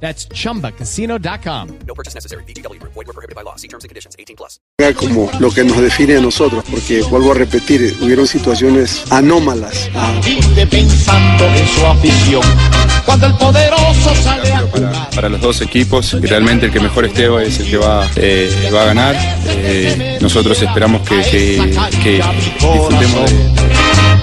That's 0.00 0.28
chumbacasino.com. 0.28 1.68
No 1.86 1.94
purchase 1.94 2.14
necessary. 2.14 2.44
BGW. 2.44 2.78
Void 2.82 3.06
were 3.06 3.12
prohibited 3.14 3.34
by 3.34 3.42
law. 3.42 3.56
See 3.56 3.68
terms 3.68 3.84
and 3.84 3.88
conditions. 3.88 4.14
18 4.18 4.36
plus. 4.36 4.60
como 4.94 5.30
lo 5.40 5.50
que 5.50 5.64
nos 5.64 5.78
define 5.80 6.16
a 6.16 6.20
nosotros, 6.20 6.62
porque 6.70 7.00
vuelvo 7.02 7.32
a 7.32 7.34
repetir, 7.34 7.96
hubieron 8.00 8.26
situaciones 8.26 9.04
anómalas. 9.10 9.88
Ah, 9.94 10.12
Vive 10.24 10.66
pensando 10.66 11.46
en 11.46 11.66
su 11.68 11.86
afición. 11.86 12.42
Cuando 13.06 13.26
el 13.26 13.34
poderoso 13.34 14.14
sale 14.22 14.52
a 14.52 14.66
para, 14.70 15.10
para 15.10 15.28
los 15.30 15.40
dos 15.40 15.60
equipos 15.62 16.12
y 16.14 16.26
realmente 16.26 16.66
el 16.66 16.72
que 16.72 16.80
mejor 16.80 17.06
esté 17.06 17.26
es 17.46 17.58
el 17.60 17.70
que 17.70 17.76
va, 17.78 18.06
eh, 18.16 18.70
va 18.74 18.82
a 18.82 18.86
ganar. 18.86 19.16
Eh, 19.46 20.18
nosotros 20.20 20.60
esperamos 20.60 21.02
que, 21.08 21.22
que- 21.22 21.78
que 22.02 22.22
disfrutemos 22.72 23.30
de, 23.30 24.15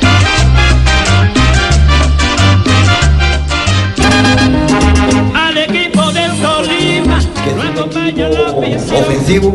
ofensivo 8.12 9.53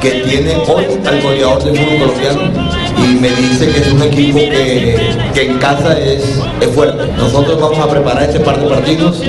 que 0.00 0.10
tiene 0.10 0.56
hoy 0.68 0.84
al 1.04 1.20
goleador 1.20 1.64
del 1.64 1.76
fútbol 1.76 1.98
colombiano 1.98 2.40
y 2.98 3.14
me 3.14 3.28
dice 3.28 3.68
que 3.68 3.80
es 3.80 3.92
un 3.92 4.02
equipo 4.02 4.38
que, 4.38 5.42
en 5.42 5.58
casa 5.58 5.98
es, 5.98 6.40
es 6.60 6.68
fuerte. 6.74 7.06
Nosotros 7.16 7.60
vamos 7.60 7.78
a 7.78 7.88
preparar 7.88 8.22
este 8.24 8.40
par 8.40 8.60
de 8.60 8.68
partidos 8.68 9.22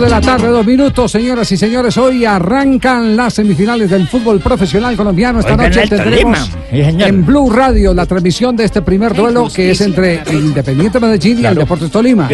de 0.00 0.10
la 0.10 0.20
tarde, 0.20 0.48
dos 0.48 0.66
minutos, 0.66 1.10
señoras 1.10 1.50
y 1.52 1.56
señores. 1.56 1.96
Hoy 1.96 2.24
arrancan 2.24 3.16
las 3.16 3.34
semifinales 3.34 3.88
del 3.88 4.06
fútbol 4.06 4.40
profesional 4.40 4.94
colombiano. 4.94 5.40
Esta 5.40 5.56
noche 5.56 5.86
tendremos 5.88 6.50
en 6.70 7.24
Blue 7.24 7.50
Radio 7.50 7.94
la 7.94 8.04
transmisión 8.04 8.56
de 8.56 8.64
este 8.64 8.82
primer 8.82 9.14
duelo 9.14 9.48
que 9.52 9.70
es 9.70 9.80
entre 9.80 10.22
Independiente 10.30 11.00
Medellín 11.00 11.40
y 11.40 11.46
el 11.46 11.54
Deportes 11.54 11.90
Tolima. 11.90 12.28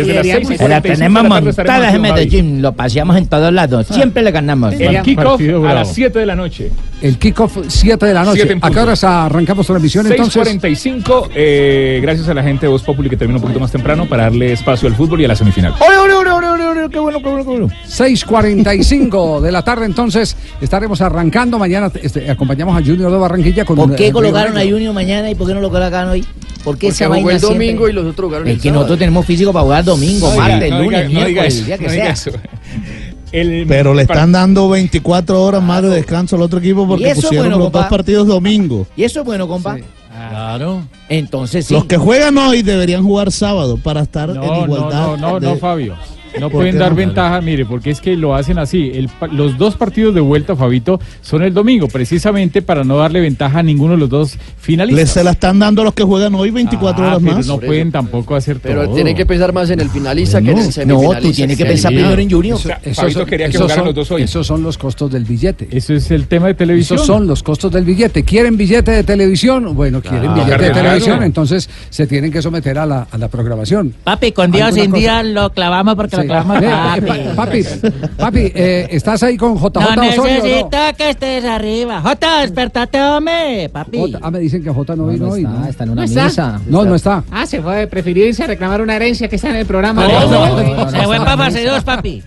La 0.69 0.81
tenemos 0.81 1.29
montada 1.29 1.95
en 1.95 2.01
Medellín, 2.01 2.63
lo 2.63 2.73
paseamos 2.73 3.17
en 3.17 3.27
todos 3.27 3.53
lados, 3.53 3.87
siempre 3.87 4.23
le 4.23 4.31
ganamos. 4.33 4.75
El 4.75 5.03
kickoff 5.03 5.41
a 5.41 5.75
las 5.75 5.95
7 5.95 6.19
de 6.19 6.27
la 6.27 6.35
noche. 6.35 6.71
El 7.01 7.19
kickoff 7.19 7.59
7 7.67 8.07
de 8.07 8.15
la 8.15 8.25
noche. 8.25 8.57
¿A 8.61 8.71
qué 8.71 8.81
horas 8.81 9.05
arrancamos 9.05 9.67
transmisión 9.67 10.07
entonces? 10.07 10.35
45, 10.35 11.29
eh, 11.35 12.01
gracias 12.03 12.29
a 12.29 12.35
la 12.35 12.43
gente 12.43 12.67
de 12.67 12.73
Voz 12.73 12.83
Populi 12.83 13.09
que 13.09 13.17
terminó 13.17 13.39
un 13.39 13.43
poquito 13.43 13.61
más 13.61 13.71
temprano 13.71 14.07
para 14.07 14.25
darle 14.25 14.53
espacio 14.53 14.89
al 14.89 14.95
fútbol 14.95 15.21
y 15.21 15.25
a 15.25 15.29
la 15.29 15.37
semifinal. 15.37 15.75
¡Ole, 15.81 15.97
ole, 15.97 16.31
ole, 16.31 16.47
ole, 16.47 16.65
ole! 16.65 16.91
qué 16.91 16.99
bueno, 16.99 17.19
qué 17.21 17.29
bueno! 17.29 17.52
Bueno! 17.53 17.69
6.45 17.89 19.41
de 19.41 19.53
la 19.53 19.63
tarde 19.63 19.87
entonces 19.87 20.37
estaremos 20.61 21.01
arrancando. 21.01 21.59
Mañana 21.59 21.91
este, 22.03 22.31
acompañamos 22.31 22.77
a 22.81 22.85
Junior 22.85 23.11
de 23.11 23.19
Barranquilla 23.19 23.65
con 23.65 23.77
¿Por 23.77 23.95
qué 23.95 24.13
colocaron 24.13 24.57
a. 24.57 24.63
Junior 24.63 24.93
mañana 24.95 25.31
y 25.31 25.35
por 25.35 25.47
qué 25.49 25.55
no 25.55 25.61
lo 25.61 25.71
colocaron 25.71 26.11
hoy? 26.11 26.25
¿Por 26.65 26.79
qué 26.79 26.89
esa 26.89 27.07
jugó 27.07 27.17
vaina 27.17 27.33
el 27.33 27.41
domingo 27.41 27.65
siempre? 27.87 27.91
y 27.91 27.93
los 27.95 28.07
otros 28.07 28.27
jugaron 28.29 28.47
Es 28.49 28.55
el 28.55 28.61
que 28.61 28.69
sábado. 28.69 28.81
nosotros 28.81 28.99
tenemos 28.99 29.27
físico 29.27 29.53
para 29.53 29.63
jugar 29.65 29.85
domingo, 29.85 30.31
No 30.31 30.37
martes, 30.37 30.71
no 30.71 30.83
lunes, 30.83 31.05
no 31.05 31.21
miércoles, 31.21 31.59
el 31.59 31.67
día 31.67 31.79
que 31.79 31.85
no 31.85 31.91
sea. 31.91 32.15
El- 33.33 33.65
Pero 33.67 33.95
le 33.95 34.03
están 34.03 34.31
dando 34.31 34.69
24 34.69 35.43
horas 35.43 35.63
más 35.63 35.83
de 35.83 35.89
descanso 35.89 36.37
al 36.37 36.43
otro 36.43 36.59
equipo 36.59 36.87
porque 36.87 37.15
pusieron 37.15 37.47
bueno, 37.49 37.59
los 37.59 37.73
dos 37.73 37.87
partidos 37.87 38.27
domingo. 38.27 38.87
¿Y 38.95 39.05
eso 39.05 39.21
es 39.21 39.27
bueno, 39.27 39.49
compa? 39.49 39.79
Claro. 40.29 40.83
Entonces 41.09 41.65
sí. 41.67 41.73
Los 41.73 41.87
que 41.87 41.97
juegan 41.97 42.37
hoy 42.37 42.63
deberían 42.63 43.03
jugar 43.03 43.33
sábado 43.33 43.79
para 43.79 44.03
estar 44.03 44.29
en 44.29 44.37
No, 44.37 44.47
no, 44.47 44.65
igualdad. 44.65 45.07
no, 45.07 45.17
no, 45.17 45.41
de- 45.41 45.47
no, 45.47 45.57
Fabio. 45.57 45.97
No 46.41 46.49
¿Por 46.51 46.61
pueden 46.63 46.79
dar 46.79 46.91
no? 46.91 46.97
ventaja, 46.97 47.41
mire, 47.41 47.67
porque 47.67 47.91
es 47.91 48.01
que 48.01 48.17
lo 48.17 48.35
hacen 48.35 48.59
así. 48.59 48.91
El 48.95 49.09
pa- 49.09 49.27
los 49.29 49.59
dos 49.59 49.77
partidos 49.77 50.15
de 50.15 50.21
vuelta, 50.21 50.57
Fabito, 50.57 50.99
son 51.21 51.43
el 51.43 51.53
domingo, 51.53 51.89
precisamente 51.89 52.63
para 52.63 52.85
no 52.85 52.97
darle 52.97 53.21
ventaja 53.21 53.59
a 53.59 53.63
ninguno 53.63 53.93
de 53.95 53.99
los 53.99 54.09
dos 54.09 54.35
Les 54.35 54.41
finalistas. 54.59 55.11
se 55.11 55.25
la 55.25 55.33
están 55.33 55.59
dando 55.59 55.83
a 55.83 55.85
los 55.85 55.95
que 55.95 56.03
juegan 56.05 56.35
hoy 56.35 56.51
24 56.51 57.05
Ah, 57.05 57.09
horas 57.09 57.21
pero 57.23 57.37
más. 57.37 57.47
no 57.47 57.59
pueden 57.59 57.93
tampoco 57.93 58.35
hacer 58.35 58.59
Pero 58.61 58.85
todo. 58.85 58.95
tienen 58.95 59.15
que 59.17 59.27
pensar 59.27 59.53
más 59.53 59.71
en 59.71 59.81
el 59.81 59.91
finalista 59.91 60.41
que 60.41 60.51
en 60.51 60.57
No, 60.57 60.61
el 60.61 60.67
no, 60.67 60.73
semifinalista. 60.73 61.21
tú 61.21 61.33
tienes 61.33 61.57
que 61.59 61.65
pensar 61.67 61.91
Sí. 61.93 61.97
primero 61.99 62.21
en 62.23 62.31
Junior. 62.31 62.57
O 62.57 62.61
sea, 62.61 62.81
Esos 62.83 62.97
Fabito 62.97 63.19
son- 63.21 63.29
quería 63.29 63.49
que 63.49 63.59
jugaran 63.59 63.77
son- 63.77 63.87
los 63.87 63.95
dos 63.95 64.11
hoy. 64.11 64.23
Esos 64.23 64.47
son 64.47 64.63
los 64.63 64.79
costos 64.79 65.11
del 65.13 65.25
billete. 65.25 65.69
Eso 65.71 65.95
es 65.95 66.11
el 66.11 66.27
tema 66.27 66.47
de 66.49 66.55
televisión. 66.55 66.97
Esos 66.97 67.07
son 67.07 67.27
los 67.27 67.43
costos 67.43 67.71
del 67.73 67.85
billete. 67.85 68.23
¿Quieren 68.25 68.57
billete 68.57 68.91
de 68.91 69.03
televisión? 69.05 69.75
Bueno, 69.75 70.01
quieren 70.01 70.35
billete 70.35 70.63
de 70.65 70.71
televisión, 70.71 71.23
entonces 71.23 71.69
se 71.91 72.07
tienen 72.07 72.31
que 72.33 72.41
someter 72.43 72.79
a 72.79 72.87
la, 72.87 73.07
a 73.11 73.19
la 73.19 73.29
programación. 73.29 73.95
Papi, 74.05 74.33
con 74.33 74.51
Dios 74.51 74.63
¿Alguna 74.69 74.83
sin 74.83 74.91
cosa? 74.93 75.01
día 75.01 75.23
lo 75.23 75.51
clavamos 75.53 75.95
porque 75.95 76.17
Sí. 76.23 76.29
Eh, 76.33 77.33
papi. 77.35 77.59
eh, 77.61 77.67
pa- 77.91 78.25
papi, 78.25 78.53
eh, 78.55 78.89
¿estás 78.91 79.23
ahí 79.23 79.37
con 79.37 79.57
JJ 79.57 79.97
No 79.97 80.09
Osorio? 80.09 80.35
necesito 80.43 80.69
no? 80.77 80.97
que 80.97 81.11
estés 81.11 81.45
arriba. 81.45 82.01
Jota, 82.01 82.41
despertate, 82.41 83.01
hombre, 83.01 83.69
papi. 83.73 84.15
Ah, 84.21 84.31
me 84.31 84.39
dicen 84.39 84.63
que 84.63 84.71
J 84.71 84.97
no 84.97 85.07
vino 85.09 85.29
hoy. 85.29 85.43
¿no? 85.43 85.67
está 85.67 85.85
en 85.85 85.91
una 85.91 86.05
está? 86.05 86.25
misa. 86.25 86.61
No, 86.69 86.85
no 86.85 86.95
está. 86.95 87.25
Ah, 87.31 87.47
se 87.47 87.61
fue, 87.61 87.87
prefirió 87.87 88.27
irse 88.27 88.45
a 88.45 88.47
reclamar 88.47 88.81
una 88.81 88.97
herencia 88.97 89.29
que 89.29 89.37
está 89.37 89.51
en 89.51 89.57
el 89.57 89.67
programa. 89.67 90.07
No, 90.07 90.57
de- 90.57 90.65
no, 90.75 90.91
se 90.91 91.03
fue 91.03 91.17
para 91.19 91.37
fase 91.37 91.65
2, 91.67 91.85
papi. 91.85 92.23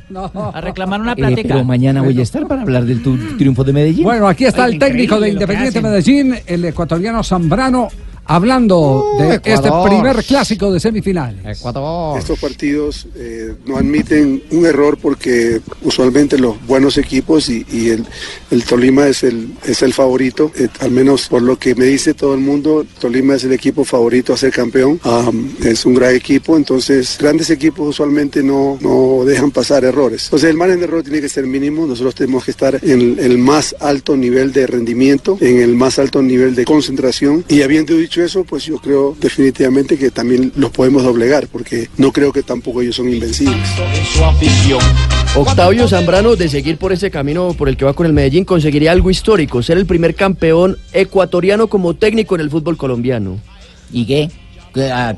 A 0.53 0.61
reclamar 0.61 1.01
una 1.01 1.15
plática. 1.15 1.49
pero 1.53 1.63
mañana 1.63 2.01
voy 2.01 2.19
a 2.19 2.23
estar 2.23 2.45
para 2.47 2.61
hablar 2.61 2.83
del 2.85 3.01
tu- 3.01 3.17
triunfo 3.37 3.63
de 3.63 3.73
Medellín. 3.73 4.03
Bueno, 4.03 4.27
aquí 4.27 4.45
está 4.45 4.65
Oye, 4.65 4.73
el 4.73 4.79
técnico 4.79 5.19
de 5.19 5.29
Independiente. 5.29 5.81
Medellín, 5.81 6.35
el 6.45 6.65
ecuatoriano 6.65 7.23
Zambrano, 7.23 7.87
hablando 8.25 9.05
de 9.17 9.35
este 9.43 9.69
primer 9.85 10.23
clásico 10.23 10.71
de 10.71 10.79
semifinales. 10.79 11.59
Ecuador. 11.59 12.17
Estos 12.17 12.39
partidos 12.39 13.07
eh, 13.15 13.53
no 13.65 13.77
admiten 13.77 14.43
un 14.51 14.65
error 14.65 14.97
porque 15.01 15.61
usualmente 15.83 16.37
los 16.37 16.63
buenos 16.65 16.97
equipos 16.97 17.49
y, 17.49 17.65
y 17.71 17.89
el, 17.89 18.05
el 18.51 18.63
Tolima 18.63 19.07
es 19.07 19.23
el, 19.23 19.49
es 19.65 19.81
el 19.81 19.93
favorito, 19.93 20.51
eh, 20.55 20.67
al 20.79 20.91
menos 20.91 21.27
por 21.27 21.41
lo 21.41 21.57
que 21.57 21.75
me 21.75 21.85
dice 21.85 22.13
todo 22.13 22.33
el 22.33 22.39
mundo, 22.41 22.85
Tolima 22.99 23.35
es 23.35 23.43
el 23.43 23.53
equipo 23.53 23.83
favorito 23.83 24.33
a 24.33 24.37
ser 24.37 24.51
campeón, 24.51 24.99
Am, 25.03 25.55
es 25.63 25.85
un 25.85 25.93
gran 25.93 26.15
equipo, 26.15 26.57
entonces 26.57 27.17
grandes 27.19 27.49
equipos 27.49 27.87
usualmente 27.89 28.41
no, 28.43 28.77
no 28.81 29.23
dejan 29.25 29.51
pasar 29.51 29.83
errores. 29.83 30.25
Entonces 30.25 30.49
el 30.49 30.57
margen 30.57 30.79
de 30.79 30.85
error 30.85 31.03
tiene 31.03 31.21
que 31.21 31.29
ser 31.29 31.45
mínimo, 31.45 31.85
nosotros 31.85 32.15
tenemos 32.15 32.45
que 32.45 32.51
estar 32.51 32.79
en 32.81 33.17
el 33.19 33.37
más 33.37 33.75
alto 33.79 34.15
nivel 34.17 34.51
de 34.51 34.67
rendimiento, 34.67 35.37
en 35.41 35.61
el 35.61 35.75
más 35.75 35.99
alto 35.99 36.21
nivel 36.21 36.55
de 36.55 36.65
concentración 36.65 37.45
y 37.47 37.61
habiendo 37.61 37.95
dicho 37.95 38.14
eso, 38.23 38.43
pues 38.43 38.65
yo 38.65 38.77
creo 38.77 39.15
definitivamente 39.19 39.97
que 39.97 40.11
también 40.11 40.51
los 40.55 40.71
podemos 40.71 41.03
doblegar 41.03 41.47
porque 41.47 41.89
no 41.97 42.11
creo 42.11 42.31
que 42.31 42.43
tampoco 42.43 42.81
ellos 42.81 42.95
son 42.95 43.09
invencibles. 43.09 43.67
Octavio 45.35 45.87
Zambrano, 45.87 46.35
de 46.35 46.47
seguir 46.47 46.77
por 46.77 46.93
ese 46.93 47.11
camino 47.11 47.53
por 47.57 47.67
el 47.67 47.75
que 47.75 47.85
va 47.85 47.93
con 47.93 48.05
el 48.05 48.13
Medellín, 48.13 48.45
conseguiría 48.45 48.91
algo 48.91 49.09
histórico, 49.09 49.61
ser 49.61 49.77
el 49.77 49.85
primer 49.85 50.15
campeón 50.15 50.77
ecuatoriano 50.93 51.67
como 51.67 51.95
técnico 51.95 52.35
en 52.35 52.41
el 52.41 52.49
fútbol 52.49 52.77
colombiano. 52.77 53.39
¿Y 53.91 54.05
qué? 54.05 54.29
¿Qué, 54.75 54.91
ah, 54.91 55.15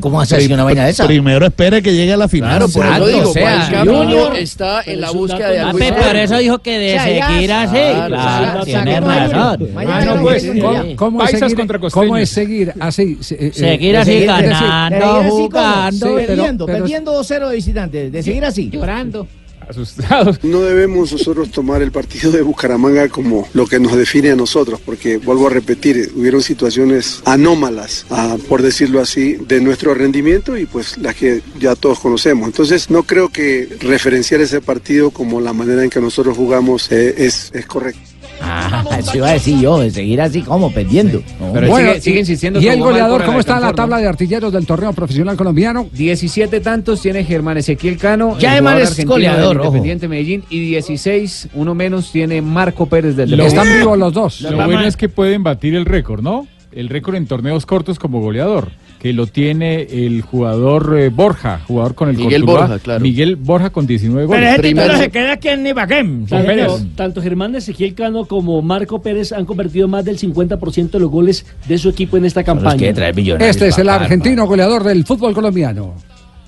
cómo 0.00 0.18
hace 0.18 0.36
así 0.36 0.50
una 0.50 0.64
vaina 0.64 0.86
de 0.86 0.92
esa? 0.92 1.06
Primero 1.06 1.44
espere 1.44 1.82
que 1.82 1.94
llegue 1.94 2.14
a 2.14 2.16
la 2.16 2.26
final. 2.26 2.48
Claro, 2.56 2.68
por 2.72 2.86
eso 2.86 2.94
Exacto, 2.94 3.06
digo, 3.06 3.28
o 3.28 3.32
sea, 3.34 3.84
Junior- 3.84 4.36
está 4.36 4.82
en 4.86 5.00
la 5.02 5.10
búsqueda 5.10 5.50
de 5.50 5.58
algo 5.60 5.78
por 5.78 6.16
eso 6.16 6.38
dijo 6.38 6.58
que 6.60 6.78
de 6.78 6.96
O 6.98 7.02
sea, 7.02 7.12
ya- 7.18 7.28
seguir 7.28 7.52
así. 7.52 7.76
Claro, 8.08 8.64
tiene 8.64 9.00
razón. 9.00 9.68
Ah, 9.76 10.04
no, 10.06 10.22
pues. 10.22 10.46
¿Cómo, 10.58 10.96
cómo 10.96 11.22
es 11.24 11.30
seguir, 11.38 11.56
contra 11.56 11.78
¿Cómo 11.78 12.16
es 12.16 12.30
seguir 12.30 12.72
así? 12.80 13.18
eh, 13.30 13.50
Seguir 13.52 13.96
así, 13.98 14.24
ganando, 14.24 15.22
jugando. 15.28 16.06
Sí, 16.06 16.24
pero- 16.26 16.66
pero- 16.66 16.86
2-0 17.04 17.48
de 17.50 17.54
visitante. 17.56 18.10
De 18.10 18.22
seguir 18.22 18.44
así. 18.46 18.70
Llorando. 18.70 19.26
Asustados. 19.68 20.42
No 20.42 20.60
debemos 20.62 21.12
nosotros 21.12 21.50
tomar 21.50 21.82
el 21.82 21.92
partido 21.92 22.32
de 22.32 22.42
Bucaramanga 22.42 23.08
como 23.08 23.48
lo 23.52 23.66
que 23.66 23.78
nos 23.78 23.96
define 23.96 24.30
a 24.30 24.36
nosotros, 24.36 24.80
porque 24.84 25.18
vuelvo 25.18 25.46
a 25.46 25.50
repetir, 25.50 26.12
hubieron 26.16 26.42
situaciones 26.42 27.22
anómalas, 27.24 28.06
ah, 28.10 28.36
por 28.48 28.62
decirlo 28.62 29.00
así, 29.00 29.34
de 29.34 29.60
nuestro 29.60 29.94
rendimiento 29.94 30.56
y 30.56 30.66
pues 30.66 30.96
las 30.98 31.14
que 31.14 31.42
ya 31.58 31.74
todos 31.74 32.00
conocemos. 32.00 32.46
Entonces 32.46 32.90
no 32.90 33.02
creo 33.02 33.28
que 33.28 33.68
referenciar 33.80 34.40
ese 34.40 34.60
partido 34.60 35.10
como 35.10 35.40
la 35.40 35.52
manera 35.52 35.84
en 35.84 35.90
que 35.90 36.00
nosotros 36.00 36.36
jugamos 36.36 36.90
eh, 36.90 37.14
es, 37.18 37.50
es 37.52 37.66
correcto. 37.66 38.00
Ah, 38.40 38.84
eso 38.98 39.16
iba 39.16 39.28
a 39.28 39.32
decir 39.32 39.58
yo, 39.60 39.78
de 39.80 39.90
seguir 39.90 40.20
así 40.20 40.42
como 40.42 40.72
perdiendo. 40.72 41.22
No, 41.40 41.52
Pero 41.52 41.68
Bueno, 41.68 41.88
sigue, 41.90 42.00
sigue 42.00 42.16
y- 42.16 42.20
insistiendo. 42.20 42.60
¿Y 42.60 42.68
el 42.68 42.78
goleador 42.80 43.24
cómo 43.24 43.40
está 43.40 43.56
en 43.56 43.62
la 43.62 43.72
tabla 43.72 43.98
de 43.98 44.06
artilleros 44.06 44.52
del 44.52 44.66
torneo 44.66 44.92
profesional 44.92 45.36
colombiano? 45.36 45.86
17 45.92 46.60
tantos 46.60 47.00
tiene 47.02 47.24
Germán 47.24 47.58
Ezequiel 47.58 47.96
Cano. 47.98 48.38
Ya 48.38 48.52
Germán 48.52 48.78
es 48.80 49.04
goleador, 49.04 49.56
ojo. 49.58 49.66
Independiente 49.68 50.08
Medellín. 50.08 50.44
Y 50.50 50.60
16, 50.60 51.48
uno 51.54 51.74
menos, 51.74 52.10
tiene 52.12 52.40
Marco 52.42 52.86
Pérez 52.86 53.16
del 53.16 53.30
Deportivo. 53.30 53.60
Están 53.62 53.78
vivos 53.78 53.98
los 53.98 54.12
dos. 54.12 54.40
Lo 54.42 54.56
bueno 54.56 54.82
es 54.82 54.96
que 54.96 55.08
pueden 55.08 55.42
batir 55.42 55.74
el 55.74 55.84
récord, 55.84 56.22
¿no? 56.22 56.46
El 56.72 56.88
récord 56.88 57.14
en 57.16 57.26
torneos 57.26 57.66
cortos 57.66 57.98
como 57.98 58.20
goleador. 58.20 58.68
Que 58.98 59.12
lo 59.12 59.26
tiene 59.26 59.82
el 59.82 60.22
jugador 60.22 60.96
eh, 60.98 61.08
Borja, 61.08 61.60
jugador 61.66 61.94
con 61.94 62.08
el 62.08 62.16
Miguel 62.16 62.42
Cortuluá. 62.42 62.66
Borja, 62.66 62.78
claro. 62.80 63.00
Miguel 63.00 63.36
Borja 63.36 63.70
con 63.70 63.86
19 63.86 64.26
Pero 64.26 64.40
goles. 64.40 64.52
ese 64.52 64.62
título 64.62 64.96
se 64.96 65.10
queda 65.10 65.32
aquí 65.32 65.48
en 65.48 65.66
Ibagué. 65.66 66.04
Tanto, 66.28 66.80
tanto 66.96 67.22
Germán 67.22 67.54
Ezequiel 67.54 67.94
Cano 67.94 68.24
como 68.26 68.60
Marco 68.62 69.00
Pérez 69.00 69.32
han 69.32 69.44
convertido 69.44 69.88
más 69.88 70.04
del 70.04 70.18
50% 70.18 70.90
de 70.90 71.00
los 71.00 71.10
goles 71.10 71.46
de 71.68 71.78
su 71.78 71.88
equipo 71.88 72.16
en 72.16 72.24
esta 72.24 72.42
campaña. 72.42 72.88
Este 72.88 73.68
es 73.68 73.78
el 73.78 73.88
argentino 73.88 74.46
goleador 74.46 74.82
del 74.84 75.04
fútbol 75.04 75.34
colombiano. 75.34 75.94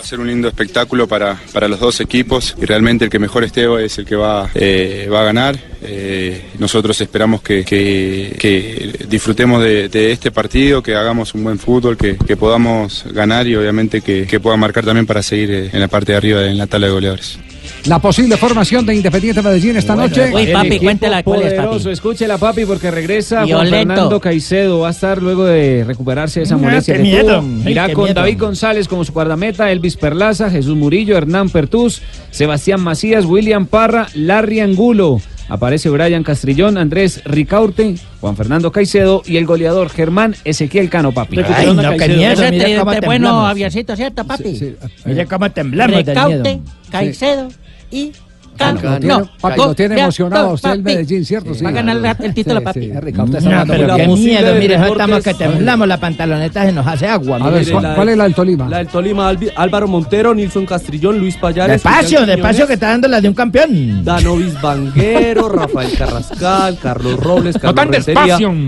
Va 0.00 0.04
a 0.04 0.06
ser 0.06 0.18
un 0.18 0.28
lindo 0.28 0.48
espectáculo 0.48 1.06
para, 1.06 1.38
para 1.52 1.68
los 1.68 1.78
dos 1.78 2.00
equipos 2.00 2.56
y 2.58 2.64
realmente 2.64 3.04
el 3.04 3.10
que 3.10 3.18
mejor 3.18 3.44
esté 3.44 3.66
es 3.84 3.98
el 3.98 4.06
que 4.06 4.16
va, 4.16 4.50
eh, 4.54 5.06
va 5.12 5.20
a 5.20 5.24
ganar. 5.24 5.58
Eh, 5.82 6.52
nosotros 6.58 6.98
esperamos 7.02 7.42
que, 7.42 8.88
disfrutemos 9.06 9.62
de, 9.62 10.10
este 10.10 10.30
partido, 10.30 10.82
que 10.82 10.96
hagamos 10.96 11.34
un 11.34 11.44
buen 11.44 11.58
fútbol, 11.58 11.98
que, 11.98 12.16
que 12.16 12.34
podamos 12.34 13.04
ganar 13.12 13.46
y 13.46 13.56
obviamente 13.56 14.00
que, 14.00 14.26
que 14.26 14.40
pueda 14.40 14.56
marcar 14.56 14.86
también 14.86 15.04
para 15.04 15.22
seguir 15.22 15.50
eh, 15.50 15.70
en 15.70 15.80
la 15.80 15.88
parte 15.88 16.12
de 16.12 16.16
arriba 16.16 16.46
en 16.46 16.56
la 16.56 16.66
tabla 16.66 16.86
de 16.86 16.92
goleadores. 16.94 17.38
La 17.86 17.98
posible 17.98 18.36
formación 18.36 18.84
de 18.84 18.94
Independiente 18.94 19.42
Medellín 19.42 19.76
esta 19.76 19.96
noche. 19.96 20.30
El 20.32 20.48
equipo 20.48 21.24
poderoso, 21.24 21.90
escúchela 21.90 22.38
papi 22.38 22.64
porque 22.66 22.90
regresa 22.90 23.46
Juan. 23.46 23.68
Fernando 23.68 24.20
Caicedo, 24.20 24.80
va 24.80 24.88
a 24.88 24.90
estar 24.90 25.22
luego 25.22 25.44
de 25.44 25.84
recuperarse 25.84 26.40
de 26.40 26.44
esa 26.44 26.56
molestia 26.56 26.94
qué 26.94 27.02
que 27.02 27.08
miedo. 27.08 27.40
tuvo. 27.40 27.62
Ay, 27.64 27.72
Irá 27.72 27.86
qué 27.86 27.94
con 27.94 28.04
miedo. 28.04 28.14
David 28.14 28.38
González 28.38 28.88
como 28.88 29.04
su 29.04 29.12
guardameta, 29.12 29.70
Elvis 29.70 29.96
Perlaza, 29.96 30.50
Jesús 30.50 30.76
Murillo, 30.76 31.16
Hernán 31.16 31.48
Pertús, 31.48 32.02
Sebastián 32.30 32.80
Macías, 32.80 33.24
William 33.24 33.66
Parra, 33.66 34.08
Larry 34.14 34.60
Angulo. 34.60 35.20
Aparece 35.50 35.90
Brian 35.90 36.22
Castrillón, 36.22 36.78
Andrés 36.78 37.22
Ricaurte, 37.24 37.96
Juan 38.20 38.36
Fernando 38.36 38.70
Caicedo 38.72 39.22
y 39.26 39.36
el 39.36 39.46
goleador 39.46 39.88
Germán 39.90 40.34
Ezequiel 40.44 40.88
Cano, 40.88 41.12
papi. 41.12 41.38
Ay, 41.54 41.74
no, 41.74 41.96
qué 41.96 42.08
miedo, 42.08 42.32
Ese 42.32 42.50
mira 42.50 42.64
te- 42.66 42.76
cómo 42.78 42.90
te- 42.92 43.00
bueno, 43.06 43.46
avioncito, 43.46 43.96
¿cierto, 43.96 44.24
papi? 44.24 44.76
Mira 45.04 45.26
cómo 45.26 45.50
temblamos 45.50 46.04
miedo. 46.04 46.60
Caicedo 46.90 47.48
y 47.90 48.12
Cano. 48.60 48.98
No, 49.42 49.56
lo 49.56 49.74
tiene 49.74 50.00
emocionado 50.00 50.52
usted 50.52 50.70
el. 50.70 50.82
Medellín, 50.82 51.24
¿cierto? 51.24 51.54
Sí. 51.54 51.64
Va 51.64 51.70
a 51.70 51.72
ganar 51.72 52.16
el 52.22 52.34
título, 52.34 52.60
papi. 52.62 52.88
No, 52.88 53.26
pero 53.66 53.96
qué 53.96 54.06
miedo, 54.08 54.54
mire, 54.54 54.74
estamos 54.74 55.24
que 55.24 55.34
temblamos, 55.34 55.88
la 55.88 55.98
pantaloneta 55.98 56.64
se 56.66 56.72
nos 56.72 56.86
hace 56.86 57.06
agua. 57.06 57.38
A 57.40 57.50
ver. 57.50 57.70
¿cuál, 57.70 57.94
cuál 57.94 58.08
es 58.10 58.16
la 58.16 58.24
del 58.24 58.34
Tolima? 58.34 58.68
La 58.68 58.78
del 58.78 58.88
Tolima, 58.88 59.30
Albi- 59.32 59.52
Álvaro 59.56 59.88
Montero, 59.88 60.34
Nilson 60.34 60.66
Castrillón, 60.66 61.18
Luis 61.18 61.36
Payares. 61.36 61.82
Despacio, 61.82 62.26
despacio 62.26 62.66
que 62.66 62.74
está 62.74 62.88
dando 62.90 63.08
la 63.08 63.20
de 63.20 63.28
un 63.28 63.34
campeón. 63.34 64.04
Danovis 64.04 64.60
Vanguero, 64.60 65.48
Rafael 65.48 65.90
Carrascal, 65.96 66.78
Carlos 66.82 67.18
Robles, 67.18 67.56
Carlos. 67.58 68.00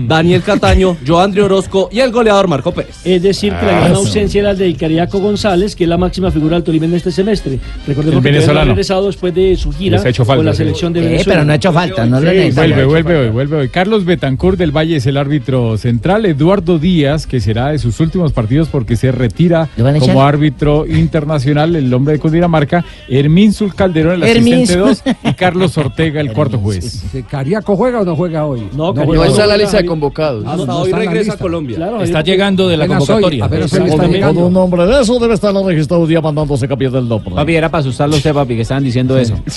Daniel 0.07 0.41
Cataño, 0.43 0.97
Joandri 1.05 1.41
Orozco 1.41 1.89
y 1.91 1.99
el 1.99 2.11
goleador 2.11 2.47
Marco 2.47 2.71
Pérez. 2.73 2.95
Es 3.03 3.21
decir, 3.21 3.53
que 3.53 3.65
la 3.65 3.71
Ah, 3.73 3.79
gran 3.81 3.91
eso. 3.91 3.99
ausencia 4.01 4.39
era 4.41 4.53
la 4.53 4.59
de 4.59 4.73
Cariaco 4.75 5.19
González, 5.19 5.75
que 5.75 5.83
es 5.83 5.89
la 5.89 5.97
máxima 5.97 6.31
figura 6.31 6.55
del 6.55 6.63
Tolima 6.63 6.85
en 6.85 6.93
este 6.95 7.11
semestre. 7.11 7.59
Recordemos 7.87 8.17
El 8.17 8.23
que 8.23 8.31
venezolano. 8.31 8.67
regresado 8.71 9.07
después 9.07 9.33
de 9.33 9.55
su 9.55 9.71
gira 9.83 9.97
Les 9.97 10.05
ha 10.05 10.09
hecho 10.09 10.25
falta, 10.25 10.37
con 10.37 10.45
la 10.45 10.51
sí. 10.53 10.57
selección 10.59 10.93
de 10.93 10.99
Eh, 10.99 11.03
Venezuela. 11.03 11.33
pero 11.33 11.45
no 11.45 11.51
ha 11.53 11.55
hecho 11.55 11.71
falta, 11.73 12.05
no 12.05 12.19
lo 12.19 12.31
Sí. 12.31 12.51
Vuelve, 12.51 12.85
vuelve 12.85 13.17
hoy, 13.17 13.29
vuelve 13.29 13.57
hoy. 13.57 13.69
Carlos 13.69 14.05
Betancourt 14.05 14.57
del 14.57 14.71
Valle 14.75 14.95
es 14.97 15.05
el 15.05 15.17
árbitro 15.17 15.77
central. 15.77 16.25
Eduardo 16.25 16.79
Díaz, 16.79 17.27
que 17.27 17.39
será 17.39 17.69
de 17.69 17.79
sus 17.79 17.99
últimos 17.99 18.31
partidos 18.33 18.69
porque 18.69 18.95
se 18.95 19.11
retira 19.11 19.69
¿Lo 19.77 19.83
van 19.83 19.95
a 19.95 19.99
como 19.99 20.13
echar? 20.13 20.27
árbitro 20.27 20.85
internacional, 20.87 21.75
el 21.75 21.93
hombre 21.93 22.13
de 22.13 22.19
Cundinamarca. 22.19 22.83
Hermín 23.09 23.53
Sul 23.53 23.75
Calderón, 23.75 24.23
el 24.23 24.29
Hermín 24.29 24.63
asistente 24.63 25.01
Sul. 25.03 25.13
2. 25.23 25.31
Y 25.31 25.33
Carlos 25.35 25.77
Ortega, 25.77 26.21
el 26.21 26.31
cuarto 26.33 26.57
juez. 26.59 27.03
Sí, 27.11 27.23
¿Cariaco 27.23 27.75
juega 27.75 28.01
o 28.01 28.05
no 28.05 28.15
juega 28.15 28.45
hoy? 28.45 28.67
No, 28.75 28.93
No 28.93 29.23
está 29.25 29.43
en 29.43 29.49
la 29.49 29.57
lista 29.57 29.77
de 29.77 29.85
convocados. 29.85 30.45
Hasta 30.45 30.75
hoy 30.75 30.91
regresa 30.91 31.33
a 31.33 31.37
Colombia. 31.37 31.77
Está 32.01 32.21
llegando 32.21 32.67
de 32.67 32.77
la 32.77 32.87
convocatoria. 32.87 33.45
está 33.45 33.79
Con, 34.27 34.37
un 34.37 34.53
nombre 34.53 34.85
de 34.85 35.01
eso 35.01 35.19
debe 35.19 35.33
estar 35.33 35.53
registrado 35.53 36.03
un 36.03 36.09
día 36.09 36.21
mandándose 36.21 36.67
cambiar 36.67 36.91
del 36.91 37.07
nombre. 37.07 37.33
Papi, 37.35 37.55
era 37.55 37.69
para 37.69 37.81
asustarlo 37.81 38.15
usted, 38.15 38.33
papi, 38.33 38.55
que 38.55 38.61
estaban 38.61 38.83
diciendo 38.83 39.17
eso. 39.17 39.37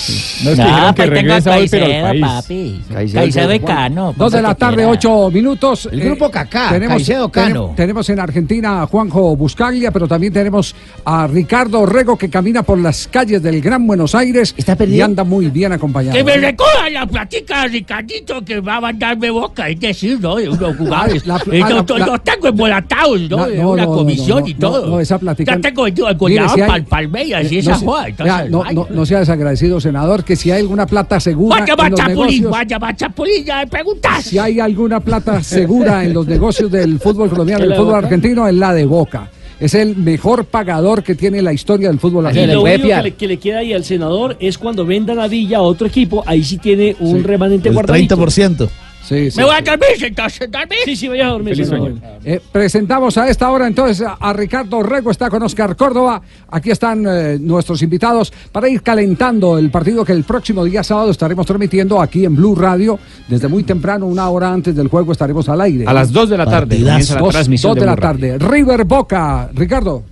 No, 0.43 0.51
es 0.51 0.57
que 0.57 0.63
dijeron 0.65 0.93
que 0.95 1.05
regresa 1.07 1.57
hoy, 1.57 1.67
pero 1.69 1.85
al 1.85 2.01
país. 2.01 2.21
papi. 2.21 2.81
Caicedo. 2.93 3.21
Caicedo 3.21 3.53
y 3.53 3.59
Cano. 3.59 4.13
Dos 4.17 4.31
de 4.31 4.41
la 4.41 4.55
tarde, 4.55 4.85
ocho 4.85 5.29
minutos. 5.31 5.89
El 5.91 6.01
Eh, 6.01 6.05
grupo 6.05 6.29
Cacá, 6.31 6.69
tenemos, 6.71 6.95
Caicedo, 6.97 7.29
Cano. 7.29 7.69
tenem- 7.69 7.75
tenemos 7.75 8.09
en 8.09 8.19
Argentina 8.19 8.81
a 8.83 8.87
Juanjo 8.87 9.35
Buscaglia, 9.35 9.91
pero 9.91 10.07
también 10.07 10.31
tenemos 10.33 10.75
a 11.05 11.27
Ricardo 11.27 11.85
Rego 11.85 12.17
que 12.17 12.29
camina 12.29 12.63
por 12.63 12.77
las 12.79 13.07
calles 13.07 13.41
del 13.43 13.61
Gran 13.61 13.85
Buenos 13.87 14.15
Aires 14.15 14.55
y 14.57 15.01
anda 15.01 15.23
muy 15.23 15.49
bien 15.49 15.71
acompañado. 15.73 16.15
Que 16.17 16.23
me 16.23 16.37
recoja 16.37 16.89
la 16.89 17.05
platica, 17.05 17.65
Ricardito, 17.67 18.43
que 18.43 18.59
va 18.59 18.77
a 18.77 18.81
mandarme 18.81 19.29
boca. 19.29 19.69
Es 19.69 19.79
decir, 19.79 20.19
¿no? 20.19 20.35
De 20.35 20.49
unos 20.49 20.75
jugadores. 20.77 21.23
Eh, 21.23 21.31
ah, 21.31 21.69
la- 21.69 22.05
Los 22.05 22.23
tengo 22.23 22.47
embolatados, 22.47 23.21
¿no? 23.29 23.45
De 23.47 23.63
una 23.65 23.85
comisión 23.85 24.41
no, 24.41 24.47
y 24.47 24.53
no, 24.53 24.59
todo. 24.59 24.87
no, 24.87 24.99
esa 24.99 25.17
plática- 25.17 25.55
Ya 25.55 25.61
tengo 25.61 25.85
Mire, 25.85 26.13
goleador 26.13 26.61
hay- 26.61 26.67
pal- 26.69 26.85
Palmeiras 26.85 27.51
y 27.51 27.55
Eh, 27.55 27.59
esa 27.59 27.75
joda. 27.75 28.07
no, 28.49 28.59
vainas. 28.59 28.73
no, 28.75 28.87
no 28.89 29.05
sea 29.05 29.19
desagradecido, 29.19 29.79
senador, 29.97 30.23
que 30.23 30.35
si 30.35 30.51
hay 30.51 30.61
alguna 30.61 30.85
plata 30.85 31.19
segura 31.19 31.59
Vaya, 31.61 31.73
en 31.73 31.79
va 31.79 31.89
los 31.89 31.99
Chapulín, 31.99 32.17
negocios, 32.19 32.51
vaya, 32.51 32.77
va 32.77 32.95
Chapulín, 32.95 33.45
ya 33.45 33.57
me 33.57 33.67
preguntas. 33.67 34.23
si 34.25 34.37
hay 34.37 34.59
alguna 34.59 34.99
plata 34.99 35.41
segura 35.41 36.03
en 36.03 36.13
los 36.13 36.27
negocios 36.27 36.71
del 36.71 36.99
fútbol 36.99 37.29
colombiano, 37.29 37.63
¿En 37.63 37.69
del 37.69 37.77
fútbol 37.77 37.93
Boca? 37.95 38.05
argentino, 38.05 38.47
es 38.47 38.53
la 38.55 38.73
de 38.73 38.85
Boca. 38.85 39.29
Es 39.59 39.73
el 39.73 39.95
mejor 39.95 40.45
pagador 40.45 41.01
que 41.01 41.15
tiene 41.15 41.41
la 41.41 41.51
historia 41.51 41.87
del 41.89 41.99
fútbol 41.99 42.25
Y 42.25 42.27
argentino. 42.27 42.53
lo 42.53 42.61
único 42.61 42.87
que 42.87 43.01
le, 43.01 43.13
que 43.15 43.27
le 43.27 43.37
queda 43.37 43.57
ahí 43.59 43.73
al 43.73 43.83
senador 43.83 44.37
es 44.39 44.55
cuando 44.59 44.85
vendan 44.85 45.19
a 45.19 45.27
Villa 45.27 45.57
a 45.57 45.61
otro 45.61 45.87
equipo, 45.87 46.23
ahí 46.27 46.43
sí 46.43 46.59
tiene 46.59 46.95
un 46.99 47.23
remanente 47.23 47.69
El 47.69 47.73
guardadito. 47.73 48.15
30%. 48.17 48.69
Sí, 49.07 49.31
sí. 49.31 49.37
Me 49.37 49.45
voy 49.45 49.55
a 49.55 49.61
dormir, 49.61 50.03
entonces, 50.03 50.51
dormir. 50.51 50.77
Sí, 50.83 50.95
sí, 50.97 51.07
vaya 51.07 51.27
a 51.27 51.29
dormir. 51.31 51.53
Feliz 51.55 51.69
senador. 51.69 51.91
sueño. 51.99 52.17
Eh, 52.25 52.41
presentamos 52.51 53.17
a 53.17 53.29
esta 53.29 53.49
hora 53.49 53.65
entonces 53.65 54.05
a, 54.05 54.15
a 54.19 54.33
Ricardo 54.33 54.83
Rego, 54.83 55.11
está 55.11 55.29
con 55.29 55.41
Oscar 55.43 55.77
Córdoba. 55.77 56.21
Aquí 56.49 56.71
están 56.71 57.05
eh, 57.07 57.37
nuestros 57.39 57.81
invitados 57.81 58.33
para 58.51 58.67
ir 58.67 58.81
calentando 58.81 59.57
el 59.57 59.71
partido 59.71 60.03
que 60.03 60.11
el 60.11 60.25
próximo 60.25 60.65
día 60.65 60.83
sábado 60.83 61.09
estaremos 61.11 61.45
transmitiendo 61.45 62.01
aquí 62.01 62.25
en 62.25 62.35
Blue 62.35 62.53
Radio. 62.53 62.99
Desde 63.29 63.47
muy 63.47 63.63
temprano, 63.63 64.07
una 64.07 64.29
hora 64.29 64.51
antes 64.51 64.75
del 64.75 64.89
juego, 64.89 65.13
estaremos 65.13 65.47
al 65.47 65.61
aire. 65.61 65.85
A 65.87 65.93
las 65.93 66.11
2 66.11 66.29
de 66.29 66.37
la 66.37 66.43
tarde 66.45 66.59
Partidazo. 66.67 66.85
comienza 66.89 67.13
la 67.15 67.21
Dos- 67.21 67.31
transmisión 67.33 67.69
dos 67.71 67.75
de, 67.75 67.79
de 67.81 67.85
la 67.87 67.95
tarde. 67.95 68.37
River 68.39 68.83
Boca. 68.83 69.49
Ricardo. 69.53 70.03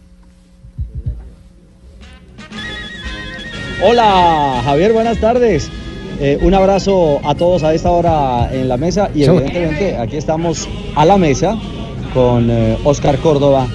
Hola 3.83 4.61
Javier, 4.63 4.93
buenas 4.93 5.17
tardes. 5.19 5.69
Eh, 6.19 6.37
un 6.41 6.53
abrazo 6.53 7.19
a 7.23 7.35
todos 7.35 7.63
a 7.63 7.73
esta 7.73 7.91
hora 7.91 8.49
en 8.53 8.69
la 8.69 8.77
mesa 8.77 9.09
y 9.13 9.23
evidentemente 9.23 9.97
aquí 9.97 10.15
estamos 10.15 10.67
a 10.95 11.03
la 11.03 11.17
mesa 11.17 11.57
con 12.13 12.49
eh, 12.49 12.77
Oscar 12.85 13.17
Córdoba, 13.19 13.67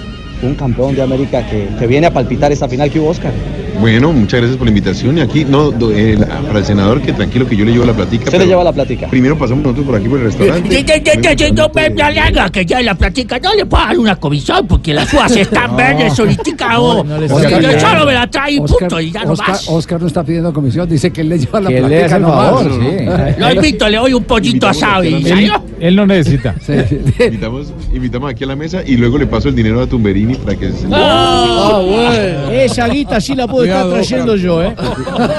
un 0.43 0.55
campeón 0.55 0.95
de 0.95 1.03
América 1.03 1.47
que, 1.49 1.69
que 1.79 1.87
viene 1.87 2.07
a 2.07 2.13
palpitar 2.13 2.51
esta 2.53 2.69
final 2.69 2.91
que 2.91 2.99
hubo 3.01 3.09
Oscar. 3.11 3.33
Bueno, 3.81 4.13
muchas 4.13 4.41
gracias 4.41 4.59
por 4.59 4.67
la 4.67 4.71
invitación. 4.73 5.17
Y 5.17 5.21
aquí, 5.23 5.45
no, 5.47 5.71
do- 5.71 5.91
eh, 5.93 6.19
para 6.47 6.59
el 6.59 6.65
senador, 6.67 7.01
que 7.01 7.13
tranquilo 7.15 7.47
que 7.47 7.57
yo 7.57 7.65
le 7.65 7.73
llevo 7.73 7.87
la 7.87 7.95
platica. 7.95 8.25
Usted 8.25 8.39
le 8.41 8.47
lleva 8.47 8.63
la 8.63 8.73
plática. 8.73 9.07
Primero 9.09 9.39
pasamos 9.39 9.63
nosotros 9.65 9.87
por 9.87 9.95
aquí 9.97 10.07
por 10.09 10.19
el 10.19 10.25
restaurante. 10.27 10.85
Ya, 10.85 11.51
No 11.53 11.71
me 11.75 11.91
me 11.91 12.03
alega 12.03 12.49
que 12.51 12.67
ya 12.67 12.81
en 12.81 12.87
la 12.87 12.95
platica 12.95 13.39
no 13.39 13.55
le 13.55 13.65
puedo 13.65 13.83
dar 13.85 13.99
una 13.99 14.17
comisión 14.17 14.67
porque 14.67 14.93
las 14.93 15.13
uvas 15.15 15.35
están 15.35 15.77
verdes, 15.77 16.15
solitica 16.15 16.79
o 16.79 17.03
no 17.05 17.19
le 17.19 17.27
o 17.33 17.39
está 17.39 17.49
sea, 17.49 17.61
yo 17.61 17.81
solo 17.81 18.07
me 18.07 18.13
la 18.13 18.27
trae 18.31 18.53
y 18.53 18.59
Oscar- 18.59 18.79
punto 18.81 19.01
y 19.01 19.11
ya 19.13 19.25
no 19.25 19.35
más. 19.35 19.67
Oscar 19.69 20.01
no 20.01 20.07
está 20.09 20.25
pidiendo 20.25 20.53
comisión, 20.53 20.89
dice 20.89 21.11
que 21.11 21.23
él 21.23 21.31
le 21.31 21.39
lleva 21.39 21.61
la 21.61 21.69
Que 21.69 21.81
le 21.81 21.89
platica 21.89 22.19
nomás. 22.19 22.51
favor, 22.51 22.73
sí. 22.73 23.41
Lo 23.41 23.55
invito, 23.55 23.89
le 23.89 23.97
doy 23.97 24.13
un 24.15 24.25
pollito 24.25 24.69
asado 24.69 25.05
y 25.05 25.15
Él, 25.15 25.27
salió. 25.27 25.63
él 25.81 25.97
no 25.97 26.07
necesita. 26.07 26.55
Invitamos, 27.25 27.73
invitamos 27.95 28.31
aquí 28.31 28.45
a 28.45 28.47
la 28.49 28.57
mesa 28.57 28.83
y 28.87 28.97
luego 28.97 29.17
le 29.19 29.27
paso 29.27 29.49
el 29.49 29.55
dinero 29.55 29.81
a 29.81 29.87
Tumberini 30.33 30.45
para 30.45 30.57
que 30.59 30.73
se... 30.73 30.87
Ah, 30.93 31.83
bueno. 31.85 32.51
Esa 32.51 32.89
guita 32.89 33.21
sí 33.21 33.35
la 33.35 33.47
puedo 33.47 33.65
Cuidado, 33.65 33.97
estar 33.97 34.07
trayendo 34.27 34.33
Oscar. 34.33 34.47
yo, 34.47 34.63
¿eh? 34.63 34.75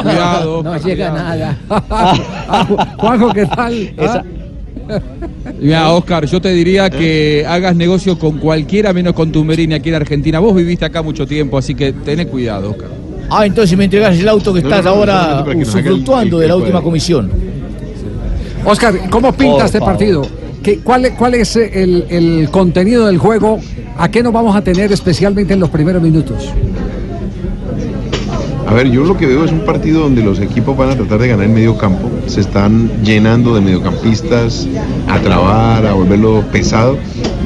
Cuidado. 0.03 0.63
No 0.63 0.77
llega 0.77 1.11
nada. 1.11 1.57
Juanjo, 2.97 3.33
¿qué 3.33 3.45
tal? 3.45 3.73
Esa- 3.97 4.23
Mira, 5.59 5.91
Oscar, 5.91 6.25
yo 6.25 6.41
te 6.41 6.49
diría 6.49 6.89
que 6.89 7.45
hagas 7.47 7.75
negocio 7.75 8.17
con 8.19 8.37
cualquiera 8.39 8.91
menos 8.93 9.13
con 9.13 9.31
Tumberini 9.31 9.75
aquí 9.75 9.89
en 9.89 9.95
Argentina. 9.95 10.39
Vos 10.39 10.55
viviste 10.55 10.83
acá 10.85 11.01
mucho 11.01 11.25
tiempo, 11.25 11.57
así 11.57 11.75
que 11.75 11.93
tenés 11.93 12.27
cuidado, 12.27 12.71
Oscar. 12.71 12.89
Ah, 13.29 13.45
entonces 13.45 13.77
me 13.77 13.85
entregas 13.85 14.17
el 14.19 14.27
auto 14.27 14.53
que 14.53 14.61
No, 14.61 14.67
estás 14.69 14.83
no, 14.83 14.91
no, 14.91 14.97
ahora 14.97 15.45
usufructuando 15.55 16.37
el- 16.37 16.41
de 16.41 16.47
la 16.49 16.55
última 16.57 16.81
comisión. 16.81 17.31
Oscar, 18.65 19.09
¿cómo 19.09 19.31
pinta 19.31 19.65
este 19.65 19.79
favor. 19.79 19.93
partido? 19.93 20.27
¿Qué, 20.63 20.79
cuál, 20.79 21.13
¿Cuál 21.17 21.35
es 21.35 21.55
el, 21.55 22.05
el 22.09 22.49
contenido 22.51 23.07
del 23.07 23.17
juego? 23.17 23.59
¿A 23.97 24.09
qué 24.09 24.21
nos 24.21 24.31
vamos 24.31 24.55
a 24.55 24.61
tener 24.61 24.91
especialmente 24.91 25.53
en 25.53 25.59
los 25.59 25.69
primeros 25.69 26.01
minutos? 26.01 26.49
A 28.71 28.73
ver, 28.73 28.89
yo 28.89 29.03
lo 29.03 29.17
que 29.17 29.25
veo 29.25 29.43
es 29.43 29.51
un 29.51 29.65
partido 29.65 29.99
donde 30.01 30.23
los 30.23 30.39
equipos 30.39 30.77
van 30.77 30.91
a 30.91 30.95
tratar 30.95 31.19
de 31.19 31.27
ganar 31.27 31.45
en 31.45 31.53
medio 31.53 31.77
campo. 31.77 32.09
Se 32.27 32.39
están 32.39 32.89
llenando 33.03 33.53
de 33.53 33.59
mediocampistas 33.59 34.65
a 35.09 35.19
trabar, 35.19 35.85
a 35.85 35.91
volverlo 35.91 36.41
pesado, 36.53 36.97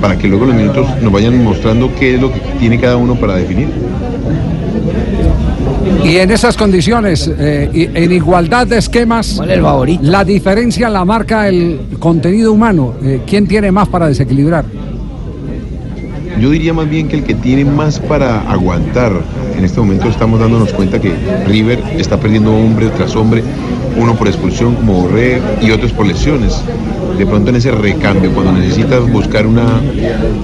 para 0.02 0.20
que 0.20 0.28
luego 0.28 0.46
los 0.46 0.56
minutos 0.56 0.88
nos 1.02 1.12
vayan 1.12 1.44
mostrando 1.44 1.90
qué 1.96 2.14
es 2.14 2.22
lo 2.22 2.32
que 2.32 2.40
tiene 2.60 2.80
cada 2.80 2.98
uno 2.98 3.16
para 3.16 3.38
definir. 3.38 3.70
Y 6.04 6.18
en 6.18 6.32
esas 6.32 6.56
condiciones, 6.58 7.30
eh, 7.38 7.70
y 7.74 7.84
en 7.84 8.12
igualdad 8.12 8.68
de 8.68 8.78
esquemas, 8.78 9.42
la 10.02 10.24
diferencia 10.24 10.90
la 10.90 11.06
marca 11.06 11.48
el 11.48 11.80
contenido 12.00 12.54
humano. 12.54 12.94
Eh, 13.04 13.22
¿Quién 13.26 13.48
tiene 13.48 13.72
más 13.72 13.88
para 13.88 14.08
desequilibrar? 14.08 14.66
Yo 16.40 16.50
diría 16.50 16.74
más 16.74 16.90
bien 16.90 17.08
que 17.08 17.18
el 17.18 17.24
que 17.24 17.34
tiene 17.34 17.64
más 17.64 18.00
para 18.00 18.42
aguantar. 18.52 19.14
En 19.58 19.64
este 19.64 19.80
momento 19.80 20.10
estamos 20.10 20.40
dándonos 20.40 20.74
cuenta 20.74 21.00
que 21.00 21.14
River 21.48 21.82
está 21.98 22.20
perdiendo 22.20 22.54
hombre 22.54 22.90
tras 22.90 23.16
hombre, 23.16 23.42
uno 23.98 24.16
por 24.16 24.28
expulsión 24.28 24.76
como 24.76 25.02
Borré 25.02 25.42
y 25.62 25.72
otros 25.72 25.92
por 25.92 26.06
lesiones. 26.06 26.62
De 27.18 27.26
pronto 27.26 27.50
en 27.50 27.56
ese 27.56 27.72
recambio, 27.72 28.32
cuando 28.34 28.52
necesitas 28.52 29.10
buscar 29.12 29.48
una, 29.48 29.64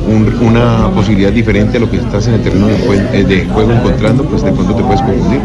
un- 0.08 0.34
una 0.48 0.90
posibilidad 0.96 1.32
diferente 1.32 1.78
a 1.78 1.82
lo 1.82 1.90
que 1.92 1.98
estás 1.98 2.28
en 2.28 2.36
el 2.36 2.42
terreno 2.42 2.68
de, 2.68 2.76
eh, 3.20 3.24
de 3.26 3.46
juego 3.46 3.72
encontrando, 3.74 4.24
pues 4.24 4.42
de 4.44 4.52
pronto 4.52 4.74
te 4.76 4.84
puedes 4.84 5.02
confundir. 5.02 5.42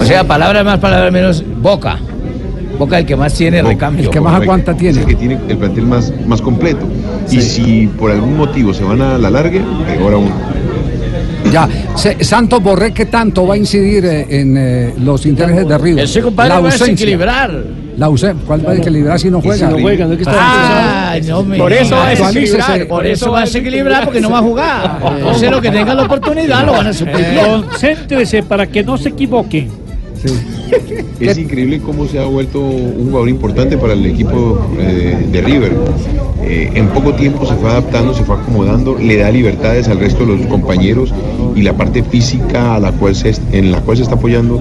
O 0.00 0.04
sea, 0.04 0.24
palabras 0.24 0.64
más, 0.64 0.78
palabras 0.78 1.12
menos, 1.12 1.44
Boca. 1.62 1.98
Boca 2.78 2.98
el 2.98 3.06
que 3.06 3.14
más 3.16 3.32
tiene 3.34 3.62
recambio. 3.68 4.10
Correcto. 4.34 4.52
Es 4.90 4.96
el 4.98 5.06
que 5.06 5.14
tiene 5.14 5.38
el 5.48 5.56
plantel 5.56 5.86
más, 5.86 6.12
más 6.26 6.42
completo. 6.42 6.84
Y 7.30 7.40
si 7.40 7.86
por 7.86 8.10
algún 8.10 8.36
motivo 8.36 8.74
se 8.74 8.82
van 8.84 9.00
a 9.00 9.16
la 9.16 9.30
larga, 9.30 9.60
peor 9.86 10.14
aún. 10.14 10.30
Ya, 11.54 11.68
Se- 11.94 12.24
Santos 12.24 12.60
Borré, 12.60 12.92
¿qué 12.92 13.06
tanto 13.06 13.46
va 13.46 13.54
a 13.54 13.56
incidir 13.56 14.04
eh, 14.04 14.26
en 14.28 14.56
eh, 14.58 14.94
los 14.98 15.24
intereses 15.24 15.68
de 15.68 15.78
River? 15.78 16.02
Ese 16.02 16.20
compadre 16.20 16.48
La 16.48 16.58
va 16.60 16.68
a 16.68 16.72
desequilibrar. 16.72 17.64
La 17.96 18.06
ausencia. 18.06 18.44
¿Cuál 18.44 18.66
va 18.66 18.70
a 18.70 18.72
desequilibrar 18.72 19.20
si 19.20 19.30
no 19.30 19.38
Y 19.38 19.42
si 19.42 19.46
juega? 19.46 19.70
no 19.70 19.78
juega, 19.78 20.06
no 20.06 20.12
es 20.14 20.18
que 20.18 20.24
está 20.24 20.36
Ah, 20.36 21.16
no 21.28 21.44
me 21.44 21.56
Por 21.56 21.72
eso 21.72 21.94
va 21.94 22.06
a 22.06 22.10
desequilibrar, 22.10 22.88
por 22.88 23.06
eso 23.06 23.30
va 23.30 23.38
a 23.38 23.40
desequilibrar 23.42 24.04
porque 24.04 24.20
no 24.20 24.30
va 24.30 24.38
a 24.38 24.42
jugar. 24.42 25.00
Entonces 25.18 25.48
lo 25.48 25.60
que 25.60 25.70
tenga 25.70 25.94
la 25.94 26.02
oportunidad 26.02 26.66
lo 26.66 26.72
van 26.72 26.88
a 26.88 26.92
suplir. 26.92 27.24
Concéntrese 27.46 28.42
para 28.42 28.66
que 28.66 28.82
no 28.82 28.98
se 28.98 29.10
equivoque. 29.10 29.68
Es 31.20 31.38
increíble 31.38 31.78
cómo 31.78 32.08
se 32.08 32.18
ha 32.18 32.24
vuelto 32.24 32.58
un 32.58 33.04
jugador 33.10 33.28
importante 33.28 33.78
para 33.78 33.92
el 33.92 34.04
equipo 34.06 34.58
eh, 34.76 35.24
de 35.30 35.40
River. 35.40 35.72
Eh, 36.46 36.70
en 36.74 36.88
poco 36.88 37.14
tiempo 37.14 37.46
se 37.46 37.54
fue 37.54 37.70
adaptando, 37.70 38.12
se 38.12 38.22
fue 38.22 38.36
acomodando, 38.36 38.98
le 38.98 39.16
da 39.16 39.30
libertades 39.30 39.88
al 39.88 39.98
resto 39.98 40.26
de 40.26 40.36
los 40.36 40.46
compañeros 40.46 41.12
y 41.54 41.62
la 41.62 41.72
parte 41.72 42.02
física 42.02 42.74
a 42.74 42.80
la 42.80 42.92
cual 42.92 43.14
se, 43.14 43.34
en 43.52 43.72
la 43.72 43.80
cual 43.80 43.96
se 43.96 44.02
está 44.02 44.16
apoyando 44.16 44.60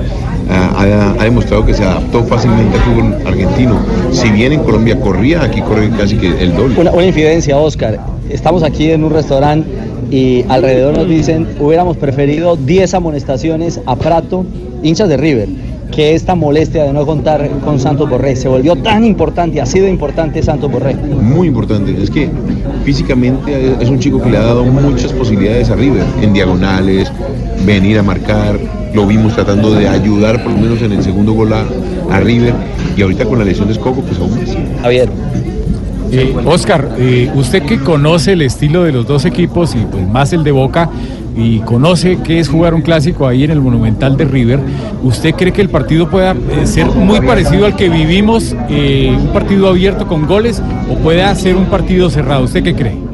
ah, 0.49 1.15
ha, 1.19 1.23
demostrado 1.23 1.65
que 1.65 1.73
se 1.73 1.83
adaptó 1.83 2.23
fácilmente 2.23 2.77
al 2.77 2.83
fútbol 2.83 3.27
argentino. 3.27 3.79
Si 4.11 4.29
bien 4.29 4.53
en 4.53 4.61
Colombia 4.61 4.97
corría, 4.99 5.43
aquí 5.43 5.61
corre 5.61 5.89
casi 5.89 6.15
que 6.15 6.27
el 6.27 6.55
doble. 6.55 6.79
Una, 6.79 6.91
una 6.91 7.05
infidencia, 7.05 7.57
Oscar. 7.57 7.99
Estamos 8.29 8.63
aquí 8.63 8.89
en 8.89 9.03
un 9.03 9.11
restaurante 9.11 9.69
y 10.09 10.45
alrededor 10.47 10.97
nos 10.97 11.09
dicen, 11.09 11.47
hubiéramos 11.59 11.97
preferido 11.97 12.55
10 12.55 12.93
amonestaciones 12.93 13.81
a 13.85 13.95
Prato, 13.97 14.45
hinchas 14.83 15.09
de 15.09 15.17
River, 15.17 15.49
que 15.95 16.15
esta 16.15 16.33
molestia 16.35 16.83
de 16.83 16.93
no 16.93 17.05
contar 17.05 17.49
con 17.63 17.79
Santos 17.79 18.09
Borré. 18.09 18.35
Se 18.35 18.47
volvió 18.47 18.75
tan 18.75 19.03
importante, 19.05 19.61
ha 19.61 19.65
sido 19.65 19.87
importante 19.87 20.41
Santos 20.41 20.71
Borré. 20.71 20.95
Muy 20.95 21.47
importante, 21.47 21.95
es 22.01 22.09
que 22.09 22.29
físicamente 22.83 23.75
es 23.79 23.89
un 23.89 23.99
chico 23.99 24.21
que 24.21 24.29
le 24.29 24.37
ha 24.37 24.43
dado 24.43 24.63
muchas 24.65 25.13
posibilidades 25.13 25.69
a 25.69 25.75
River, 25.75 26.03
en 26.21 26.33
diagonales, 26.33 27.11
venir 27.65 27.99
a 27.99 28.03
marcar, 28.03 28.59
lo 28.93 29.05
vimos 29.05 29.33
tratando 29.33 29.73
de 29.73 29.87
ayudar 29.87 30.43
por 30.43 30.51
lo 30.51 30.57
menos 30.57 30.81
en 30.81 30.93
el 30.93 31.03
segundo 31.03 31.33
gol 31.33 31.53
a, 31.53 31.65
a 32.11 32.19
River 32.19 32.53
y 32.95 33.01
ahorita 33.01 33.25
con 33.25 33.39
la 33.39 33.45
lesión 33.45 33.67
de 33.67 33.73
Escoco 33.73 34.01
pues 34.01 34.19
aún 34.19 34.31
más. 34.31 34.55
Javier. 34.81 35.09
Eh, 36.11 36.35
Oscar, 36.45 36.95
eh, 36.99 37.31
usted 37.33 37.63
que 37.63 37.79
conoce 37.79 38.33
el 38.33 38.43
estilo 38.43 38.83
de 38.83 38.91
los 38.91 39.07
dos 39.07 39.25
equipos 39.25 39.73
y 39.73 39.79
pues 39.79 40.07
más 40.07 40.31
el 40.31 40.43
de 40.43 40.51
Boca 40.51 40.89
y 41.35 41.59
conoce 41.59 42.19
qué 42.23 42.39
es 42.39 42.49
jugar 42.49 42.73
un 42.73 42.81
clásico 42.81 43.27
ahí 43.27 43.43
en 43.43 43.51
el 43.51 43.61
Monumental 43.61 44.17
de 44.17 44.25
River, 44.25 44.59
¿usted 45.03 45.33
cree 45.35 45.51
que 45.51 45.61
el 45.61 45.69
partido 45.69 46.09
pueda 46.09 46.31
eh, 46.33 46.65
ser 46.65 46.87
muy 46.87 47.21
parecido 47.21 47.65
al 47.65 47.75
que 47.75 47.89
vivimos, 47.89 48.55
eh, 48.69 49.15
un 49.17 49.27
partido 49.27 49.67
abierto 49.67 50.07
con 50.07 50.27
goles 50.27 50.61
o 50.89 50.95
pueda 50.97 51.33
ser 51.35 51.55
un 51.55 51.65
partido 51.65 52.09
cerrado? 52.09 52.43
¿Usted 52.43 52.63
qué 52.63 52.75
cree? 52.75 53.12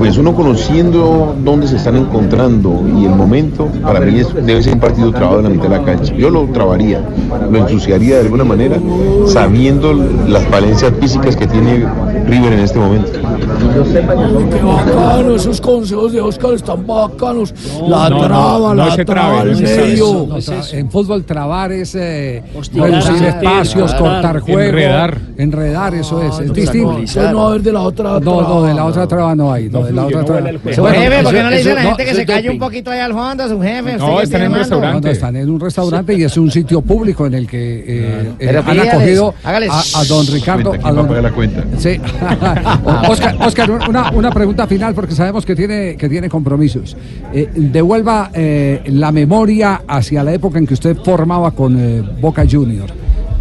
Pues 0.00 0.16
uno 0.16 0.34
conociendo 0.34 1.36
dónde 1.44 1.68
se 1.68 1.76
están 1.76 1.94
encontrando 1.94 2.82
y 2.98 3.04
el 3.04 3.10
momento, 3.14 3.68
para 3.82 4.00
mí 4.00 4.18
es- 4.20 4.34
debe 4.34 4.62
ser 4.62 4.72
un 4.72 4.80
partido 4.80 5.12
trabado 5.12 5.38
en 5.40 5.44
la 5.44 5.50
mitad 5.50 5.64
de 5.64 5.68
la 5.78 5.82
cancha. 5.84 6.14
Yo 6.14 6.30
lo 6.30 6.44
trabaría, 6.46 7.02
lo 7.50 7.58
ensuciaría 7.58 8.14
de 8.16 8.22
alguna 8.22 8.44
manera, 8.44 8.78
sabiendo 9.26 9.92
las 9.92 10.42
falencias 10.44 10.90
físicas 10.98 11.36
que 11.36 11.46
tiene 11.46 11.84
River 12.26 12.54
en 12.54 12.60
este 12.60 12.78
momento. 12.78 13.10
Qué 13.12 14.62
bacano, 14.62 15.34
esos 15.34 15.60
consejos 15.60 16.12
de 16.14 16.20
Oscar 16.22 16.54
están 16.54 16.86
bacanos. 16.86 17.52
La 17.86 18.08
No, 18.08 18.16
no, 18.20 18.24
traba, 18.26 18.58
no 18.70 18.74
la 18.74 18.94
se 18.94 19.04
traba 19.04 19.28
trabe, 19.34 19.40
al 19.40 19.50
no 19.52 19.56
se 19.58 19.74
trabe. 19.74 19.88
medio. 19.88 20.26
No, 20.28 20.36
tra- 20.38 20.72
en 20.78 20.90
fútbol 20.90 21.24
trabar 21.24 21.72
es 21.72 21.94
eh, 21.94 22.42
reducir 22.74 23.22
espacios, 23.24 23.94
cortar 23.94 24.40
juego, 24.40 24.60
Enredar. 24.60 25.18
enredar, 25.36 25.94
eso 25.94 26.22
es, 26.22 26.38
es 26.38 26.46
no, 26.48 26.52
distinto. 26.54 26.90
entonces 26.92 27.32
no 27.32 27.48
a 27.48 27.58
de 27.58 27.72
la 27.72 27.80
otra 27.82 28.10
No, 28.12 28.20
no, 28.20 28.38
traba. 28.46 28.68
de 28.68 28.74
la 28.74 28.84
otra 28.86 29.06
traba 29.06 29.34
no 29.34 29.52
hay, 29.52 29.68
no, 29.68 29.89
la 29.92 30.06
otra 30.06 30.24
traba. 30.24 30.40
juego. 30.62 30.82
Bueno, 30.82 31.00
Jefe, 31.00 31.22
¿por 31.22 31.32
qué 31.32 31.38
eso- 31.38 31.44
no 31.44 31.50
le 31.50 31.56
dice 31.58 31.70
a 31.70 31.74
la 31.74 31.80
eso- 31.80 31.88
gente 31.90 32.04
que 32.04 32.14
se 32.14 32.20
es 32.22 32.26
calle 32.26 32.50
un 32.50 32.58
poquito 32.58 32.90
ahí 32.90 32.98
al 33.00 33.12
fondo, 33.12 33.48
su 33.48 33.60
jefe? 33.60 33.96
No, 33.96 34.20
están 34.20 34.42
en 34.42 34.52
un 34.52 34.58
restaurante. 34.58 35.06
No, 35.08 35.12
están 35.12 35.36
en 35.36 35.50
un 35.50 35.60
restaurante 35.60 36.14
y 36.14 36.22
es 36.24 36.36
un 36.36 36.50
sitio 36.50 36.80
público 36.82 37.26
en 37.26 37.34
el 37.34 37.46
que 37.46 37.84
eh, 37.86 38.32
eh, 38.38 38.62
han 38.66 38.80
acogido 38.80 39.34
a, 39.44 39.50
a 39.56 40.04
don 40.04 40.26
Ricardo. 40.26 40.70
Cuenta, 40.70 40.88
a 40.88 40.92
¿quién 40.92 40.96
va 40.96 41.00
a 41.00 41.02
don- 41.02 41.08
pagar 41.08 41.22
la 41.22 41.32
cuenta? 41.32 41.64
Sí. 41.78 42.00
Oscar, 43.10 43.36
Oscar, 43.40 43.70
una, 43.88 44.10
una 44.12 44.30
pregunta 44.30 44.66
final 44.66 44.94
porque 44.94 45.14
sabemos 45.14 45.44
que 45.44 45.54
tiene, 45.56 45.96
que 45.96 46.08
tiene 46.08 46.28
compromisos. 46.28 46.96
Eh, 47.32 47.48
devuelva 47.54 48.30
eh, 48.34 48.82
la 48.86 49.12
memoria 49.12 49.82
hacia 49.86 50.22
la 50.24 50.32
época 50.32 50.58
en 50.58 50.66
que 50.66 50.74
usted 50.74 50.96
formaba 51.04 51.50
con 51.52 51.78
eh, 51.78 52.02
Boca 52.20 52.44
Junior. 52.50 52.88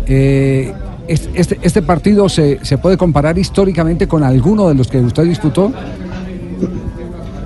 Eh, 0.08 0.74
es- 1.08 1.30
este, 1.34 1.60
este 1.62 1.82
partido 1.82 2.30
se, 2.30 2.60
se 2.64 2.78
puede 2.78 2.98
comparar 2.98 3.38
históricamente 3.38 4.08
con 4.08 4.24
alguno 4.24 4.68
de 4.70 4.76
los 4.76 4.88
que 4.88 5.00
usted 5.00 5.24
disputó? 5.24 5.72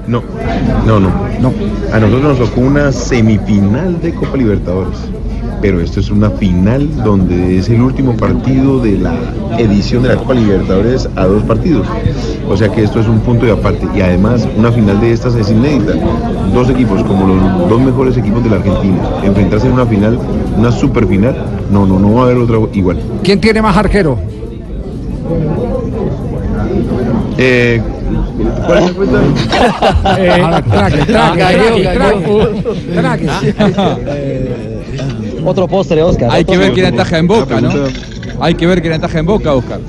No, 0.08 0.22
no, 0.86 1.00
no, 1.00 1.10
no. 1.40 1.54
A 1.94 2.00
nosotros 2.00 2.40
nos 2.40 2.50
tocó 2.50 2.62
una 2.62 2.92
semifinal 2.92 4.02
de 4.02 4.14
Copa 4.14 4.38
Libertadores, 4.38 4.98
pero 5.62 5.80
esto 5.80 6.02
es 6.02 6.10
una 6.10 6.30
final 6.30 6.90
donde 7.04 7.58
es 7.58 7.70
el 7.70 7.82
último 7.82 8.16
partido 8.18 8.80
de 8.80 8.98
la 8.98 9.14
edición 9.58 10.04
de 10.04 10.10
la 10.10 10.16
Copa 10.18 10.34
Libertadores 10.34 11.08
a 11.16 11.26
dos 11.26 11.44
partidos. 11.44 11.88
O 12.50 12.58
sea 12.58 12.70
que 12.70 12.84
esto 12.84 13.00
es 13.00 13.08
un 13.08 13.20
punto 13.20 13.46
de 13.46 13.54
aparte 13.54 13.88
y 13.96 14.02
además 14.02 14.48
una 14.58 14.72
final 14.72 15.00
de 15.00 15.14
estas 15.14 15.36
es 15.36 15.50
inédita. 15.50 15.94
Dos 16.54 16.70
equipos 16.70 17.02
como 17.04 17.28
los 17.28 17.70
dos 17.70 17.82
mejores 17.82 18.18
equipos 18.18 18.44
de 18.44 18.50
la 18.50 18.58
Argentina 18.58 18.98
enfrentarse 19.24 19.68
en 19.68 19.74
una 19.74 19.86
final, 19.86 20.20
una 20.58 20.72
super 20.72 21.08
final, 21.08 21.36
no, 21.72 21.86
no, 21.86 21.98
no 21.98 22.14
va 22.14 22.22
a 22.22 22.24
haber 22.26 22.38
otra 22.38 22.58
igual. 22.74 23.00
¿Quién 23.24 23.40
tiene 23.40 23.62
más 23.62 23.78
arquero? 23.78 24.18
Eh, 27.38 27.82
¿Cuál 28.66 28.78
es 28.78 28.86
la 28.86 28.92
pregunta? 28.94 29.20
A 30.04 30.16
ver, 30.18 30.64
trague, 30.64 31.06
trague, 31.06 31.44
trague, 31.44 31.84
trague, 32.94 33.54
trague. 33.54 34.54
Otro 35.46 35.68
postre, 35.68 36.02
Oscar. 36.02 36.30
Hay 36.32 36.46
que 36.46 36.58
ver 36.58 36.74
quién 36.74 36.86
ataja 36.94 37.18
en 37.18 37.28
Boca, 37.28 37.60
¿no? 37.62 37.70
Hay 38.40 38.56
que 38.56 38.66
ver 38.68 38.82
quién 38.82 38.94
ataja 38.94 39.20
en 39.20 39.26
Boca, 39.26 39.54
Oscar. 39.54 39.80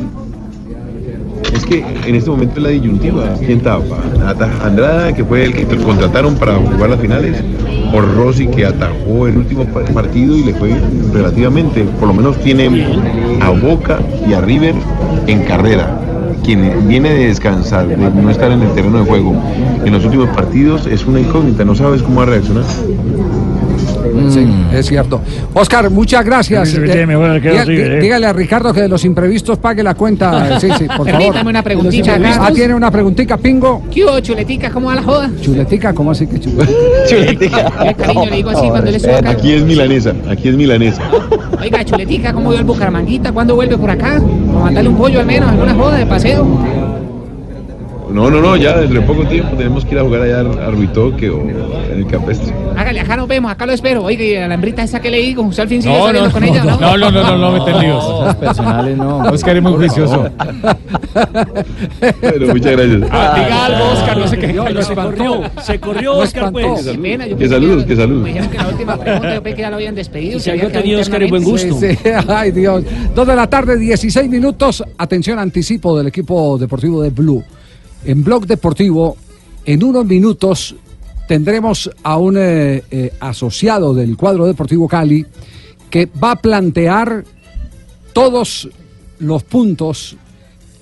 Es 1.53 1.65
que 1.65 1.85
en 2.07 2.15
este 2.17 2.31
momento 2.31 2.55
es 2.57 2.63
la 2.63 2.69
disyuntiva. 2.71 3.35
¿Quién 3.39 3.61
tapa? 3.61 3.99
¿Ataja 4.27 4.67
Andrada, 4.67 5.13
que 5.13 5.25
fue 5.25 5.45
el 5.45 5.55
que 5.55 5.65
contrataron 5.77 6.35
para 6.35 6.55
jugar 6.57 6.91
las 6.91 7.01
finales? 7.01 7.37
¿O 7.93 8.01
Rossi, 8.01 8.49
que 8.49 8.67
atajó 8.67 9.29
el 9.29 9.37
último 9.37 9.65
pa- 9.67 9.85
partido 9.85 10.37
y 10.37 10.43
le 10.43 10.55
fue 10.55 10.73
relativamente? 11.13 11.85
Por 12.01 12.09
lo 12.09 12.15
menos 12.15 12.37
tiene 12.41 12.69
a 13.41 13.51
Boca 13.51 14.01
y 14.29 14.33
a 14.33 14.41
River 14.41 14.75
en 15.29 15.43
carrera. 15.45 15.97
Quien 16.45 16.87
viene 16.87 17.15
de 17.15 17.29
descansar, 17.29 17.89
de 17.89 17.97
no 17.97 18.31
estar 18.31 18.53
en 18.53 18.61
el 18.63 18.73
terreno 18.75 18.99
de 18.99 19.07
juego 19.07 19.35
en 19.85 19.93
los 19.93 20.05
últimos 20.05 20.29
partidos, 20.31 20.87
es 20.87 21.07
una 21.07 21.21
incógnita. 21.21 21.65
No 21.65 21.75
sabes 21.75 22.03
cómo 22.03 22.17
va 22.17 22.25
a 22.25 22.27
reaccionar. 22.27 22.65
Sí, 24.31 24.47
es 24.73 24.87
cierto. 24.87 25.21
Oscar, 25.55 25.91
muchas 25.91 26.25
gracias. 26.25 26.75
Eh, 26.75 27.07
River, 27.07 27.41
eh. 27.45 28.01
Dígale 28.01 28.27
a 28.27 28.33
Ricardo 28.33 28.73
que 28.73 28.83
de 28.83 28.89
los 28.89 29.05
imprevistos 29.05 29.59
pague 29.59 29.83
la 29.83 29.95
cuenta. 29.95 30.59
Sí, 30.65 30.69
sí, 30.79 30.85
por 30.85 30.99
favor. 30.99 31.13
Permítame 31.13 31.51
una 31.51 31.63
preguntita, 31.63 32.19
Ah, 32.41 32.51
tiene 32.55 32.75
una 32.75 32.91
preguntita, 32.91 33.37
Pingo. 33.37 33.83
¿Qué 33.93 34.05
hubo, 34.05 34.21
chuletica? 34.21 34.71
¿Cómo 34.71 34.89
va 34.89 34.95
la 34.95 35.03
joda? 35.03 35.31
Chuletica, 35.41 35.93
¿cómo 35.93 36.11
así 36.13 36.27
que 36.27 36.39
Chuletica. 36.41 37.71
cariño 37.99 38.27
le 38.27 38.37
digo 38.37 38.51
así 38.51 38.69
cuando 38.69 38.91
le 38.91 39.01
subo 39.01 39.17
acá. 39.17 39.31
Aquí 39.31 39.53
es 39.53 39.63
milanesa, 39.63 40.15
aquí 40.31 40.49
es 40.49 40.55
milanesa. 40.55 41.03
Oiga, 41.61 41.85
chuletica, 41.85 42.33
¿cómo 42.33 42.51
vio 42.51 42.61
el 42.61 42.65
Bucaramanguita? 42.65 43.33
¿Cuándo 43.33 43.55
vuelve 43.55 43.77
por 43.77 43.91
acá? 43.91 44.21
Vamos 44.21 44.57
a 44.57 44.65
mandarle 44.65 44.91
un 44.91 44.97
pollo 44.97 45.21
al 45.21 45.27
menos, 45.27 45.51
alguna 45.51 45.75
joda 45.75 45.97
de 45.99 46.07
paseo. 46.07 46.47
No, 48.11 48.31
no, 48.31 48.41
no, 48.41 48.55
ya 48.57 48.79
dentro 48.79 49.01
de 49.01 49.07
poco 49.07 49.27
tiempo 49.27 49.57
tenemos 49.57 49.85
que 49.85 49.93
ir 49.95 49.99
a 49.99 50.03
jugar 50.05 50.23
allá 50.23 50.41
a 50.41 50.71
Ruitoque 50.71 51.31
o 51.31 51.41
en 51.41 51.99
el 51.99 52.07
Campestre. 52.07 52.55
Hágale, 52.77 53.01
acá 53.01 53.17
nos 53.17 53.27
vemos, 53.27 53.51
acá 53.51 53.67
lo 53.67 53.73
espero. 53.73 54.05
Oiga, 54.05 54.23
y 54.25 54.37
a 54.37 54.47
la 54.47 54.55
hembrita 54.55 54.83
esa 54.83 55.01
que 55.01 55.11
le 55.11 55.19
digo, 55.19 55.43
¿usted 55.43 55.63
al 55.65 55.69
fin 55.69 55.83
sigue 55.83 55.95
No, 55.97 56.05
saliendo 56.07 56.29
no, 56.29 56.33
con 56.35 56.45
ella, 56.45 56.65
no? 56.65 56.79
no, 56.79 56.97
no, 56.97 57.11
no, 57.11 57.23
no, 57.23 57.39
no 57.39 57.53
meten 57.53 57.79
líos. 57.81 58.35
Personales, 58.37 58.97
no. 58.97 59.19
Oscar 59.19 59.57
es 59.57 59.63
muy 59.63 59.73
juicioso. 59.73 60.29
Pero 62.21 62.49
muchas 62.49 62.73
gracias. 62.73 63.03
Ah, 63.11 63.35
diga 63.37 63.65
algo, 63.67 63.85
Oscar, 63.93 64.19
no 64.19 64.29
sé 64.29 64.39
qué. 64.39 64.53
Lo 64.53 64.65
corrió, 64.95 65.43
se 65.63 65.81
corrió 65.81 66.17
Oscar, 66.19 66.53
pues. 66.53 66.85
Que 67.39 67.49
saludos, 67.49 67.85
que- 67.85 67.97
saludos. 67.97 68.23
Me 68.23 68.29
dijeron 68.29 68.51
que 68.51 68.59
la 68.59 68.69
última 68.69 68.97
pregunta, 68.97 69.35
yo 69.35 69.43
pensé 69.43 69.57
que 69.57 69.63
ya 69.63 69.71
lo 69.71 69.77
habían 69.77 69.95
despedido. 69.95 70.37
Y 70.37 70.41
si 70.41 70.51
había 70.51 70.71
tenido 70.71 71.01
Oscar 71.01 71.23
en 71.23 71.31
buen 71.31 71.43
gusto. 71.45 71.79
Ay 72.29 72.51
Dios. 72.51 72.85
Dos 73.15 73.27
de 73.27 73.35
la 73.37 73.49
tarde, 73.49 73.77
16 73.79 74.29
minutos. 74.29 74.85
Atención, 74.99 75.39
anticipo 75.39 75.97
del 75.97 76.09
equipo 76.09 76.59
deportivo 76.59 77.03
de 77.03 77.11
Blue. 77.11 77.43
En 78.05 78.25
Blog 78.25 78.47
Deportivo, 78.47 79.17
en 79.65 79.83
unos 79.83 80.05
minutos 80.05 80.75
tendremos 81.27 81.91
a 82.03 82.19
un 82.19 82.37
eh, 82.37 82.83
eh, 82.91 83.13
asociado 83.21 83.95
del 83.95 84.17
cuadro 84.17 84.47
deportivo 84.47 84.89
Cali 84.89 85.25
que 85.91 86.07
va 86.23 86.33
a 86.33 86.37
plantear 86.37 87.25
todos 88.13 88.69
los 89.19 89.43
puntos 89.45 90.17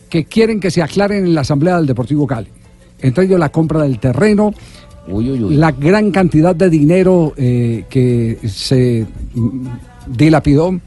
que 0.09 0.25
quieren 0.25 0.61
que 0.61 0.71
se 0.71 0.83
aclaren 0.83 1.26
en 1.26 1.35
la 1.35 1.43
Asamblea 1.43 1.76
del 1.76 1.87
Deportivo 1.87 2.26
Cali. 2.26 2.49
Entre 3.00 3.25
ellos 3.25 3.38
la 3.38 3.50
compra 3.50 3.83
del 3.83 3.99
terreno, 3.99 4.52
la 5.07 5.73
gran 5.73 6.11
cantidad 6.11 6.55
de 6.55 6.71
dinero 6.71 7.33
eh, 7.37 7.85
que 7.88 8.38
se 8.49 9.07
dilapidó. 10.07 10.79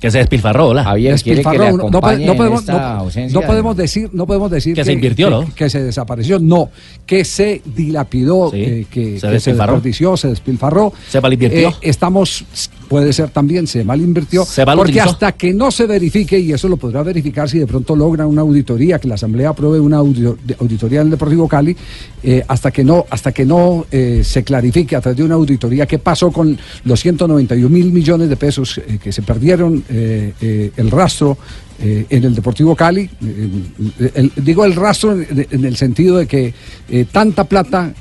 Que 0.00 0.10
se 0.10 0.18
despilfarró, 0.18 0.74
¿la? 0.74 0.84
Javier 0.84 1.20
quiere 1.22 1.42
que 1.42 1.58
le 1.58 1.72
no, 1.72 1.88
no 1.90 2.00
podemos, 2.00 2.60
esta 2.60 2.72
no- 2.72 2.78
ausencia. 3.00 3.40
no 3.40 3.46
podemos 3.46 3.76
decir, 3.76 4.10
no 4.12 4.26
podemos 4.26 4.50
decir 4.50 4.74
Que 4.74 4.84
se 4.84 4.92
invirtió, 4.92 5.30
¿no? 5.30 5.46
que, 5.46 5.52
que 5.52 5.70
se 5.70 5.82
desapareció, 5.82 6.38
no, 6.38 6.70
que 7.06 7.24
se 7.24 7.62
dilapidó, 7.64 8.50
eh, 8.52 8.86
que, 8.90 9.14
que 9.14 9.20
se 9.20 9.28
despilfarró. 9.28 9.72
desperdició, 9.74 10.16
se 10.16 10.28
despilfarró. 10.28 10.92
Se 11.08 11.20
malinvirtió. 11.20 11.70
Eh, 11.70 11.74
estamos, 11.82 12.44
puede 12.88 13.12
ser 13.12 13.30
también, 13.30 13.66
se 13.66 13.84
malinvirtió, 13.84 14.44
Se 14.44 14.64
porque 14.64 14.92
hasta 15.10 15.32
que 15.32 15.52
no 15.52 15.70
se 15.70 15.86
verifique, 15.86 16.38
y 16.38 16.52
eso 16.52 16.68
lo 16.68 16.76
podrá 16.76 17.02
verificar 17.02 17.48
si 17.48 17.58
de 17.58 17.66
pronto 17.66 17.96
logra 17.96 18.26
una 18.26 18.42
auditoría, 18.42 18.98
que 18.98 19.08
la 19.08 19.14
Asamblea 19.16 19.50
apruebe 19.50 19.80
una 19.80 20.02
de- 20.02 20.56
auditoría 20.60 21.00
del 21.00 21.10
Deportivo 21.10 21.48
Cali, 21.48 21.76
eh, 22.22 22.42
hasta 22.48 22.70
que 22.70 22.84
no, 22.84 23.04
hasta 23.10 23.32
que 23.32 23.44
no 23.44 23.86
eh, 23.90 24.22
se 24.24 24.44
clarifique 24.44 24.96
a 24.96 25.00
través 25.00 25.16
de 25.18 25.24
una 25.24 25.34
auditoría 25.34 25.86
qué 25.86 25.98
pasó 25.98 26.30
con 26.30 26.58
los 26.84 27.00
191 27.00 27.68
mil 27.68 27.92
millones 27.92 28.28
de 28.28 28.36
pesos 28.36 28.78
eh, 28.78 28.98
que 29.02 29.12
se 29.12 29.22
perdieron 29.22 29.84
el 29.88 30.90
rastro 30.90 31.36
eh, 31.78 32.06
en 32.08 32.24
el 32.24 32.34
Deportivo 32.34 32.74
Cali. 32.74 33.02
eh, 33.22 34.10
el- 34.14 34.32
digo 34.36 34.64
el 34.64 34.74
rastro 34.74 35.12
en, 35.12 35.46
en 35.50 35.64
el 35.64 35.76
sentido 35.76 36.16
de 36.18 36.26
que 36.26 36.54
eh, 36.88 37.04
tanta 37.10 37.44
plata 37.44 37.92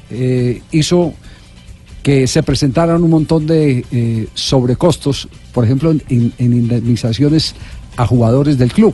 hizo 0.72 1.14
que 2.06 2.28
se 2.28 2.44
presentaran 2.44 3.04
un 3.04 3.10
montón 3.10 3.48
de 3.48 3.84
eh, 3.92 4.28
sobrecostos, 4.36 5.28
por 5.52 5.66
ejemplo, 5.66 5.90
en, 5.90 6.34
indemnizaciones 6.38 7.56
a 7.98 8.06
jugadores 8.06 8.60
del 8.60 8.72
club. 8.72 8.94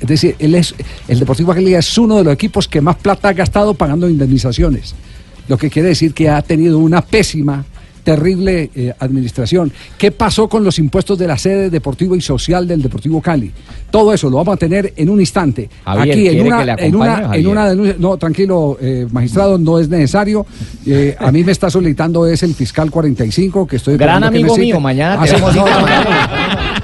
Es 0.00 0.08
decir, 0.08 0.34
él 0.40 0.56
es, 0.56 0.74
el 1.06 1.20
Deportivo 1.20 1.54
Cali 1.54 1.74
es 1.74 1.96
uno 1.96 2.16
de 2.16 2.24
los 2.24 2.34
equipos 2.34 2.66
que 2.66 2.80
más 2.80 2.96
plata 2.96 3.28
ha 3.28 3.32
gastado 3.32 3.74
pagando 3.74 4.08
indemnizaciones. 4.08 4.96
Lo 5.46 5.56
que 5.56 5.70
quiere 5.70 5.90
decir 5.90 6.12
que 6.12 6.30
ha 6.30 6.42
tenido 6.42 6.80
una 6.80 7.00
pésima, 7.00 7.64
terrible 8.14 8.70
eh, 8.74 8.92
administración. 8.98 9.72
¿Qué 9.98 10.10
pasó 10.10 10.48
con 10.48 10.64
los 10.64 10.78
impuestos 10.78 11.18
de 11.18 11.26
la 11.26 11.36
sede 11.36 11.70
deportiva 11.70 12.16
y 12.16 12.20
social 12.20 12.66
del 12.66 12.80
Deportivo 12.82 13.20
Cali? 13.20 13.52
Todo 13.90 14.12
eso 14.12 14.30
lo 14.30 14.36
vamos 14.38 14.54
a 14.54 14.56
tener 14.56 14.92
en 14.96 15.10
un 15.10 15.20
instante. 15.20 15.68
Javier, 15.84 16.10
Aquí 16.10 16.26
en 16.26 16.32
¿quiere 16.34 16.48
una, 16.48 16.76
que 16.76 16.84
en 16.86 16.96
una, 16.96 17.34
en 17.34 17.68
denuncia. 17.70 17.96
No, 17.98 18.16
tranquilo, 18.16 18.78
eh, 18.80 19.06
magistrado, 19.10 19.58
no 19.58 19.78
es 19.78 19.88
necesario. 19.88 20.46
Eh, 20.86 21.16
a 21.18 21.30
mí 21.32 21.44
me 21.44 21.52
está 21.52 21.68
solicitando 21.70 22.26
es 22.26 22.42
el 22.42 22.54
fiscal 22.54 22.90
45 22.90 23.66
que 23.66 23.76
estoy 23.76 23.96
Gran 23.96 24.16
que 24.16 24.20
me 24.20 24.26
amigo 24.38 24.54
cite. 24.54 24.66
mío, 24.66 24.80
mañana 24.80 25.22
Ah, 25.22 25.26
sí, 25.26 25.36
no. 25.40 25.64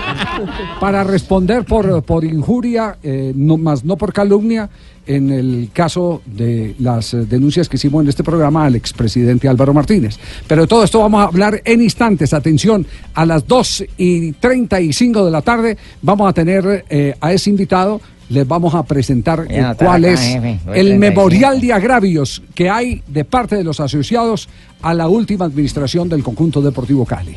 Para 0.80 1.04
responder 1.04 1.64
por, 1.64 2.02
por 2.02 2.24
injuria, 2.24 2.96
eh, 3.02 3.32
no, 3.34 3.56
más 3.56 3.84
no 3.84 3.96
por 3.96 4.12
calumnia, 4.12 4.68
en 5.06 5.30
el 5.30 5.70
caso 5.72 6.22
de 6.24 6.74
las 6.78 7.14
eh, 7.14 7.26
denuncias 7.26 7.68
que 7.68 7.76
hicimos 7.76 8.02
en 8.02 8.08
este 8.08 8.24
programa 8.24 8.64
al 8.64 8.74
expresidente 8.74 9.48
Álvaro 9.48 9.74
Martínez. 9.74 10.18
Pero 10.46 10.62
de 10.62 10.68
todo 10.68 10.84
esto 10.84 11.00
vamos 11.00 11.22
a 11.22 11.24
hablar 11.24 11.60
en 11.64 11.82
instantes. 11.82 12.32
Atención, 12.32 12.86
a 13.14 13.26
las 13.26 13.46
2 13.46 13.84
y 13.98 14.32
35 14.32 15.24
de 15.24 15.30
la 15.30 15.42
tarde 15.42 15.76
vamos 16.02 16.28
a 16.28 16.32
tener 16.32 16.84
eh, 16.88 17.14
a 17.20 17.32
ese 17.32 17.50
invitado. 17.50 18.00
Les 18.30 18.48
vamos 18.48 18.74
a 18.74 18.82
presentar 18.84 19.46
eh, 19.50 19.62
cuál 19.78 20.06
es 20.06 20.38
el 20.72 20.98
memorial 20.98 21.60
de 21.60 21.74
agravios 21.74 22.42
que 22.54 22.70
hay 22.70 23.02
de 23.06 23.24
parte 23.26 23.54
de 23.54 23.64
los 23.64 23.80
asociados 23.80 24.48
a 24.80 24.94
la 24.94 25.08
última 25.08 25.44
administración 25.44 26.08
del 26.08 26.22
conjunto 26.22 26.62
deportivo 26.62 27.04
Cali. 27.04 27.36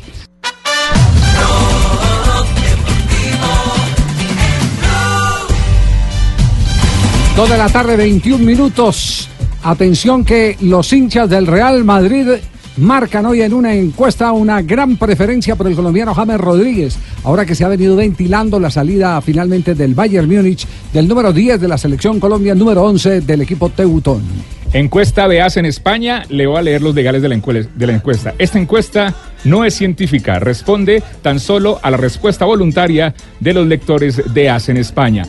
Dos 7.38 7.50
de 7.50 7.56
la 7.56 7.68
tarde, 7.68 7.96
21 7.96 8.44
minutos. 8.44 9.28
Atención 9.62 10.24
que 10.24 10.56
los 10.60 10.92
hinchas 10.92 11.30
del 11.30 11.46
Real 11.46 11.84
Madrid 11.84 12.30
marcan 12.78 13.26
hoy 13.26 13.42
en 13.42 13.54
una 13.54 13.72
encuesta 13.74 14.32
una 14.32 14.60
gran 14.60 14.96
preferencia 14.96 15.54
por 15.54 15.68
el 15.68 15.76
colombiano 15.76 16.14
James 16.14 16.40
Rodríguez, 16.40 16.98
ahora 17.22 17.46
que 17.46 17.54
se 17.54 17.64
ha 17.64 17.68
venido 17.68 17.94
ventilando 17.94 18.58
la 18.58 18.72
salida 18.72 19.20
finalmente 19.20 19.76
del 19.76 19.94
Bayern 19.94 20.28
Múnich, 20.28 20.66
del 20.92 21.06
número 21.06 21.32
10 21.32 21.60
de 21.60 21.68
la 21.68 21.78
selección 21.78 22.18
Colombia, 22.18 22.56
número 22.56 22.82
11 22.82 23.20
del 23.20 23.42
equipo 23.42 23.68
Teutón. 23.68 24.24
Encuesta 24.72 25.28
de 25.28 25.40
AS 25.40 25.58
en 25.58 25.66
España, 25.66 26.24
le 26.28 26.48
voy 26.48 26.58
a 26.58 26.62
leer 26.62 26.82
los 26.82 26.92
legales 26.92 27.22
de 27.22 27.28
la, 27.28 27.36
de 27.36 27.86
la 27.86 27.92
encuesta. 27.92 28.34
Esta 28.38 28.58
encuesta 28.58 29.14
no 29.44 29.64
es 29.64 29.74
científica, 29.74 30.40
responde 30.40 31.04
tan 31.22 31.38
solo 31.38 31.78
a 31.82 31.92
la 31.92 31.98
respuesta 31.98 32.44
voluntaria 32.44 33.14
de 33.38 33.54
los 33.54 33.68
lectores 33.68 34.34
de 34.34 34.50
AS 34.50 34.70
en 34.70 34.76
España. 34.78 35.24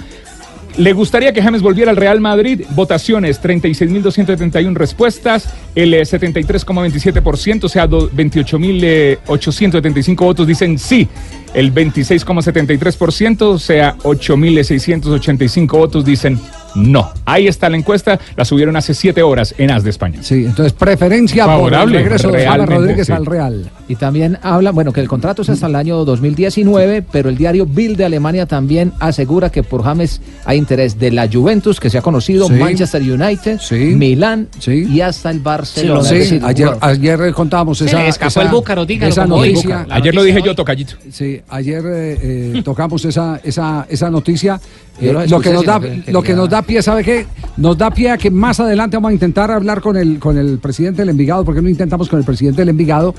¿Le 0.79 0.93
gustaría 0.93 1.33
que 1.33 1.41
James 1.43 1.61
volviera 1.61 1.91
al 1.91 1.97
Real 1.97 2.21
Madrid? 2.21 2.61
Votaciones, 2.69 3.41
36.271 3.43 4.73
respuestas, 4.75 5.49
el 5.75 5.93
eh, 5.93 6.03
73,27%, 6.03 7.65
o 7.65 7.69
sea, 7.69 7.85
do- 7.85 8.09
28.875 8.11 10.15
votos 10.15 10.47
dicen 10.47 10.79
sí, 10.79 11.05
el 11.53 11.73
26,73%, 11.73 13.41
o 13.41 13.59
sea, 13.59 13.97
8.685 14.03 15.67
votos 15.71 16.05
dicen 16.05 16.39
no. 16.75 17.11
Ahí 17.25 17.47
está 17.47 17.67
la 17.69 17.75
encuesta, 17.77 18.17
la 18.37 18.45
subieron 18.45 18.75
hace 18.77 18.93
siete 18.93 19.21
horas 19.21 19.53
en 19.57 19.71
AS 19.71 19.83
de 19.83 19.89
España. 19.89 20.23
Sí, 20.23 20.45
entonces 20.45 20.71
preferencia 20.73 21.45
Favorable, 21.45 21.93
por 21.93 21.97
el 21.97 22.03
regreso 22.03 22.31
de 22.31 22.45
James 22.45 22.69
Rodríguez 22.69 23.07
sí. 23.07 23.11
al 23.13 23.25
Real. 23.25 23.69
Y 23.89 23.95
también 23.95 24.38
habla, 24.43 24.71
bueno, 24.71 24.93
que 24.93 25.02
el 25.02 25.08
contrato 25.08 25.41
es 25.41 25.49
hasta 25.49 25.65
el 25.65 25.75
año 25.75 26.06
2019, 26.06 27.02
pero 27.12 27.28
el 27.28 27.36
diario 27.36 27.65
Bild 27.65 27.97
de 27.97 28.06
Alemania 28.06 28.45
también 28.45 28.93
asegura 28.99 29.49
que 29.52 29.63
por 29.63 29.84
James 29.84 30.21
hay 30.45 30.60
interés 30.60 30.99
de 30.99 31.10
la 31.10 31.28
Juventus, 31.28 31.80
que 31.80 31.89
se 31.89 31.97
ha 31.97 32.02
conocido, 32.04 32.45
Sí. 32.47 32.54
Manchester 32.54 33.02
United, 33.02 33.60
Milán 33.95 34.47
y 34.67 35.02
hasta 35.02 35.32
el 35.32 35.39
Barcelona. 35.39 36.04
Sí, 36.04 36.15
Es 36.15 36.19
decir, 36.30 36.41
ayer, 36.45 36.69
ayer 36.82 37.34
contábamos 37.34 37.82
esa, 37.82 38.06
escapó 38.08 38.28
esa- 38.30 38.41
el 38.43 38.49
búcaro, 38.49 38.86
dígalo 38.86 39.12
esa 39.12 39.25
noticia. 39.25 39.88
Ayer 39.89 40.13
lo 40.13 40.21
dije 40.23 40.39
yo, 40.45 40.54
tocallito. 40.54 40.93
Sí, 41.12 41.41
ayer 41.49 41.84
eh, 41.88 42.19
eh, 42.58 42.62
tocamos 42.63 43.04
esa, 43.06 43.41
esa, 43.43 43.88
esa 43.89 44.10
noticia. 44.12 44.62
Eh, 45.02 45.13
lo 45.28 45.39
que 45.39 45.49
nos 45.52 45.65
da, 45.65 45.80
que 45.80 46.04
lo 46.12 46.21
que 46.21 46.34
nos 46.36 46.47
da 46.49 46.62
pie, 46.62 46.84
¿sabe 46.84 47.04
qué? 47.04 47.25
Nos 47.58 47.78
da 47.78 47.89
pie 47.89 48.12
a 48.12 48.17
que 48.17 48.30
más 48.30 48.60
adelante 48.60 48.97
vamos 48.97 49.10
a 49.10 49.13
intentar 49.13 49.49
hablar 49.49 49.82
con 49.82 49.97
el, 49.97 50.19
con 50.19 50.38
el 50.38 50.60
presidente 50.60 51.02
del 51.02 51.10
Envigado. 51.10 51.43
¿Por 51.43 51.56
qué 51.56 51.62
no 51.62 51.69
intentamos 51.69 52.08
con 52.08 52.19
el 52.19 52.25
presidente 52.25 52.62
del 52.62 52.69
Envigado? 52.69 53.15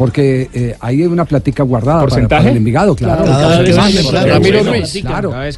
Porque 0.00 0.48
eh, 0.54 0.76
ahí 0.80 1.02
hay 1.02 1.06
una 1.08 1.26
plática 1.26 1.62
guardada 1.62 1.98
para, 1.98 2.08
¿Porcentaje? 2.08 2.40
para 2.40 2.50
el 2.52 2.56
Envigado, 2.56 2.96
claro. 2.96 3.22
Claro. 3.22 4.26
Ramiro 4.26 4.62
Ruiz. 4.64 5.04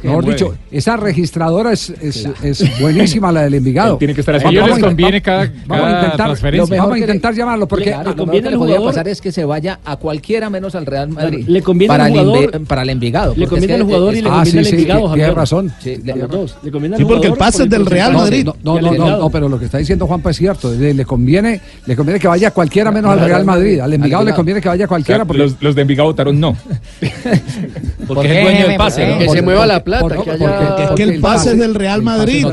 Mejor 0.03 0.25
dicho, 0.25 0.53
esa 0.69 0.97
registradora 0.97 1.71
es, 1.71 1.89
es, 2.01 2.27
es 2.43 2.79
buenísima, 2.81 3.31
la 3.31 3.43
del 3.43 3.53
Envigado. 3.53 3.95
Tiene 3.95 4.13
que 4.13 4.19
estar 4.19 4.35
así. 4.35 4.43
Vamos- 4.43 4.71
A 4.71 4.75
a- 4.75 4.79
conviene 4.81 5.21
vamos- 5.21 5.23
cada- 5.23 5.53
vamos 5.65 5.85
a 5.85 5.91
intentar, 5.95 6.25
transferencia. 6.25 6.61
lo 6.61 6.67
mejor 6.67 6.83
Vamos 6.83 6.91
a 6.91 6.95
a 6.95 6.99
intentar 6.99 7.33
llamarlo, 7.33 7.67
porque 7.69 7.85
Claro, 7.85 8.13
lo 8.17 8.25
mejor 8.25 8.43
que 8.43 8.49
le 8.49 8.57
podría 8.57 8.81
pasar 8.81 9.07
es 9.07 9.21
que 9.21 9.31
se 9.31 9.45
vaya 9.45 9.79
a 9.85 9.95
cualquiera 9.95 10.49
menos 10.49 10.75
al 10.75 10.85
Real 10.85 11.07
Madrid. 11.07 11.45
le 11.47 11.61
conviene 11.61 11.87
para 11.93 12.07
el 12.09 12.65
para 12.67 12.81
el 12.81 12.89
Envigado. 12.89 13.33
Le 13.37 13.47
conviene 13.47 13.75
al 13.75 13.83
jugador 13.83 14.13
y 14.13 14.21
le 14.23 14.29
conviene 14.29 14.59
al 14.59 14.67
Envigado, 14.67 15.13
tiene 15.13 15.31
razón. 15.31 15.71
Sí, 15.79 15.91
A 15.93 16.69
conviene 16.69 16.97
porque 17.05 17.27
el 17.27 17.33
pase 17.35 17.63
es 17.63 17.69
del 17.69 17.85
Real. 17.85 18.11
Madrid. 18.11 18.45
No, 18.61 18.81
no, 18.81 18.91
no, 18.91 19.29
pero 19.29 19.47
lo 19.47 19.57
que 19.57 19.65
está 19.65 19.77
diciendo 19.77 20.05
Juanpa 20.05 20.31
es 20.31 20.37
cierto. 20.37 20.69
Le, 20.73 21.05
conviene, 21.05 21.61
le 21.85 21.95
conviene 21.95 22.19
que 22.19 22.27
vaya 22.27 22.51
cualquiera 22.51 22.91
menos 22.91 23.09
al 23.11 23.21
Real 23.21 23.45
Madrid. 23.45 23.79
Al 23.79 23.93
Envigado 23.93 24.25
le 24.25 24.32
conviene 24.35 24.61
que 24.61 24.69
vaya 24.69 24.87
cualquiera. 24.87 25.25
porque- 25.25 25.43
los, 25.43 25.55
los 25.61 25.75
de 25.75 25.81
Envigado 25.81 26.09
votaron 26.09 26.39
no. 26.39 26.55
Porque 28.07 28.29
es 28.31 28.37
el 28.37 28.43
dueño 28.43 28.67
del 28.67 28.77
pase. 28.77 29.07
¿no? 29.07 29.17
Que 29.19 29.29
se 29.29 29.41
mueva 29.41 29.65
la 29.65 29.83
plata, 29.83 30.01
porque- 30.01 30.23
que 30.23 30.31
haya... 30.31 30.67
porque- 30.69 30.83
Es 30.83 30.89
que 30.91 31.03
el 31.03 31.21
pase 31.21 31.51
es 31.53 31.57
del 31.59 31.75
Real 31.75 32.01
Madrid. 32.01 32.45
ahí 32.45 32.51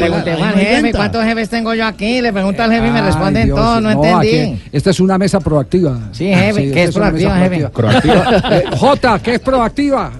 Pregunté, 0.00 0.36
jefe. 0.56 0.92
¿cuántos 0.92 1.24
jefes 1.24 1.48
tengo 1.48 1.74
yo 1.74 1.86
aquí? 1.86 2.20
Le 2.20 2.32
pregunto 2.32 2.62
al 2.62 2.70
jefe 2.72 2.86
y 2.86 2.90
me 2.90 3.02
responden 3.02 3.44
Dios, 3.46 3.58
todo, 3.58 3.80
no 3.80 3.90
entendí. 3.90 4.28
aquí- 4.38 4.62
esta 4.72 4.90
es 4.90 5.00
una 5.00 5.18
mesa 5.18 5.40
proactiva. 5.40 5.98
Sí, 6.12 6.26
jefe, 6.32 6.70
¿qué 6.72 6.84
es 6.84 6.94
proactiva, 6.94 7.36
jefe? 7.38 7.68
proactiva. 7.68 8.42
Jota, 8.76 9.18
¿qué 9.22 9.34
es 9.34 9.40
proactiva? 9.40 10.12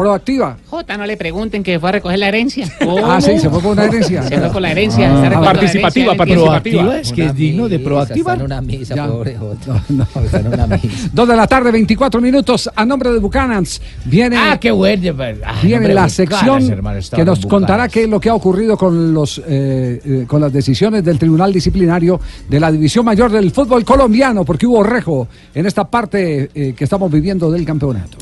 Proactiva. 0.00 0.56
Jota, 0.68 0.96
no 0.96 1.06
le 1.06 1.16
pregunten 1.16 1.62
que 1.62 1.78
fue 1.78 1.88
a 1.88 1.92
recoger 1.92 2.18
la 2.18 2.28
herencia. 2.28 2.66
Ah, 3.02 3.20
sí, 3.20 3.38
se 3.38 3.48
fue 3.50 3.60
por 3.60 3.72
una 3.72 3.84
herencia. 3.84 4.22
Se 4.22 4.38
fue 4.38 4.50
por 4.50 4.62
la 4.62 4.70
herencia. 4.70 5.10
Ah, 5.10 5.24
está 5.24 5.30
la 5.30 5.40
participativa, 5.40 6.12
herencia, 6.12 6.16
participativa. 6.16 6.80
empieza- 6.82 7.00
Es 7.00 7.12
que 7.12 7.26
es 7.26 7.34
digno 7.34 7.68
de 7.68 7.78
proactiva. 7.78 8.32
Está 8.32 8.44
en 8.44 8.46
una 8.52 8.60
misa, 8.60 8.94
Ya. 8.94 9.06
pobre 9.08 9.36
Jota. 9.36 9.82
Está 10.24 10.40
en 10.40 10.46
una 10.48 10.66
misa. 10.66 11.10
Dos 11.12 11.28
de 11.28 11.36
la 11.36 11.46
tarde, 11.46 11.70
24 11.72 12.20
minutos. 12.20 12.70
A 12.74 12.84
nombre 12.84 13.10
de 13.10 13.18
Buchanans 13.18 13.80
viene, 14.04 14.36
Ah, 14.36 14.58
qué 14.60 14.70
bueno. 14.70 15.12
ah, 15.44 15.54
viene 15.62 15.88
la 15.88 16.06
Bucanas, 16.06 16.12
sección 16.12 16.70
hermano, 16.70 17.00
que 17.14 17.24
nos 17.24 17.40
con 17.40 17.50
contará 17.50 17.88
qué 17.88 18.04
es 18.04 18.08
lo 18.08 18.18
que 18.20 18.28
ha 18.28 18.34
ocurrido 18.34 18.76
con, 18.76 19.12
los, 19.14 19.38
eh, 19.46 20.00
eh, 20.04 20.24
con 20.26 20.40
las 20.40 20.52
decisiones 20.52 21.04
del 21.04 21.18
Tribunal 21.18 21.52
Disciplinario 21.52 22.20
de 22.48 22.60
la 22.60 22.70
División 22.72 23.04
Mayor 23.04 23.30
del 23.30 23.50
Fútbol 23.50 23.84
Colombiano, 23.84 24.44
porque 24.44 24.66
hubo 24.66 24.82
rejo 24.82 25.28
en 25.54 25.66
esta 25.66 25.84
parte 25.88 26.50
eh, 26.54 26.74
que 26.76 26.84
estamos 26.84 27.10
viviendo 27.10 27.50
del 27.50 27.64
campeonato. 27.64 28.18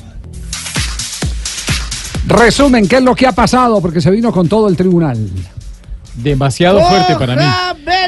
Resumen, 2.29 2.87
¿qué 2.87 2.97
es 2.97 3.03
lo 3.03 3.15
que 3.15 3.27
ha 3.27 3.33
pasado? 3.33 3.81
Porque 3.81 4.03
se 4.03 4.11
vino 4.11 4.31
con 4.31 4.49
todo 4.49 4.69
el 4.69 4.77
tribunal. 4.77 5.19
demasiado 6.15 6.79
fuerte 6.81 7.15
para 7.17 7.37
mí. 7.37 7.43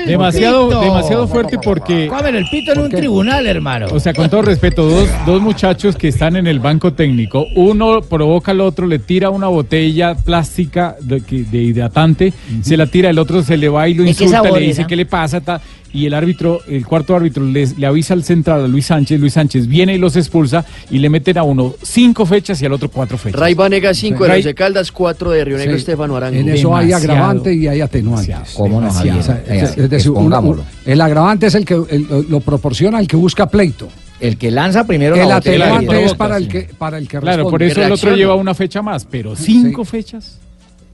Demasiado, 0.06 0.68
pito. 0.68 0.80
demasiado 0.80 1.28
fuerte 1.28 1.58
porque. 1.62 2.06
Comen 2.06 2.34
el 2.34 2.44
pito 2.50 2.72
en 2.72 2.80
un 2.80 2.90
tribunal, 2.90 3.46
hermano. 3.46 3.86
O 3.90 3.98
sea, 3.98 4.12
con 4.12 4.28
todo 4.28 4.42
respeto, 4.42 4.84
dos, 4.84 5.08
dos 5.24 5.40
muchachos 5.40 5.96
que 5.96 6.08
están 6.08 6.36
en 6.36 6.46
el 6.46 6.60
banco 6.60 6.92
técnico, 6.92 7.46
uno 7.56 8.02
provoca 8.02 8.52
al 8.52 8.60
otro, 8.60 8.86
le 8.86 8.98
tira 8.98 9.30
una 9.30 9.46
botella 9.48 10.14
plástica 10.14 10.96
de, 11.00 11.20
de 11.20 11.58
hidratante, 11.58 12.32
se 12.62 12.76
la 12.76 12.86
tira, 12.86 13.08
el 13.08 13.18
otro 13.18 13.42
se 13.42 13.56
le 13.56 13.70
va 13.70 13.88
y 13.88 13.94
lo 13.94 14.04
¿De 14.04 14.14
qué 14.14 14.24
insulta, 14.24 14.50
le 14.50 14.60
dice 14.60 14.86
qué 14.86 14.96
le 14.96 15.06
pasa, 15.06 15.40
ta, 15.40 15.60
y 15.92 16.06
el 16.06 16.14
árbitro, 16.14 16.60
el 16.68 16.86
cuarto 16.86 17.16
árbitro 17.16 17.44
les- 17.44 17.76
le 17.78 17.86
avisa 17.86 18.14
al 18.14 18.22
central, 18.24 18.64
a 18.64 18.68
Luis 18.68 18.86
Sánchez, 18.86 19.20
Luis 19.20 19.32
Sánchez 19.32 19.66
viene 19.66 19.94
y 19.94 19.98
los 19.98 20.14
expulsa 20.16 20.64
y 20.90 20.98
le 20.98 21.10
meten 21.10 21.38
a 21.38 21.42
uno 21.42 21.74
cinco 21.82 22.26
fechas 22.26 22.60
y 22.62 22.66
al 22.66 22.72
otro 22.72 22.88
cuatro 22.90 23.18
fechas. 23.18 23.40
Ray 23.40 23.54
Vanega 23.54 23.92
5 23.92 24.22
de 24.24 24.28
Ray- 24.30 24.42
de 24.42 24.54
Caldas, 24.54 24.92
4 24.92 25.30
de 25.30 25.44
Río 25.44 25.56
Negro, 25.58 25.74
Sí. 25.74 25.80
Estefano 25.80 26.16
Arango. 26.16 26.38
En 26.38 26.48
eso 26.48 26.76
hay 26.76 26.92
agravante 26.92 27.52
y 27.54 27.66
hay 27.66 27.80
atenuantes. 27.80 28.36
¿Cómo 28.54 28.80
no, 28.80 28.86
Demasiado. 28.88 29.22
Javier? 29.22 29.40
O 29.42 29.46
sea, 29.46 29.54
es- 29.56 29.70
es 29.78 29.90
decir, 29.90 30.08
expongámoslo. 30.12 30.64
el 30.86 31.00
agravante 31.00 31.46
es 31.46 31.54
el 31.54 31.64
que 31.64 31.74
el- 31.74 32.26
lo 32.28 32.40
proporciona 32.40 33.00
el 33.00 33.08
que 33.08 33.16
busca 33.16 33.48
pleito. 33.48 33.88
El 34.20 34.36
que 34.36 34.50
lanza 34.50 34.86
primero 34.86 35.16
el 35.16 35.26
la 35.28 35.36
atenuante 35.36 36.04
es 36.04 36.12
para 36.14 36.36
el 36.36 36.46
que 36.46 36.68
para 36.78 36.98
el 36.98 37.08
que 37.08 37.18
Claro, 37.18 37.44
por 37.44 37.58
responde. 37.58 37.72
eso 37.72 37.82
el 37.82 37.92
otro 37.92 38.14
lleva 38.14 38.34
una 38.34 38.54
fecha 38.54 38.82
más, 38.82 39.06
pero 39.06 39.34
cinco 39.34 39.84
fechas. 39.84 40.38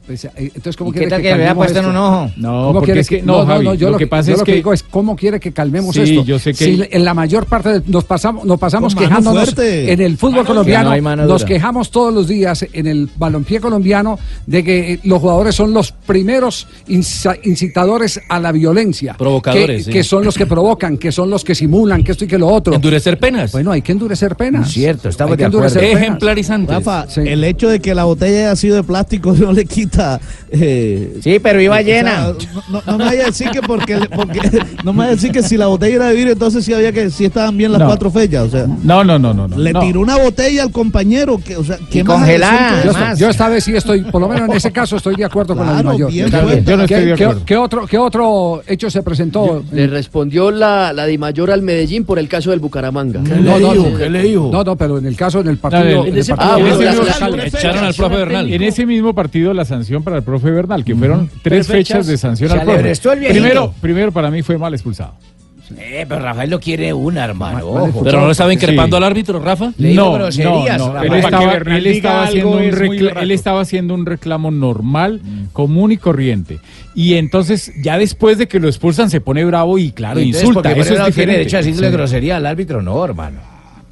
Pues, 0.06 0.24
eh, 0.24 0.30
Entonces, 0.36 0.76
¿cómo 0.76 0.90
¿Y 0.90 0.92
qué 0.92 0.98
quiere 1.00 1.10
tal 1.10 1.22
que 1.22 1.28
le 1.30 1.36
vea 1.36 1.46
calmemos 1.48 1.66
puesto 1.66 1.78
en 1.80 1.84
esto? 1.86 1.90
un 1.90 1.96
ojo? 1.96 2.30
No, 2.36 2.48
¿Cómo 2.52 2.72
porque 2.74 2.84
quiere 2.86 3.00
es 3.00 3.08
que, 3.08 3.22
no, 3.22 3.44
Javi, 3.44 3.76
yo 3.76 3.90
lo 3.90 3.98
que 3.98 4.06
pasa 4.06 4.28
yo 4.28 4.32
es 4.34 4.38
lo 4.38 4.44
que 4.44 4.52
que 4.52 4.56
digo 4.56 4.72
es 4.72 4.82
cómo 4.84 5.16
quiere 5.16 5.40
que 5.40 5.52
calmemos 5.52 5.94
Sí, 5.96 6.02
esto. 6.02 6.24
yo 6.24 6.38
sé 6.38 6.52
que- 6.54 6.64
Si 6.64 6.82
en 6.90 7.04
la 7.04 7.12
mayor 7.12 7.46
parte 7.46 7.80
de- 7.80 7.82
nos 7.90 8.04
pasamos 8.04 8.44
nos 8.44 8.58
pasamos 8.58 8.94
quejándonos 8.94 9.44
fuerte. 9.54 9.92
en 9.92 10.00
el 10.00 10.16
fútbol 10.16 10.36
Mano 10.36 10.46
colombiano, 10.46 10.90
dura. 10.94 11.16
No 11.16 11.26
nos 11.26 11.44
quejamos 11.44 11.90
todos 11.90 12.14
los 12.14 12.28
días 12.28 12.64
en 12.72 12.86
el 12.86 13.08
balompié 13.16 13.58
colombiano 13.60 14.18
de 14.46 14.62
que 14.62 14.92
eh, 14.92 15.00
los 15.02 15.20
jugadores 15.20 15.54
son 15.56 15.72
los 15.72 15.90
primeros 15.90 16.68
incitadores 17.42 18.20
a 18.28 18.38
la 18.40 18.52
violencia, 18.52 19.14
Provocadores, 19.18 19.78
que, 19.78 19.82
sí. 19.84 19.90
que 19.90 20.04
son 20.04 20.24
los 20.24 20.36
que 20.36 20.46
provocan, 20.46 20.98
que 20.98 21.10
son 21.12 21.30
los 21.30 21.44
que 21.44 21.54
simulan, 21.54 22.04
que 22.04 22.12
esto 22.12 22.24
y 22.24 22.28
que 22.28 22.38
lo 22.38 22.48
otro. 22.48 22.74
Endurecer 22.74 23.18
penas. 23.18 23.52
Bueno, 23.52 23.72
hay 23.72 23.82
que 23.82 23.92
endurecer 23.92 24.36
penas. 24.36 24.70
Cierto, 24.70 25.08
estamos 25.08 25.32
Hay 25.32 25.36
que 25.38 25.42
de 25.42 25.46
acuerdo. 25.48 25.66
endurecer 25.66 25.88
penas. 25.90 26.02
Ejemplarizantes. 26.02 26.76
Rafa, 26.76 27.06
Sí. 27.08 27.20
el 27.26 27.44
hecho 27.44 27.68
de 27.68 27.80
que 27.80 27.94
la 27.94 28.04
botella 28.04 28.38
haya 28.50 28.56
sido 28.56 28.76
de 28.76 28.82
plástico 28.82 29.32
no 29.38 29.52
le 29.52 29.64
quita. 29.64 29.95
Eh, 30.50 31.18
Sí, 31.22 31.38
pero 31.40 31.60
iba 31.60 31.74
o 31.74 31.78
sea, 31.78 31.84
llena. 31.86 32.20
no, 32.28 32.34
no- 32.70 32.82
no 32.86 32.98
me 32.98 33.04
vaya 33.04 33.22
a 33.22 33.26
decir 33.26 33.50
que 33.50 33.60
porque, 33.62 33.98
porque 34.14 34.40
no 34.84 34.92
me 34.92 34.98
vaya 35.00 35.12
a 35.12 35.14
decir 35.14 35.32
que 35.32 35.42
si 35.42 35.56
la 35.56 35.66
botella 35.66 35.96
era 35.96 36.06
de 36.08 36.14
vidrio, 36.14 36.32
entonces 36.32 36.64
sí 36.64 36.72
había 36.72 36.92
que 36.92 37.10
si 37.10 37.24
estaban 37.24 37.56
bien 37.56 37.72
las 37.72 37.80
No. 37.80 37.86
cuatro 37.86 38.10
fechas. 38.10 38.44
O 38.44 38.50
sea, 38.50 38.66
No, 38.82 39.04
no, 39.04 39.18
no, 39.18 39.32
no. 39.34 39.48
no, 39.48 39.58
le 39.58 39.72
no. 39.72 39.80
tiró 39.80 40.00
una 40.00 40.16
botella 40.16 40.62
al 40.62 40.70
compañero. 40.72 41.38
Que, 41.44 41.56
o 41.56 41.64
sea, 41.64 41.78
¿qué 41.90 42.02
más 42.04 42.18
congelada, 42.18 42.68
agresión 42.80 43.14
que 43.14 43.20
Yo, 43.20 43.28
esta 43.30 43.48
vez 43.48 43.64
sí 43.64 43.74
estoy, 43.74 44.02
por 44.02 44.20
lo 44.20 44.28
menos 44.28 44.48
en 44.48 44.56
ese 44.56 44.72
caso 44.72 44.96
estoy 44.96 45.16
de 45.16 45.24
acuerdo 45.24 45.56
con 45.56 45.66
la 45.66 45.82
mayor. 45.82 46.10
bien 46.10 46.28
Yo 46.30 46.38
fuerte. 46.40 46.76
no 46.76 46.82
estoy 46.82 46.86
¿Qué, 46.86 47.06
de 47.06 47.14
qué- 47.14 47.24
acuerdo. 47.24 47.42
qué 47.44 47.56
otro, 47.56 47.86
¿Qué 47.86 47.98
otro 47.98 48.62
hecho 48.66 48.90
se 48.90 49.02
presentó? 49.02 49.64
Le 49.72 49.86
respondió 49.86 50.50
la, 50.50 50.92
la 50.92 51.06
Di 51.06 51.18
Mayor 51.18 51.50
al 51.50 51.62
Medellín 51.62 52.04
por 52.04 52.18
el 52.18 52.28
caso 52.28 52.50
del 52.50 52.60
Bucaramanga. 52.60 53.20
No, 53.20 53.58
no, 53.58 53.74
no. 53.74 53.96
¿Qué 53.98 54.08
le 54.10 54.22
dijo? 54.22 54.50
No, 54.52 54.62
no, 54.64 54.76
pero 54.76 54.98
en 54.98 55.06
el 55.06 55.16
caso, 55.16 55.40
en 55.40 55.48
el 55.48 55.54
No, 55.54 55.60
partido. 55.60 56.00
en 56.02 56.06
en 56.08 56.12
el 56.14 56.18
ese- 56.18 56.34
partido- 56.34 56.52
Ah, 56.54 56.58
En 56.58 56.64
bueno, 56.66 56.74
ese 56.76 56.84
la- 56.84 56.90
mismo- 57.26 57.36
la- 57.36 57.46
Echaron 57.46 57.84
al 57.84 57.94
profe 57.94 58.16
Bernal. 58.16 58.52
En 58.52 58.62
ese 58.62 58.86
mismo 58.86 59.14
partido 59.14 59.52
la 59.54 59.64
sanción 59.64 59.85
para 60.02 60.16
el 60.18 60.22
profe 60.22 60.50
Bernal, 60.50 60.84
que 60.84 60.94
fueron 60.94 61.30
tres 61.42 61.66
fechas. 61.66 61.98
fechas 61.98 62.06
de 62.06 62.16
sanción 62.18 62.50
Se 62.50 62.58
al 62.58 62.64
profe. 62.64 62.92
Primero, 63.30 63.72
primero 63.80 64.12
para 64.12 64.30
mí 64.30 64.42
fue 64.42 64.58
mal 64.58 64.74
expulsado. 64.74 65.14
Eh, 65.78 66.06
pero 66.08 66.20
Rafael 66.20 66.48
no 66.48 66.60
quiere 66.60 66.92
una, 66.92 67.24
hermano. 67.24 67.66
ojo. 67.66 68.04
Pero 68.04 68.20
no 68.20 68.26
le 68.26 68.32
estaba 68.32 68.52
increpando 68.52 68.96
Sí. 68.96 69.02
al 69.02 69.10
árbitro, 69.10 69.40
Rafa. 69.40 69.72
Le 69.78 69.88
dijo 69.88 70.04
no, 70.04 70.12
groserías, 70.12 70.78
no. 70.78 71.02
Él 71.02 71.12
estaba, 71.14 71.54
él 71.54 71.96
haciendo 72.28 72.50
un 72.52 72.62
es 72.62 72.80
muy 72.80 72.98
recla- 72.98 73.08
rato. 73.08 73.20
él 73.20 73.30
estaba 73.32 73.60
haciendo 73.62 73.94
un 73.94 74.06
reclamo 74.06 74.52
normal, 74.52 75.20
común 75.52 75.90
y 75.90 75.96
corriente. 75.96 76.60
Y 76.94 77.14
entonces, 77.14 77.72
ya 77.82 77.98
después 77.98 78.38
de 78.38 78.46
que 78.46 78.60
lo 78.60 78.68
expulsan, 78.68 79.10
se 79.10 79.20
pone 79.20 79.44
bravo 79.44 79.76
y 79.76 79.90
claro, 79.90 80.20
Y 80.20 80.26
entonces, 80.26 80.48
insulta. 80.48 80.70
Eso 80.70 80.94
es 80.94 81.06
diferente. 81.06 81.38
derecho 81.38 81.56
a 81.56 81.62
decirle 81.62 81.88
Sí. 81.88 81.92
grosería 81.92 82.36
al 82.36 82.46
árbitro, 82.46 82.80
no, 82.80 83.04
hermano. 83.04 83.40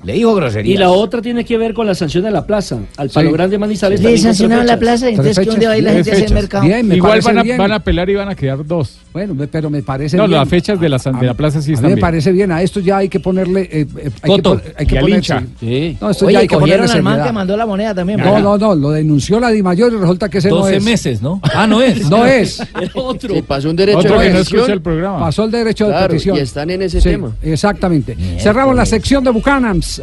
Le 0.05 0.13
dijo 0.15 0.35
grosería. 0.35 0.75
Y 0.75 0.77
la 0.77 0.91
otra 0.91 1.23
tiene 1.23 1.45
que 1.45 1.57
ver 1.59 1.75
con 1.75 1.87
la 1.87 1.95
sanción 1.95 2.25
de 2.25 2.31
la 2.31 2.47
plaza. 2.47 2.79
Al 2.97 3.11
Palo 3.11 3.29
Sí. 3.31 3.33
Grande 3.35 3.59
Manizales 3.59 4.01
Le 4.01 4.17
sancionaron 4.19 4.67
la 4.67 4.75
fechas. 4.75 4.81
plaza, 4.81 5.09
entonces 5.09 5.39
que 5.49 5.57
día 5.59 5.69
va 5.69 5.75
a 5.75 5.79
ir 5.79 5.85
la 5.85 5.91
fechas. 5.91 6.05
gente 6.07 6.11
a 6.11 6.15
hacer 6.15 6.27
Tres 6.29 6.33
mercado. 6.43 6.65
Bien, 6.65 6.87
me 6.89 6.97
Igual 6.97 7.21
van 7.23 7.39
a, 7.39 7.43
bien. 7.43 7.57
van 7.59 7.73
a 7.73 7.75
apelar 7.77 8.11
y 8.11 8.15
van 8.15 8.29
a 8.29 8.35
quedar 8.35 8.67
dos. 8.67 8.99
Bueno, 9.13 9.35
me- 9.35 9.47
pero 9.47 9.71
me 9.71 9.83
parece 9.83 10.17
No, 10.17 10.27
bien. 10.27 10.39
las 10.41 10.49
fechas 10.49 10.79
de 10.81 10.89
la 10.89 10.99
san- 10.99 11.19
de 11.21 11.27
la 11.27 11.35
plaza 11.35 11.63
sí 11.63 11.71
a 11.71 11.75
están 11.75 11.85
mí 11.85 11.91
me 11.91 11.95
bien. 11.97 12.01
parece 12.01 12.33
bien. 12.33 12.51
A 12.53 12.63
esto 12.63 12.81
ya 12.81 12.99
hay 12.99 13.09
que 13.09 13.21
ponerle. 13.21 13.63
eh, 13.63 13.69
eh, 13.73 13.87
hay 13.97 14.11
que, 14.11 14.21
Coto. 14.29 14.51
pon- 14.55 14.63
hay 14.77 14.87
que 14.87 14.95
Y 14.95 14.99
al 14.99 15.05
ponerse- 15.05 15.17
hincha. 15.35 15.43
Sí. 15.61 15.97
No, 16.01 16.11
esto 16.11 16.27
Oye, 16.27 16.33
ya 16.35 16.39
hay 16.41 16.49
que 16.49 16.59
ponerle 16.59 16.87
al 16.93 17.03
man 17.03 17.23
que 17.25 17.33
mandó 17.33 17.57
la 17.57 17.67
moneda 17.67 17.95
también. 17.95 18.21
No, 18.21 18.39
no, 18.41 18.59
no, 18.59 18.75
lo 18.75 18.91
denunció 18.91 19.39
la 19.41 19.51
Di 19.51 19.63
Mayor 19.63 19.93
y 19.93 19.97
resulta 19.97 20.29
que 20.29 20.39
ese 20.39 20.49
no 20.51 20.57
12 20.57 20.77
es. 20.77 20.85
meses, 20.85 21.23
¿no? 21.23 21.41
Ah, 21.55 21.67
no 21.67 21.81
es. 21.81 22.11
No 22.11 22.27
es. 22.27 22.61
El 22.81 22.91
otro. 22.95 23.43
Pasó 23.45 23.71
un 23.71 23.77
derecho 23.77 23.99
Otro 23.99 24.19
de 24.19 24.27
que 24.27 24.31
no 24.33 24.37
petición. 24.39 24.61
escucha 24.61 24.73
el 24.75 24.83
programa. 24.83 25.19
Pasó 25.21 25.45
el 25.45 25.51
derecho 25.51 25.89
de 25.89 25.95
petición. 26.09 26.37
y 26.37 26.41
están 26.41 26.71
en 26.71 26.83
ese 26.83 27.01
tema. 27.01 27.33
Exactamente. 27.43 28.17
Cerramos 28.39 28.75
la 28.77 28.85
sección 28.85 29.23
de 29.25 29.31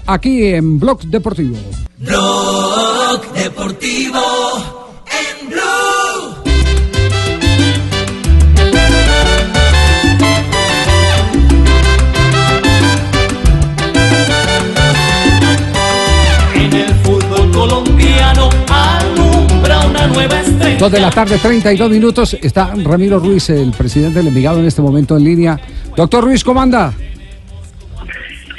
Aquí 0.05 0.45
en 0.45 0.79
Blog 0.79 1.01
Deportivo. 1.03 1.57
Blog 1.97 3.33
Deportivo 3.33 4.19
en 5.07 5.49
Blue. 5.49 5.61
En 16.55 16.73
el 16.73 16.95
fútbol 16.95 17.51
colombiano 17.51 18.49
alumbra 18.69 19.87
una 19.87 20.07
nueva 20.07 20.41
estrella. 20.41 20.77
Dos 20.79 20.91
de 20.91 20.99
la 20.99 21.09
tarde, 21.11 21.37
32 21.37 21.89
minutos. 21.89 22.37
Está 22.41 22.73
Ramiro 22.75 23.19
Ruiz, 23.19 23.49
el 23.49 23.71
presidente 23.71 24.19
del 24.19 24.27
Envigado, 24.27 24.59
en 24.59 24.65
este 24.65 24.81
momento 24.81 25.17
en 25.17 25.23
línea. 25.23 25.59
Doctor 25.95 26.23
Ruiz, 26.23 26.43
¿cómo 26.43 26.61
anda? 26.61 26.93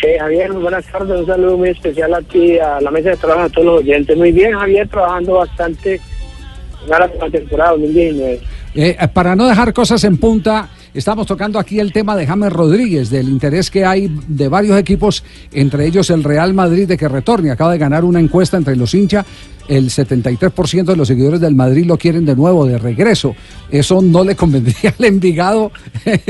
Eh, 0.02 0.18
Javier, 0.18 0.52
buenas 0.52 0.84
tardes. 0.86 1.20
Un 1.20 1.26
saludo 1.26 1.56
muy 1.56 1.68
especial 1.68 2.12
a 2.12 2.20
ti, 2.22 2.58
a 2.58 2.80
la 2.80 2.90
mesa 2.90 3.10
de 3.10 3.16
trabajo, 3.16 3.42
a 3.42 3.48
todos 3.48 3.66
los 3.66 3.80
oyentes. 3.82 4.16
Muy 4.16 4.32
bien, 4.32 4.52
Javier, 4.52 4.88
trabajando 4.88 5.34
bastante 5.34 5.90
de 5.90 6.88
la 6.88 7.30
temporada 7.30 7.70
2019. 7.70 8.32
Eh, 8.74 8.96
eh, 8.98 9.08
para 9.14 9.36
no 9.36 9.46
dejar 9.46 9.72
cosas 9.72 10.02
en 10.02 10.16
punta, 10.16 10.68
estamos 10.94 11.26
tocando 11.26 11.58
aquí 11.58 11.80
el 11.80 11.92
tema 11.92 12.16
de 12.16 12.26
James 12.26 12.52
Rodríguez, 12.52 13.10
del 13.10 13.28
interés 13.28 13.70
que 13.70 13.84
hay 13.84 14.14
de 14.28 14.48
varios 14.48 14.78
equipos, 14.78 15.24
entre 15.52 15.86
ellos 15.86 16.10
el 16.10 16.24
Real 16.24 16.54
Madrid 16.54 16.86
de 16.86 16.96
que 16.96 17.08
retorne. 17.08 17.50
Acaba 17.50 17.72
de 17.72 17.78
ganar 17.78 18.04
una 18.04 18.20
encuesta 18.20 18.56
entre 18.56 18.76
los 18.76 18.94
hinchas. 18.94 19.24
El 19.68 19.90
73% 19.90 20.84
de 20.84 20.96
los 20.96 21.06
seguidores 21.06 21.40
del 21.40 21.54
Madrid 21.54 21.86
lo 21.86 21.96
quieren 21.96 22.24
de 22.26 22.34
nuevo, 22.34 22.66
de 22.66 22.78
regreso. 22.78 23.34
Eso 23.70 24.02
no 24.02 24.24
le 24.24 24.34
convendría 24.34 24.94
al 24.98 25.04
Envigado 25.04 25.70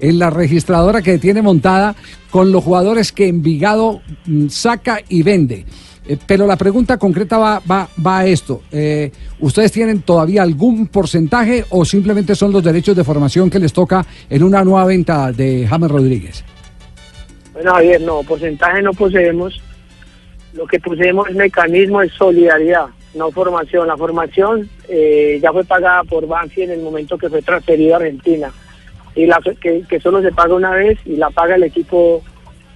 en 0.00 0.18
la 0.18 0.30
registradora 0.30 1.02
que 1.02 1.18
tiene 1.18 1.42
montada 1.42 1.96
con 2.30 2.52
los 2.52 2.62
jugadores 2.62 3.12
que 3.12 3.28
Envigado 3.28 4.00
mm, 4.26 4.48
saca 4.48 5.00
y 5.08 5.22
vende. 5.22 5.66
Eh, 6.08 6.16
Pero 6.26 6.46
la 6.46 6.56
pregunta 6.56 6.96
concreta 6.96 7.38
va, 7.38 7.60
va, 7.70 7.88
va 8.04 8.18
a 8.18 8.26
esto. 8.26 8.62
Eh, 8.70 9.10
¿Ustedes 9.40 9.72
tienen 9.72 10.02
todavía 10.02 10.42
algún 10.42 10.86
porcentaje 10.88 11.64
o 11.70 11.84
simplemente 11.84 12.34
son 12.34 12.52
los 12.52 12.62
derechos 12.62 12.96
de 12.96 13.04
formación 13.04 13.50
que 13.50 13.58
les 13.58 13.72
toca 13.72 14.04
en 14.30 14.42
una 14.42 14.64
nueva 14.64 14.84
venta 14.84 15.32
de 15.32 15.66
James 15.68 15.90
Rodríguez? 15.90 16.44
Bueno, 17.52 17.72
Javier, 17.72 18.00
no, 18.00 18.22
porcentaje 18.22 18.82
no 18.82 18.92
poseemos. 18.92 19.60
Lo 20.52 20.66
que 20.66 20.78
poseemos 20.78 21.28
es 21.28 21.36
mecanismo 21.36 22.00
de 22.00 22.08
solidaridad, 22.10 22.86
no 23.14 23.30
formación. 23.30 23.88
La 23.88 23.96
formación 23.96 24.68
eh, 24.88 25.38
ya 25.42 25.52
fue 25.52 25.64
pagada 25.64 26.04
por 26.04 26.26
Banfi 26.26 26.62
en 26.62 26.70
el 26.70 26.80
momento 26.80 27.18
que 27.18 27.28
fue 27.28 27.42
transferido 27.42 27.94
a 27.94 27.98
Argentina. 27.98 28.52
Y 29.14 29.26
la, 29.26 29.40
que, 29.60 29.82
que 29.88 30.00
solo 30.00 30.22
se 30.22 30.32
paga 30.32 30.54
una 30.54 30.70
vez 30.72 30.98
y 31.04 31.16
la 31.16 31.30
paga 31.30 31.56
el 31.56 31.62
equipo 31.62 32.22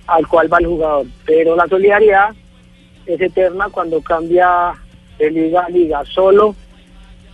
al 0.07 0.27
cual 0.27 0.53
va 0.53 0.59
el 0.59 0.67
jugador. 0.67 1.07
Pero 1.27 1.57
la 1.57 1.67
solidaridad 1.69 2.31
es 3.07 3.21
eterna 3.21 3.69
cuando 3.71 4.01
cambia 4.01 4.73
de 5.19 5.31
liga 5.31 5.65
a 5.65 5.69
liga. 5.69 6.03
Solo 6.05 6.55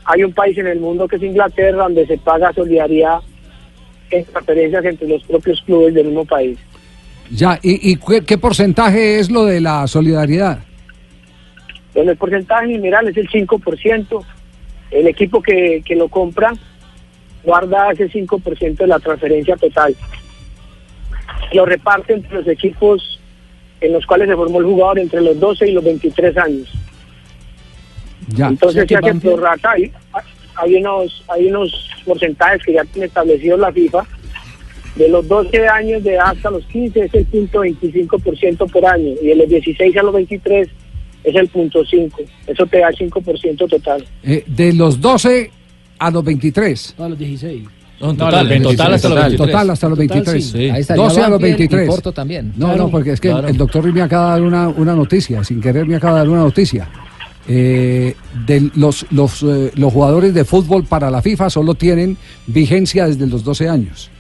hay 0.05 0.22
un 0.22 0.33
país 0.33 0.57
en 0.59 0.66
el 0.66 0.81
mundo 0.81 1.09
que 1.09 1.16
es 1.16 1.22
Inglaterra 1.22 1.85
donde 1.85 2.07
se 2.07 2.18
paga 2.18 2.52
solidaridad 2.52 3.20
en 4.11 4.24
transferencias 4.24 4.85
entre 4.85 5.09
los 5.09 5.22
propios 5.24 5.61
clubes 5.62 5.94
del 5.94 6.07
mismo 6.07 6.24
país. 6.24 6.59
Ya, 7.31 7.59
¿y, 7.62 7.90
y 7.92 7.96
qué, 7.96 8.22
qué 8.24 8.38
porcentaje 8.38 9.18
es 9.18 9.31
lo 9.31 9.44
de 9.44 9.61
la 9.61 9.87
solidaridad? 9.88 10.61
Bueno, 11.92 12.12
el 12.12 12.16
porcentaje 12.16 12.68
general 12.68 13.09
es 13.09 13.16
el 13.16 13.29
5%. 13.29 14.24
El 14.92 15.07
equipo 15.09 15.42
que, 15.42 15.83
que 15.85 15.96
lo 15.96 16.09
compra 16.09 16.52
guarda 17.42 17.90
ese 17.92 18.11
5% 18.11 18.76
de 18.76 18.87
la 18.87 18.98
transferencia 18.98 19.57
total. 19.57 19.96
Lo 21.52 21.64
reparte 21.64 22.12
entre 22.12 22.35
los 22.35 22.48
equipos 22.48 23.15
en 23.80 23.92
los 23.92 24.06
cuales 24.06 24.28
se 24.28 24.34
formó 24.36 24.58
el 24.60 24.64
jugador 24.66 24.98
entre 24.98 25.20
los 25.20 25.38
12 25.38 25.68
y 25.68 25.72
los 25.72 25.84
23 25.84 26.36
años. 26.38 26.72
Ya. 28.28 28.48
Entonces 28.48 28.84
O 28.84 28.86
sea 28.88 29.00
que 29.00 29.06
Banfield- 29.06 29.20
prorrata. 29.34 29.70
Hay, 29.72 29.92
hay, 30.56 30.74
unos, 30.76 31.24
hay 31.28 31.46
unos 31.46 31.90
porcentajes 32.04 32.62
que 32.64 32.72
ya 32.72 32.84
tiene 32.84 33.06
establecido 33.06 33.56
la 33.56 33.72
FIFA. 33.72 34.06
De 34.96 35.08
los 35.10 35.28
12 35.28 35.68
años 35.68 36.02
de 36.02 36.14
edad 36.14 36.28
hasta 36.28 36.50
los 36.50 36.64
15 36.66 37.00
es 37.04 37.14
el 37.14 37.26
punto 37.26 37.62
25% 37.62 38.70
por 38.70 38.86
año 38.86 39.12
y 39.20 39.26
de 39.26 39.34
los 39.36 39.48
16 39.48 39.94
a 39.96 40.02
los 40.02 40.14
23 40.14 40.68
es 41.24 41.34
el 41.34 41.48
punto 41.48 41.84
5. 41.84 42.22
Eso 42.46 42.66
te 42.66 42.78
da 42.78 42.88
el 42.88 42.96
5% 42.96 43.68
total. 43.68 44.04
Eh, 44.22 44.42
de 44.46 44.72
los 44.72 44.98
12 45.00 45.50
a 45.98 46.10
los 46.10 46.24
23. 46.24 46.94
No, 46.98 47.04
a 47.04 47.08
los 47.10 47.18
16. 47.18 47.62
No, 48.00 48.11
en 48.11 48.16
total, 48.16 48.52
en 48.52 48.62
total 48.62 48.92
hasta 48.94 49.09
los 49.09 49.18
23. 49.18 49.46
Total 49.50 49.70
hasta 49.70 49.88
los 49.88 49.98
23. 49.98 50.44
sí. 50.44 50.59
Ahí 50.70 50.80
estaría 50.80 51.02
12 51.02 51.20
a 51.20 51.28
los 51.28 51.40
Banfield 51.40 51.54
y 51.54 51.59
23. 51.59 51.88
Porto 51.88 52.12
también. 52.12 52.52
No, 52.56 52.66
Claro. 52.66 52.82
no, 52.85 52.90
porque 52.90 53.12
es 53.12 53.20
que 53.20 53.30
Claro. 53.30 53.48
el 53.48 53.56
doctor 53.56 53.92
me 53.92 54.02
acaba 54.02 54.24
de 54.35 54.40
dar 54.40 54.42
una, 54.42 54.68
una 54.68 54.94
noticia, 54.94 55.42
sin 55.44 55.61
querer 55.61 55.87
me 55.87 55.96
acaba 55.96 56.14
de 56.14 56.18
dar 56.20 56.28
una 56.28 56.42
noticia. 56.42 56.88
Eh, 57.48 58.14
de 58.46 58.70
los, 58.74 59.06
los, 59.11 59.42
eh, 59.44 59.70
los 59.76 59.92
jugadores 59.92 60.35
de 60.35 60.44
fútbol 60.44 60.85
para 60.85 61.11
la 61.11 61.22
FIFA 61.22 61.48
solo 61.48 61.74
tienen 61.74 62.16
vigencia 62.48 63.06
desde 63.06 63.26
los 63.26 63.44
12 63.44 63.68
años. 63.68 64.11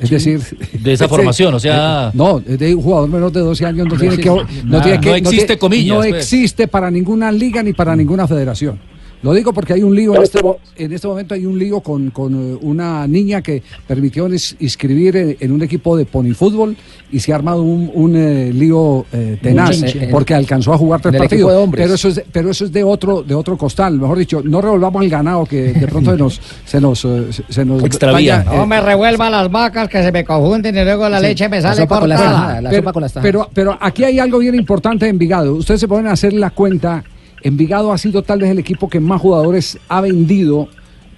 Es 0.00 0.10
decir, 0.10 0.40
De 0.80 0.92
esa 0.92 1.06
Sí. 1.06 1.10
formación, 1.16 1.54
o 1.54 1.58
sea- 1.60 2.08
Eh, 2.08 2.10
no, 2.14 2.38
de 2.38 2.72
un 2.74 2.80
jugador 2.82 3.08
menor 3.08 3.32
de 3.32 3.40
12 3.40 3.66
años 3.66 3.84
no, 3.88 3.94
No 3.94 4.00
tiene 4.00 4.16
que 4.16 4.28
no 4.28 4.44
Nada. 4.64 4.84
tiene 4.84 5.00
que 5.00 5.08
No 5.10 5.16
existe 5.16 5.46
tiene- 5.46 5.58
comillas, 5.58 5.96
no 5.96 6.02
pues. 6.02 6.14
existe 6.14 6.68
para 6.68 6.88
ninguna 6.88 7.32
liga 7.32 7.62
ni 7.64 7.72
para 7.72 7.96
ninguna 7.96 8.28
federación. 8.28 8.78
Lo 9.22 9.32
digo 9.32 9.52
porque 9.52 9.72
hay 9.72 9.82
un 9.82 9.94
lío 9.94 10.14
en 10.14 10.22
este, 10.22 10.40
en 10.76 10.92
este 10.92 11.08
momento 11.08 11.34
hay 11.34 11.44
un 11.44 11.58
lío 11.58 11.80
con, 11.80 12.10
con 12.10 12.34
eh, 12.34 12.58
una 12.62 13.06
niña 13.06 13.42
que 13.42 13.62
permitió 13.86 14.28
ins- 14.28 14.54
inscribir 14.60 15.16
en, 15.16 15.36
en 15.40 15.52
un 15.52 15.62
equipo 15.62 15.96
de 15.96 16.04
ponifútbol 16.06 16.76
y 17.10 17.18
se 17.20 17.32
ha 17.32 17.36
armado 17.36 17.62
un, 17.62 17.90
un, 17.94 18.14
eh, 18.16 18.52
lío 18.52 19.04
eh, 19.12 19.36
tenaz 19.42 19.70
chinche. 19.70 20.08
porque 20.08 20.34
alcanzó 20.34 20.72
a 20.72 20.78
jugar 20.78 21.00
tres 21.00 21.14
partidos. 21.18 21.50
Pero 21.82 21.94
eso 21.94 22.08
es 22.08 22.14
de, 22.14 22.26
pero 22.30 22.50
eso 22.50 22.64
es 22.64 22.72
de 22.72 22.84
otro 22.84 23.22
de 23.22 23.34
otro 23.34 23.56
costal. 23.58 23.98
Mejor 23.98 24.18
dicho, 24.18 24.40
no 24.44 24.60
revolvamos 24.60 25.02
el 25.02 25.10
ganado 25.10 25.44
que 25.46 25.72
de 25.72 25.88
pronto 25.88 26.12
se 26.12 26.16
nos 26.18 26.40
se 26.64 26.80
nos 26.80 27.04
eh, 27.04 27.26
se- 27.48 27.64
nos 27.64 27.82
eh, 27.82 28.44
No 28.56 28.66
me 28.66 28.80
revuelva 28.80 29.28
las 29.30 29.50
vacas 29.50 29.88
que 29.88 30.02
se 30.02 30.12
me 30.12 30.24
confunden 30.24 30.76
y 30.76 30.84
luego 30.84 31.08
la 31.08 31.18
leche 31.18 31.48
me 31.48 31.60
sale 31.60 31.80
la 31.80 31.86
cortada. 32.18 32.60
la 32.60 32.70
pero, 32.70 32.82
sopa 32.82 32.92
con 32.92 33.02
las 33.02 33.12
tajas. 33.12 33.26
pero, 33.26 33.50
pero 33.52 33.76
aquí 33.80 34.04
hay 34.04 34.18
algo 34.20 34.38
bien 34.38 34.54
importante 34.54 35.06
en 35.06 35.10
Envigado. 35.18 35.54
Ustedes 35.54 35.80
se 35.80 35.88
pueden 35.88 36.06
hacer 36.06 36.32
la 36.34 36.50
cuenta. 36.50 37.02
Envigado 37.42 37.92
ha 37.92 37.98
sido 37.98 38.22
tal 38.22 38.40
vez 38.40 38.50
el 38.50 38.58
equipo 38.58 38.88
que 38.88 39.00
más 39.00 39.20
jugadores 39.20 39.78
ha 39.88 40.00
vendido 40.00 40.68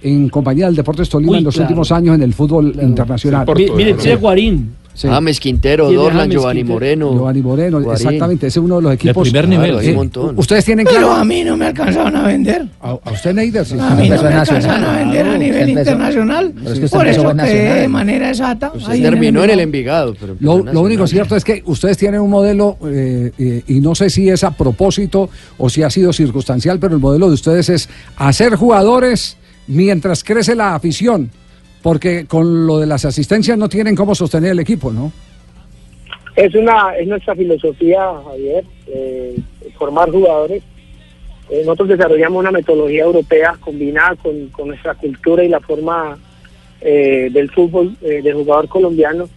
en 0.03 0.29
compañía 0.29 0.65
del 0.65 0.75
Deportes 0.75 1.09
Tolima 1.09 1.33
Uy, 1.33 1.37
en 1.39 1.43
los 1.43 1.53
claro. 1.55 1.67
últimos 1.69 1.91
años 1.91 2.15
en 2.15 2.23
el 2.23 2.33
fútbol 2.33 2.73
internacional. 2.81 3.47
Mi- 3.55 3.69
Mire, 3.71 3.93
tiene 3.93 4.15
Guarín. 4.15 4.71
Sí. 4.93 5.07
James 5.07 5.39
Quintero, 5.39 5.91
Dorlan, 5.91 6.23
James 6.23 6.33
Giovanni 6.35 6.59
Quintero. 6.59 6.73
Moreno. 6.75 7.13
Giovanni 7.13 7.41
Moreno, 7.41 7.81
Guarín. 7.81 8.07
exactamente, 8.07 8.47
ese 8.47 8.59
es 8.59 8.65
uno 8.65 8.75
de 8.77 8.81
los 8.81 8.93
equipos. 8.93 9.23
primer 9.29 9.47
nivel, 9.47 9.71
Claro, 9.71 9.79
hay 9.79 9.89
un 9.89 9.95
montón. 9.95 10.37
Ustedes 10.37 10.65
tienen 10.65 10.85
Pero 10.89 11.11
a 11.11 11.23
mí 11.23 11.43
no 11.43 11.55
me 11.57 11.67
alcanzaron 11.67 12.15
a 12.15 12.23
vender. 12.27 12.65
A, 12.81 12.89
a 12.91 13.11
usted, 13.11 13.33
Neider, 13.33 13.65
sí. 13.65 13.75
A 13.79 13.95
mí 13.95 14.09
no 14.09 14.21
me 14.21 14.27
alcanzaron 14.27 14.63
Nacional. 14.63 14.85
a 14.85 14.99
vender 14.99 15.27
a 15.27 15.37
nivel 15.37 15.69
internacional. 15.69 16.53
Pero 16.55 16.73
es 16.73 16.79
que 16.79 16.85
usted 16.85 16.97
Por 16.97 17.07
eso 17.07 17.35
que 17.35 17.43
de 17.43 17.87
manera 17.87 18.29
exacta. 18.29 18.71
Usted 18.75 19.01
terminó 19.01 19.43
en 19.43 19.49
el 19.51 19.59
Envigado. 19.59 20.09
Envigado. 20.11 20.37
Pero 20.39 20.63
Lo, 20.73 20.81
único 20.81 21.07
cierto 21.07 21.35
es 21.35 21.43
que 21.43 21.63
ustedes 21.65 21.97
tienen 21.97 22.21
un 22.21 22.29
modelo, 22.29 22.77
eh, 22.85 23.31
eh, 23.37 23.63
y 23.67 23.79
no 23.79 23.95
sé 23.95 24.09
si 24.09 24.29
es 24.29 24.43
a 24.43 24.51
propósito 24.51 25.29
o 25.57 25.69
si 25.69 25.83
ha 25.83 25.89
sido 25.89 26.11
circunstancial, 26.13 26.79
pero 26.79 26.95
el 26.95 27.01
modelo 27.01 27.27
de 27.29 27.35
ustedes 27.35 27.69
es 27.69 27.89
hacer 28.17 28.55
jugadores 28.55 29.37
mientras 29.67 30.23
crece 30.23 30.55
la 30.55 30.75
afición, 30.75 31.29
porque 31.81 32.25
con 32.27 32.67
lo 32.67 32.79
de 32.79 32.87
las 32.87 33.05
asistencias 33.05 33.57
no 33.57 33.69
tienen 33.69 33.95
cómo 33.95 34.15
sostener 34.15 34.51
el 34.51 34.59
equipo, 34.59 34.91
¿no? 34.91 35.11
Es 36.35 36.53
una 36.55 36.95
es 36.95 37.07
nuestra 37.07 37.35
filosofía, 37.35 38.11
Javier, 38.25 38.63
eh, 38.87 39.35
formar 39.77 40.09
jugadores. 40.09 40.63
Eh, 41.49 41.63
nosotros 41.65 41.89
desarrollamos 41.89 42.39
una 42.39 42.51
metodología 42.51 43.03
europea 43.03 43.57
combinada 43.59 44.15
con, 44.15 44.47
con 44.47 44.69
nuestra 44.69 44.95
cultura 44.95 45.43
y 45.43 45.49
la 45.49 45.59
forma 45.59 46.17
eh, 46.83 47.29
del 47.31 47.51
fútbol 47.51 47.95
eh, 48.01 48.23
del 48.23 48.33
jugador 48.33 48.67
colombiano 48.67 49.29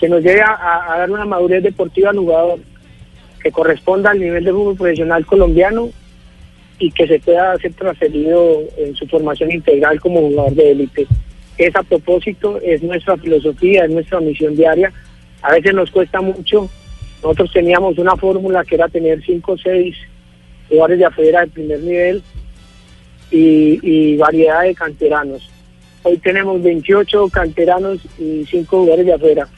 que 0.00 0.08
nos 0.08 0.22
lleve 0.22 0.40
a, 0.40 0.96
dar 0.96 1.10
una 1.10 1.26
madurez 1.26 1.62
deportiva 1.62 2.08
al 2.08 2.16
jugador 2.16 2.58
que 3.42 3.52
corresponda 3.52 4.12
al 4.12 4.18
nivel 4.18 4.44
de 4.44 4.50
fútbol 4.50 4.76
profesional 4.76 5.26
colombiano 5.26 5.90
y 6.78 6.90
que 6.90 7.06
se 7.06 7.18
pueda 7.20 7.54
ser 7.58 7.74
transferido 7.74 8.62
en 8.78 8.94
su 8.94 9.06
formación 9.08 9.52
integral 9.52 10.00
como 10.00 10.20
jugador 10.20 10.54
de 10.54 10.70
élite. 10.70 11.06
Es 11.58 11.74
a 11.74 11.82
propósito, 11.82 12.60
es 12.60 12.82
nuestra 12.82 13.16
filosofía, 13.16 13.84
es 13.84 13.90
nuestra 13.90 14.20
misión 14.20 14.54
diaria. 14.54 14.92
A 15.42 15.52
veces 15.52 15.74
nos 15.74 15.90
cuesta 15.90 16.20
mucho. 16.20 16.68
Nosotros 17.22 17.50
teníamos 17.52 17.98
una 17.98 18.16
fórmula 18.16 18.64
que 18.64 18.74
era 18.74 18.88
tener 18.88 19.22
cinco 19.24 19.52
o 19.52 19.58
seis 19.58 19.96
jugadores 20.68 20.98
de 20.98 21.04
afuera 21.04 21.40
de 21.40 21.46
primer 21.48 21.80
nivel 21.80 22.22
y, 23.30 23.78
y 23.82 24.16
variedad 24.16 24.62
de 24.62 24.74
canteranos. 24.74 25.50
Hoy 26.08 26.18
tenemos 26.18 26.62
28 26.62 27.28
canteranos 27.30 27.98
y 28.16 28.44
5 28.44 28.64
jugadores 28.68 29.06
de 29.06 29.12
afuera. 29.12 29.48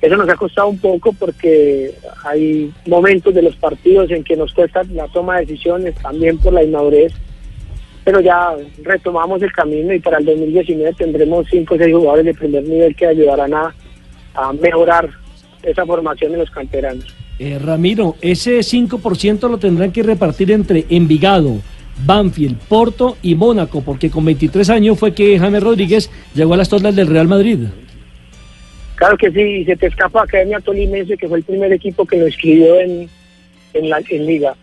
Eso 0.00 0.16
nos 0.16 0.26
ha 0.30 0.34
costado 0.34 0.68
un 0.68 0.78
poco 0.78 1.12
porque 1.12 1.94
hay 2.24 2.72
momentos 2.86 3.34
de 3.34 3.42
los 3.42 3.54
partidos 3.56 4.10
en 4.10 4.24
que 4.24 4.36
nos 4.36 4.54
cuesta 4.54 4.82
la 4.84 5.06
toma 5.08 5.36
de 5.36 5.44
decisiones, 5.44 5.94
también 5.96 6.38
por 6.38 6.54
la 6.54 6.62
inmadurez, 6.62 7.12
pero 8.10 8.22
ya 8.22 8.56
retomamos 8.82 9.40
el 9.40 9.52
camino 9.52 9.94
y 9.94 10.00
para 10.00 10.18
el 10.18 10.24
2019 10.24 10.94
tendremos 10.98 11.46
5 11.48 11.72
o 11.72 11.78
6 11.78 11.94
jugadores 11.94 12.24
de 12.24 12.34
primer 12.34 12.64
nivel 12.64 12.96
que 12.96 13.06
ayudarán 13.06 13.54
a, 13.54 13.72
a 14.34 14.52
mejorar 14.52 15.08
esa 15.62 15.86
formación 15.86 16.32
en 16.32 16.40
los 16.40 16.50
canteranos. 16.50 17.06
Eh, 17.38 17.60
Ramiro, 17.64 18.16
ese 18.20 18.58
5% 18.58 19.48
lo 19.48 19.58
tendrán 19.58 19.92
que 19.92 20.02
repartir 20.02 20.50
entre 20.50 20.86
Envigado, 20.90 21.58
Banfield, 22.04 22.58
Porto 22.68 23.16
y 23.22 23.36
Mónaco, 23.36 23.80
porque 23.80 24.10
con 24.10 24.24
23 24.24 24.68
años 24.70 24.98
fue 24.98 25.14
que 25.14 25.38
James 25.38 25.62
Rodríguez 25.62 26.10
llegó 26.34 26.54
a 26.54 26.56
las 26.56 26.68
tornas 26.68 26.96
del 26.96 27.06
Real 27.06 27.28
Madrid. 27.28 27.60
Claro 28.96 29.16
que 29.18 29.30
sí, 29.30 29.40
y 29.40 29.64
se 29.66 29.76
te 29.76 29.86
escapa 29.86 30.24
Academia 30.24 30.58
Tolimense, 30.58 31.16
que 31.16 31.28
fue 31.28 31.38
el 31.38 31.44
primer 31.44 31.72
equipo 31.72 32.04
que 32.04 32.16
lo 32.16 32.26
inscribió 32.26 32.80
en, 32.80 33.08
en, 33.74 33.88
la, 33.88 34.02
en 34.08 34.26
Liga. 34.26 34.56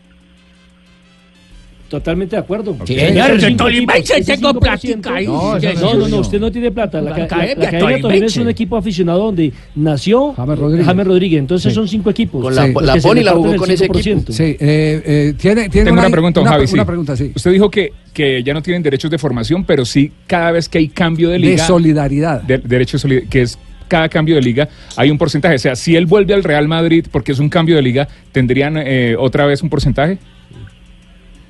Totalmente 1.89 2.35
de 2.35 2.41
acuerdo. 2.41 2.75
Sí, 2.85 2.95
señor, 2.99 3.39
5%, 3.39 3.55
Tolimense 3.57 4.17
ese 4.19 4.35
tengo 4.35 4.49
5%. 4.53 4.59
plática 4.59 5.15
ahí. 5.15 5.25
No, 5.25 5.57
no, 5.57 5.93
no, 5.95 6.07
no, 6.09 6.17
usted 6.17 6.39
no 6.39 6.51
tiene 6.51 6.69
plata. 6.71 6.99
La, 6.99 7.11
La 7.11 7.17
la- 7.19 7.23
Academia 7.23 7.55
la 7.55 7.67
Academia 7.69 8.01
Tolimense. 8.01 8.25
es 8.25 8.37
un 8.37 8.49
equipo 8.49 8.75
aficionado 8.75 9.19
donde 9.23 9.53
nació 9.75 10.33
James 10.33 10.59
Rodríguez. 10.59 10.85
James 10.85 11.07
Rodríguez. 11.07 11.39
Entonces 11.39 11.71
Sí. 11.71 11.75
son 11.75 11.87
cinco 11.87 12.09
equipos. 12.09 12.41
Con 12.41 12.53
la- 12.53 12.65
Sí. 12.67 12.73
la 12.81 12.93
se 12.99 13.07
Pony 13.07 13.21
la 13.23 13.31
jugó 13.33 13.55
con 13.55 13.71
ese 13.71 13.85
5%. 13.87 14.33
Sí, 14.33 14.43
eh, 14.43 14.57
eh, 14.59 15.33
tiene, 15.39 15.69
tiene 15.69 15.85
Tengo 15.85 16.01
una 16.01 16.09
pregunta, 16.09 16.39
don 16.41 16.47
una, 16.47 16.55
Javi. 16.57 16.67
sí. 16.67 16.73
una 16.73 16.85
pregunta, 16.85 17.15
sí. 17.15 17.31
Usted 17.33 17.51
dijo 17.51 17.71
que, 17.71 17.93
que 18.13 18.43
ya 18.43 18.53
no 18.53 18.61
tienen 18.61 18.83
derechos 18.83 19.09
de 19.09 19.17
formación, 19.17 19.63
pero 19.63 19.85
sí 19.85 20.11
cada 20.27 20.51
vez 20.51 20.67
que 20.67 20.79
hay 20.79 20.89
cambio 20.89 21.29
de 21.29 21.35
De 21.35 21.39
liga. 21.39 21.65
solidaridad. 21.65 22.41
de- 22.41 22.57
derecho 22.57 22.97
de 22.97 23.01
solid- 23.01 23.29
que 23.29 23.43
es 23.43 23.57
cada 23.87 24.09
cambio 24.09 24.35
de 24.35 24.41
liga, 24.41 24.67
hay 24.97 25.09
un 25.09 25.17
porcentaje. 25.17 25.55
O 25.55 25.59
sea, 25.59 25.73
si 25.77 25.95
él 25.95 26.05
vuelve 26.05 26.33
al 26.33 26.43
Real 26.43 26.67
Madrid 26.67 27.05
porque 27.09 27.31
es 27.31 27.39
un 27.39 27.47
cambio 27.47 27.77
de 27.77 27.81
liga, 27.81 28.07
¿tendrían 28.33 28.75
eh, 28.77 29.15
otra 29.17 29.45
vez 29.45 29.63
un 29.63 29.69
porcentaje? 29.69 30.17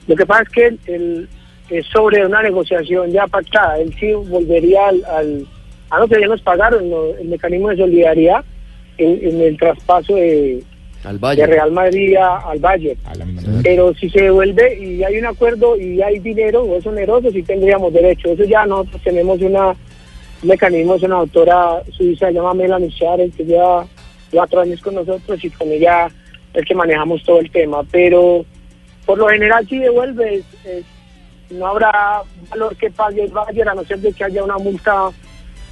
Lo 0.08 0.16
que 0.16 0.26
pasa 0.26 0.44
es 0.44 0.50
que 0.50 1.28
es 1.70 1.86
sobre 1.88 2.26
una 2.26 2.42
negociación 2.42 3.12
ya 3.12 3.28
pactada. 3.28 3.80
Él 3.80 3.94
sí 4.00 4.12
volvería 4.14 4.88
al... 4.88 5.06
al 5.06 5.48
a 5.90 5.96
nosotros 6.00 6.20
ya 6.22 6.28
nos 6.28 6.42
pagaron 6.42 6.90
¿no? 6.90 7.06
el 7.18 7.30
mecanismo 7.30 7.70
de 7.70 7.78
solidaridad 7.78 8.44
en, 8.98 9.20
en 9.26 9.42
el 9.42 9.58
traspaso 9.58 10.16
de, 10.16 10.62
Al 11.06 11.18
de. 11.18 11.46
Real 11.48 11.72
Madrid 11.72 12.18
a- 12.18 12.40
al 12.40 12.60
Valle. 12.60 12.98
Pero 13.64 13.94
si 13.94 14.10
se 14.10 14.24
devuelve 14.24 14.78
y 14.84 15.02
hay 15.06 15.18
un 15.18 15.26
acuerdo 15.28 15.78
y 15.78 16.02
hay 16.02 16.20
dinero 16.20 16.64
o 16.64 16.76
es 16.78 16.86
oneroso, 16.86 17.32
sí 17.32 17.42
tendríamos 17.42 17.94
derecho. 17.94 18.32
Eso 18.34 18.44
ya 18.44 18.66
nosotros 18.66 19.02
tenemos 19.02 19.40
una, 19.42 19.70
un 19.70 19.76
mecanismo, 20.50 20.96
es 20.96 21.04
una 21.04 21.20
doctora 21.20 21.82
suiza, 21.92 22.28
se 22.28 22.34
llama 22.34 22.54
Melanie 22.54 22.92
Scharen, 22.92 23.32
que 23.32 23.46
lleva 23.46 23.88
cuatro 24.32 24.60
años 24.60 24.82
con 24.82 24.96
nosotros 24.96 25.42
y 25.42 25.50
con 25.52 25.70
ella 25.72 26.10
es 26.54 26.66
que 26.66 26.76
manejamos 26.76 27.24
todo 27.24 27.40
el 27.40 27.50
tema. 27.50 27.84
Pero 27.90 28.46
por 29.08 29.18
lo 29.18 29.28
general 29.30 29.68
si 29.68 29.80
devuelve, 29.80 30.36
es- 30.36 30.66
es- 30.66 30.86
no 31.50 31.66
habrá 31.66 32.22
valor 32.50 32.76
que 32.76 32.92
pague 32.92 33.24
el 33.24 33.32
Bayern 33.32 33.70
a 33.70 33.74
no 33.76 33.84
ser 33.86 34.00
de 34.00 34.12
que 34.14 34.24
haya 34.26 34.44
una 34.44 34.58
multa 34.60 35.10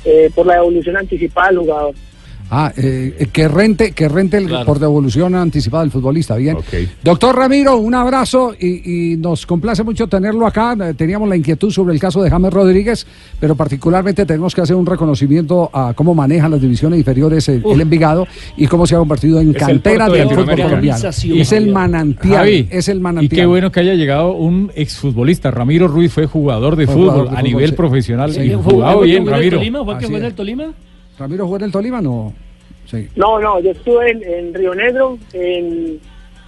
eh, 0.06 0.30
por 0.34 0.46
la 0.46 0.54
devolución 0.56 0.96
anticipada 0.98 1.50
del 1.50 1.58
jugador. 1.60 1.96
Ah, 2.50 2.72
eh, 2.78 3.28
que 3.34 3.48
rente, 3.48 3.92
que 3.94 4.08
rente 4.08 4.38
el, 4.38 4.46
Claro. 4.48 4.66
por 4.66 4.78
devolución 4.80 5.34
anticipada 5.36 5.84
del 5.84 5.92
futbolista, 5.92 6.36
bien. 6.36 6.58
Doctor 7.04 7.36
Ramiro, 7.36 7.78
un 7.78 7.96
abrazo 7.96 8.54
y, 8.60 9.14
y 9.14 9.18
nos 9.18 9.46
complace 9.48 9.84
mucho 9.84 10.08
tenerlo 10.08 10.46
acá. 10.46 10.76
Eh, 10.80 10.94
Teníamos 10.94 11.28
la 11.28 11.36
inquietud 11.36 11.72
sobre 11.72 11.94
el 11.96 12.00
caso 12.00 12.22
de 12.22 12.30
James 12.30 12.54
Rodríguez, 12.54 13.08
pero 13.40 13.56
particularmente 13.56 14.26
tenemos 14.26 14.54
que 14.54 14.62
hacer 14.62 14.76
un 14.76 14.86
reconocimiento 14.86 15.70
a 15.74 15.94
cómo 15.96 16.14
manejan 16.14 16.52
las 16.52 16.62
divisiones 16.62 17.00
inferiores 17.00 17.50
el, 17.50 17.64
el 17.66 17.82
Envigado 17.82 18.28
y 18.58 18.68
cómo 18.68 18.86
se 18.86 18.96
ha 18.96 19.00
convertido 19.00 19.40
en 19.42 19.50
Es 19.50 19.58
cantera 19.58 20.08
de 20.08 20.20
del 20.20 20.30
fútbol 20.30 20.56
colombiano. 20.62 21.10
Es 21.10 21.52
el 21.52 21.72
manantial, 21.74 22.36
Javi, 22.36 22.68
es 22.70 22.88
el 22.90 22.98
Y 22.98 23.02
manantial. 23.02 23.40
qué 23.42 23.46
bueno 23.48 23.72
que 23.72 23.80
haya 23.80 23.96
llegado 23.96 24.34
un 24.34 24.72
exfutbolista. 24.76 25.50
Ramiro 25.52 25.88
Ruiz 25.88 26.12
fue 26.12 26.28
jugador 26.28 26.76
de 26.76 26.86
Fue 26.86 26.94
fútbol 26.94 27.10
jugador 27.10 27.30
de 27.32 27.36
a 27.36 27.40
fútbol, 27.40 27.52
nivel 27.52 27.70
sí. 27.72 27.76
profesional 27.76 28.32
Sí, 28.34 28.42
y 28.42 28.50
fue- 28.52 29.04
bien, 29.06 29.26
Ramiro. 29.26 29.58
¿Fue 29.60 29.66
el 29.66 30.00
que 30.00 30.06
Así 30.06 30.06
jugó 30.06 30.18
en 30.18 30.24
es. 30.24 30.30
el 30.30 30.36
Tolima? 30.36 30.66
¿Ramiro 31.18 31.46
jugó 31.46 31.58
en 31.58 31.64
el 31.64 31.72
Tolima? 31.72 32.02
No. 32.02 32.34
Sí. 32.90 33.08
No, 33.16 33.40
no, 33.40 33.60
yo 33.62 33.72
estuve 33.72 34.12
en, 34.12 34.24
en 34.24 34.54
Río 34.54 34.76
Negro, 34.76 35.18
en, 35.34 36.00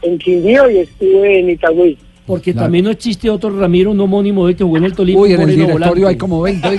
en 0.03 0.17
Quindío 0.19 0.69
y 0.69 0.77
estuve 0.79 1.39
en 1.39 1.49
Itagüí. 1.49 1.97
Porque 2.27 2.51
Claro. 2.51 2.65
también 2.65 2.83
no 2.83 2.91
existe 2.91 3.29
otro 3.29 3.49
Ramiro, 3.57 3.89
un 3.91 3.99
homónimo 4.01 4.45
de 4.47 4.53
que 4.53 4.61
jugó 4.61 4.75
en 4.75 4.83
el 4.83 4.93
Tolima. 4.93 5.21
Uy, 5.21 5.31
en 5.31 5.39
el 5.39 5.47
directorio 5.47 5.79
volante. 5.79 6.07
hay 6.07 6.17
como 6.17 6.41
20. 6.41 6.69
Sí, 6.71 6.75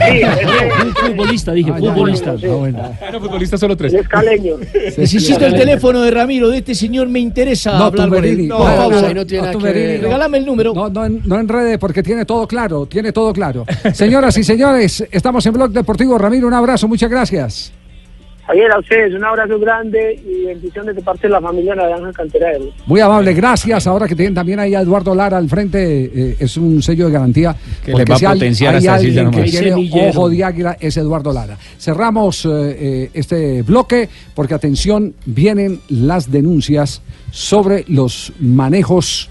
un 0.87 0.94
futbolista, 0.94 1.53
dije, 1.55 1.70
Ah, 1.74 1.79
ya, 1.81 1.90
futbolista. 1.94 2.35
ya, 2.35 2.48
ya, 2.48 2.55
bueno. 2.55 2.96
Bueno, 3.01 3.20
futbolista 3.20 3.57
solo 3.57 3.74
tres. 3.74 3.94
Es 3.94 4.07
caleño. 4.07 4.57
Necesito 4.98 5.46
el 5.46 5.55
teléfono 5.55 6.03
de 6.03 6.11
Ramiro, 6.11 6.51
de 6.51 6.59
este 6.59 6.74
señor 6.74 7.09
me 7.09 7.18
interesa 7.20 7.79
No, 7.79 7.85
hablar 7.85 8.11
con 8.11 8.24
él. 8.27 8.46
No, 8.46 8.59
favor. 8.59 9.05
ahí 9.07 9.14
no 9.14 9.24
tiene 9.24 9.46
nada 9.46 9.59
que 9.59 9.64
ver. 9.72 10.03
Regálame 10.03 10.37
el 10.37 10.44
número. 10.44 10.74
No, 10.74 10.90
no, 10.90 11.07
en- 11.07 11.22
no 11.24 11.40
enrede 11.40 11.79
porque 11.79 12.03
tiene 12.03 12.27
todo 12.27 12.46
claro, 12.46 12.85
tiene 12.85 13.11
todo 13.11 13.33
claro. 13.33 13.64
Señoras 13.94 14.37
y 14.37 14.44
señores, 14.44 15.03
estamos 15.11 15.46
en 15.46 15.55
Blog 15.55 15.70
Deportivo. 15.70 16.18
Ramiro, 16.18 16.46
un 16.46 16.53
abrazo, 16.55 16.87
muchas 16.88 17.09
gracias. 17.09 17.72
Javier, 18.48 18.72
a 18.72 18.78
ustedes 18.78 19.14
un 19.14 19.22
abrazo 19.22 19.58
grande 19.61 20.18
y 20.26 20.46
bendiciones 20.46 20.96
de 20.96 21.02
parte 21.02 21.26
de 21.26 21.34
la 21.34 21.40
familia 21.40 21.74
Naranja 21.74 22.11
Cantera. 22.14 22.52
Muy 22.87 22.98
amable, 22.98 23.34
gracias. 23.34 23.87
Ahora 23.87 24.08
que 24.08 24.14
tienen 24.14 24.32
también 24.32 24.58
ahí 24.58 24.74
a 24.74 24.80
Eduardo 24.80 25.14
Lara 25.14 25.37
al 25.37 25.50
frente, 25.50 26.04
eh, 26.04 26.37
es 26.38 26.56
un 26.56 26.82
sello 26.82 27.08
de 27.08 27.12
garantía. 27.12 27.54
Que 27.84 27.92
porque 27.92 28.06
les 28.06 28.11
va 28.11 28.14
a 28.14 28.32
si 28.32 28.38
potenciar 28.38 28.74
hay, 28.76 28.87
alguien 28.87 29.30
que 29.30 29.42
tiene 29.42 30.08
ojo 30.08 30.30
de 30.30 30.42
águila, 30.42 30.78
es 30.80 30.96
Eduardo 30.96 31.30
Lara. 31.30 31.58
Cerramos 31.78 32.46
eh, 32.46 32.48
eh, 32.50 33.11
este 33.12 33.61
bloque 33.61 34.08
porque, 34.34 34.54
atención, 34.54 35.12
vienen 35.26 35.80
las 35.90 36.32
denuncias 36.32 37.02
sobre 37.30 37.84
los 37.87 38.32
manejos 38.40 39.28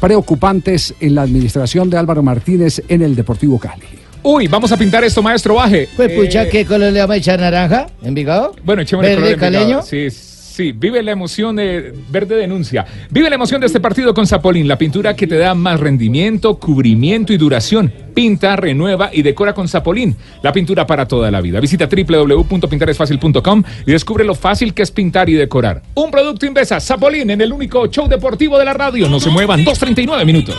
preocupantes 0.00 0.94
en 1.00 1.16
la 1.16 1.22
administración 1.22 1.90
de 1.90 1.96
Álvaro 1.96 2.22
Martínez 2.22 2.80
en 2.88 3.02
el 3.02 3.16
Deportivo 3.16 3.58
Cali. 3.58 4.05
Uy, 4.22 4.48
vamos 4.48 4.72
a 4.72 4.76
pintar 4.76 5.04
esto, 5.04 5.22
maestro 5.22 5.54
Baje. 5.54 5.88
Pues 5.96 6.12
pucha, 6.12 6.42
Eh, 6.44 6.48
¿qué 6.48 6.64
color 6.64 6.92
le 6.92 7.00
vamos 7.00 7.14
a 7.14 7.18
echar 7.18 7.38
naranja? 7.40 7.86
¿Envigado? 8.02 8.54
Bueno, 8.64 8.82
echémosle 8.82 9.10
¿Verde 9.10 9.36
color 9.36 9.38
caleño? 9.38 9.82
Sí, 9.82 10.10
sí. 10.10 10.72
Vive 10.72 11.02
la 11.02 11.12
emoción 11.12 11.56
de 11.56 11.94
Verde 12.10 12.34
Denuncia. 12.36 12.84
Vive 13.10 13.28
la 13.28 13.36
emoción 13.36 13.60
de 13.60 13.66
este 13.66 13.78
partido 13.78 14.14
con 14.14 14.26
Zapolín, 14.26 14.66
la 14.66 14.78
pintura 14.78 15.14
que 15.14 15.26
te 15.26 15.36
da 15.36 15.54
más 15.54 15.78
rendimiento, 15.78 16.58
cubrimiento 16.58 17.32
y 17.32 17.36
duración. 17.36 17.92
Pinta, 18.14 18.56
renueva 18.56 19.10
y 19.12 19.20
decora 19.22 19.52
con 19.52 19.68
Zapolín, 19.68 20.16
la 20.42 20.52
pintura 20.52 20.86
para 20.86 21.06
toda 21.06 21.30
la 21.30 21.42
vida. 21.42 21.60
Visita 21.60 21.86
www.pintaresfacil.com 21.86 23.62
y 23.86 23.92
descubre 23.92 24.24
lo 24.24 24.34
fácil 24.34 24.72
que 24.72 24.82
es 24.82 24.90
pintar 24.90 25.28
y 25.28 25.34
decorar. 25.34 25.82
Un 25.94 26.10
producto 26.10 26.46
Invesa, 26.46 26.80
Zapolín, 26.80 27.28
en 27.30 27.40
el 27.42 27.52
único 27.52 27.86
show 27.88 28.08
deportivo 28.08 28.58
de 28.58 28.64
la 28.64 28.72
radio. 28.72 29.08
No 29.08 29.20
se 29.20 29.28
muevan, 29.30 29.62
2.39 29.64 30.24
minutos. 30.24 30.56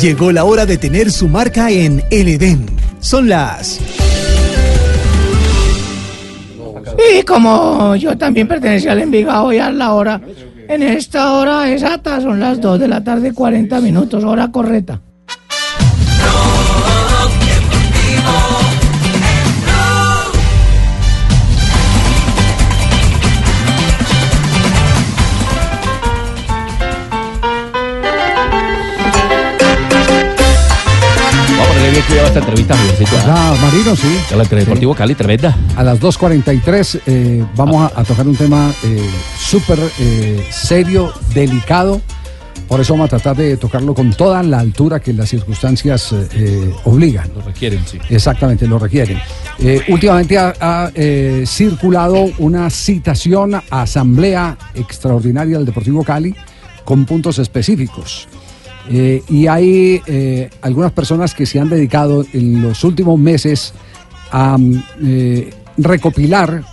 Llegó 0.00 0.32
la 0.32 0.44
hora 0.44 0.64
de 0.64 0.78
tener 0.78 1.10
su 1.10 1.28
marca 1.28 1.70
en 1.70 2.02
El 2.10 2.28
Edén. 2.28 2.64
Son 3.00 3.28
las 3.28 3.78
Y 7.12 7.22
como 7.24 7.94
yo 7.96 8.16
también 8.16 8.48
pertenecía 8.48 8.92
al 8.92 9.00
Envigado 9.00 9.52
y 9.52 9.58
a 9.58 9.70
la 9.70 9.92
hora, 9.92 10.18
en 10.68 10.82
esta 10.82 11.34
hora 11.34 11.70
exacta 11.70 12.18
son 12.22 12.40
las 12.40 12.62
2 12.62 12.80
de 12.80 12.88
la 12.88 13.04
tarde, 13.04 13.34
40 13.34 13.78
minutos, 13.82 14.24
hora 14.24 14.50
correcta. 14.50 15.02
A 32.00 32.26
esta 32.26 32.38
entrevista, 32.38 32.74
Javiercito. 32.74 33.10
Ah, 33.26 33.54
Marino, 33.60 33.94
sí. 33.94 34.08
Cree 34.48 34.64
Deportivo 34.64 34.94
Cali, 34.94 35.14
tremenda. 35.14 35.54
A 35.76 35.84
las 35.84 36.00
2.43 36.00 37.00
eh, 37.06 37.44
vamos 37.54 37.92
a, 37.92 38.00
a 38.00 38.04
tocar 38.04 38.26
un 38.26 38.34
tema 38.34 38.72
eh, 38.82 39.10
súper 39.38 39.78
eh, 39.98 40.42
serio, 40.50 41.12
delicado. 41.34 42.00
Por 42.66 42.80
eso 42.80 42.94
vamos 42.94 43.12
a 43.12 43.18
tratar 43.18 43.36
de 43.36 43.58
tocarlo 43.58 43.94
con 43.94 44.12
toda 44.12 44.42
la 44.42 44.60
altura 44.60 44.98
que 45.00 45.12
las 45.12 45.28
circunstancias 45.28 46.12
eh, 46.12 46.28
eh, 46.32 46.74
obligan. 46.84 47.30
Lo 47.34 47.42
requieren, 47.42 47.84
sí. 47.86 47.98
Exactamente, 48.08 48.66
lo 48.66 48.78
requieren. 48.78 49.18
Eh, 49.58 49.82
últimamente 49.88 50.38
ha, 50.38 50.54
ha, 50.58 50.90
eh, 50.94 51.44
circulado 51.46 52.30
una 52.38 52.70
citación 52.70 53.56
a 53.56 53.62
Asamblea 53.70 54.56
Extraordinaria 54.74 55.58
del 55.58 55.66
Deportivo 55.66 56.02
Cali 56.02 56.34
con 56.84 57.04
puntos 57.04 57.38
específicos. 57.38 58.26
Eh, 58.92 59.22
y 59.28 59.46
hay 59.46 60.02
eh, 60.06 60.50
algunas 60.62 60.90
personas 60.90 61.32
que 61.32 61.46
se 61.46 61.60
han 61.60 61.68
dedicado 61.68 62.24
en 62.32 62.60
los 62.60 62.82
últimos 62.82 63.18
meses 63.20 63.72
a 64.32 64.58
mm, 64.58 64.82
eh, 65.04 65.54
recopilar 65.76 66.64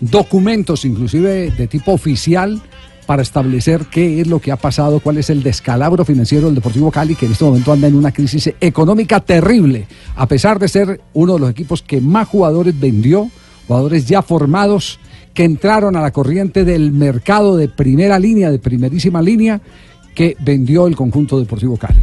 documentos, 0.00 0.84
inclusive 0.84 1.50
de 1.50 1.66
tipo 1.66 1.92
oficial, 1.92 2.62
para 3.06 3.22
establecer 3.22 3.86
qué 3.90 4.20
es 4.20 4.28
lo 4.28 4.38
que 4.38 4.52
ha 4.52 4.56
pasado, 4.56 5.00
cuál 5.00 5.18
es 5.18 5.30
el 5.30 5.42
descalabro 5.42 6.04
financiero 6.04 6.46
del 6.46 6.54
Deportivo 6.54 6.90
Cali, 6.90 7.16
que 7.16 7.26
en 7.26 7.32
este 7.32 7.44
momento 7.44 7.72
anda 7.72 7.88
en 7.88 7.96
una 7.96 8.12
crisis 8.12 8.54
económica 8.60 9.20
terrible, 9.20 9.86
a 10.14 10.26
pesar 10.26 10.58
de 10.58 10.68
ser 10.68 11.00
uno 11.12 11.34
de 11.34 11.40
los 11.40 11.50
equipos 11.50 11.82
que 11.82 12.00
más 12.00 12.28
jugadores 12.28 12.78
vendió, 12.78 13.28
jugadores 13.66 14.06
ya 14.06 14.22
formados, 14.22 15.00
que 15.34 15.44
entraron 15.44 15.96
a 15.96 16.00
la 16.00 16.12
corriente 16.12 16.64
del 16.64 16.92
mercado 16.92 17.56
de 17.56 17.68
primera 17.68 18.18
línea, 18.18 18.50
de 18.50 18.58
primerísima 18.58 19.20
línea, 19.20 19.60
que 20.14 20.36
vendió 20.40 20.86
el 20.86 20.96
conjunto 20.96 21.38
Deportivo 21.38 21.76
Cali. 21.76 22.02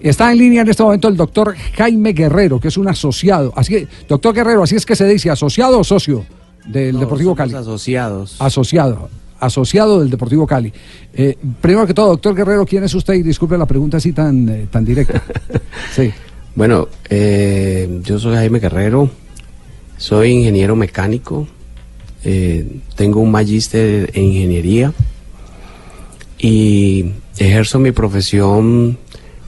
Está 0.00 0.32
en 0.32 0.38
línea 0.38 0.62
en 0.62 0.68
este 0.68 0.82
momento 0.82 1.06
el 1.06 1.16
doctor 1.16 1.54
Jaime 1.76 2.12
Guerrero, 2.12 2.58
que 2.58 2.68
es 2.68 2.76
un 2.76 2.88
asociado. 2.88 3.52
Así, 3.54 3.86
doctor 4.08 4.34
Guerrero, 4.34 4.64
así 4.64 4.74
es 4.74 4.84
que 4.84 4.96
se 4.96 5.06
dice, 5.06 5.30
asociado 5.30 5.78
o 5.78 5.84
socio 5.84 6.24
del 6.66 6.98
Deportivo 6.98 7.36
Cali. 7.36 7.54
asociados. 7.54 8.40
Asociado, 8.40 9.08
asociado 9.38 10.00
del 10.00 10.10
Deportivo 10.10 10.44
Cali. 10.44 10.72
Eh, 11.14 11.36
primero 11.60 11.86
que 11.86 11.94
todo, 11.94 12.08
doctor 12.08 12.34
Guerrero, 12.34 12.66
¿quién 12.66 12.82
es 12.82 12.94
usted? 12.94 13.14
Y 13.14 13.22
disculpe 13.22 13.56
la 13.56 13.66
pregunta 13.66 13.98
así 13.98 14.12
tan, 14.12 14.48
eh, 14.48 14.66
tan 14.70 14.84
directa. 14.84 15.22
Sí. 15.94 16.10
Bueno, 16.54 16.88
eh, 17.08 18.00
yo 18.02 18.18
soy 18.18 18.34
Jaime 18.34 18.58
Guerrero, 18.58 19.08
soy 19.96 20.30
ingeniero 20.32 20.76
mecánico, 20.76 21.46
tengo 22.94 23.20
un 23.20 23.30
magíster 23.30 24.10
en 24.14 24.24
ingeniería 24.24 24.92
y 26.42 27.06
ejerzo 27.38 27.78
mi 27.78 27.92
profesión 27.92 28.98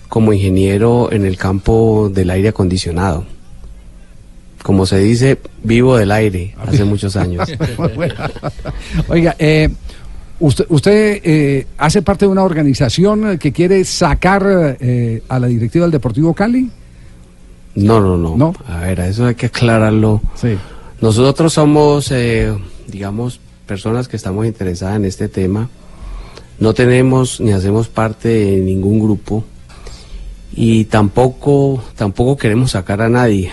como 0.09 0.33
ingeniero 0.33 1.11
en 1.11 1.27
el 1.27 1.37
campo 1.37 2.09
del 2.09 2.31
aire 2.31 2.49
acondicionado. 2.49 3.27
Como 4.63 4.87
se 4.87 5.01
dice, 5.01 5.39
vivo 5.65 5.97
del 5.97 6.13
aire 6.13 6.55
hace 6.57 6.85
muchos 6.85 7.17
años. 7.17 7.51
Oiga, 9.09 9.35
eh, 9.41 9.69
usted, 10.39 10.67
usted 10.69 11.21
eh, 11.25 11.67
hace 11.79 12.01
parte 12.01 12.27
de 12.27 12.31
una 12.31 12.45
organización 12.45 13.39
que 13.39 13.53
quiere 13.53 13.85
sacar 13.85 14.77
eh, 14.81 15.21
a 15.29 15.41
la 15.41 15.49
directiva 15.49 15.85
del 15.85 15.93
Deportivo 15.93 16.33
Cali. 16.33 16.71
No, 17.75 18.01
no, 18.01 18.37
no. 18.37 18.55
A 18.69 18.81
ver, 18.83 19.01
a 19.01 19.09
eso 19.09 19.27
hay 19.27 19.35
que 19.35 19.47
aclararlo. 19.47 20.23
Nosotros 21.01 21.53
somos, 21.53 22.13
eh, 22.13 22.57
digamos, 22.87 23.41
personas 23.67 24.07
que 24.07 24.17
estamos 24.17 24.47
interesadas 24.47 24.97
en 24.97 25.07
este 25.07 25.29
tema. 25.29 25.69
No 26.59 26.73
tenemos 26.75 27.41
ni 27.41 27.53
hacemos 27.53 27.89
parte 27.89 28.29
de 28.29 28.57
ningún 28.59 29.01
grupo 29.01 29.45
y 30.55 30.85
tampoco, 30.85 31.83
tampoco 31.97 32.37
queremos 32.37 32.73
sacar 32.73 33.03
a 33.03 33.09
nadie. 33.09 33.51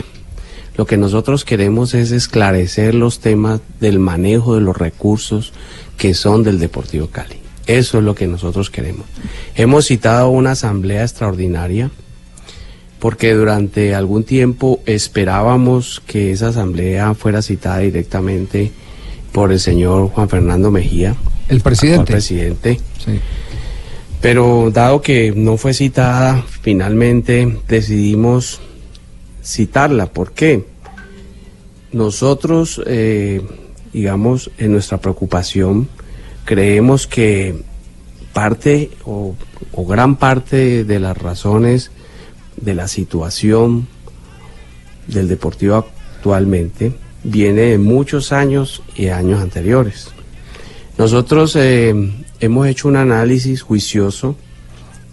Lo 0.77 0.85
que 0.85 0.97
nosotros 0.97 1.43
queremos 1.43 1.93
es 1.93 2.11
esclarecer 2.11 2.95
los 2.95 3.19
temas 3.19 3.59
del 3.79 3.99
manejo 3.99 4.55
de 4.55 4.61
los 4.61 4.77
recursos 4.77 5.51
que 5.97 6.13
son 6.13 6.43
del 6.43 6.59
Deportivo 6.59 7.07
Cali. 7.07 7.35
Eso 7.67 7.97
es 7.99 8.03
lo 8.03 8.15
que 8.15 8.27
nosotros 8.27 8.69
queremos. 8.69 9.05
Hemos 9.55 9.85
citado 9.85 10.29
una 10.29 10.51
asamblea 10.51 11.03
extraordinaria 11.03 11.91
porque 12.99 13.33
durante 13.33 13.95
algún 13.95 14.23
tiempo 14.23 14.81
esperábamos 14.85 16.01
que 16.05 16.31
esa 16.31 16.49
asamblea 16.49 17.13
fuera 17.15 17.41
citada 17.41 17.79
directamente 17.79 18.71
por 19.31 19.51
el 19.51 19.59
señor 19.59 20.09
Juan 20.09 20.29
Fernando 20.29 20.69
Mejía, 20.69 21.15
el 21.51 21.61
presidente. 21.61 22.13
presidente. 22.13 22.79
Pero 24.21 24.71
dado 24.71 25.01
que 25.01 25.33
no 25.35 25.57
fue 25.57 25.73
citada, 25.73 26.45
finalmente 26.61 27.59
decidimos 27.67 28.61
citarla. 29.43 30.05
¿Por 30.07 30.31
qué? 30.31 30.65
Nosotros, 31.91 32.81
eh, 32.85 33.41
digamos, 33.91 34.49
en 34.57 34.71
nuestra 34.71 34.99
preocupación, 34.99 35.89
creemos 36.45 37.05
que 37.05 37.63
parte 38.31 38.91
o, 39.03 39.35
o 39.73 39.85
gran 39.85 40.15
parte 40.15 40.85
de 40.85 40.99
las 40.99 41.17
razones 41.17 41.91
de 42.55 42.75
la 42.75 42.87
situación 42.87 43.87
del 45.07 45.27
Deportivo 45.27 45.75
actualmente 45.75 46.93
viene 47.23 47.61
de 47.61 47.77
muchos 47.77 48.31
años 48.31 48.83
y 48.95 49.07
años 49.07 49.41
anteriores. 49.41 50.13
Nosotros 50.97 51.55
eh, 51.55 51.93
hemos 52.39 52.67
hecho 52.67 52.87
un 52.87 52.95
análisis 52.95 53.61
juicioso 53.61 54.35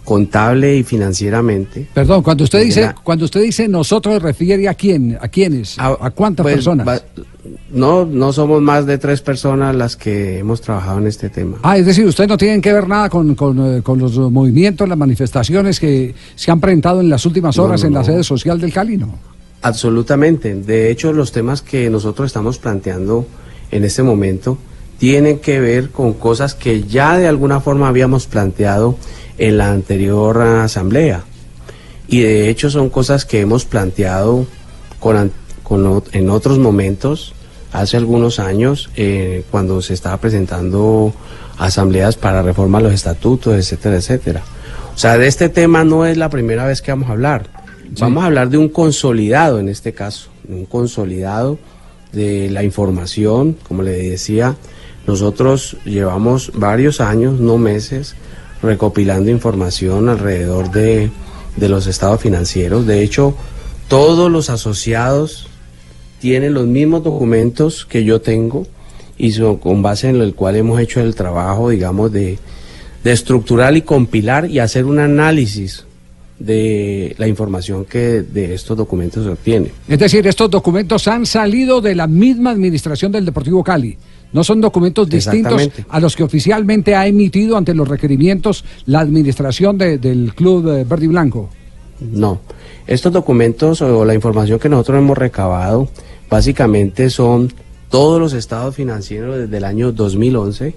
contable 0.03 0.75
y 0.75 0.83
financieramente. 0.83 1.87
Perdón, 1.93 2.23
cuando 2.23 2.43
usted 2.43 2.63
dice, 2.63 2.81
la- 2.81 2.95
cuando 2.95 3.25
usted 3.25 3.43
dice 3.43 3.67
nosotros 3.67 4.21
refiere 4.21 4.67
a 4.67 4.73
quién, 4.73 5.17
a 5.21 5.27
quiénes, 5.27 5.77
a, 5.77 6.09
cuántas 6.09 6.43
Pues, 6.43 6.55
personas. 6.55 6.87
va- 6.87 7.01
no, 7.71 8.05
no 8.05 8.33
somos 8.33 8.59
más 8.61 8.87
de 8.87 8.97
tres 8.97 9.21
personas 9.21 9.75
las 9.75 9.95
que 9.95 10.39
hemos 10.39 10.61
trabajado 10.61 10.97
en 10.97 11.05
este 11.07 11.29
tema. 11.29 11.57
Ah, 11.61 11.77
es 11.77 11.85
decir, 11.85 12.05
ustedes 12.07 12.27
no 12.27 12.37
tienen 12.37 12.59
que 12.61 12.73
ver 12.73 12.87
nada 12.87 13.07
con, 13.09 13.35
con, 13.35 13.77
eh, 13.77 13.81
con 13.83 13.99
los 13.99 14.17
movimientos, 14.17 14.89
las 14.89 14.97
manifestaciones 14.97 15.79
que 15.79 16.15
se 16.35 16.49
han 16.51 16.59
presentado 16.59 17.01
en 17.01 17.09
las 17.09 17.23
últimas 17.27 17.55
No, 17.57 17.63
horas 17.63 17.81
no, 17.81 17.87
en 17.87 17.93
la 17.93 17.99
no. 17.99 18.05
sede 18.05 18.23
social 18.23 18.59
del 18.59 18.73
Cali, 18.73 18.97
¿no? 18.97 19.13
Absolutamente. 19.61 20.55
De 20.55 20.89
hecho, 20.89 21.13
los 21.13 21.31
temas 21.31 21.61
que 21.61 21.87
nosotros 21.89 22.25
estamos 22.27 22.57
planteando 22.57 23.27
en 23.71 23.83
este 23.83 24.01
momento 24.01 24.57
tienen 24.99 25.39
que 25.39 25.59
ver 25.59 25.89
con 25.89 26.13
cosas 26.13 26.53
que 26.53 26.83
ya 26.83 27.17
de 27.17 27.27
alguna 27.27 27.61
forma 27.61 27.87
habíamos 27.87 28.27
planteado 28.27 28.97
en 29.37 29.57
la 29.57 29.71
anterior 29.71 30.41
asamblea. 30.41 31.23
Y 32.07 32.19
de 32.21 32.49
hecho 32.49 32.69
son 32.69 32.89
cosas 32.89 33.25
que 33.25 33.39
hemos 33.39 33.65
planteado 33.65 34.45
con, 34.99 35.31
con 35.63 36.03
en 36.11 36.29
otros 36.29 36.59
momentos, 36.59 37.33
hace 37.71 37.97
algunos 37.97 38.39
años, 38.39 38.89
eh, 38.95 39.43
cuando 39.49 39.81
se 39.81 39.93
estaba 39.93 40.17
presentando 40.17 41.13
asambleas 41.57 42.17
para 42.17 42.41
reformar 42.41 42.81
los 42.81 42.93
estatutos, 42.93 43.55
etcétera, 43.55 43.97
etcétera. 43.97 44.43
O 44.93 44.97
sea, 44.97 45.17
de 45.17 45.27
este 45.27 45.47
tema 45.47 45.85
no 45.85 46.05
es 46.05 46.17
la 46.17 46.29
primera 46.29 46.65
vez 46.65 46.81
que 46.81 46.91
vamos 46.91 47.09
a 47.09 47.13
hablar. 47.13 47.47
Vamos 47.99 48.23
a 48.23 48.27
hablar 48.27 48.49
de 48.49 48.57
un 48.57 48.69
consolidado 48.69 49.59
en 49.59 49.69
este 49.69 49.93
caso, 49.93 50.29
un 50.47 50.65
consolidado 50.65 51.57
de 52.11 52.49
la 52.49 52.63
información, 52.63 53.55
como 53.67 53.81
le 53.81 53.91
decía, 53.91 54.55
nosotros 55.07 55.77
llevamos 55.85 56.51
varios 56.55 57.01
años, 57.01 57.39
no 57.39 57.57
meses, 57.57 58.15
recopilando 58.61 59.31
información 59.31 60.09
alrededor 60.09 60.71
de, 60.71 61.11
de 61.55 61.69
los 61.69 61.87
estados 61.87 62.21
financieros. 62.21 62.85
De 62.85 63.01
hecho, 63.01 63.35
todos 63.87 64.31
los 64.31 64.49
asociados 64.49 65.47
tienen 66.19 66.53
los 66.53 66.67
mismos 66.67 67.03
documentos 67.03 67.85
que 67.85 68.03
yo 68.03 68.21
tengo 68.21 68.67
y 69.17 69.31
son 69.31 69.57
con 69.57 69.81
base 69.81 70.09
en 70.09 70.21
el 70.21 70.35
cual 70.35 70.55
hemos 70.55 70.79
hecho 70.79 71.01
el 71.01 71.15
trabajo, 71.15 71.69
digamos, 71.69 72.11
de, 72.11 72.37
de 73.03 73.11
estructurar 73.11 73.75
y 73.75 73.81
compilar 73.81 74.49
y 74.49 74.59
hacer 74.59 74.85
un 74.85 74.99
análisis 74.99 75.85
de 76.39 77.15
la 77.17 77.27
información 77.27 77.83
que 77.83 78.21
de 78.21 78.53
estos 78.53 78.77
documentos 78.77 79.25
se 79.25 79.29
obtiene. 79.29 79.71
Es 79.87 79.99
decir, 79.99 80.25
estos 80.25 80.49
documentos 80.49 81.07
han 81.07 81.25
salido 81.25 81.81
de 81.81 81.95
la 81.95 82.07
misma 82.07 82.51
administración 82.51 83.11
del 83.11 83.25
Deportivo 83.25 83.63
Cali. 83.63 83.97
No 84.31 84.43
son 84.43 84.61
documentos 84.61 85.09
distintos 85.09 85.61
a 85.89 85.99
los 85.99 86.15
que 86.15 86.23
oficialmente 86.23 86.95
ha 86.95 87.07
emitido 87.07 87.57
ante 87.57 87.73
los 87.73 87.87
requerimientos 87.87 88.63
la 88.85 88.99
administración 88.99 89.77
de- 89.77 89.97
del 89.97 90.33
Club 90.35 90.67
eh, 90.69 90.83
Verde 90.87 91.05
y 91.05 91.07
Blanco. 91.07 91.49
No, 91.99 92.39
estos 92.87 93.11
documentos 93.11 93.81
o 93.81 94.05
la 94.05 94.13
información 94.13 94.59
que 94.59 94.69
nosotros 94.69 94.99
hemos 94.99 95.17
recabado 95.17 95.89
básicamente 96.29 97.09
son 97.09 97.51
todos 97.89 98.19
los 98.19 98.33
estados 98.33 98.75
financieros 98.75 99.35
desde 99.37 99.57
el 99.57 99.63
año 99.65 99.91
2011. 99.91 100.75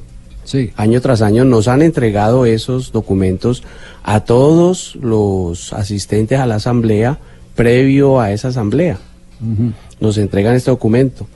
Año 0.77 1.01
tras 1.01 1.23
año 1.23 1.45
nos 1.45 1.69
han 1.69 1.83
entregado 1.83 2.47
esos 2.47 2.91
documentos 2.91 3.63
a 4.03 4.21
todos 4.21 4.97
los 4.97 5.73
asistentes 5.73 6.41
a 6.41 6.47
la 6.47 6.57
asamblea 6.57 7.19
previo 7.55 8.19
a 8.19 8.33
esa 8.33 8.49
asamblea. 8.49 8.99
Nos 10.01 10.19
entregan 10.19 10.55
este 10.57 10.71
documento. 10.71 11.27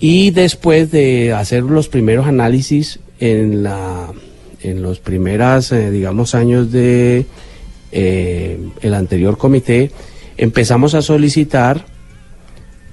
Y 0.00 0.30
después 0.30 0.90
de 0.90 1.34
hacer 1.34 1.62
los 1.62 1.88
primeros 1.88 2.26
análisis 2.26 2.98
en 3.20 3.62
la 3.62 4.10
en 4.62 4.82
los 4.82 5.00
primeros, 5.00 5.72
eh, 5.72 5.90
digamos, 5.90 6.34
años 6.34 6.70
de 6.70 7.26
eh, 7.92 8.58
el 8.82 8.94
anterior 8.94 9.38
comité, 9.38 9.90
empezamos 10.36 10.94
a 10.94 11.02
solicitar 11.02 11.86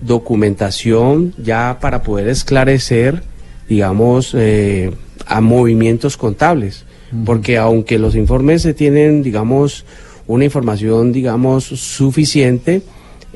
documentación 0.01 1.33
ya 1.37 1.79
para 1.81 2.03
poder 2.03 2.29
esclarecer, 2.29 3.23
digamos, 3.67 4.33
eh, 4.33 4.91
a 5.25 5.41
movimientos 5.41 6.17
contables. 6.17 6.85
Porque 7.25 7.57
aunque 7.57 7.99
los 7.99 8.15
informes 8.15 8.61
se 8.61 8.73
tienen, 8.73 9.23
digamos, 9.23 9.85
una 10.27 10.43
información, 10.43 11.13
digamos, 11.13 11.63
suficiente, 11.63 12.81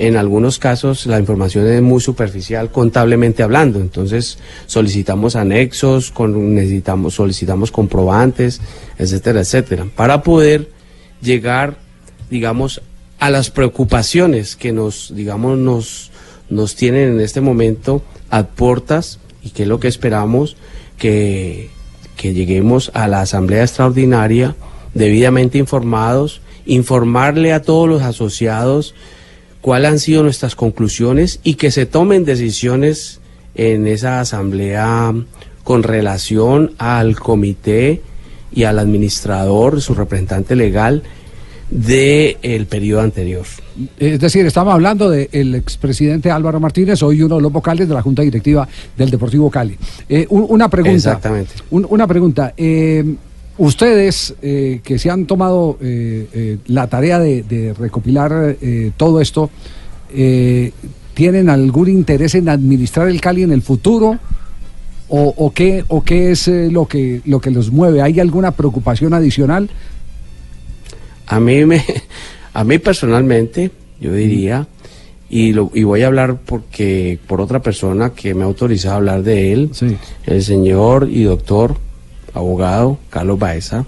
en 0.01 0.17
algunos 0.17 0.57
casos 0.57 1.05
la 1.05 1.19
información 1.19 1.67
es 1.67 1.79
muy 1.79 2.01
superficial 2.01 2.71
contablemente 2.71 3.43
hablando. 3.43 3.79
Entonces 3.79 4.39
solicitamos 4.65 5.35
anexos, 5.35 6.09
con, 6.09 6.55
necesitamos, 6.55 7.13
solicitamos 7.13 7.71
comprobantes, 7.71 8.61
etcétera, 8.97 9.41
etcétera, 9.41 9.85
para 9.95 10.23
poder 10.23 10.71
llegar, 11.21 11.77
digamos, 12.31 12.81
a 13.19 13.29
las 13.29 13.51
preocupaciones 13.51 14.55
que 14.55 14.71
nos, 14.71 15.13
digamos, 15.15 15.59
nos, 15.59 16.09
nos 16.49 16.75
tienen 16.75 17.13
en 17.13 17.19
este 17.19 17.39
momento 17.39 18.01
a 18.31 18.47
portas 18.47 19.19
y 19.43 19.51
que 19.51 19.63
es 19.63 19.69
lo 19.69 19.79
que 19.79 19.87
esperamos 19.87 20.57
que, 20.97 21.69
que 22.17 22.33
lleguemos 22.33 22.89
a 22.95 23.07
la 23.07 23.21
asamblea 23.21 23.61
extraordinaria 23.61 24.55
debidamente 24.95 25.59
informados, 25.59 26.41
informarle 26.65 27.53
a 27.53 27.61
todos 27.61 27.87
los 27.87 28.01
asociados 28.01 28.95
cuáles 29.61 29.91
han 29.91 29.99
sido 29.99 30.23
nuestras 30.23 30.55
conclusiones 30.55 31.39
y 31.43 31.53
que 31.55 31.71
se 31.71 31.85
tomen 31.85 32.25
decisiones 32.25 33.19
en 33.55 33.87
esa 33.87 34.19
asamblea 34.19 35.13
con 35.63 35.83
relación 35.83 36.73
al 36.77 37.19
comité 37.19 38.01
y 38.53 38.63
al 38.63 38.79
administrador, 38.79 39.81
su 39.81 39.93
representante 39.93 40.55
legal 40.55 41.03
del 41.69 42.65
periodo 42.67 43.01
anterior. 43.01 43.45
Es 43.97 44.19
decir, 44.19 44.45
estamos 44.45 44.73
hablando 44.73 45.09
del 45.09 45.55
expresidente 45.55 46.29
Álvaro 46.29 46.59
Martínez, 46.59 47.01
hoy 47.01 47.21
uno 47.23 47.37
de 47.37 47.41
los 47.43 47.51
vocales 47.51 47.87
de 47.87 47.93
la 47.93 48.01
Junta 48.01 48.21
Directiva 48.23 48.67
del 48.97 49.09
Deportivo 49.09 49.49
Cali. 49.49 49.77
Eh, 50.09 50.25
un- 50.29 50.45
una 50.49 50.69
pregunta. 50.69 50.95
Exactamente. 50.95 51.53
Un- 51.69 51.87
una 51.89 52.05
pregunta. 52.07 52.53
eh, 52.57 53.03
ustedes 53.61 54.33
eh, 54.41 54.81
que 54.83 54.97
se 54.97 55.11
han 55.11 55.27
tomado 55.27 55.77
eh, 55.81 56.27
eh, 56.33 56.57
la 56.65 56.87
tarea 56.87 57.19
de, 57.19 57.43
de 57.43 57.75
recopilar 57.75 58.57
todo 58.97 59.21
esto, 59.21 59.51
¿tienen 61.13 61.47
algún 61.47 61.87
interés 61.87 62.33
en 62.35 62.49
administrar 62.49 63.07
el 63.07 63.21
Cali 63.21 63.43
en 63.43 63.51
el 63.51 63.61
futuro? 63.61 64.17
¿O, 65.09 65.33
o 65.37 65.51
qué, 65.51 65.83
o 65.89 66.03
qué 66.03 66.31
es 66.31 66.47
lo, 66.47 66.87
que, 66.87 67.21
lo 67.25 67.39
que 67.39 67.51
los 67.51 67.71
mueve? 67.71 68.01
¿Hay 68.01 68.19
alguna 68.19 68.51
preocupación 68.51 69.13
adicional? 69.13 69.69
A 71.27 71.39
mí, 71.39 71.63
me, 71.65 71.83
a 72.53 72.63
mí 72.63 72.79
personalmente, 72.79 73.69
yo 73.99 74.11
diría, 74.13 74.67
y, 75.29 75.53
lo, 75.53 75.69
y 75.73 75.83
voy 75.83 76.01
a 76.01 76.07
hablar 76.07 76.39
porque 76.45 77.19
por 77.27 77.39
otra 77.39 77.61
persona 77.61 78.09
que 78.09 78.33
me 78.33 78.41
ha 78.41 78.45
autorizado 78.45 78.95
a 78.95 78.97
hablar 78.97 79.23
de 79.23 79.53
él, 79.53 79.71
el 80.25 80.43
señor 80.43 81.09
y 81.11 81.23
doctor, 81.23 81.77
abogado 82.33 82.97
Carlos 83.09 83.39
Baeza, 83.39 83.85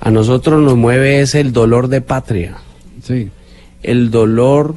a 0.00 0.10
nosotros 0.10 0.62
nos 0.62 0.76
mueve 0.76 1.20
es 1.20 1.34
el 1.34 1.52
dolor 1.52 1.88
de 1.88 2.00
patria. 2.00 2.56
Sí. 3.02 3.30
El 3.82 4.10
dolor 4.10 4.76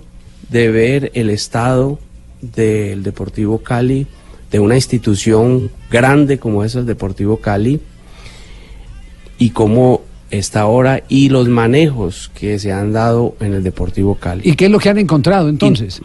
de 0.50 0.70
ver 0.70 1.12
el 1.14 1.30
estado 1.30 2.00
del 2.42 3.04
Deportivo 3.04 3.60
Cali, 3.60 4.08
de 4.52 4.60
una 4.60 4.76
institución 4.76 5.72
grande 5.90 6.40
como 6.40 6.64
es 6.64 6.76
el 6.76 6.86
Deportivo 6.86 7.38
Cali, 7.38 7.80
y 9.38 9.50
cómo 9.52 10.02
está 10.30 10.62
ahora 10.62 11.04
y 11.10 11.30
los 11.30 11.48
manejos 11.48 12.32
que 12.34 12.60
se 12.60 12.72
han 12.72 12.94
dado 12.94 13.36
en 13.40 13.54
el 13.54 13.64
Deportivo 13.64 14.16
Cali. 14.16 14.42
¿Y 14.44 14.56
qué 14.56 14.66
es 14.66 14.72
lo 14.72 14.80
que 14.80 14.90
han 14.90 14.98
encontrado 14.98 15.50
entonces? 15.50 16.02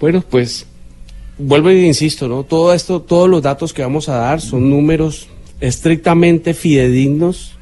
Bueno, 0.00 0.22
pues 0.28 0.66
vuelvo 1.38 1.70
y 1.70 1.84
insisto, 1.84 2.28
¿no? 2.28 2.44
Todo 2.44 2.74
esto, 2.74 3.00
todos 3.00 3.28
los 3.28 3.42
datos 3.42 3.72
que 3.72 3.82
vamos 3.82 4.08
a 4.08 4.16
dar 4.16 4.40
son 4.40 4.68
números 4.70 5.28
estrictamente 5.60 6.54
fidedignos 6.54 7.56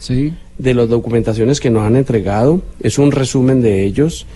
de 0.58 0.74
las 0.74 0.88
documentaciones 0.88 1.60
que 1.60 1.70
nos 1.70 1.84
han 1.84 1.96
entregado. 1.96 2.62
Es 2.80 2.98
un 2.98 3.12
resumen 3.12 3.62
de 3.62 3.84
ellos. 3.84 4.26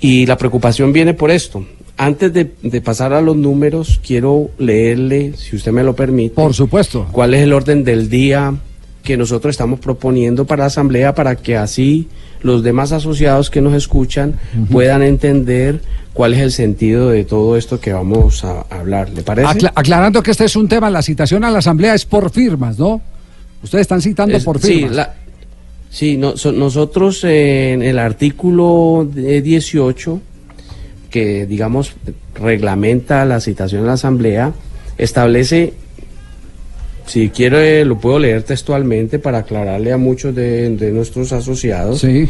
Y 0.00 0.26
la 0.26 0.38
preocupación 0.38 0.92
viene 0.92 1.14
por 1.14 1.30
esto. 1.30 1.64
Antes 1.96 2.32
de, 2.32 2.52
de 2.62 2.80
pasar 2.80 3.12
a 3.12 3.20
los 3.20 3.36
números, 3.36 4.00
quiero 4.06 4.50
leerle, 4.58 5.32
si 5.36 5.56
usted 5.56 5.72
me 5.72 5.82
lo 5.82 5.96
permite. 5.96 6.36
Por 6.36 6.54
supuesto. 6.54 7.08
¿Cuál 7.10 7.34
es 7.34 7.42
el 7.42 7.52
orden 7.52 7.82
del 7.82 8.08
día 8.08 8.54
que 9.02 9.16
nosotros 9.16 9.52
estamos 9.52 9.80
proponiendo 9.80 10.44
para 10.46 10.60
la 10.64 10.66
Asamblea 10.66 11.14
para 11.14 11.36
que 11.36 11.56
así 11.56 12.08
los 12.42 12.62
demás 12.62 12.92
asociados 12.92 13.50
que 13.50 13.60
nos 13.60 13.74
escuchan 13.74 14.34
puedan 14.70 15.02
entender 15.02 15.80
cuál 16.12 16.34
es 16.34 16.40
el 16.40 16.52
sentido 16.52 17.10
de 17.10 17.24
todo 17.24 17.56
esto 17.56 17.80
que 17.80 17.92
vamos 17.92 18.44
a 18.44 18.60
hablar? 18.70 19.10
¿Le 19.10 19.22
parece? 19.22 19.48
Acla- 19.48 19.72
aclarando 19.74 20.22
que 20.22 20.30
este 20.32 20.44
es 20.44 20.56
un 20.56 20.68
tema, 20.68 20.90
la 20.90 21.02
citación 21.02 21.42
a 21.44 21.50
la 21.50 21.58
Asamblea 21.58 21.94
es 21.94 22.04
por 22.04 22.30
firmas, 22.30 22.78
¿no? 22.78 23.00
Ustedes 23.62 23.82
están 23.82 24.00
citando 24.02 24.36
Es- 24.36 24.44
por 24.44 24.60
sí, 24.60 24.66
firmas. 24.74 24.94
la- 24.96 25.14
sí, 25.90 26.16
no- 26.16 26.36
so- 26.36 26.52
nosotros 26.52 27.24
eh, 27.24 27.72
en 27.72 27.82
el 27.82 27.98
artículo 27.98 29.08
de 29.12 29.40
18, 29.42 30.20
que 31.10 31.46
digamos 31.46 31.92
reglamenta 32.34 33.24
la 33.24 33.40
citación 33.40 33.82
a 33.84 33.86
la 33.86 33.92
Asamblea, 33.94 34.52
establece 34.98 35.72
Si 37.08 37.30
quiere, 37.30 37.84
lo 37.84 37.98
puedo 37.98 38.18
leer 38.18 38.42
textualmente 38.42 39.18
para 39.18 39.38
aclararle 39.38 39.92
a 39.92 39.96
muchos 39.96 40.34
de, 40.34 40.68
de 40.76 40.92
nuestros 40.92 41.32
asociados. 41.32 42.00
Sí. 42.00 42.28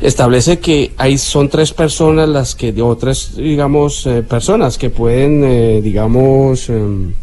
Establece 0.00 0.60
que 0.60 0.92
hay, 0.96 1.18
son 1.18 1.48
tres 1.48 1.72
personas 1.72 2.28
las 2.28 2.54
que, 2.54 2.72
o 2.80 2.96
tres, 2.96 3.32
digamos, 3.36 4.06
eh, 4.06 4.22
personas 4.22 4.78
que 4.78 4.90
pueden, 4.90 5.42
eh, 5.42 5.80
digamos, 5.82 6.68
em, 6.68 7.14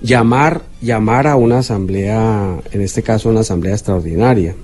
llamar, 0.00 0.62
llamar 0.80 1.26
a 1.26 1.36
una 1.36 1.58
asamblea, 1.58 2.60
en 2.72 2.80
este 2.80 3.02
caso 3.02 3.28
una 3.28 3.40
asamblea 3.40 3.74
extraordinaria. 3.74 4.54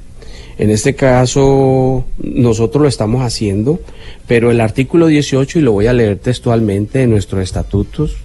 En 0.56 0.70
este 0.70 0.94
caso, 0.94 2.04
nosotros 2.16 2.82
lo 2.82 2.88
estamos 2.88 3.22
haciendo, 3.22 3.80
pero 4.26 4.50
el 4.50 4.60
artículo 4.62 5.06
18, 5.06 5.58
y 5.58 5.62
lo 5.62 5.72
voy 5.72 5.86
a 5.86 5.92
leer 5.92 6.18
textualmente 6.18 7.00
de 7.00 7.06
nuestros 7.06 7.42
estatutos, 7.42 8.16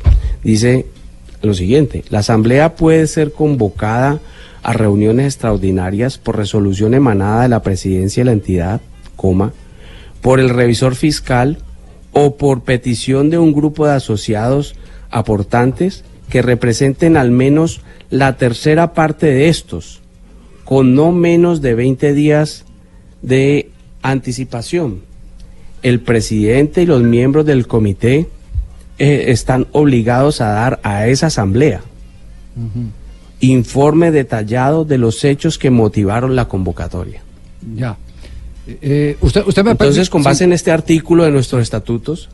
dice 0.44 0.86
lo 1.42 1.54
siguiente, 1.54 2.04
la 2.10 2.20
asamblea 2.20 2.76
puede 2.76 3.08
ser 3.08 3.32
convocada 3.32 4.20
a 4.64 4.74
reuniones 4.74 5.28
extraordinarias 5.28 6.18
por 6.18 6.38
resolución 6.38 6.94
emanada 6.94 7.44
de 7.44 7.50
la 7.50 7.62
presidencia 7.62 8.22
de 8.22 8.26
la 8.26 8.32
entidad, 8.32 8.82
coma, 9.16 9.54
por 10.22 10.40
el 10.40 10.50
revisor 10.50 10.96
fiscal 10.96 11.60
o 12.14 12.36
por 12.38 12.64
petición 12.64 13.30
de 13.30 13.38
un 13.38 13.54
grupo 13.54 13.86
de 13.86 13.94
asociados 13.94 14.76
aportantes 15.12 16.04
que 16.30 16.42
representen 16.42 17.16
al 17.16 17.30
menos 17.32 17.82
la 18.10 18.38
tercera 18.38 18.94
parte 18.94 19.28
de 19.28 19.50
estos, 19.50 20.02
con 20.64 20.96
no 20.96 21.12
menos 21.12 21.62
de 21.62 21.76
20 21.76 22.14
días 22.14 22.66
de 23.22 23.70
anticipación. 24.02 25.02
El 25.84 26.00
presidente 26.00 26.82
y 26.82 26.86
los 26.86 27.04
miembros 27.04 27.46
del 27.46 27.68
comité 27.68 28.28
eh, 28.98 29.26
están 29.28 29.68
obligados 29.72 30.42
a 30.42 30.50
dar 30.50 30.80
a 30.84 31.08
esa 31.08 31.28
asamblea 31.28 31.82
informe 33.40 34.12
detallado 34.12 34.86
de 34.86 34.98
los 34.98 35.24
hechos 35.24 35.58
que 35.58 35.70
motivaron 35.70 36.36
la 36.36 36.48
convocatoria. 36.48 37.22
Ya. 37.76 37.98
Eh, 38.68 39.18
usted, 39.22 39.44
usted 39.46 39.64
me 39.64 39.72
Entonces, 39.72 40.10
con 40.10 40.24
base 40.24 40.40
sí. 40.40 40.44
en 40.46 40.54
este 40.54 40.72
artículo 40.72 41.24
de 41.24 41.32
nuestros 41.32 41.62
estatutos, 41.62 42.30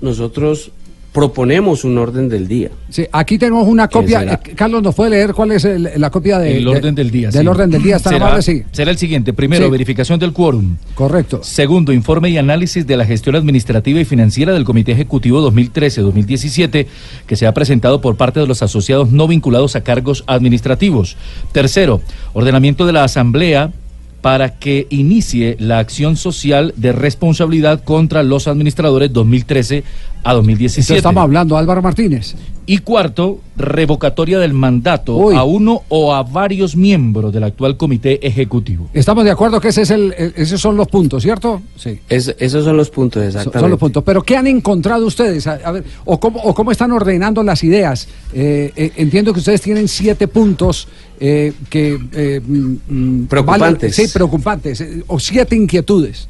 nosotros 0.00 0.72
proponemos 1.18 1.82
un 1.82 1.98
orden 1.98 2.28
del 2.28 2.46
día. 2.46 2.70
Sí, 2.90 3.04
aquí 3.10 3.38
tenemos 3.38 3.66
una 3.66 3.88
copia. 3.88 4.20
será? 4.20 4.34
Eh, 4.34 4.54
Carlos, 4.54 4.82
¿nos 4.84 4.94
puede 4.94 5.10
leer 5.10 5.34
cuál 5.34 5.50
es 5.50 5.64
el- 5.64 5.90
la 5.96 6.10
copia 6.10 6.38
de, 6.38 6.58
el 6.58 6.64
de- 6.64 6.70
orden 6.70 6.94
del 6.94 7.10
día. 7.10 7.30
Del 7.30 7.42
sí. 7.42 7.48
orden 7.48 7.70
del 7.70 7.82
día, 7.82 7.96
¿está 7.96 8.10
será, 8.10 8.26
amable? 8.26 8.42
Sí. 8.42 8.62
será 8.70 8.92
el 8.92 8.98
siguiente. 8.98 9.32
Primero, 9.32 9.64
Sí. 9.64 9.70
verificación 9.72 10.20
del 10.20 10.32
quórum. 10.32 10.76
Correcto. 10.94 11.40
Segundo, 11.42 11.92
informe 11.92 12.30
y 12.30 12.38
análisis 12.38 12.86
de 12.86 12.96
la 12.96 13.04
gestión 13.04 13.34
administrativa 13.34 13.98
y 13.98 14.04
financiera 14.04 14.52
del 14.52 14.64
Comité 14.64 14.92
Ejecutivo 14.92 15.40
2013-2017 15.40 16.86
que 17.26 17.36
se 17.36 17.46
ha 17.48 17.52
presentado 17.52 18.00
por 18.00 18.16
parte 18.16 18.38
de 18.38 18.46
los 18.46 18.62
asociados 18.62 19.10
no 19.10 19.26
vinculados 19.26 19.74
a 19.74 19.80
cargos 19.82 20.22
administrativos. 20.28 21.16
Tercero, 21.50 22.00
ordenamiento 22.32 22.86
de 22.86 22.92
la 22.92 23.02
Asamblea 23.04 23.72
para 24.20 24.58
que 24.58 24.86
inicie 24.90 25.56
la 25.60 25.78
acción 25.78 26.16
social 26.16 26.74
de 26.76 26.92
responsabilidad 26.92 27.82
contra 27.84 28.22
los 28.22 28.48
administradores 28.48 29.12
2013 29.12 29.84
a 30.24 30.34
2017. 30.34 30.80
Entonces 30.80 30.96
estamos 30.96 31.22
hablando, 31.22 31.56
Álvaro 31.56 31.82
Martínez. 31.82 32.34
Y 32.70 32.78
cuarto, 32.80 33.40
revocatoria 33.56 34.38
del 34.38 34.52
mandato 34.52 35.30
a 35.30 35.42
uno 35.42 35.84
o 35.88 36.14
a 36.14 36.22
varios 36.22 36.76
miembros 36.76 37.32
del 37.32 37.44
actual 37.44 37.78
comité 37.78 38.24
ejecutivo. 38.26 38.90
Estamos 38.92 39.24
de 39.24 39.30
acuerdo 39.30 39.58
que 39.58 39.68
ese 39.68 39.80
es 39.82 39.90
el, 39.90 40.12
esos 40.36 40.60
son 40.60 40.76
los 40.76 40.86
puntos, 40.86 41.22
¿cierto? 41.22 41.62
Sí. 41.76 41.98
Es- 42.10 42.36
esos 42.38 42.66
son 42.66 42.76
los 42.76 42.90
puntos, 42.90 43.22
exactamente. 43.24 43.58
Son 43.60 43.70
los 43.70 43.78
puntos. 43.80 44.04
Pero 44.04 44.22
¿qué 44.22 44.36
han 44.36 44.46
encontrado 44.48 45.06
ustedes? 45.06 45.46
A, 45.46 45.54
a 45.64 45.72
ver, 45.72 45.84
o 46.04 46.20
cómo, 46.20 46.40
o 46.42 46.54
cómo 46.54 46.70
están 46.70 46.92
ordenando 46.92 47.42
las 47.42 47.64
ideas. 47.64 48.06
Eh, 48.34 48.70
eh, 48.76 48.92
entiendo 48.96 49.32
que 49.32 49.38
ustedes 49.38 49.62
tienen 49.62 49.88
siete 49.88 50.28
puntos 50.28 50.88
eh, 51.20 51.54
que 51.70 51.98
eh, 52.12 52.40
mm, 52.46 52.74
mm, 53.22 53.26
Preocupantes. 53.28 53.96
valen- 53.98 54.06
sí, 54.06 54.12
preocupantes. 54.12 54.80
eh, 54.82 55.02
o 55.06 55.18
siete 55.18 55.56
inquietudes 55.56 56.28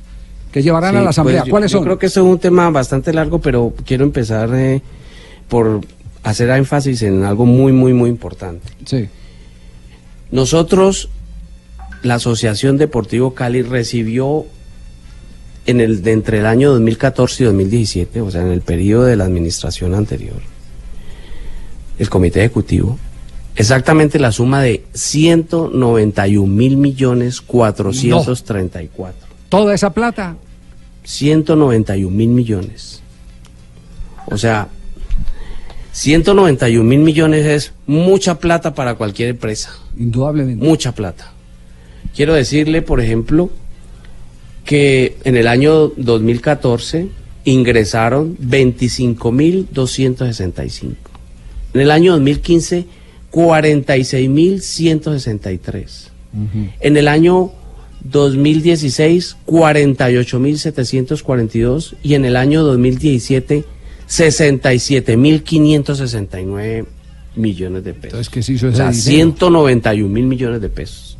que 0.53 0.62
llevarán 0.62 0.95
a 0.95 1.03
la 1.03 1.11
asamblea. 1.11 1.41
pues 1.41 1.49
yo- 1.49 1.51
¿Cuáles 1.51 1.72
yo 1.72 1.78
son? 1.78 1.84
creo 1.84 1.99
que 1.99 2.07
eso 2.07 2.20
es 2.24 2.26
un 2.32 2.39
tema 2.39 2.70
bastante 2.70 3.12
largo, 3.12 3.41
pero 3.41 3.74
quiero 3.84 4.05
empezar 4.05 4.49
eh, 4.55 4.80
por 5.49 5.80
hacer 6.23 6.51
énfasis 6.51 7.03
en 7.03 7.25
algo 7.25 7.47
muy, 7.47 7.73
muy, 7.73 7.93
muy 7.93 8.11
importante. 8.11 8.69
Sí. 8.85 9.09
Nosotros, 10.31 11.09
la 12.03 12.14
Asociación 12.16 12.77
Deportivo 12.77 13.35
Cali 13.35 13.62
recibió 13.62 14.47
en 15.66 15.81
el, 15.81 16.03
de 16.03 16.12
entre 16.12 16.41
el 16.41 16.47
año 16.47 16.71
2014 16.73 17.43
y 17.43 17.47
2017, 17.47 18.21
o 18.21 18.31
sea, 18.31 18.43
en 18.43 18.49
el 18.49 18.62
periodo 18.62 19.05
de 19.05 19.16
la 19.16 19.25
administración 19.25 19.95
anterior, 19.95 20.41
el 21.99 22.09
Comité 22.09 22.41
Ejecutivo, 22.41 22.99
exactamente 23.57 24.19
la 24.19 24.33
suma 24.33 24.62
de 24.62 24.85
191 24.95 26.47
mil 26.47 26.77
millones 26.77 27.41
434. 27.41 29.29
Toda 29.49 29.75
esa 29.75 29.93
plata. 29.93 30.37
191 31.05 32.14
mil 32.14 32.29
millones. 32.29 33.03
O 34.27 34.37
sea, 34.37 34.69
191 35.99 36.84
mil 36.84 37.01
millones 37.01 37.44
es 37.44 37.72
mucha 37.88 38.38
plata 38.38 38.72
para 38.72 38.94
cualquier 38.94 39.30
empresa. 39.30 39.76
Indudablemente. 39.99 40.64
Mucha 40.64 40.94
plata. 40.94 41.32
Quiero 42.14 42.34
decirle, 42.34 42.82
por 42.82 43.01
ejemplo, 43.01 43.51
que 44.64 45.16
en 45.24 45.36
el 45.36 45.49
año 45.49 45.88
2014 45.88 47.09
ingresaron 47.44 48.36
25 48.38 49.32
mil 49.32 49.66
265. 49.72 50.94
En 51.74 51.80
el 51.80 51.90
año 51.90 52.12
2015, 52.12 52.86
46 53.32 54.30
mil 54.30 54.62
163. 54.62 56.12
En 56.78 56.96
el 56.96 57.09
año 57.09 57.51
2016, 58.05 59.36
48.742 59.49 61.96
y 62.05 62.14
en 62.14 62.24
el 62.24 62.36
año 62.36 62.62
2017, 62.62 63.64
67.569 64.09 66.86
millones 67.36 67.84
de 67.84 67.94
pesos. 67.94 68.04
Entonces, 68.04 68.30
¿qué 68.30 68.42
se 68.42 68.54
hizo 68.54 68.66
O 68.66 68.70
ese 68.70 68.78
sea, 68.78 68.90
dinero? 68.90 69.04
191 69.04 70.09
mil 70.09 70.24
millones 70.24 70.61
de 70.61 70.68
pesos. 70.68 71.16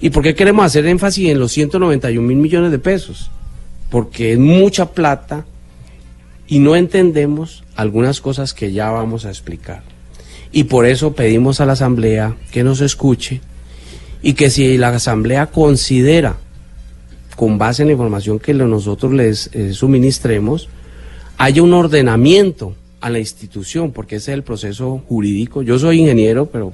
¿Y 0.00 0.10
por 0.10 0.22
qué 0.22 0.32
queremos 0.34 0.64
hacer 0.64 0.86
énfasis 0.86 1.30
en 1.30 1.40
los 1.40 1.50
191 1.52 2.26
mil 2.26 2.36
millones 2.36 2.70
de 2.70 2.78
pesos? 2.78 3.30
Porque 3.90 4.34
es 4.34 4.38
mucha 4.38 4.92
plata 4.92 5.44
y 6.46 6.60
no 6.60 6.76
entendemos 6.76 7.64
algunas 7.74 8.20
cosas 8.20 8.54
que 8.54 8.70
ya 8.72 8.90
vamos 8.90 9.24
a 9.24 9.30
explicar. 9.30 9.82
Y 10.52 10.64
por 10.64 10.86
eso 10.86 11.14
pedimos 11.14 11.60
a 11.60 11.66
la 11.66 11.72
Asamblea 11.72 12.36
que 12.50 12.64
nos 12.64 12.80
escuche 12.80 13.40
y 14.22 14.34
que 14.34 14.50
si 14.50 14.78
la 14.78 14.88
Asamblea 14.88 15.46
considera, 15.46 16.36
con 17.36 17.58
base 17.58 17.82
en 17.82 17.88
la 17.88 17.92
información 17.92 18.38
que 18.38 18.54
nosotros 18.54 19.12
les 19.12 19.50
eh, 19.52 19.72
suministremos, 19.72 20.68
haya 21.38 21.62
un 21.62 21.72
ordenamiento 21.72 22.74
a 23.00 23.10
la 23.10 23.20
institución, 23.20 23.92
porque 23.92 24.16
ese 24.16 24.32
es 24.32 24.34
el 24.34 24.42
proceso 24.42 25.02
jurídico. 25.08 25.62
Yo 25.62 25.78
soy 25.78 26.00
ingeniero, 26.00 26.46
pero 26.46 26.72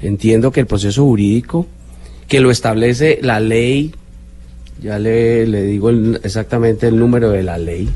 entiendo 0.00 0.50
que 0.50 0.60
el 0.60 0.66
proceso 0.66 1.04
jurídico, 1.04 1.66
que 2.26 2.40
lo 2.40 2.50
establece 2.50 3.18
la 3.22 3.38
ley, 3.38 3.94
ya 4.82 4.98
le, 4.98 5.44
digo 5.44 5.90
exactamente 5.90 6.88
el 6.88 6.98
número 6.98 7.30
de 7.30 7.42
la 7.42 7.58
ley, 7.58 7.88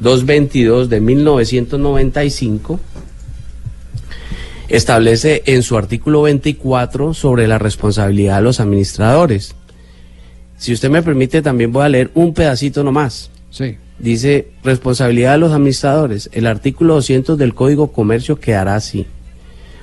222 0.00 0.90
de 0.90 1.00
1995, 1.00 2.78
establece 4.68 5.42
en 5.46 5.62
su 5.62 5.78
artículo 5.78 6.22
24 6.22 7.14
sobre 7.14 7.48
la 7.48 7.58
responsabilidad 7.58 8.36
de 8.36 8.42
los 8.42 8.60
administradores. 8.60 9.54
Si 10.58 10.74
usted 10.74 10.90
me 10.90 11.02
permite, 11.02 11.40
también 11.40 11.72
voy 11.72 11.84
a 11.84 11.88
leer 11.88 12.10
un 12.14 12.34
pedacito 12.34 12.84
nomás. 12.84 13.30
Sí. 13.50 13.76
Dice, 13.98 14.48
responsabilidad 14.62 15.32
de 15.32 15.38
los 15.38 15.52
administradores. 15.52 16.30
El 16.32 16.46
artículo 16.46 16.94
200 16.94 17.36
del 17.36 17.54
Código 17.54 17.92
Comercio 17.92 18.38
quedará 18.38 18.76
así. 18.76 19.06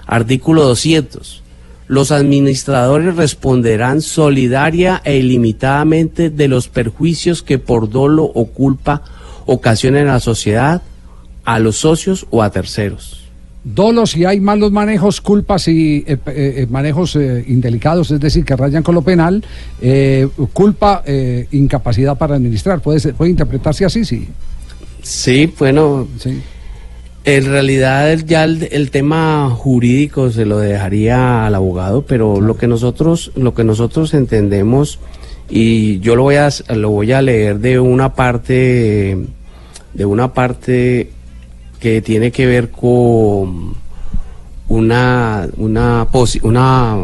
Artículo 0.05 0.63
200. 0.63 1.43
Los 1.88 2.11
administradores 2.11 3.16
responderán 3.16 4.01
solidaria 4.01 5.01
e 5.03 5.18
ilimitadamente 5.18 6.30
de 6.30 6.47
los 6.47 6.68
perjuicios 6.68 7.43
que 7.43 7.59
por 7.59 7.89
dolo 7.89 8.24
o 8.24 8.47
culpa 8.47 9.03
ocasionen 9.45 10.07
a 10.07 10.13
la 10.13 10.20
sociedad, 10.20 10.82
a 11.43 11.59
los 11.59 11.78
socios 11.78 12.26
o 12.32 12.41
a 12.41 12.49
terceros. 12.49 13.25
Dolos 13.68 14.11
si 14.11 14.24
hay 14.26 14.39
malos 14.39 14.72
manejos, 14.72 15.22
culpas 15.22 15.68
y 15.68 16.03
eh, 16.07 16.18
eh, 16.28 16.68
manejos 16.70 17.16
eh, 17.16 17.43
indelicados, 17.47 18.11
es 18.11 18.20
decir, 18.20 18.45
que 18.45 18.55
rayan 18.55 18.84
con 18.84 18.93
lo 18.93 19.01
penal, 19.01 19.43
culpa, 20.53 21.03
incapacidad 21.51 22.16
para 22.16 22.36
administrar. 22.36 22.80
¿Puede, 22.80 22.99
ser- 22.99 23.16
puede 23.16 23.32
interpretarse 23.32 23.84
así, 23.84 24.05
sí. 24.05 24.28
Sí, 25.01 25.51
bueno, 25.57 26.07
en 27.24 27.45
realidad 27.45 28.16
ya 28.28 28.43
el, 28.43 28.68
el 28.72 28.91
tema 28.91 29.49
jurídico 29.49 30.30
se 30.30 30.45
lo 30.45 30.59
dejaría 30.59 31.47
al 31.47 31.55
abogado, 31.55 32.03
pero 32.03 32.39
lo 32.41 32.57
que 32.57 32.68
nosotros 32.68 33.32
lo 33.36 33.55
que 33.55 33.63
nosotros 33.63 34.13
entendemos 34.13 34.99
y 35.49 35.99
yo 36.01 36.16
lo 36.16 36.24
voy 36.24 36.36
a 36.36 36.49
lo 36.76 36.89
voy 36.91 37.11
a 37.13 37.22
leer 37.24 37.59
de 37.59 37.80
una 37.80 38.13
parte 38.13 39.18
de 39.93 40.05
una 40.05 40.34
parte 40.34 41.09
que 41.86 42.02
tiene 42.02 42.32
que 42.32 42.48
ver 42.48 42.72
con 42.72 43.76
una, 44.70 45.48
una, 45.56 46.08
una 46.42 46.98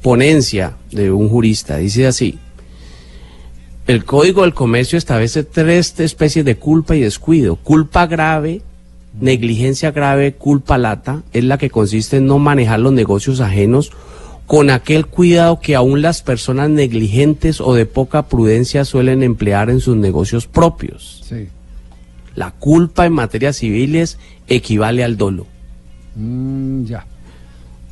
ponencia 0.00 0.72
de 0.90 1.12
un 1.12 1.28
jurista. 1.28 1.76
Dice 1.76 2.06
así, 2.06 2.38
el 3.86 4.06
Código 4.06 4.40
del 4.40 4.54
Comercio 4.54 4.96
establece 4.96 5.44
tres 5.44 6.00
especies 6.00 6.46
de 6.46 6.56
culpa 6.56 6.96
y 6.96 7.00
descuido. 7.00 7.56
Culpa 7.56 8.06
grave, 8.06 8.62
negligencia 9.20 9.90
grave, 9.90 10.32
culpa 10.32 10.78
lata, 10.78 11.22
es 11.34 11.44
la 11.44 11.58
que 11.58 11.68
consiste 11.68 12.16
en 12.16 12.26
no 12.26 12.38
manejar 12.38 12.80
los 12.80 12.94
negocios 12.94 13.40
ajenos 13.40 13.92
con 14.46 14.70
aquel 14.70 15.04
cuidado 15.04 15.60
que 15.60 15.74
aún 15.74 16.00
las 16.00 16.22
personas 16.22 16.70
negligentes 16.70 17.60
o 17.60 17.74
de 17.74 17.84
poca 17.84 18.28
prudencia 18.28 18.86
suelen 18.86 19.22
emplear 19.22 19.68
en 19.68 19.80
sus 19.80 19.94
negocios 19.94 20.46
propios. 20.46 21.22
La 22.36 22.52
culpa 22.52 23.06
en 23.06 23.12
materias 23.12 23.56
civiles 23.56 24.18
equivale 24.46 25.02
al 25.02 25.16
dolo. 25.16 25.46
Mm, 26.14 26.84
ya. 26.84 27.06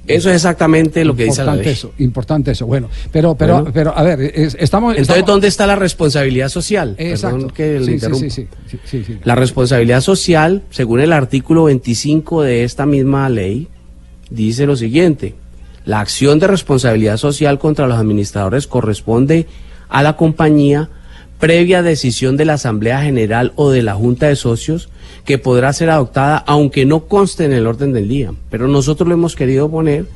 Eso 0.07 0.29
es 0.29 0.37
exactamente 0.37 1.05
lo 1.05 1.17
que 1.17 1.25
dice 1.25 1.43
la 1.45 1.57
ley. 1.57 1.69
Eso, 1.69 1.93
importante 1.99 2.51
eso. 2.51 2.67
Bueno, 2.67 2.89
pero, 3.11 3.35
pero, 3.35 3.65
pero, 3.73 3.97
a 3.97 4.03
ver, 4.03 4.21
estamos. 4.59 4.97
Entonces, 4.97 5.25
¿dónde 5.25 5.49
está 5.49 5.67
la 5.67 5.77
responsabilidad 5.77 6.51
social? 6.51 6.95
Exacto. 6.99 7.49
que 7.49 7.81
sí, 7.83 7.99
sí, 7.99 8.49
sí, 8.85 9.05
sí, 9.05 9.19
La 9.25 9.35
responsabilidad 9.35 10.03
social, 10.03 10.63
según 10.71 11.01
el 11.01 11.13
artículo 11.13 11.65
25 11.65 12.43
de 12.43 12.65
esta 12.65 12.85
misma 12.85 13.29
ley, 13.31 13.69
dice 14.29 14.67
lo 14.67 14.77
siguiente: 14.77 15.35
la 15.87 16.01
acción 16.01 16.39
de 16.39 16.49
responsabilidad 16.49 17.17
social 17.17 17.59
contra 17.59 17.87
los 17.87 17.99
administradores 17.99 18.67
corresponde 18.67 19.47
a 19.89 20.03
la 20.03 20.17
compañía 20.17 20.91
previa 21.45 21.83
decisión 21.83 22.39
de 22.39 22.47
la 22.47 22.55
Asamblea 22.55 23.03
General 23.03 23.53
o 23.57 23.69
de 23.69 23.83
la 23.83 23.93
Junta 23.93 24.29
de 24.29 24.35
Socios 24.35 24.89
que 25.27 25.37
podrá 25.37 25.75
ser 25.75 25.91
adoptada 25.91 26.39
aunque 26.39 26.87
no 26.87 27.01
conste 27.01 27.45
en 27.45 27.53
el 27.53 27.67
orden 27.67 27.93
del 27.93 28.09
día. 28.09 28.33
Pero 28.49 28.67
nosotros 28.67 29.07
lo 29.07 29.13
hemos 29.13 29.37
querido 29.37 29.71
poner 29.71 30.07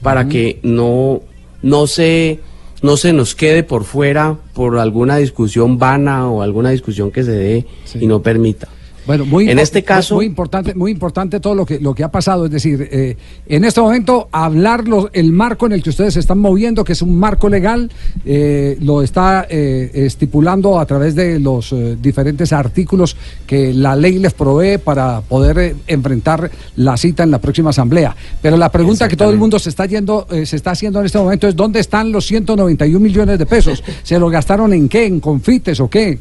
para 0.00 0.28
que 0.28 0.60
no, 0.62 1.22
no, 1.60 1.88
se, 1.88 2.38
no 2.82 2.96
se 2.96 3.12
nos 3.12 3.34
quede 3.34 3.64
por 3.64 3.82
fuera 3.82 4.36
por 4.54 4.78
alguna 4.78 5.16
discusión 5.16 5.76
vana 5.76 6.30
o 6.30 6.40
alguna 6.40 6.70
discusión 6.70 7.10
que 7.10 7.24
se 7.24 7.32
dé 7.32 7.66
y 8.00 8.06
no 8.06 8.22
permita. 8.22 8.68
Bueno, 9.06 9.24
muy 9.24 9.48
en 9.48 9.58
este 9.58 9.84
caso 9.84 10.16
muy 10.16 10.26
importante, 10.26 10.74
muy 10.74 10.90
importante 10.90 11.38
todo 11.38 11.54
lo 11.54 11.64
que 11.64 11.78
lo 11.78 11.94
que 11.94 12.02
ha 12.02 12.10
pasado, 12.10 12.46
es 12.46 12.50
decir, 12.50 12.88
eh, 12.90 13.16
en 13.46 13.64
este 13.64 13.80
momento 13.80 14.28
hablar 14.32 14.84
el 15.12 15.32
marco 15.32 15.66
en 15.66 15.72
el 15.72 15.82
que 15.82 15.90
ustedes 15.90 16.14
se 16.14 16.20
están 16.20 16.38
moviendo, 16.38 16.82
que 16.82 16.92
es 16.92 17.02
un 17.02 17.18
marco 17.18 17.48
legal, 17.48 17.90
eh, 18.24 18.76
lo 18.80 19.02
está 19.02 19.46
eh, 19.48 19.90
estipulando 19.94 20.78
a 20.78 20.86
través 20.86 21.14
de 21.14 21.38
los 21.38 21.74
diferentes 22.00 22.52
artículos 22.52 23.16
que 23.46 23.72
la 23.72 23.94
ley 23.94 24.18
les 24.18 24.34
provee 24.34 24.78
para 24.78 25.20
poder 25.20 25.76
enfrentar 25.86 26.50
la 26.76 26.96
cita 26.96 27.22
en 27.22 27.30
la 27.30 27.38
próxima 27.38 27.70
asamblea. 27.70 28.14
Pero 28.42 28.56
la 28.56 28.70
pregunta 28.70 29.08
que 29.08 29.16
todo 29.16 29.30
el 29.30 29.38
mundo 29.38 29.58
se 29.58 29.70
está 29.70 29.86
yendo, 29.86 30.26
se 30.30 30.56
está 30.56 30.72
haciendo 30.72 31.00
en 31.00 31.06
este 31.06 31.18
momento 31.18 31.46
es 31.46 31.54
dónde 31.54 31.80
están 31.80 32.10
los 32.10 32.26
191 32.26 32.98
millones 32.98 33.38
de 33.38 33.46
pesos. 33.46 33.82
¿Se 34.02 34.18
lo 34.18 34.28
gastaron 34.28 34.72
en 34.72 34.88
qué? 34.88 35.06
¿En 35.06 35.20
confites 35.20 35.80
o 35.80 35.88
qué? 35.88 36.18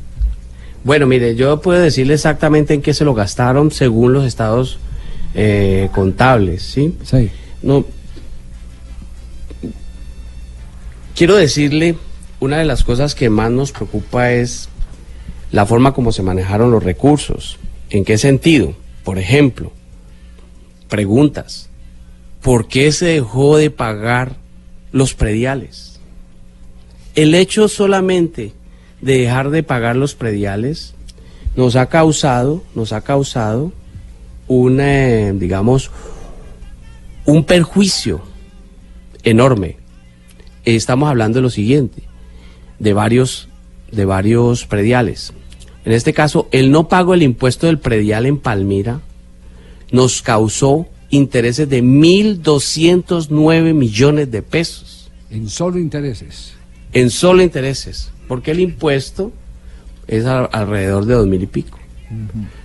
Bueno, 0.86 1.08
mire, 1.08 1.36
yo 1.36 1.62
puedo 1.62 1.82
decirle 1.82 2.14
exactamente 2.14 2.76
en 2.76 2.84
qué 2.84 2.94
se 2.94 3.06
lo 3.06 3.16
gastaron 3.16 3.72
según 3.72 4.14
los 4.14 4.24
estados 4.24 4.78
eh, 5.34 5.90
contables, 5.92 6.62
¿sí? 6.62 6.96
Sí. 7.04 7.32
No. 7.64 7.84
Quiero 11.16 11.36
decirle, 11.38 11.98
una 12.40 12.60
de 12.60 12.66
las 12.66 12.84
cosas 12.84 13.16
que 13.16 13.32
más 13.32 13.50
nos 13.50 13.72
preocupa 13.72 14.32
es 14.32 14.70
la 15.52 15.66
forma 15.66 15.92
como 15.92 16.12
se 16.12 16.22
manejaron 16.22 16.70
los 16.70 16.84
recursos. 16.84 17.58
¿En 17.90 18.06
qué 18.06 18.20
sentido? 18.20 18.76
Por 19.04 19.18
ejemplo, 19.18 19.72
preguntas. 20.88 21.68
¿Por 22.44 22.68
qué 22.68 22.92
se 22.92 23.08
dejó 23.08 23.58
de 23.58 23.72
pagar 23.72 24.36
los 24.92 25.16
prediales? 25.16 26.00
El 27.16 27.34
hecho 27.34 27.70
solamente 27.70 28.54
de 29.06 29.20
dejar 29.20 29.52
de 29.52 29.62
pagar 29.62 29.96
los 29.96 30.16
prediales 30.16 30.96
nos 31.56 31.76
ha 31.76 31.86
causado, 31.86 32.64
nos 32.74 32.92
ha 32.92 33.02
causado 33.02 33.72
un, 34.48 34.80
eh, 34.82 35.32
digamos, 35.36 35.92
un 37.26 37.44
perjuicio 37.44 38.24
enorme. 39.24 39.78
Estamos 40.66 41.08
hablando 41.08 41.38
de 41.38 41.44
lo 41.44 41.52
siguiente, 41.52 42.02
de 42.80 42.94
varios, 42.94 43.48
de 43.92 44.06
varios 44.06 44.66
prediales. 44.66 45.34
En 45.86 45.92
este 45.92 46.12
caso, 46.14 46.50
el 46.52 46.72
no 46.72 46.88
pago 46.88 47.12
del 47.12 47.22
impuesto 47.22 47.68
del 47.68 47.78
predial 47.78 48.26
en 48.26 48.40
Palmira 48.40 49.02
nos 49.92 50.24
causó 50.24 50.88
intereses 51.12 51.70
de 51.70 51.84
1.209 51.84 53.76
millones 53.76 54.32
de 54.32 54.42
pesos. 54.42 55.12
En 55.30 55.48
solo 55.48 55.78
intereses. 55.78 56.55
En 56.96 57.12
solo 57.12 57.44
intereses 57.44 58.10
porque 58.28 58.52
el 58.52 58.60
impuesto 58.60 59.32
es 60.08 60.26
alrededor 60.26 61.06
de 61.06 61.14
dos 61.14 61.28
mil 61.28 61.44
y 61.44 61.48
pico. 61.48 61.78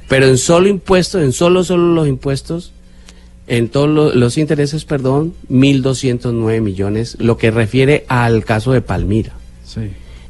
Pero 0.09 0.27
en 0.27 0.39
solo 0.39 0.69
impuestos, 0.69 1.23
en 1.23 1.33
solo, 1.33 1.65
solo 1.65 1.95
los 1.95 2.09
impuestos, 2.09 2.73
en 3.47 3.69
todos 3.69 4.15
los, 4.15 4.39
intereses, 4.39 4.85
perdón, 4.85 5.35
1.209 5.51 6.61
millones, 6.61 7.17
lo 7.19 7.37
que 7.37 7.51
refiere 7.51 8.05
al 8.09 8.45
caso 8.45 8.73
de 8.73 8.81
Palmira. 8.81 9.33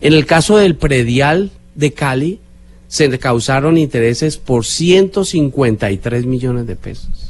En 0.00 0.12
el 0.12 0.26
caso 0.26 0.56
del 0.56 0.76
predial 0.76 1.50
de 1.74 1.92
Cali, 1.92 2.40
se 2.88 3.18
causaron 3.18 3.78
intereses 3.78 4.36
por 4.38 4.64
153 4.64 6.26
millones 6.26 6.66
de 6.66 6.76
pesos. 6.76 7.29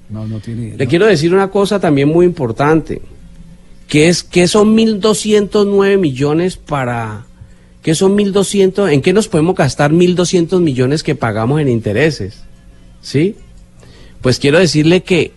No, 0.09 0.27
no 0.27 0.39
tiene... 0.39 0.75
Le 0.77 0.87
quiero 0.87 1.05
decir 1.05 1.31
una 1.33 1.49
cosa 1.49 1.79
también 1.79 2.09
muy 2.09 2.25
importante, 2.25 3.01
que 3.87 4.09
es 4.09 4.23
que 4.23 4.47
son 4.47 4.75
1.209 4.75 5.99
millones 5.99 6.57
para... 6.57 7.27
¿Qué 7.81 7.93
son 7.93 8.17
1.200? 8.17 8.91
¿En 8.91 9.03
qué 9.03 9.13
nos 9.13 9.27
podemos 9.27 9.55
gastar 9.55 9.91
1.200 9.91 10.59
millones 10.59 11.03
que 11.03 11.13
pagamos 11.13 11.61
en 11.61 11.69
intereses? 11.69 12.41
¿Sí? 13.01 13.35
Pues 14.21 14.39
quiero 14.39 14.57
decirle 14.57 15.03
que 15.03 15.33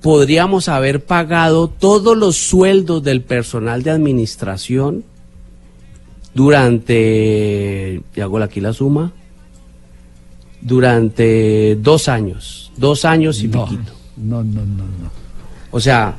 podríamos 0.00 0.68
haber 0.68 1.04
pagado 1.04 1.68
todos 1.68 2.16
los 2.16 2.36
sueldos 2.36 3.02
del 3.02 3.22
personal 3.22 3.82
de 3.82 3.90
administración 3.90 5.04
durante, 6.34 8.02
y 8.14 8.20
hago 8.20 8.38
aquí 8.38 8.60
la 8.60 8.72
suma, 8.72 9.12
durante 10.60 11.76
dos 11.76 12.08
años, 12.08 12.72
dos 12.76 13.04
años 13.04 13.42
y 13.42 13.48
piquito. 13.48 13.92
No, 14.16 14.42
no, 14.42 14.60
no, 14.60 14.84
no. 14.84 15.10
O 15.70 15.80
sea, 15.80 16.16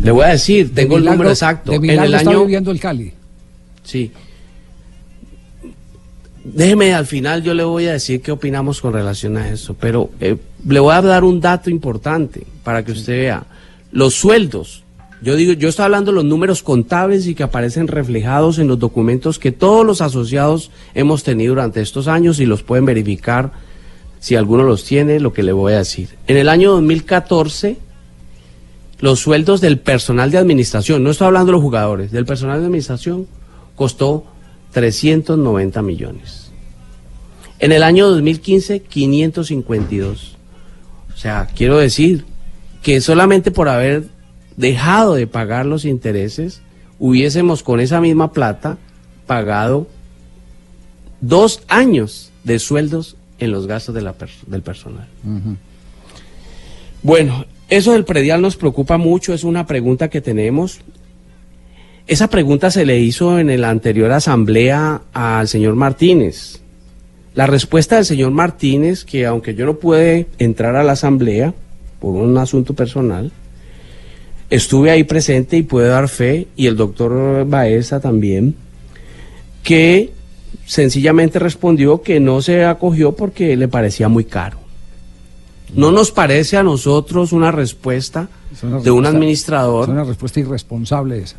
le 0.00 0.10
voy 0.10 0.24
a 0.24 0.28
decir, 0.28 0.74
tengo 0.74 0.96
el 0.96 1.04
número 1.04 1.30
exacto. 1.30 1.72
en 1.72 1.90
el 1.90 2.14
año 2.14 2.40
viviendo 2.42 2.70
el 2.70 2.80
Cali. 2.80 3.12
Sí. 3.82 4.10
Déjeme 6.44 6.92
al 6.92 7.06
final 7.06 7.42
yo 7.42 7.54
le 7.54 7.62
voy 7.62 7.86
a 7.86 7.92
decir 7.92 8.20
qué 8.20 8.32
opinamos 8.32 8.80
con 8.80 8.92
relación 8.92 9.36
a 9.36 9.48
eso, 9.48 9.74
pero 9.78 10.10
eh, 10.20 10.36
le 10.68 10.80
voy 10.80 10.94
a 10.94 11.00
dar 11.00 11.22
un 11.22 11.40
dato 11.40 11.70
importante 11.70 12.46
para 12.64 12.84
que 12.84 12.92
usted 12.92 13.12
vea. 13.12 13.44
Los 13.92 14.14
sueldos, 14.14 14.82
yo 15.22 15.36
digo, 15.36 15.52
yo 15.52 15.68
estoy 15.68 15.84
hablando 15.84 16.10
de 16.10 16.16
los 16.16 16.24
números 16.24 16.64
contables 16.64 17.28
y 17.28 17.36
que 17.36 17.44
aparecen 17.44 17.86
reflejados 17.86 18.58
en 18.58 18.66
los 18.66 18.78
documentos 18.78 19.38
que 19.38 19.52
todos 19.52 19.86
los 19.86 20.00
asociados 20.00 20.72
hemos 20.94 21.22
tenido 21.22 21.54
durante 21.54 21.80
estos 21.80 22.08
años 22.08 22.40
y 22.40 22.46
los 22.46 22.64
pueden 22.64 22.86
verificar 22.86 23.52
si 24.18 24.34
alguno 24.34 24.64
los 24.64 24.84
tiene, 24.84 25.20
lo 25.20 25.32
que 25.32 25.44
le 25.44 25.52
voy 25.52 25.74
a 25.74 25.78
decir. 25.78 26.08
En 26.26 26.36
el 26.36 26.48
año 26.48 26.72
2014, 26.72 27.76
los 28.98 29.20
sueldos 29.20 29.60
del 29.60 29.78
personal 29.78 30.32
de 30.32 30.38
administración, 30.38 31.04
no 31.04 31.10
estoy 31.10 31.26
hablando 31.28 31.46
de 31.46 31.52
los 31.52 31.62
jugadores, 31.62 32.10
del 32.10 32.24
personal 32.24 32.60
de 32.60 32.66
administración, 32.66 33.26
costó 33.76 34.26
390 34.72 35.82
millones. 35.82 36.50
En 37.58 37.72
el 37.72 37.82
año 37.82 38.08
2015, 38.08 38.80
552. 38.80 40.36
O 41.14 41.16
sea, 41.16 41.46
quiero 41.54 41.78
decir 41.78 42.24
que 42.82 43.00
solamente 43.00 43.50
por 43.50 43.68
haber 43.68 44.08
dejado 44.56 45.14
de 45.14 45.26
pagar 45.26 45.66
los 45.66 45.84
intereses, 45.84 46.60
hubiésemos 46.98 47.62
con 47.62 47.80
esa 47.80 48.00
misma 48.00 48.32
plata 48.32 48.78
pagado 49.26 49.86
dos 51.20 51.62
años 51.68 52.30
de 52.44 52.58
sueldos 52.58 53.16
en 53.38 53.52
los 53.52 53.66
gastos 53.66 53.94
de 53.94 54.02
la 54.02 54.16
pers- 54.18 54.44
del 54.46 54.62
personal. 54.62 55.06
Bueno, 57.02 57.44
eso 57.68 57.92
del 57.92 58.04
predial 58.04 58.42
nos 58.42 58.56
preocupa 58.56 58.96
mucho, 58.98 59.32
es 59.32 59.44
una 59.44 59.66
pregunta 59.66 60.08
que 60.10 60.20
tenemos. 60.20 60.80
Esa 62.06 62.28
pregunta 62.28 62.70
se 62.70 62.84
le 62.84 62.98
hizo 62.98 63.38
en 63.38 63.60
la 63.60 63.70
anterior 63.70 64.10
asamblea 64.12 65.02
al 65.12 65.48
señor 65.48 65.76
Martínez. 65.76 66.60
La 67.34 67.46
respuesta 67.46 67.96
del 67.96 68.04
señor 68.04 68.32
Martínez, 68.32 69.04
que 69.04 69.24
aunque 69.24 69.54
yo 69.54 69.64
no 69.64 69.74
pude 69.76 70.26
entrar 70.38 70.76
a 70.76 70.84
la 70.84 70.92
asamblea 70.92 71.54
por 72.00 72.14
un 72.14 72.36
asunto 72.36 72.74
personal, 72.74 73.30
estuve 74.50 74.90
ahí 74.90 75.04
presente 75.04 75.56
y 75.56 75.62
puedo 75.62 75.88
dar 75.88 76.08
fe, 76.08 76.48
y 76.56 76.66
el 76.66 76.76
doctor 76.76 77.46
Baeza 77.46 78.00
también, 78.00 78.54
que 79.62 80.12
sencillamente 80.66 81.38
respondió 81.38 82.02
que 82.02 82.20
no 82.20 82.42
se 82.42 82.64
acogió 82.64 83.12
porque 83.12 83.56
le 83.56 83.68
parecía 83.68 84.08
muy 84.08 84.24
caro. 84.24 84.58
¿No 85.74 85.90
nos 85.90 86.10
parece 86.10 86.58
a 86.58 86.62
nosotros 86.62 87.32
una 87.32 87.50
respuesta 87.50 88.28
Es 88.52 88.62
una 88.62 88.80
de 88.80 88.90
un 88.90 88.98
respuesta- 89.04 89.08
administrador? 89.16 89.84
Es 89.84 89.88
una 89.90 90.04
respuesta 90.04 90.40
irresponsable 90.40 91.18
esa. 91.22 91.36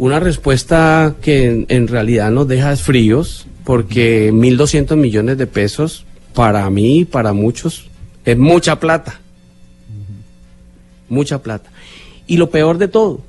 Una 0.00 0.18
respuesta 0.18 1.16
que 1.20 1.66
en, 1.68 1.86
realidad 1.86 2.30
nos 2.30 2.48
deja 2.48 2.74
fríos, 2.76 3.46
porque 3.64 4.32
1.200 4.32 4.96
millones 4.96 5.36
de 5.36 5.46
pesos, 5.46 6.06
para 6.32 6.70
mí 6.70 7.00
y 7.00 7.04
para 7.04 7.34
muchos, 7.34 7.90
es 8.24 8.38
mucha 8.38 8.80
plata. 8.80 9.20
Mucha 11.10 11.42
plata. 11.42 11.70
Y 12.26 12.38
lo 12.38 12.48
peor 12.48 12.78
de 12.78 12.88
todo, 12.88 13.20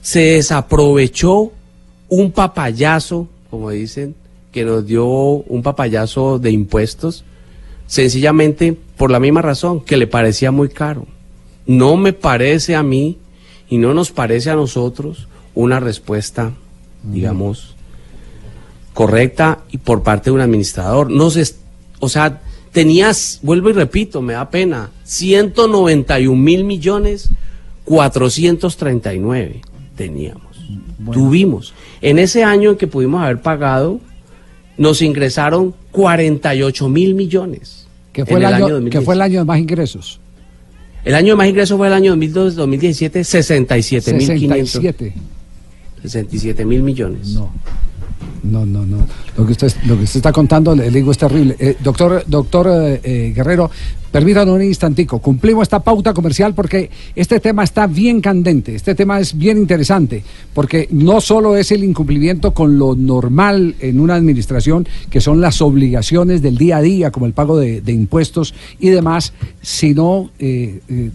se 0.00 0.20
desaprovechó 0.20 1.50
un 2.08 2.30
papayazo, 2.30 3.26
como 3.50 3.70
dicen, 3.70 4.14
que 4.52 4.64
nos 4.64 4.86
dio 4.86 5.04
un 5.04 5.64
papayazo 5.64 6.38
de 6.38 6.52
impuestos, 6.52 7.24
sencillamente 7.88 8.76
por 8.96 9.10
la 9.10 9.18
misma 9.18 9.42
razón, 9.42 9.80
que 9.80 9.96
le 9.96 10.06
parecía 10.06 10.52
muy 10.52 10.68
caro. 10.68 11.08
No 11.66 11.96
me 11.96 12.12
parece 12.12 12.76
a 12.76 12.84
mí 12.84 13.18
y 13.68 13.78
no 13.78 13.94
nos 13.94 14.12
parece 14.12 14.50
a 14.50 14.54
nosotros 14.54 15.26
una 15.58 15.80
respuesta, 15.80 16.52
digamos, 17.02 17.74
correcta 18.94 19.58
y 19.72 19.78
por 19.78 20.04
parte 20.04 20.30
de 20.30 20.34
un 20.34 20.40
administrador. 20.40 21.10
No 21.10 21.30
se, 21.30 21.52
o 21.98 22.08
sea, 22.08 22.40
tenías, 22.70 23.40
vuelvo 23.42 23.70
y 23.70 23.72
repito, 23.72 24.22
me 24.22 24.34
da 24.34 24.50
pena, 24.50 24.90
191 25.02 26.40
mil 26.40 26.62
millones 26.62 27.30
439 27.86 29.60
teníamos. 29.96 30.64
Tuvimos. 31.12 31.74
En 32.02 32.20
ese 32.20 32.44
año 32.44 32.70
en 32.70 32.76
que 32.76 32.86
pudimos 32.86 33.20
haber 33.20 33.40
pagado, 33.40 33.98
nos 34.76 35.02
ingresaron 35.02 35.74
48 35.90 36.88
mil 36.88 37.16
millones. 37.16 37.88
Que 38.12 38.24
fue, 38.24 38.38
el 38.38 38.44
año, 38.44 38.66
que 38.66 38.72
2010. 38.74 39.04
fue 39.04 39.14
el 39.16 39.22
año 39.22 39.40
de 39.40 39.44
más 39.44 39.58
ingresos. 39.58 40.20
El 41.04 41.16
año 41.16 41.32
de 41.32 41.36
más 41.36 41.48
ingresos 41.48 41.76
fue 41.76 41.88
el 41.88 41.94
año 41.94 42.12
2002, 42.12 42.54
2017, 42.54 43.24
67 43.24 44.12
mil 44.12 44.26
67. 44.26 45.14
67 46.08 46.64
mil 46.64 46.82
millones. 46.82 47.34
No. 47.34 47.50
No, 48.42 48.64
no, 48.64 48.86
no. 48.86 49.06
Lo 49.36 49.46
que 49.46 49.52
usted, 49.52 49.72
lo 49.86 49.96
que 49.96 50.04
usted 50.04 50.18
está 50.18 50.32
contando, 50.32 50.74
le 50.74 50.90
digo, 50.90 51.10
es 51.10 51.18
terrible. 51.18 51.56
Eh, 51.58 51.76
doctor 51.82 52.24
doctor 52.26 52.68
eh, 52.68 53.00
eh, 53.02 53.32
Guerrero, 53.34 53.70
permítanos 54.10 54.54
un 54.54 54.62
instantico. 54.62 55.18
Cumplimos 55.18 55.62
esta 55.62 55.80
pauta 55.80 56.14
comercial 56.14 56.54
porque 56.54 56.90
este 57.14 57.40
tema 57.40 57.64
está 57.64 57.86
bien 57.86 58.20
candente. 58.20 58.74
Este 58.74 58.94
tema 58.94 59.20
es 59.20 59.36
bien 59.36 59.58
interesante 59.58 60.22
porque 60.54 60.88
no 60.90 61.20
solo 61.20 61.56
es 61.56 61.72
el 61.72 61.84
incumplimiento 61.84 62.52
con 62.52 62.78
lo 62.78 62.94
normal 62.94 63.74
en 63.80 64.00
una 64.00 64.14
administración, 64.14 64.86
que 65.10 65.20
son 65.20 65.40
las 65.40 65.60
obligaciones 65.60 66.40
del 66.40 66.56
día 66.56 66.78
a 66.78 66.82
día, 66.82 67.10
como 67.10 67.26
el 67.26 67.32
pago 67.32 67.58
de, 67.58 67.82
impuestos 67.92 68.54
y 68.78 68.88
demás, 68.90 69.32
sino 69.60 70.30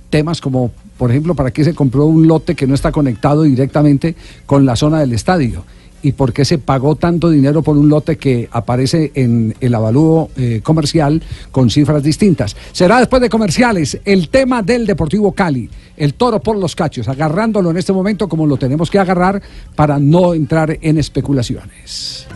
temas 0.09 0.41
como 0.41 0.71
por 1.03 1.11
ejemplo, 1.11 1.35
¿para 1.35 1.51
qué 1.51 1.65
se 1.65 1.75
compró 1.75 2.05
un 2.05 2.29
lote 2.29 2.55
que 2.55 2.65
no 2.65 2.73
está 2.73 2.89
conectado 2.89 3.43
directamente 3.43 4.15
con 4.45 4.65
la 4.65 4.77
zona 4.77 5.01
del 5.01 5.11
estadio? 5.11 5.65
¿Y 6.01 6.13
por 6.13 6.31
qué 6.31 6.45
se 6.45 6.59
pagó 6.59 6.95
tanto 6.95 7.29
dinero 7.29 7.61
por 7.61 7.77
un 7.77 7.89
lote 7.89 8.15
que 8.15 8.47
aparece 8.49 9.11
en 9.13 9.53
el 9.59 9.75
avalúo 9.75 10.29
eh, 10.37 10.61
comercial 10.63 11.21
con 11.51 11.69
cifras 11.69 12.03
distintas? 12.03 12.55
Será 12.71 12.99
después 12.99 13.21
de 13.21 13.27
comerciales 13.27 13.99
el 14.05 14.29
tema 14.29 14.61
del 14.61 14.85
Deportivo 14.85 15.33
Cali, 15.33 15.69
el 15.97 16.13
toro 16.13 16.39
por 16.41 16.55
los 16.55 16.73
cachos, 16.73 17.09
agarrándolo 17.09 17.71
en 17.71 17.75
este 17.75 17.91
momento 17.91 18.29
como 18.29 18.47
lo 18.47 18.55
tenemos 18.55 18.89
que 18.89 18.99
agarrar 18.99 19.41
para 19.75 19.99
no 19.99 20.33
entrar 20.33 20.77
en 20.79 20.99
especulaciones. 20.99 22.27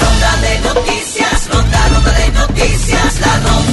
Ronda 0.00 0.36
de 0.40 0.60
noticias, 0.74 1.54
ronda, 1.54 1.88
ronda 1.88 2.12
de 2.18 2.32
noticias, 2.32 3.20
la 3.20 3.36
ronda 3.36 3.69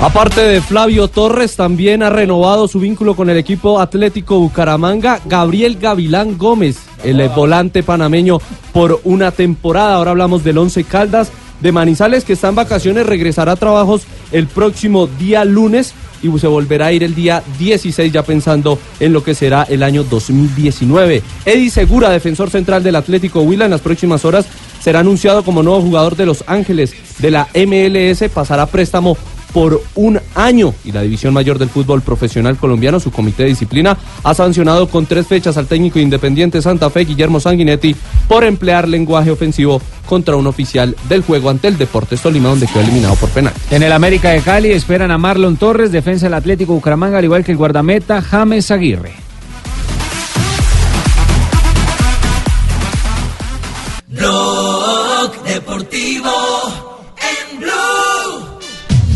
Aparte 0.00 0.40
de 0.40 0.62
Flavio 0.62 1.08
Torres, 1.08 1.56
también 1.56 2.02
ha 2.02 2.08
renovado 2.08 2.66
su 2.68 2.80
vínculo 2.80 3.14
con 3.14 3.28
el 3.28 3.36
equipo 3.36 3.80
Atlético 3.80 4.40
Bucaramanga, 4.40 5.20
Gabriel 5.26 5.76
Gavilán 5.78 6.38
Gómez, 6.38 6.78
el 7.04 7.28
volante 7.28 7.82
panameño, 7.82 8.38
por 8.72 9.02
una 9.04 9.30
temporada. 9.30 9.96
Ahora 9.96 10.12
hablamos 10.12 10.42
del 10.42 10.56
Once 10.56 10.84
Caldas 10.84 11.30
de 11.60 11.70
Manizales, 11.70 12.24
que 12.24 12.32
está 12.32 12.48
en 12.48 12.54
vacaciones, 12.54 13.04
regresará 13.04 13.52
a 13.52 13.56
trabajos 13.56 14.04
el 14.32 14.46
próximo 14.46 15.06
día 15.06 15.44
lunes 15.44 15.92
y 16.22 16.38
se 16.38 16.46
volverá 16.46 16.86
a 16.86 16.92
ir 16.92 17.02
el 17.02 17.14
día 17.14 17.42
16 17.58 18.10
ya 18.10 18.22
pensando 18.22 18.78
en 19.00 19.12
lo 19.12 19.22
que 19.22 19.34
será 19.34 19.64
el 19.64 19.82
año 19.82 20.02
2019. 20.02 21.22
Eddie 21.44 21.70
Segura, 21.70 22.08
defensor 22.08 22.48
central 22.48 22.82
del 22.82 22.96
Atlético 22.96 23.42
Huila, 23.42 23.66
en 23.66 23.72
las 23.72 23.82
próximas 23.82 24.24
horas 24.24 24.46
será 24.80 25.00
anunciado 25.00 25.44
como 25.44 25.62
nuevo 25.62 25.82
jugador 25.82 26.16
de 26.16 26.24
Los 26.24 26.42
Ángeles 26.46 26.94
de 27.18 27.30
la 27.30 27.48
MLS, 27.54 28.30
pasará 28.32 28.64
préstamo 28.64 29.18
por 29.52 29.82
un 29.94 30.20
año 30.34 30.74
y 30.84 30.92
la 30.92 31.02
División 31.02 31.34
Mayor 31.34 31.58
del 31.58 31.68
Fútbol 31.68 32.02
Profesional 32.02 32.56
Colombiano, 32.56 33.00
su 33.00 33.10
comité 33.10 33.44
de 33.44 33.50
disciplina, 33.50 33.96
ha 34.22 34.34
sancionado 34.34 34.88
con 34.88 35.06
tres 35.06 35.26
fechas 35.26 35.56
al 35.56 35.66
técnico 35.66 35.98
independiente 35.98 36.62
Santa 36.62 36.90
Fe, 36.90 37.04
Guillermo 37.04 37.40
Sanguinetti, 37.40 37.94
por 38.28 38.44
emplear 38.44 38.88
lenguaje 38.88 39.30
ofensivo 39.30 39.80
contra 40.06 40.36
un 40.36 40.46
oficial 40.46 40.96
del 41.08 41.22
juego 41.22 41.50
ante 41.50 41.68
el 41.68 41.78
Deportes 41.78 42.20
Tolima, 42.20 42.48
donde 42.48 42.66
quedó 42.66 42.80
eliminado 42.80 43.16
por 43.16 43.30
penal. 43.30 43.52
En 43.70 43.82
el 43.82 43.92
América 43.92 44.30
de 44.30 44.40
Cali 44.40 44.70
esperan 44.70 45.10
a 45.10 45.18
Marlon 45.18 45.56
Torres, 45.56 45.92
defensa 45.92 46.26
del 46.26 46.34
Atlético 46.34 46.74
Bucaramanga, 46.74 47.18
al 47.18 47.24
igual 47.24 47.44
que 47.44 47.52
el 47.52 47.58
guardameta 47.58 48.22
James 48.22 48.70
Aguirre. 48.70 49.12
Blog 54.08 55.42
Deportivo. 55.44 56.39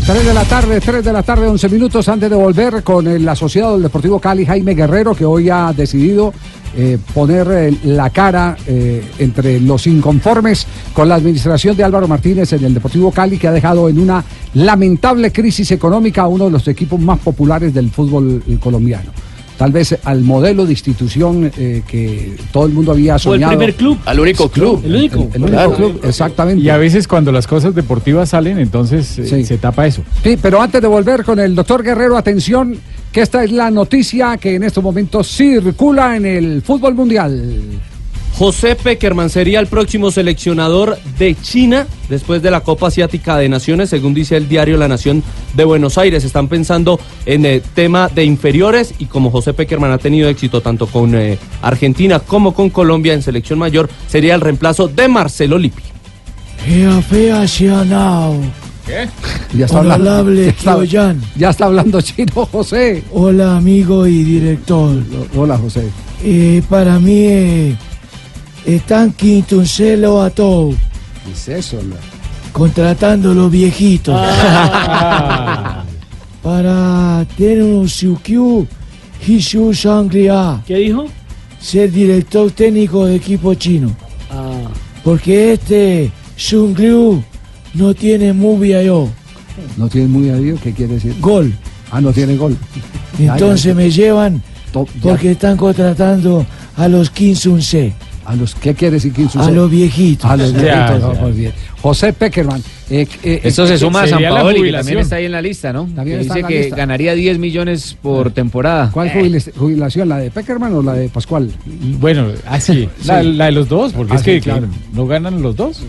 3 0.05 0.23
de 0.23 0.33
la 0.35 0.45
tarde, 0.45 0.79
3 0.79 1.03
de 1.03 1.11
la 1.11 1.23
tarde, 1.23 1.47
11 1.47 1.67
minutos 1.67 2.07
antes 2.09 2.29
de 2.29 2.35
volver 2.35 2.83
con 2.83 3.07
el 3.07 3.27
asociado 3.27 3.73
del 3.73 3.81
Deportivo 3.81 4.19
Cali, 4.19 4.45
Jaime 4.45 4.75
Guerrero, 4.75 5.15
que 5.15 5.25
hoy 5.25 5.49
ha 5.49 5.73
decidido 5.73 6.31
eh, 6.77 6.99
poner 7.11 7.47
eh, 7.49 7.77
la 7.85 8.11
cara 8.11 8.55
eh, 8.67 9.03
entre 9.17 9.59
los 9.59 9.87
inconformes 9.87 10.67
con 10.93 11.09
la 11.09 11.15
administración 11.15 11.75
de 11.75 11.83
Álvaro 11.83 12.07
Martínez 12.07 12.53
en 12.53 12.65
el 12.65 12.75
Deportivo 12.75 13.11
Cali, 13.11 13.39
que 13.39 13.47
ha 13.47 13.51
dejado 13.51 13.89
en 13.89 13.97
una 13.97 14.23
lamentable 14.53 15.31
crisis 15.31 15.71
económica 15.71 16.21
a 16.21 16.27
uno 16.27 16.45
de 16.45 16.51
los 16.51 16.67
equipos 16.67 16.99
más 16.99 17.17
populares 17.17 17.73
del 17.73 17.89
fútbol 17.89 18.43
colombiano. 18.59 19.09
Tal 19.57 19.71
vez 19.71 19.97
al 20.03 20.21
modelo 20.21 20.65
de 20.65 20.71
institución 20.71 21.51
eh, 21.57 21.81
que 21.87 22.35
todo 22.51 22.65
el 22.65 22.73
mundo 22.73 22.91
había 22.91 23.17
soñado. 23.17 23.53
Al 24.05 24.19
único 24.19 24.49
club. 24.49 24.81
El 24.83 24.95
único, 24.95 25.29
el 25.33 25.43
único 25.43 25.73
club, 25.73 26.01
exactamente. 26.03 26.61
Y 26.61 26.69
a 26.69 26.77
veces 26.77 27.07
cuando 27.07 27.31
las 27.31 27.47
cosas 27.47 27.73
deportivas 27.73 28.29
salen, 28.29 28.59
entonces 28.59 29.17
eh, 29.19 29.45
se 29.45 29.57
tapa 29.57 29.87
eso. 29.87 30.03
Sí, 30.23 30.37
pero 30.41 30.61
antes 30.61 30.81
de 30.81 30.87
volver 30.87 31.23
con 31.23 31.39
el 31.39 31.55
doctor 31.55 31.83
Guerrero, 31.83 32.17
atención, 32.17 32.77
que 33.11 33.21
esta 33.21 33.43
es 33.43 33.51
la 33.51 33.71
noticia 33.71 34.35
que 34.37 34.55
en 34.55 34.63
estos 34.63 34.83
momentos 34.83 35.27
circula 35.27 36.17
en 36.17 36.25
el 36.25 36.61
fútbol 36.61 36.95
mundial. 36.95 37.61
José 38.37 38.75
Peckerman 38.75 39.29
sería 39.29 39.61
el 39.61 39.67
próximo 39.67 40.11
seleccionador 40.11 40.97
de 41.17 41.35
China 41.41 41.87
después 42.09 42.41
de 42.41 42.51
la 42.51 42.59
Copa 42.61 42.87
Asiática 42.87 43.37
de 43.37 43.47
Naciones, 43.47 43.89
según 43.89 44.13
dice 44.13 44.35
el 44.35 44.49
diario 44.49 44.75
La 44.75 44.89
Nación 44.89 45.23
de 45.53 45.63
Buenos 45.63 45.97
Aires. 45.97 46.25
Están 46.25 46.49
pensando 46.49 46.99
en 47.25 47.45
el 47.45 47.61
tema 47.61 48.09
de 48.09 48.25
inferiores 48.25 48.93
y 48.99 49.05
como 49.05 49.31
José 49.31 49.53
Peckerman 49.53 49.91
ha 49.91 49.97
tenido 49.99 50.27
éxito 50.27 50.59
tanto 50.61 50.85
con 50.87 51.15
eh, 51.15 51.37
Argentina 51.61 52.19
como 52.19 52.53
con 52.53 52.69
Colombia 52.69 53.13
en 53.13 53.21
selección 53.21 53.57
mayor, 53.57 53.89
sería 54.07 54.35
el 54.35 54.41
reemplazo 54.41 54.89
de 54.89 55.07
Marcelo 55.07 55.57
Lippi. 55.57 55.83
Fea, 56.57 57.01
fea, 57.03 57.47
Xianao. 57.47 58.35
¿Qué? 58.85 59.07
Ya 59.57 59.65
está 59.65 59.77
hablando, 59.79 60.33
ya 60.33 60.49
está- 60.49 60.83
ya 61.37 61.49
está 61.51 61.65
hablando 61.65 62.01
chino, 62.01 62.45
José. 62.51 63.01
Hola, 63.13 63.55
amigo 63.57 64.05
y 64.05 64.23
director. 64.25 64.97
Hola, 65.37 65.57
José. 65.57 65.85
Eh, 66.23 66.61
para 66.69 66.99
mí, 66.99 67.25
eh, 67.27 67.75
están 68.65 69.11
quintuncelo 69.13 70.21
a 70.21 70.29
todo, 70.29 70.71
¿Qué 71.25 71.31
es 71.33 71.47
eso? 71.47 71.77
la- 71.77 71.95
contratando 72.51 73.33
los 73.33 73.51
viejitos. 73.51 74.15
Ah. 74.17 75.83
para 76.43 77.25
tener 77.37 77.63
un 77.63 77.89
Siukiu 77.89 78.67
Hishu 79.27 79.71
Shangri-A. 79.73 80.61
¿Qué 80.67 80.75
dijo? 80.77 81.05
Ser 81.59 81.91
director 81.91 82.51
técnico 82.51 83.05
de 83.07 83.15
equipo 83.15 83.53
chino. 83.55 83.95
Ah. 84.29 84.69
Porque 85.03 85.53
este 85.53 86.11
Sun 86.35 86.75
Ryu 86.75 87.23
no 87.73 87.93
tiene 87.93 88.33
movie 88.33 88.85
yo. 88.85 89.09
¿No 89.77 89.87
tiene 89.89 90.07
muy 90.07 90.29
adiós? 90.29 90.59
¿Qué 90.61 90.71
quiere 90.73 90.95
decir? 90.95 91.15
Gol. 91.19 91.53
Ah, 91.91 92.01
no 92.01 92.11
tiene 92.11 92.35
gol. 92.35 92.55
Entonces 93.17 93.63
Ya, 93.63 93.69
ya. 93.71 93.75
me 93.75 93.89
llevan 93.89 94.43
porque 95.01 95.31
están 95.31 95.55
contratando 95.57 96.45
a 96.75 96.87
los 96.87 97.09
Kim 97.09 97.35
Sun-se. 97.35 97.93
¿A 98.25 98.35
los 98.35 98.55
qué 98.55 98.73
quiere 98.73 98.95
decir 98.99 99.13
A 99.35 99.51
los 99.51 99.69
viejitos. 99.69 100.29
A 100.29 100.35
los 100.37 100.51
viejitos, 100.53 100.73
ya. 100.73 100.99
no. 100.99 101.51
José 101.81 102.13
Peckerman. 102.13 102.63
eh, 102.89 103.07
eh, 103.23 103.41
Esto 103.43 103.65
eh, 103.65 103.67
se 103.67 103.77
suma 103.77 104.01
a 104.03 104.07
San 104.07 104.19
Paoli, 104.23 104.63
que 104.63 104.71
también 104.71 104.97
está 104.99 105.17
ahí 105.17 105.25
en 105.25 105.31
la 105.31 105.41
lista, 105.41 105.71
¿no? 105.71 105.87
También 105.95 106.17
Que 106.17 106.21
está 106.23 106.33
dice 106.33 106.39
en 106.39 106.41
la 106.43 106.47
que 106.47 106.59
lista. 106.61 106.75
ganaría 106.75 107.13
10 107.13 107.37
millones 107.37 107.95
por 108.01 108.31
temporada. 108.31 108.89
¿Cuál 108.91 109.11
jubila- 109.11 109.39
jubilación? 109.55 110.09
¿La 110.09 110.17
de 110.17 110.31
Peckerman 110.31 110.73
o 110.73 110.81
la 110.81 110.93
de 110.93 111.09
Pascual? 111.09 111.51
Bueno, 111.99 112.29
así, 112.47 112.89
la, 113.05 113.21
Sí. 113.21 113.31
la 113.33 113.45
de 113.45 113.51
los 113.51 113.69
dos, 113.69 113.93
porque 113.93 114.13
Ah, 114.13 114.15
es 114.15 114.21
sí, 114.23 114.31
que 114.31 114.41
claro. 114.41 114.67
no 114.93 115.05
ganan 115.05 115.43
los 115.43 115.55
dos. 115.55 115.83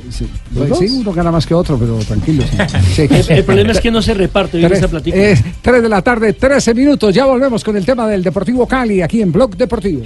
Pues 0.55 0.69
¿Los 0.69 0.79
sí, 0.79 0.87
dos? 0.87 0.97
uno 0.99 1.13
gana 1.15 1.33
más 1.33 1.47
que 1.47 1.55
otro, 1.55 1.79
pero 1.79 1.97
tranquilo. 2.01 2.45
sí. 2.45 2.57
Sí. 2.95 3.03
El, 3.11 3.39
el 3.39 3.45
problema 3.45 3.73
es 3.73 3.81
que 3.81 3.91
no 3.91 4.03
se 4.03 4.13
reparte 4.13 4.59
bien 4.59 4.69
Tres, 4.69 4.81
esa 4.81 4.89
platica. 4.89 5.17
eh, 5.17 5.43
tres 5.63 5.83
de 5.83 5.89
la 5.89 6.03
tarde, 6.03 6.35
13 6.35 6.75
minutos. 6.75 7.15
Ya 7.15 7.25
volvemos 7.25 7.65
con 7.65 7.75
el 7.75 7.87
tema 7.87 8.07
del 8.07 8.23
Deportivo 8.23 8.67
Cali 8.67 9.01
aquí 9.01 9.23
en 9.23 9.33
Blog 9.33 9.57
Deportivo. 9.57 10.03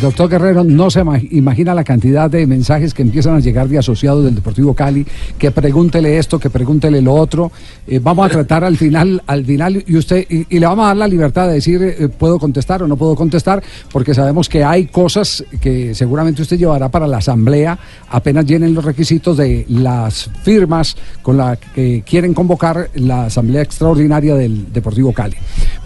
Doctor 0.00 0.28
Guerrero, 0.28 0.64
no 0.64 0.90
se 0.90 1.00
ima- 1.00 1.24
imagina 1.30 1.72
la 1.72 1.84
cantidad 1.84 2.28
de 2.28 2.44
mensajes 2.44 2.92
que 2.92 3.02
empiezan 3.02 3.36
a 3.36 3.38
llegar 3.38 3.68
de 3.68 3.78
asociados 3.78 4.24
del 4.24 4.34
Deportivo 4.34 4.74
Cali, 4.74 5.06
que 5.38 5.52
pregúntele 5.52 6.18
esto, 6.18 6.40
que 6.40 6.50
pregúntele 6.50 7.00
lo 7.00 7.14
otro. 7.14 7.52
Eh, 7.86 8.00
vamos 8.02 8.26
a 8.26 8.30
tratar 8.30 8.64
al 8.64 8.76
final, 8.76 9.22
al 9.28 9.44
final, 9.44 9.84
y 9.86 9.96
usted, 9.96 10.26
y, 10.28 10.58
le 10.58 10.66
vamos 10.66 10.84
a 10.86 10.88
dar 10.88 10.96
la 10.96 11.06
libertad 11.06 11.46
de 11.46 11.54
decir 11.54 11.80
eh, 11.82 12.08
puedo 12.08 12.40
contestar 12.40 12.82
o 12.82 12.88
no 12.88 12.96
puedo 12.96 13.14
contestar, 13.14 13.62
porque 13.92 14.12
sabemos 14.12 14.48
que 14.48 14.64
hay 14.64 14.86
cosas 14.86 15.44
que 15.60 15.94
seguramente 15.94 16.42
usted 16.42 16.58
llevará 16.58 16.88
para 16.88 17.06
la 17.06 17.18
asamblea, 17.18 17.78
apenas 18.10 18.44
llenen 18.44 18.74
los 18.74 18.84
requisitos 18.84 19.36
de 19.36 19.64
las 19.68 20.28
firmas 20.42 20.96
con 21.22 21.36
las 21.36 21.58
que 21.76 22.02
quieren 22.04 22.34
convocar 22.34 22.90
la 22.94 23.26
asamblea 23.26 23.62
extraordinaria 23.62 24.34
del 24.34 24.72
Deportivo 24.72 25.12
Cali. 25.12 25.36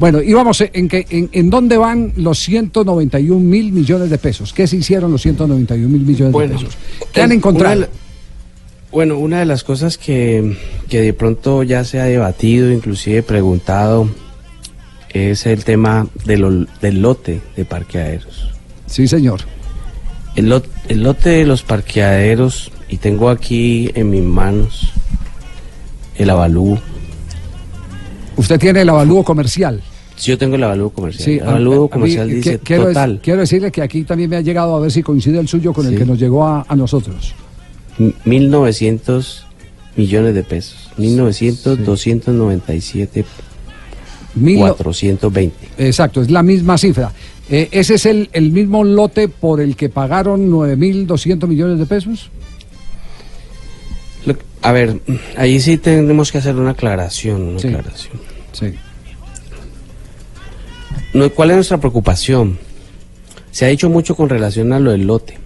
Bueno, 0.00 0.22
y 0.22 0.32
vamos 0.32 0.64
en 0.72 0.88
que 0.88 1.04
en 1.10 1.50
dónde 1.50 1.76
van 1.76 2.12
los 2.16 2.38
191 2.38 3.41
mil 3.42 3.72
millones 3.72 4.08
de 4.10 4.18
pesos. 4.18 4.52
¿Qué 4.52 4.66
se 4.66 4.76
hicieron 4.76 5.10
los 5.12 5.22
191 5.22 5.88
mil 5.88 6.02
millones 6.02 6.32
Bueno, 6.32 6.54
de 6.58 6.64
pesos? 6.64 6.78
¿Qué 7.12 7.22
han 7.22 7.32
encontrado? 7.32 7.76
una 7.78 7.88
bueno, 8.90 9.16
una 9.18 9.38
de 9.38 9.46
las 9.46 9.64
cosas 9.64 9.96
que, 9.96 10.54
que 10.88 11.00
de 11.00 11.14
pronto 11.14 11.62
ya 11.62 11.82
se 11.84 11.98
ha 11.98 12.04
debatido, 12.04 12.70
inclusive 12.70 13.22
preguntado, 13.22 14.06
es 15.08 15.46
el 15.46 15.64
tema 15.64 16.06
de 16.26 16.36
lo- 16.36 16.66
del 16.82 17.00
lote 17.00 17.40
de 17.56 17.64
parqueaderos. 17.64 18.50
Sí, 18.86 19.08
señor. 19.08 19.40
El, 20.36 20.50
lot- 20.50 20.68
el 20.88 21.02
lote 21.02 21.30
de 21.30 21.46
los 21.46 21.62
parqueaderos, 21.62 22.70
y 22.90 22.98
tengo 22.98 23.30
aquí 23.30 23.90
en 23.94 24.10
mis 24.10 24.22
manos 24.22 24.92
el 26.16 26.28
avalúo. 26.28 26.78
Usted 28.36 28.58
tiene 28.58 28.82
el 28.82 28.88
avalúo 28.90 29.24
comercial. 29.24 29.82
Sí, 30.22 30.30
yo 30.30 30.38
tengo 30.38 30.54
el 30.54 30.62
avalúo 30.62 30.90
comercial. 30.90 31.24
Sí, 31.24 31.32
el 31.38 31.48
avalúo 31.48 31.82
mí, 31.84 31.88
comercial 31.90 32.28
dice 32.28 32.60
quiero, 32.60 32.84
total. 32.84 33.20
quiero 33.22 33.40
decirle 33.40 33.72
que 33.72 33.82
aquí 33.82 34.04
también 34.04 34.30
me 34.30 34.36
ha 34.36 34.40
llegado 34.40 34.76
a 34.76 34.80
ver 34.80 34.92
si 34.92 35.02
coincide 35.02 35.40
el 35.40 35.48
suyo 35.48 35.72
con 35.72 35.84
el 35.86 35.92
Sí. 35.94 35.98
que 35.98 36.04
nos 36.06 36.18
llegó 36.18 36.46
a, 36.46 36.64
a 36.68 36.76
nosotros. 36.76 37.34
1.900 37.98 39.42
millones 39.96 40.34
de 40.36 40.42
pesos. 40.44 40.90
1.900, 40.96 41.76
297, 41.78 43.24
Mil- 44.36 44.58
420. 44.60 45.54
Exacto, 45.78 46.22
es 46.22 46.30
la 46.30 46.42
misma 46.44 46.78
cifra. 46.78 47.12
Eh, 47.50 47.68
¿Ese 47.72 47.94
es 47.94 48.06
el, 48.06 48.30
el 48.32 48.52
mismo 48.52 48.84
lote 48.84 49.26
por 49.28 49.60
el 49.60 49.74
que 49.74 49.88
pagaron 49.88 50.48
9.200 50.50 51.48
millones 51.48 51.78
de 51.80 51.86
pesos? 51.86 52.30
Lo- 54.24 54.36
a 54.62 54.70
ver, 54.72 55.00
ahí 55.36 55.58
sí 55.60 55.78
tenemos 55.78 56.30
que 56.30 56.38
hacer 56.38 56.54
una 56.54 56.70
aclaración. 56.70 57.42
Una 57.42 57.58
Sí. 57.58 57.66
aclaración. 57.68 58.12
Sí. 58.52 58.66
¿Cuál 61.34 61.50
es 61.50 61.56
nuestra 61.56 61.78
preocupación? 61.78 62.58
Se 63.50 63.66
ha 63.66 63.68
dicho 63.68 63.90
mucho 63.90 64.16
con 64.16 64.30
relación 64.30 64.72
a 64.72 64.80
lo 64.80 64.92
del 64.92 65.06
lote. 65.06 65.38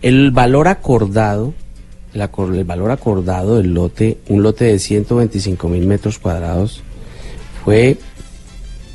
El 0.00 0.30
valor 0.30 0.66
acordado, 0.66 1.52
el, 2.14 2.22
el 2.22 2.64
valor 2.64 2.90
acordado 2.90 3.58
del 3.58 3.74
lote, 3.74 4.18
un 4.28 4.42
lote 4.42 4.64
de 4.64 4.78
125 4.78 5.68
mil 5.68 5.86
metros 5.86 6.18
cuadrados, 6.18 6.82
fue 7.64 7.98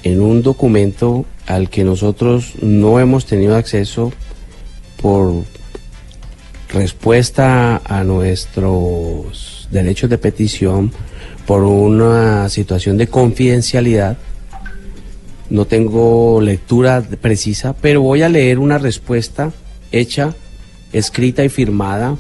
en 0.02 0.20
un 0.22 0.42
documento 0.42 1.26
al 1.46 1.70
que 1.70 1.84
nosotros 1.84 2.54
no 2.62 3.00
hemos 3.00 3.28
tenido 3.28 3.56
acceso 3.56 4.12
por 5.02 5.44
respuesta 6.70 7.82
a 7.86 8.04
nuestros 8.04 9.68
derechos 9.72 10.10
de 10.10 10.18
petición, 10.18 10.92
por 11.46 11.64
una 11.64 12.50
situación 12.50 12.98
de 12.98 13.08
confidencialidad. 13.08 14.18
No 15.50 15.66
tengo 15.66 16.42
lectura 16.42 17.02
precisa, 17.22 17.76
pero 17.82 18.02
voy 18.02 18.22
a 18.22 18.30
leer 18.30 18.60
una 18.60 18.78
respuesta 18.78 19.52
hecha, 19.92 20.36
escrita 20.94 21.44
y 21.44 21.50
firmada 21.50 22.18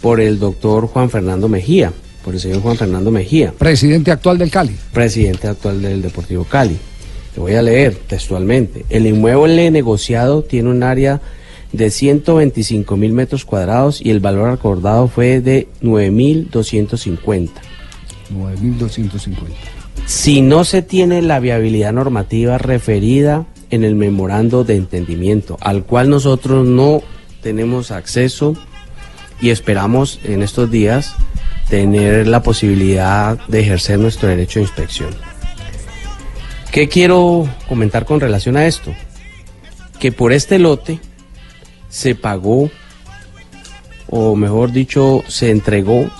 por 0.00 0.20
el 0.20 0.38
doctor 0.38 0.86
Juan 0.86 1.10
Fernando 1.10 1.48
Mejía, 1.48 1.92
por 2.24 2.34
el 2.34 2.40
señor 2.40 2.62
Juan 2.62 2.76
Fernando 2.76 3.10
Mejía 3.10 3.52
Presidente 3.58 4.10
actual 4.10 4.38
del 4.38 4.50
Cali. 4.50 4.74
presidente 4.92 5.48
actual 5.48 5.82
del 5.82 6.02
Deportivo 6.02 6.44
Cali. 6.44 6.76
Te 7.34 7.40
voy 7.40 7.54
a 7.54 7.62
leer 7.62 7.94
textualmente. 7.94 8.84
El 8.90 9.06
inmueble 9.06 9.70
negociado 9.70 10.42
tiene 10.42 10.70
un 10.70 10.82
área 10.82 11.20
de 11.72 11.90
125 11.90 12.96
mil 12.96 13.12
metros 13.12 13.44
cuadrados 13.44 14.00
y 14.04 14.10
el 14.10 14.20
valor 14.20 14.50
acordado 14.50 15.08
fue 15.08 15.40
de 15.40 15.68
9.250. 15.82 17.50
9.250. 18.30 19.81
Si 20.06 20.42
no 20.42 20.64
se 20.64 20.82
tiene 20.82 21.22
la 21.22 21.40
viabilidad 21.40 21.92
normativa 21.92 22.58
referida 22.58 23.46
en 23.70 23.84
el 23.84 23.94
memorando 23.94 24.64
de 24.64 24.76
entendimiento, 24.76 25.56
al 25.60 25.84
cual 25.84 26.10
nosotros 26.10 26.66
no 26.66 27.02
tenemos 27.42 27.90
acceso 27.90 28.54
y 29.40 29.50
esperamos 29.50 30.20
en 30.24 30.42
estos 30.42 30.70
días 30.70 31.14
tener 31.68 32.26
la 32.26 32.42
posibilidad 32.42 33.38
de 33.48 33.60
ejercer 33.60 33.98
nuestro 33.98 34.28
derecho 34.28 34.58
de 34.58 34.64
inspección. 34.64 35.10
¿Qué 36.70 36.88
quiero 36.88 37.48
comentar 37.68 38.04
con 38.04 38.20
relación 38.20 38.56
a 38.56 38.66
esto? 38.66 38.94
Que 39.98 40.12
por 40.12 40.32
este 40.32 40.58
lote 40.58 41.00
se 41.88 42.14
pagó, 42.14 42.70
o 44.08 44.36
mejor 44.36 44.72
dicho, 44.72 45.22
se 45.28 45.50
entregó 45.50 46.10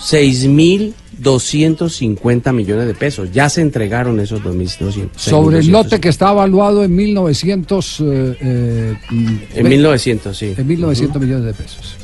6.250 1.23 2.53
millones 2.53 2.87
de 2.87 2.95
pesos. 2.95 3.31
Ya 3.33 3.49
se 3.49 3.61
entregaron 3.61 4.21
esos 4.21 4.43
2.200. 4.43 5.11
Sobre 5.17 5.59
el 5.59 5.69
lote 5.69 6.01
que 6.01 6.09
está 6.09 6.31
evaluado 6.31 6.85
en 6.85 6.97
1.900... 6.97 8.05
eh, 8.05 8.37
eh, 8.41 9.49
En 9.55 9.69
1900, 9.69 10.37
sí. 10.37 10.55
En 10.57 10.69
1.900 10.69 11.21
millones 11.21 11.45
de 11.45 11.55
pesos. 11.55 11.97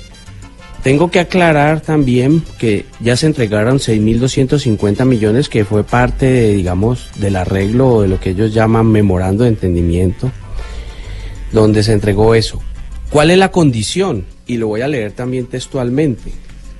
Tengo 0.82 1.10
que 1.10 1.18
aclarar 1.18 1.80
también 1.80 2.42
que 2.58 2.86
ya 3.00 3.16
se 3.16 3.26
entregaron 3.26 3.78
6.250 3.78 5.04
millones, 5.04 5.48
que 5.48 5.64
fue 5.64 5.82
parte, 5.82 6.26
de, 6.26 6.54
digamos, 6.54 7.10
del 7.16 7.36
arreglo 7.36 7.88
o 7.88 8.02
de 8.02 8.08
lo 8.08 8.20
que 8.20 8.30
ellos 8.30 8.54
llaman 8.54 8.86
memorando 8.86 9.42
de 9.42 9.50
entendimiento, 9.50 10.30
donde 11.52 11.82
se 11.82 11.92
entregó 11.92 12.34
eso. 12.34 12.62
¿Cuál 13.10 13.30
es 13.30 13.38
la 13.38 13.50
condición? 13.50 14.24
Y 14.46 14.56
lo 14.56 14.68
voy 14.68 14.82
a 14.82 14.88
leer 14.88 15.12
también 15.12 15.46
textualmente. 15.46 16.32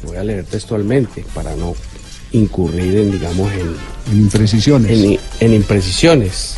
Lo 0.02 0.10
voy 0.10 0.18
a 0.18 0.24
leer 0.24 0.44
textualmente 0.44 1.24
para 1.34 1.56
no 1.56 1.74
incurrir 2.32 2.96
en, 2.98 3.12
digamos, 3.12 3.50
en, 3.52 3.74
En 4.12 4.20
imprecisiones. 4.20 4.90
en, 4.90 5.18
en 5.40 5.54
imprecisiones. 5.54 6.56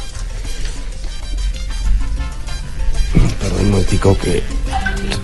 Perdón 3.41 3.61
un 3.65 3.71
momentico 3.71 4.17
que 4.19 4.43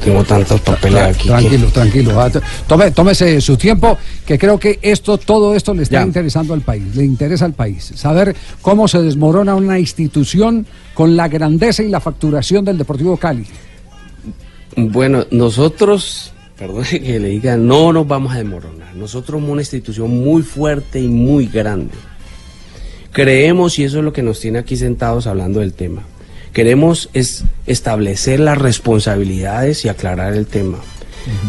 tengo 0.04 0.24
tantos 0.24 0.60
papeles 0.60 1.02
aquí. 1.02 1.22
que- 1.24 1.28
Tranquilo, 1.28 1.66
tranquilo. 1.68 2.20
Ah, 2.20 2.30
Tome, 2.66 2.90
tómese 2.90 3.40
su 3.40 3.56
tiempo, 3.56 3.98
que 4.24 4.38
creo 4.38 4.58
que 4.58 4.78
esto, 4.82 5.18
todo 5.18 5.54
esto 5.54 5.74
le 5.74 5.82
está 5.82 5.96
Ya. 6.00 6.02
interesando 6.06 6.54
al 6.54 6.62
país, 6.62 6.94
le 6.96 7.04
interesa 7.04 7.44
al 7.44 7.52
país. 7.52 7.92
Saber 7.94 8.34
cómo 8.62 8.88
se 8.88 9.02
desmorona 9.02 9.54
una 9.54 9.78
institución 9.78 10.66
con 10.94 11.16
la 11.16 11.28
grandeza 11.28 11.82
y 11.82 11.88
la 11.88 12.00
facturación 12.00 12.64
del 12.64 12.78
Deportivo 12.78 13.16
Cali. 13.16 13.44
Bueno, 14.76 15.26
nosotros, 15.30 16.32
perdón 16.58 16.84
que 16.90 17.20
le 17.20 17.28
diga, 17.28 17.56
no 17.56 17.92
nos 17.92 18.06
vamos 18.06 18.34
a 18.34 18.38
desmoronar. 18.38 18.94
Nosotros 18.94 19.40
somos 19.40 19.50
una 19.50 19.62
institución 19.62 20.10
muy 20.10 20.42
fuerte 20.42 21.00
y 21.00 21.08
muy 21.08 21.46
grande. 21.46 21.94
creemos, 23.12 23.78
y 23.78 23.84
eso 23.84 23.98
es 23.98 24.04
lo 24.04 24.12
que 24.12 24.22
nos 24.22 24.40
tiene 24.40 24.58
aquí 24.58 24.76
sentados 24.76 25.26
hablando 25.26 25.60
del 25.60 25.72
tema, 25.72 26.02
queremos 26.52 27.08
es 27.12 27.44
establecer 27.66 28.40
las 28.40 28.58
responsabilidades 28.58 29.84
y 29.84 29.88
aclarar 29.88 30.34
el 30.34 30.46
tema. 30.46 30.78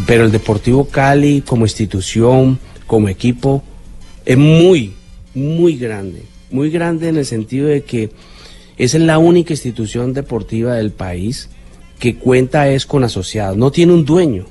Pero 0.06 0.24
el 0.24 0.32
Deportivo 0.32 0.86
Cali 0.86 1.42
como 1.42 1.64
institución, 1.64 2.58
como 2.86 3.08
equipo, 3.08 3.62
es 4.24 4.36
muy, 4.36 4.94
muy 5.34 5.76
grande. 5.76 6.22
Muy 6.50 6.70
grande 6.70 7.08
en 7.08 7.16
el 7.16 7.26
sentido 7.26 7.68
de 7.68 7.82
que 7.82 8.10
es 8.76 8.94
la 8.94 9.18
única 9.18 9.52
institución 9.52 10.14
deportiva 10.14 10.74
del 10.74 10.90
país 10.90 11.48
que 11.98 12.16
cuenta 12.16 12.68
es 12.68 12.86
con 12.86 13.04
asociados, 13.04 13.56
no 13.56 13.70
tiene 13.70 13.92
un 13.92 14.04
dueño. 14.04 14.46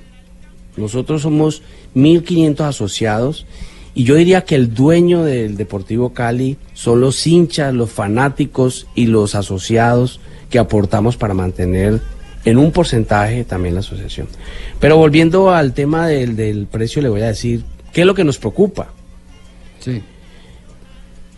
Nosotros 0.77 1.23
somos 1.23 1.61
1.500 1.95 2.61
asociados 2.61 3.45
y 3.93 4.03
yo 4.03 4.15
diría 4.15 4.45
que 4.45 4.55
el 4.55 4.73
dueño 4.73 5.23
del 5.23 5.57
Deportivo 5.57 6.13
Cali 6.13 6.57
son 6.73 7.01
los 7.01 7.25
hinchas, 7.25 7.73
los 7.73 7.91
fanáticos 7.91 8.87
y 8.93 9.07
los 9.07 9.33
asociados 9.35 10.19
que 10.49 10.59
aportamos 10.59 11.17
para 11.17 11.33
mantener 11.33 11.99
en 12.45 12.57
un 12.57 12.71
porcentaje 12.71 13.43
también 13.43 13.73
la 13.73 13.81
asociación. 13.81 14.27
Pero 14.79 14.97
volviendo 14.97 15.49
al 15.49 15.73
tema 15.73 16.07
del, 16.07 16.35
del 16.35 16.67
precio, 16.67 17.01
le 17.01 17.09
voy 17.09 17.21
a 17.21 17.27
decir, 17.27 17.63
¿qué 17.91 18.01
es 18.01 18.07
lo 18.07 18.13
que 18.13 18.23
nos 18.23 18.37
preocupa? 18.37 18.89
Sí. 19.79 20.01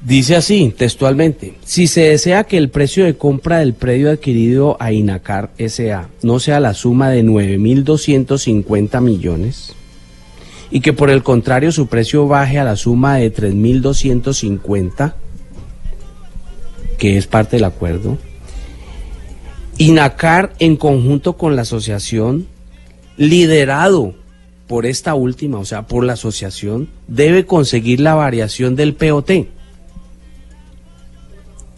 Dice 0.01 0.37
así, 0.37 0.73
textualmente, 0.77 1.55
si 1.65 1.87
se 1.87 2.01
desea 2.01 2.45
que 2.45 2.57
el 2.57 2.69
precio 2.69 3.03
de 3.03 3.17
compra 3.17 3.59
del 3.59 3.73
predio 3.73 4.09
adquirido 4.09 4.77
a 4.79 4.93
Inacar 4.93 5.51
SA 5.57 6.09
no 6.21 6.39
sea 6.39 6.61
la 6.61 6.73
suma 6.73 7.09
de 7.09 7.25
9.250 7.25 9.01
millones 9.01 9.73
y 10.71 10.79
que 10.79 10.93
por 10.93 11.09
el 11.09 11.21
contrario 11.21 11.73
su 11.73 11.87
precio 11.87 12.27
baje 12.27 12.59
a 12.59 12.63
la 12.63 12.77
suma 12.77 13.17
de 13.17 13.33
3.250, 13.33 15.15
que 16.97 17.17
es 17.17 17.27
parte 17.27 17.57
del 17.57 17.65
acuerdo, 17.65 18.17
Inacar 19.77 20.53
en 20.59 20.77
conjunto 20.77 21.37
con 21.37 21.57
la 21.57 21.63
asociación, 21.63 22.47
liderado 23.17 24.13
por 24.67 24.85
esta 24.85 25.13
última, 25.13 25.57
o 25.57 25.65
sea, 25.65 25.87
por 25.87 26.05
la 26.05 26.13
asociación, 26.13 26.89
debe 27.07 27.45
conseguir 27.45 27.99
la 27.99 28.15
variación 28.15 28.77
del 28.77 28.93
POT 28.93 29.31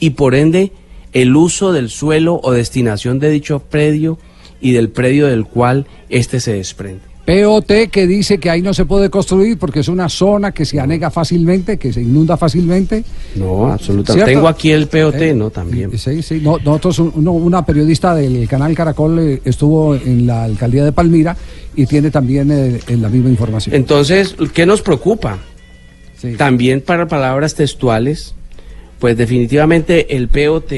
y 0.02 0.10
por 0.10 0.36
ende 0.36 0.74
el 1.14 1.34
uso 1.38 1.72
del 1.72 1.90
suelo 1.90 2.42
o 2.44 2.52
destinación 2.52 3.20
de 3.20 3.30
dicho 3.30 3.60
predio 3.60 4.18
y 4.60 4.72
del 4.74 4.90
predio 4.90 5.28
del 5.28 5.46
cual 5.46 5.86
éste 6.10 6.42
se 6.42 6.54
desprende. 6.54 7.02
POT 7.26 7.90
que 7.92 8.08
dice 8.08 8.40
que 8.40 8.50
ahí 8.50 8.62
no 8.64 8.74
se 8.74 8.84
puede 8.86 9.10
construir 9.12 9.58
porque 9.60 9.82
es 9.82 9.88
una 9.88 10.10
zona 10.10 10.52
que 10.54 10.66
se 10.66 10.80
anega 10.80 11.12
fácilmente, 11.12 11.78
que 11.78 11.94
se 11.94 12.02
inunda 12.02 12.36
fácilmente. 12.36 13.04
No, 13.36 13.68
absolutamente. 13.72 14.14
¿Cierto? 14.14 14.32
Tengo 14.32 14.48
aquí 14.48 14.72
el 14.72 14.88
POT, 14.88 15.16
Eh, 15.22 15.34
¿no? 15.36 15.50
También. 15.52 15.98
Sí, 15.98 16.22
sí. 16.24 16.40
No, 16.42 16.58
nosotros, 16.58 16.98
uno- 17.00 17.32
una 17.34 17.64
periodista 17.64 18.16
del 18.16 18.48
canal 18.48 18.74
Caracol 18.74 19.20
eh, 19.20 19.42
estuvo 19.46 19.96
en 19.96 20.26
la 20.26 20.44
alcaldía 20.46 20.84
de 20.84 20.92
Palmira 20.92 21.38
y 21.76 21.86
tiene 21.86 22.10
también 22.10 22.50
eh, 22.52 22.80
la 22.98 23.08
misma 23.08 23.30
información. 23.30 23.76
Entonces, 23.76 24.36
¿qué 24.54 24.66
nos 24.66 24.82
preocupa? 24.82 25.38
También 26.38 26.82
para 26.82 27.08
palabras 27.08 27.56
textuales, 27.56 28.36
pues 29.02 29.18
definitivamente 29.18 30.16
el 30.16 30.28
POT, 30.28 30.72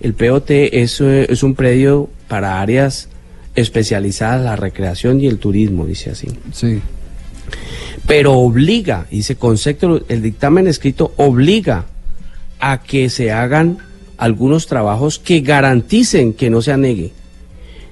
el 0.00 0.14
POT 0.14 0.50
es, 0.50 1.02
eh, 1.02 1.26
es 1.28 1.42
un 1.42 1.54
predio 1.54 2.08
para 2.26 2.62
áreas 2.62 3.10
especializadas, 3.54 4.42
la 4.42 4.56
recreación 4.56 5.20
y 5.20 5.26
el 5.26 5.38
turismo, 5.38 5.84
dice 5.84 6.10
así. 6.10 6.28
Sí. 6.50 6.80
Pero 8.06 8.32
obliga, 8.38 9.06
dice 9.10 9.36
concepto, 9.36 10.00
el 10.08 10.22
dictamen 10.22 10.66
escrito 10.66 11.12
obliga 11.18 11.84
a 12.58 12.82
que 12.82 13.10
se 13.10 13.32
hagan 13.32 13.76
algunos 14.16 14.66
trabajos 14.66 15.18
que 15.18 15.40
garanticen 15.40 16.32
que 16.32 16.48
no 16.48 16.62
se 16.62 16.72
anegue. 16.72 17.12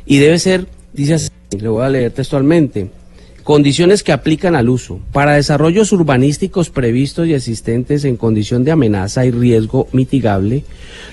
Y 0.07 0.16
debe 0.16 0.39
ser, 0.39 0.68
dice 0.95 1.14
así, 1.14 1.29
le 1.51 1.68
voy 1.68 1.85
a 1.85 1.91
leer 1.91 2.12
textualmente, 2.12 2.89
condiciones 3.47 4.03
que 4.03 4.11
aplican 4.11 4.57
al 4.57 4.68
uso. 4.68 4.99
Para 5.12 5.34
desarrollos 5.34 5.92
urbanísticos 5.92 6.68
previstos 6.68 7.28
y 7.28 7.34
existentes 7.34 8.05
en 8.05 8.16
condición 8.16 8.64
de 8.64 8.72
amenaza 8.72 9.24
y 9.24 9.30
riesgo 9.30 9.86
mitigable, 9.92 10.64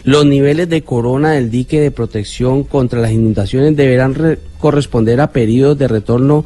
los 0.04 0.26
niveles 0.26 0.68
de 0.68 0.82
corona 0.82 1.34
del 1.34 1.52
dique 1.52 1.80
de 1.80 1.92
protección 1.92 2.64
contra 2.64 3.02
las 3.02 3.12
inundaciones 3.12 3.76
deberán 3.76 4.16
re- 4.16 4.40
corresponder 4.58 5.22
a 5.22 5.32
periodos 5.32 5.78
de 5.78 5.88
retorno 5.88 6.44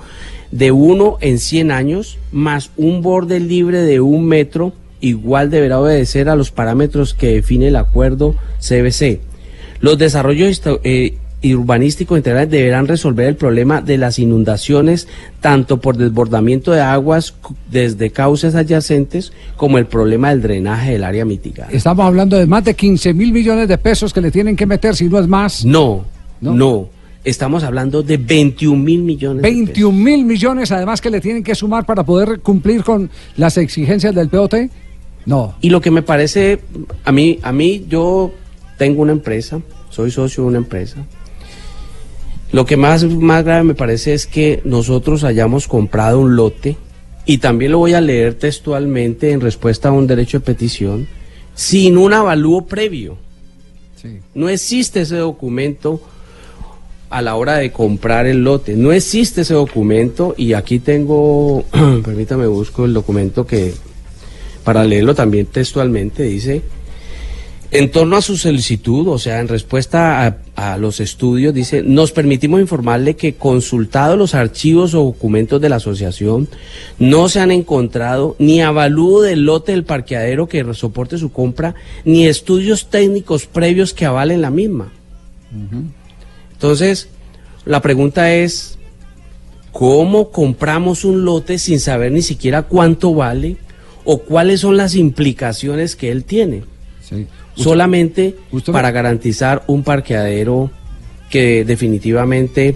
de 0.52 0.74
1 0.74 1.20
en 1.22 1.40
100 1.40 1.72
años, 1.72 2.18
más 2.34 2.70
un 2.76 3.02
borde 3.02 3.40
libre 3.40 3.80
de 3.84 4.02
un 4.02 4.26
metro, 4.26 4.74
igual 5.00 5.50
deberá 5.50 5.80
obedecer 5.80 6.28
a 6.28 6.36
los 6.36 6.52
parámetros 6.52 7.14
que 7.14 7.28
define 7.36 7.70
el 7.70 7.78
acuerdo 7.78 8.36
CBC. 8.60 9.22
Los 9.80 9.98
desarrollos 9.98 10.62
eh, 10.84 11.18
y 11.42 11.54
urbanísticos 11.54 12.18
integrales 12.18 12.50
deberán 12.50 12.88
resolver 12.88 13.28
el 13.28 13.36
problema 13.36 13.82
de 13.82 13.98
las 13.98 14.18
inundaciones 14.18 15.08
tanto 15.40 15.80
por 15.80 15.96
desbordamiento 15.96 16.72
de 16.72 16.82
aguas 16.82 17.36
desde 17.70 18.10
cauces 18.10 18.56
adyacentes 18.56 19.34
como 19.56 19.78
el 19.78 19.86
problema 19.86 20.30
del 20.30 20.42
drenaje 20.42 20.94
del 20.94 21.04
área 21.04 21.26
mitigada. 21.26 21.70
Estamos 21.72 22.06
hablando 22.06 22.38
de 22.38 22.48
más 22.48 22.64
de 22.64 22.74
15 22.74 23.14
mil 23.14 23.32
millones 23.32 23.68
de 23.68 23.78
pesos 23.78 24.14
que 24.14 24.22
le 24.22 24.32
tienen 24.32 24.56
que 24.56 24.66
meter, 24.66 24.96
si 24.96 25.10
no 25.10 25.20
es 25.20 25.28
más. 25.28 25.64
No, 25.64 26.06
no, 26.42 26.90
Estamos 27.24 27.64
hablando 27.64 28.04
de 28.04 28.16
21 28.16 28.82
mil 28.82 29.04
millones. 29.04 29.42
de 29.42 29.50
21 29.50 29.92
mil 29.92 30.24
millones 30.24 30.72
además 30.72 31.02
que 31.02 31.10
le 31.10 31.20
tienen 31.20 31.44
que 31.44 31.56
sumar 31.56 31.86
para 31.86 32.06
poder 32.06 32.40
cumplir 32.40 32.86
con 32.86 33.10
las 33.36 33.58
exigencias 33.58 34.16
del 34.16 34.30
POT. 34.30 34.56
No. 35.26 35.56
Y 35.60 35.70
lo 35.70 35.82
que 35.82 35.92
me 35.92 36.04
parece, 36.04 36.62
a 37.04 37.12
mí, 37.12 37.38
a 37.42 37.52
mí 37.52 37.86
yo 37.90 38.32
tengo 38.78 39.02
una 39.02 39.12
empresa, 39.12 39.60
soy 39.90 40.10
socio 40.10 40.44
de 40.44 40.50
una 40.50 40.58
empresa. 40.60 41.06
Lo 42.52 42.66
que 42.66 42.78
más, 42.78 43.04
más 43.04 43.44
grave 43.44 43.64
me 43.64 43.76
parece 43.76 44.14
es 44.14 44.26
que 44.26 44.62
nosotros 44.64 45.24
hayamos 45.24 45.68
comprado 45.68 46.20
un 46.20 46.36
lote, 46.36 46.78
y 47.26 47.40
también 47.40 47.74
lo 47.74 47.80
voy 47.80 47.94
a 47.94 48.02
leer 48.02 48.36
textualmente 48.36 49.32
en 49.32 49.42
respuesta 49.42 49.90
a 49.90 49.92
un 49.92 50.08
derecho 50.08 50.40
de 50.40 50.46
petición, 50.46 51.08
sin 51.54 51.98
un 51.98 52.14
avalúo 52.14 52.66
previo. 52.66 53.18
No 54.34 54.48
existe 54.48 55.02
ese 55.02 55.18
documento 55.18 56.02
a 57.10 57.22
la 57.22 57.36
hora 57.36 57.58
de 57.58 57.72
comprar 57.72 58.26
el 58.28 58.44
lote. 58.44 58.78
No 58.78 58.94
existe 58.94 59.42
ese 59.42 59.54
documento 59.54 60.36
y 60.38 60.54
aquí 60.54 60.80
tengo, 60.80 61.66
permítame 62.06 62.48
busco 62.48 62.86
el 62.86 62.94
documento 62.94 63.46
que 63.46 63.74
para 64.64 64.86
leerlo 64.86 65.16
también 65.16 65.48
textualmente 65.48 66.24
dice, 66.24 66.62
en 67.72 67.92
torno 67.92 68.16
a 68.16 68.22
su 68.22 68.38
solicitud, 68.38 69.08
o 69.10 69.20
sea, 69.20 69.40
en 69.40 69.50
respuesta 69.50 70.26
a, 70.26 70.38
a 70.56 70.78
los 70.78 71.02
estudios, 71.02 71.54
dice, 71.54 71.84
nos 71.84 72.14
permitimos 72.14 72.62
informarle 72.62 73.16
que 73.16 73.36
consultados 73.36 74.18
los 74.18 74.36
archivos 74.36 74.94
o 74.94 75.04
documentos 75.04 75.60
de 75.60 75.68
la 75.68 75.76
asociación, 75.76 76.48
no 76.98 77.28
se 77.28 77.42
han 77.42 77.52
encontrado 77.52 78.38
ni 78.40 78.62
avalúo 78.62 79.22
del 79.22 79.46
lote 79.46 79.74
del 79.74 79.84
parqueadero 79.84 80.48
que 80.48 80.74
soporte 80.74 81.18
su 81.18 81.32
compra, 81.32 81.76
ni 82.06 82.26
estudios 82.26 82.90
técnicos 82.90 83.48
previos 83.48 83.94
que 83.94 84.06
avalen 84.06 84.42
la 84.42 84.50
misma. 84.50 84.94
Entonces, 86.54 87.10
la 87.66 87.82
pregunta 87.82 88.34
es, 88.34 88.78
¿cómo 89.74 90.32
compramos 90.32 91.04
un 91.04 91.26
lote 91.26 91.60
sin 91.60 91.82
saber 91.82 92.14
ni 92.14 92.22
siquiera 92.22 92.64
cuánto 92.64 93.14
vale 93.14 93.58
o 94.06 94.20
cuáles 94.20 94.62
son 94.62 94.78
las 94.78 94.96
implicaciones 94.96 95.98
que 95.98 96.12
él 96.12 96.24
tiene? 96.24 96.64
Solamente 97.64 98.36
para 98.72 98.92
garantizar 98.92 99.64
un 99.68 99.84
parqueadero 99.84 100.70
que 101.30 101.66
definitivamente 101.66 102.76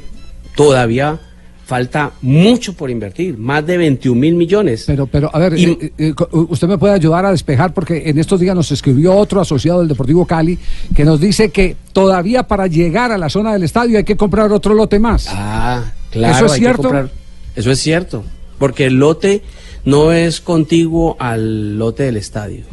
todavía 0.56 1.20
falta 1.66 2.12
mucho 2.22 2.74
por 2.74 2.90
invertir, 2.90 3.38
más 3.38 3.66
de 3.66 3.78
21 3.78 4.20
mil 4.20 4.36
millones. 4.36 4.84
Pero, 4.88 5.08
pero, 5.08 5.30
a 5.34 5.40
ver, 5.40 5.58
Y- 5.58 5.66
eh, 5.72 5.92
eh, 5.98 6.14
usted 6.50 6.68
me 6.68 6.78
puede 6.78 6.94
ayudar 6.96 7.26
a 7.26 7.32
despejar 7.32 7.74
porque 7.74 8.10
en 8.10 8.18
estos 8.20 8.42
días 8.42 8.54
nos 8.54 8.74
escribió 8.74 9.16
otro 9.16 9.40
asociado 9.40 9.80
del 9.80 9.88
Deportivo 9.88 10.26
Cali 10.26 10.60
que 10.94 11.06
nos 11.06 11.22
dice 11.22 11.50
que 11.50 11.78
todavía 11.94 12.44
para 12.44 12.68
llegar 12.68 13.14
a 13.14 13.18
la 13.18 13.30
zona 13.30 13.54
del 13.54 13.64
estadio 13.64 13.98
hay 13.98 14.04
que 14.04 14.18
comprar 14.18 14.52
otro 14.52 14.74
lote 14.74 15.00
más. 15.00 15.28
Ah, 15.30 15.94
claro, 16.12 16.36
¿Eso 16.36 16.46
es 16.48 16.52
hay 16.52 16.60
que 16.60 16.66
cierto? 16.66 16.82
comprar- 16.84 17.10
Eso 17.56 17.72
es 17.72 17.80
cierto, 17.80 18.24
porque 18.60 18.88
el 18.88 18.96
lote 18.96 19.42
no 19.86 20.12
es 20.12 20.42
contiguo 20.42 21.16
al 21.20 21.78
lote 21.78 22.04
del 22.04 22.18
estadio. 22.18 22.66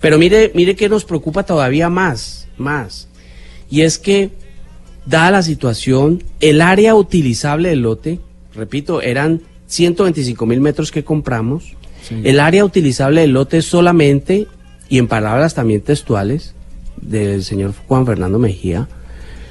Pero 0.00 0.18
mire, 0.18 0.52
mire 0.54 0.76
que 0.76 0.88
nos 0.88 1.04
preocupa 1.04 1.42
todavía 1.44 1.88
más, 1.88 2.48
más. 2.56 3.08
Y 3.70 3.82
es 3.82 3.98
que, 3.98 4.30
dada 5.06 5.30
la 5.30 5.42
situación, 5.42 6.22
el 6.40 6.60
área 6.60 6.94
utilizable 6.94 7.70
del 7.70 7.82
lote, 7.82 8.20
repito, 8.54 9.02
eran 9.02 9.42
125 9.66 10.46
mil 10.46 10.60
metros 10.60 10.90
que 10.90 11.04
compramos. 11.04 11.74
El 12.10 12.40
área 12.40 12.64
utilizable 12.64 13.22
del 13.22 13.32
lote 13.32 13.60
solamente, 13.60 14.46
y 14.88 14.98
en 14.98 15.08
palabras 15.08 15.54
también 15.54 15.82
textuales 15.82 16.54
del 16.96 17.44
señor 17.44 17.74
Juan 17.86 18.06
Fernando 18.06 18.38
Mejía, 18.38 18.88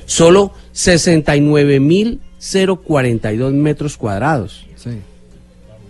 solo 0.06 0.54
69 0.72 1.80
mil 1.80 2.22
042 2.39 3.54
metros 3.54 3.98
cuadrados. 3.98 4.66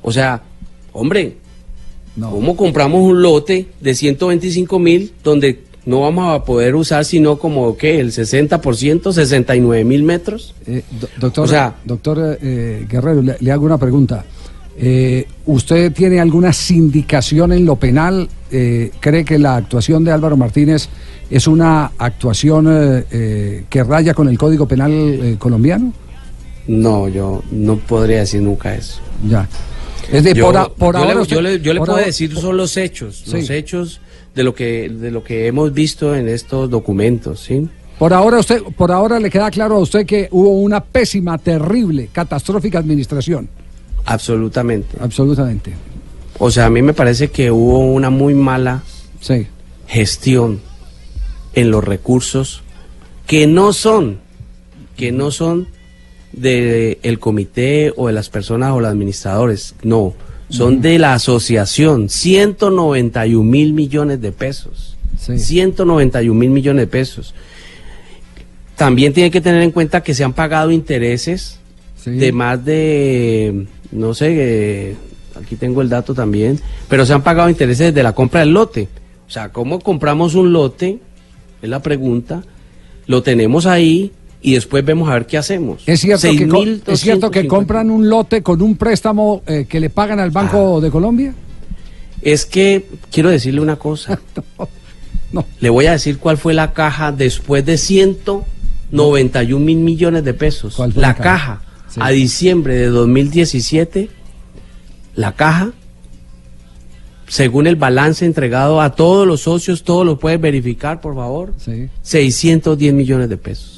O 0.01 0.11
sea, 0.11 0.43
hombre, 0.93 1.37
¿cómo 2.19 2.55
compramos 2.57 3.01
un 3.01 3.21
lote 3.21 3.67
de 3.79 3.93
125 3.95 4.79
mil 4.79 5.13
donde 5.23 5.59
no 5.85 6.01
vamos 6.01 6.35
a 6.35 6.43
poder 6.43 6.75
usar 6.75 7.05
sino 7.05 7.37
como, 7.39 7.77
¿qué? 7.77 7.99
El 7.99 8.11
60%, 8.11 9.11
69 9.13 9.83
mil 9.85 10.03
metros. 10.03 10.53
Eh, 10.65 10.83
do- 10.99 11.07
doctor, 11.19 11.45
O 11.45 11.47
sea- 11.47 11.75
doctor 11.85 12.37
eh, 12.41 12.85
Guerrero, 12.89 13.21
le, 13.21 13.37
le 13.39 13.51
hago 13.51 13.65
una 13.65 13.77
pregunta. 13.77 14.25
Eh, 14.79 15.25
¿Usted 15.45 15.91
tiene 15.93 16.19
alguna 16.19 16.51
sindicación 16.53 17.51
en 17.53 17.65
lo 17.65 17.77
penal? 17.77 18.27
¿Cree 18.49 19.25
que 19.25 19.37
la 19.39 19.55
actuación 19.55 20.03
de 20.03 20.11
Álvaro 20.11 20.37
Martínez 20.37 20.87
es 21.29 21.47
una 21.47 21.91
actuación 21.97 22.65
que 23.09 23.83
raya 23.83 24.13
con 24.13 24.29
el 24.29 24.37
Código 24.37 24.67
Penal 24.67 25.35
colombiano? 25.39 25.91
No, 26.67 27.07
yo 27.09 27.43
no 27.51 27.77
podría 27.77 28.19
decir 28.19 28.41
nunca 28.41 28.75
eso. 28.75 28.99
Ya. 29.27 29.47
Es 30.11 30.23
de 30.23 30.33
yo, 30.33 30.45
por, 30.45 30.57
a- 30.57 30.69
por 30.69 30.95
yo 30.95 30.99
ahora 31.01 31.15
le, 31.15 31.21
usted- 31.21 31.35
yo 31.35 31.41
le- 31.41 31.59
yo 31.61 31.73
le 31.73 31.79
por 31.79 31.87
puedo 31.87 31.97
ahora- 31.97 32.07
decir 32.07 32.35
son 32.35 32.57
los 32.57 32.77
hechos, 32.77 33.23
Sí. 33.25 33.31
los 33.33 33.49
hechos 33.49 34.01
de 34.35 34.43
lo 34.43 34.53
que 34.53 34.89
de 34.89 35.11
lo 35.11 35.23
que 35.23 35.47
hemos 35.47 35.73
visto 35.73 36.15
en 36.15 36.27
estos 36.29 36.69
documentos, 36.69 37.39
¿sí? 37.41 37.67
Por 37.99 38.13
ahora 38.13 38.37
usted, 38.39 38.61
por 38.77 38.91
ahora 38.91 39.19
le 39.19 39.29
queda 39.31 39.49
claro 39.49 39.75
a 39.75 39.79
usted 39.79 40.05
que 40.05 40.27
hubo 40.31 40.49
una 40.61 40.83
pésima, 40.83 41.37
terrible, 41.39 42.09
catastrófica 42.11 42.77
administración. 42.77 43.49
Absolutamente. 44.05 44.97
Absolutamente. 44.99 45.73
O 46.39 46.51
sea, 46.51 46.67
a 46.67 46.69
mí 46.69 46.81
me 46.81 46.93
parece 46.93 47.29
que 47.29 47.49
hubo 47.51 47.79
una 47.79 48.09
muy 48.09 48.33
mala 48.35 48.83
Sí. 49.19 49.47
gestión 49.87 50.61
en 51.53 51.71
los 51.71 51.83
recursos 51.83 52.61
que 53.25 53.47
no 53.47 53.73
son, 53.73 54.19
que 54.95 55.11
no 55.11 55.31
son 55.31 55.67
del 56.37 56.97
el 57.03 57.19
comité 57.19 57.93
o 57.95 58.07
de 58.07 58.13
las 58.13 58.29
personas 58.29 58.71
o 58.71 58.79
los 58.79 58.89
administradores, 58.89 59.75
no, 59.83 60.13
son 60.49 60.75
Ujú. 60.75 60.81
de 60.81 60.99
la 60.99 61.13
asociación, 61.13 62.09
191 62.09 63.43
mil 63.43 63.73
millones 63.73 64.21
de 64.21 64.31
pesos. 64.31 64.95
Sí. 65.19 65.37
191 65.39 66.39
mil 66.39 66.49
millones 66.49 66.83
de 66.83 66.87
pesos. 66.87 67.33
También 68.75 69.13
tiene 69.13 69.31
que 69.31 69.41
tener 69.41 69.63
en 69.63 69.71
cuenta 69.71 70.03
que 70.03 70.13
se 70.13 70.23
han 70.23 70.33
pagado 70.33 70.71
intereses 70.71 71.59
de 72.05 72.31
más 72.31 72.63
de, 72.63 73.65
no 73.91 74.13
sé, 74.13 74.35
eh, 74.91 74.95
aquí 75.35 75.55
tengo 75.57 75.81
el 75.81 75.89
dato 75.89 76.13
también, 76.13 76.59
pero 76.87 77.05
se 77.05 77.11
han 77.11 77.23
pagado 77.23 77.49
intereses 77.49 77.93
de 77.93 78.03
la 78.03 78.13
compra 78.13 78.41
del 78.41 78.53
lote. 78.53 78.87
O 79.27 79.29
sea, 79.29 79.49
¿cómo 79.51 79.79
compramos 79.79 80.35
un 80.35 80.53
lote? 80.53 80.99
Es 81.61 81.69
la 81.69 81.81
pregunta. 81.81 82.43
Lo 83.07 83.23
tenemos 83.23 83.65
ahí 83.65 84.13
y 84.49 84.53
después 84.53 84.85
vemos 84.85 85.09
a 85.09 85.13
ver 85.13 85.25
qué 85.25 85.37
hacemos. 85.37 85.83
Es 85.85 85.99
cierto, 85.99 86.21
que, 86.31 86.47
co- 86.47 86.63
6.250. 86.63 86.81
es 86.93 86.99
cierto 87.01 87.31
que 87.31 87.47
compran 87.47 87.89
un 87.91 88.07
lote 88.09 88.41
con 88.41 88.61
un 88.61 88.77
préstamo 88.77 89.41
eh, 89.45 89.65
que 89.67 89.79
le 89.79 89.89
pagan 89.89 90.19
al 90.19 90.31
Banco 90.31 90.79
de 90.79 90.89
Colombia. 90.89 91.33
Es 92.21 92.45
que 92.45 92.85
quiero 93.11 93.29
decirle 93.29 93.59
una 93.61 93.75
cosa. 93.75 94.19
Le 95.59 95.69
voy 95.69 95.85
a 95.87 95.91
decir 95.91 96.17
cuál 96.19 96.37
fue 96.37 96.53
la 96.53 96.71
caja 96.71 97.11
después 97.11 97.65
de 97.65 97.77
191 97.77 99.63
mil 99.65 99.79
millones 99.79 100.23
de 100.23 100.33
pesos. 100.33 100.75
fue 100.77 100.87
La 100.89 100.93
la 101.09 101.15
caja? 101.15 101.23
caja, 101.23 101.61
a 101.99 102.09
diciembre 102.11 102.75
de 102.75 102.85
2017, 102.87 104.09
la 105.15 105.33
caja, 105.35 105.71
según 107.27 107.67
el 107.67 107.75
balance 107.75 108.25
entregado 108.25 108.79
a 108.79 108.95
todos 108.95 109.27
los 109.27 109.41
socios, 109.41 109.83
todos 109.83 110.05
lo 110.05 110.17
pueden 110.17 110.39
verificar, 110.39 111.01
por 111.01 111.15
favor, 111.15 111.53
610 112.01 112.93
millones 112.93 113.27
de 113.27 113.35
pesos. 113.35 113.76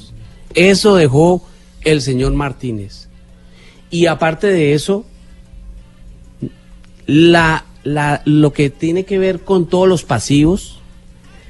Eso 0.54 0.94
dejó 0.96 1.46
el 1.82 2.02
señor 2.02 2.32
Martínez. 2.34 3.08
Y 3.90 4.06
aparte 4.06 4.46
de 4.48 4.74
eso, 4.74 5.04
la, 7.06 7.64
la, 7.82 8.22
lo 8.24 8.52
que 8.52 8.70
tiene 8.70 9.04
que 9.04 9.18
ver 9.18 9.40
con 9.40 9.66
todos 9.66 9.88
los 9.88 10.04
pasivos, 10.04 10.78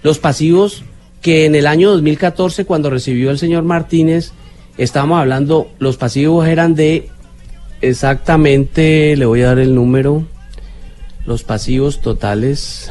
los 0.03 0.19
pasivos 0.19 0.85
que 1.21 1.45
en 1.45 1.55
el 1.55 1.67
año 1.67 1.91
2014, 1.91 2.65
cuando 2.65 2.89
recibió 2.89 3.31
el 3.31 3.39
señor 3.39 3.63
Martínez, 3.65 4.33
estábamos 4.79 5.21
hablando, 5.21 5.71
los 5.79 5.97
pasivos 5.99 6.47
eran 6.47 6.75
de 6.75 7.09
exactamente, 7.83 9.17
le 9.17 9.27
voy 9.27 9.43
a 9.43 9.49
dar 9.49 9.59
el 9.59 9.75
número, 9.75 10.25
los 11.27 11.43
pasivos 11.43 12.01
totales, 12.01 12.91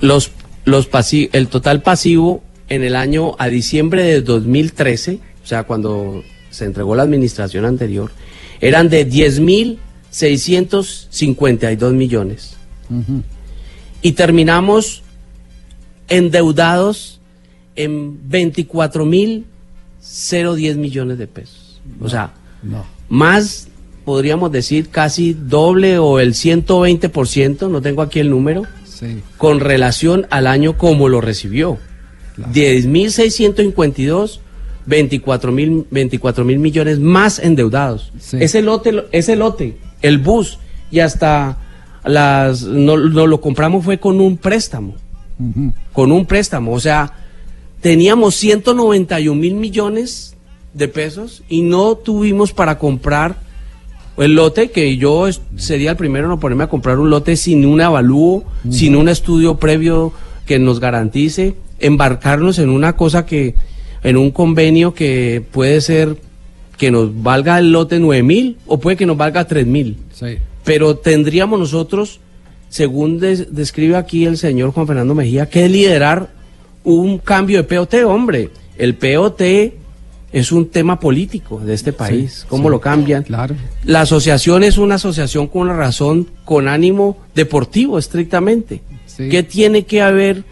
los, 0.00 0.32
los 0.64 0.90
pasi- 0.90 1.30
el 1.32 1.46
total 1.48 1.82
pasivo 1.82 2.42
en 2.72 2.82
el 2.84 2.96
año 2.96 3.34
a 3.38 3.48
diciembre 3.48 4.02
de 4.02 4.22
2013, 4.22 5.20
o 5.44 5.46
sea, 5.46 5.64
cuando 5.64 6.22
se 6.50 6.64
entregó 6.64 6.94
la 6.94 7.02
administración 7.02 7.66
anterior, 7.66 8.10
eran 8.62 8.88
de 8.88 9.06
10.652 9.06 11.92
millones. 11.92 12.56
Y 14.00 14.12
terminamos 14.12 15.02
endeudados 16.08 17.20
en 17.76 18.26
24.010 18.30 20.76
millones 20.76 21.18
de 21.18 21.26
pesos. 21.26 21.80
O 22.00 22.08
sea, 22.08 22.32
No. 22.62 22.86
más 23.08 23.68
podríamos 24.06 24.50
decir 24.50 24.88
casi 24.88 25.34
doble 25.34 25.98
o 25.98 26.20
el 26.20 26.32
120%, 26.34 27.68
no 27.68 27.82
tengo 27.82 28.00
aquí 28.02 28.18
el 28.20 28.30
número, 28.30 28.62
Sí. 28.84 29.20
con 29.36 29.60
relación 29.60 30.26
al 30.30 30.46
año 30.46 30.78
como 30.78 31.08
lo 31.08 31.20
recibió. 31.20 31.78
10.652, 32.38 34.40
24 34.86 35.52
mil 35.52 35.86
24 35.90 36.44
mil 36.44 36.58
millones 36.58 36.98
más 36.98 37.38
endeudados. 37.38 38.12
Ese 38.32 38.62
lote, 38.62 39.04
ese 39.12 39.36
lote, 39.36 39.76
el 40.00 40.18
bus 40.18 40.58
y 40.90 41.00
hasta 41.00 41.58
las 42.04 42.62
no, 42.62 42.96
no 42.96 43.26
lo 43.26 43.40
compramos 43.40 43.84
fue 43.84 43.98
con 43.98 44.20
un 44.20 44.36
préstamo, 44.36 44.94
con 45.92 46.12
un 46.12 46.26
préstamo, 46.26 46.72
o 46.72 46.80
sea, 46.80 47.12
teníamos 47.80 48.34
191 48.36 49.40
mil 49.40 49.54
millones 49.54 50.36
de 50.74 50.88
pesos 50.88 51.42
y 51.48 51.62
no 51.62 51.96
tuvimos 51.96 52.52
para 52.52 52.78
comprar 52.78 53.36
el 54.16 54.34
lote 54.34 54.70
que 54.70 54.96
yo 54.96 55.26
sería 55.56 55.92
el 55.92 55.96
primero 55.96 56.26
en 56.26 56.30
no 56.30 56.40
ponerme 56.40 56.64
a 56.64 56.68
comprar 56.68 56.98
un 56.98 57.10
lote 57.10 57.36
sin 57.36 57.64
un 57.64 57.80
avalúo, 57.80 58.44
sin 58.70 58.96
un 58.96 59.08
estudio 59.08 59.56
previo 59.56 60.12
que 60.46 60.58
nos 60.58 60.80
garantice 60.80 61.54
embarcarnos 61.82 62.58
en 62.58 62.70
una 62.70 62.96
cosa 62.96 63.26
que 63.26 63.54
en 64.02 64.16
un 64.16 64.30
convenio 64.30 64.94
que 64.94 65.42
puede 65.52 65.80
ser 65.80 66.16
que 66.78 66.90
nos 66.90 67.22
valga 67.22 67.58
el 67.58 67.70
lote 67.72 67.98
9 68.00 68.22
mil 68.22 68.56
o 68.66 68.80
puede 68.80 68.96
que 68.96 69.06
nos 69.06 69.16
valga 69.16 69.46
3 69.46 69.66
mil 69.66 69.98
Sí. 70.12 70.38
pero 70.64 70.96
tendríamos 70.96 71.58
nosotros, 71.58 72.20
según 72.68 73.18
des- 73.20 73.54
describe 73.54 73.96
aquí 73.96 74.24
el 74.24 74.36
señor 74.38 74.72
Juan 74.72 74.86
Fernando 74.86 75.14
Mejía, 75.14 75.48
que 75.48 75.68
liderar 75.68 76.30
un 76.84 77.18
cambio 77.18 77.58
de 77.58 77.64
POT, 77.64 77.94
hombre. 78.06 78.50
El 78.78 78.94
POT 78.96 79.40
es 80.32 80.50
un 80.50 80.68
tema 80.70 80.98
político 80.98 81.60
de 81.60 81.74
este 81.74 81.92
país. 81.92 82.44
¿Cómo 82.48 82.64
sí, 82.64 82.70
lo 82.70 82.80
cambian? 82.80 83.22
Claro. 83.22 83.54
La 83.84 84.00
asociación 84.00 84.64
es 84.64 84.78
una 84.78 84.94
asociación 84.96 85.46
con 85.46 85.62
una 85.62 85.76
razón, 85.76 86.28
con 86.44 86.66
ánimo 86.68 87.18
deportivo 87.34 87.98
estrictamente. 87.98 88.80
¿Qué 89.16 89.42
tiene 89.42 89.84
que 89.84 90.00
haber 90.00 90.42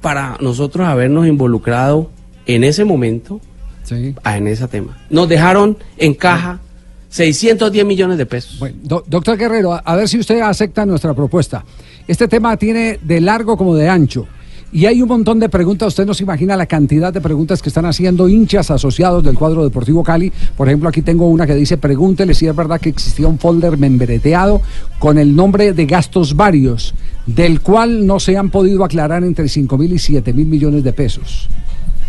para 0.00 0.36
nosotros 0.40 0.86
habernos 0.86 1.26
involucrado 1.26 2.10
en 2.46 2.64
ese 2.64 2.84
momento 2.84 3.40
Sí. 3.84 4.14
en 4.24 4.46
ese 4.46 4.68
tema? 4.68 4.98
Nos 5.10 5.28
dejaron 5.28 5.76
en 5.96 6.14
caja 6.14 6.60
610 7.08 7.84
millones 7.86 8.18
de 8.18 8.26
pesos. 8.26 8.60
Do- 8.82 9.04
doctor 9.06 9.36
Guerrero, 9.38 9.72
a, 9.72 9.78
a 9.78 9.96
ver 9.96 10.08
si 10.08 10.18
usted 10.18 10.40
acepta 10.40 10.84
nuestra 10.84 11.14
propuesta. 11.14 11.64
Este 12.06 12.28
tema 12.28 12.56
tiene 12.56 12.98
de 13.02 13.20
largo 13.20 13.56
como 13.56 13.74
de 13.74 13.88
ancho. 13.88 14.26
Y 14.70 14.84
hay 14.84 15.00
un 15.00 15.08
montón 15.08 15.40
de 15.40 15.48
preguntas, 15.48 15.88
usted 15.88 16.04
no 16.04 16.12
se 16.12 16.24
imagina 16.24 16.54
la 16.54 16.66
cantidad 16.66 17.10
de 17.10 17.22
preguntas 17.22 17.62
que 17.62 17.70
están 17.70 17.86
haciendo 17.86 18.28
hinchas 18.28 18.70
asociados 18.70 19.24
del 19.24 19.34
cuadro 19.34 19.64
deportivo 19.64 20.04
Cali. 20.04 20.30
Por 20.58 20.68
ejemplo, 20.68 20.90
aquí 20.90 21.00
tengo 21.00 21.26
una 21.26 21.46
que 21.46 21.54
dice, 21.54 21.78
pregúntele 21.78 22.34
si 22.34 22.46
es 22.46 22.54
verdad 22.54 22.78
que 22.78 22.90
existía 22.90 23.26
un 23.28 23.38
folder 23.38 23.78
membreteado 23.78 24.60
con 24.98 25.16
el 25.16 25.34
nombre 25.34 25.72
de 25.72 25.86
gastos 25.86 26.36
varios, 26.36 26.92
del 27.34 27.60
cual 27.60 28.06
no 28.06 28.18
se 28.18 28.36
han 28.38 28.48
podido 28.50 28.84
aclarar 28.84 29.22
entre 29.22 29.48
5 29.48 29.76
mil 29.78 29.92
y 29.92 29.98
7 29.98 30.32
mil 30.32 30.46
millones 30.46 30.82
de 30.82 30.92
pesos, 30.94 31.48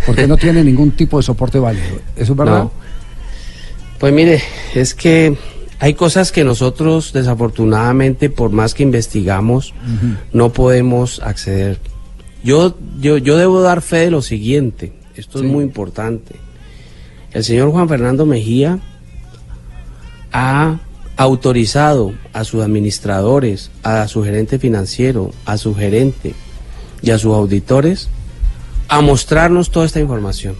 porque 0.06 0.26
no 0.28 0.38
tiene 0.38 0.64
ningún 0.64 0.92
tipo 0.92 1.18
de 1.18 1.24
soporte 1.24 1.60
válido. 1.60 2.00
¿Eso 2.16 2.32
es 2.34 2.38
verdad? 2.38 2.64
No. 2.64 2.72
Pues 4.00 4.14
mire, 4.14 4.42
es 4.76 4.96
que 4.96 5.38
hay 5.80 5.94
cosas 5.94 6.32
que 6.32 6.46
nosotros 6.46 7.12
desafortunadamente, 7.12 8.30
por 8.30 8.52
más 8.52 8.74
que 8.74 8.84
investigamos, 8.84 9.74
no 10.32 10.54
podemos 10.54 11.20
acceder. 11.22 11.80
Yo, 12.42 12.78
yo, 13.02 13.18
yo 13.18 13.36
debo 13.38 13.62
dar 13.62 13.82
fe 13.82 13.98
de 13.98 14.12
lo 14.12 14.22
siguiente, 14.22 14.94
esto 15.16 15.40
Sí. 15.40 15.46
es 15.46 15.52
muy 15.52 15.66
importante. 15.66 16.36
El 17.34 17.44
señor 17.44 17.72
Juan 17.72 17.90
Fernando 17.90 18.26
Mejía 18.26 18.80
ha 20.32 20.78
autorizado 21.20 22.14
a 22.32 22.46
sus 22.46 22.64
administradores, 22.64 23.72
a 23.84 24.08
su 24.08 24.24
gerente 24.24 24.58
financiero, 24.58 25.32
a 25.44 25.58
su 25.58 25.76
gerente 25.76 26.34
y 27.02 27.12
a 27.12 27.18
sus 27.18 27.34
auditores 27.34 28.08
a 28.88 29.02
mostrarnos 29.02 29.70
toda 29.70 29.86
esta 29.86 30.00
información. 30.00 30.56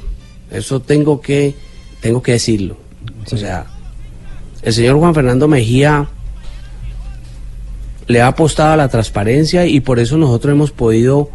Eso 0.52 0.82
tengo 0.82 1.22
que, 1.22 1.56
tengo 2.02 2.22
que 2.22 2.34
decirlo. 2.34 2.76
O 3.32 3.38
sea, 3.38 3.68
el 4.62 4.74
señor 4.74 4.98
Juan 4.98 5.16
Fernando 5.16 5.48
Mejía 5.48 6.10
le 8.08 8.22
ha 8.22 8.28
apostado 8.28 8.74
a 8.74 8.78
la 8.78 8.90
transparencia 8.90 9.66
y 9.66 9.80
por 9.80 9.98
eso 9.98 10.18
nosotros 10.18 10.52
hemos 10.52 10.72
podido 10.72 11.30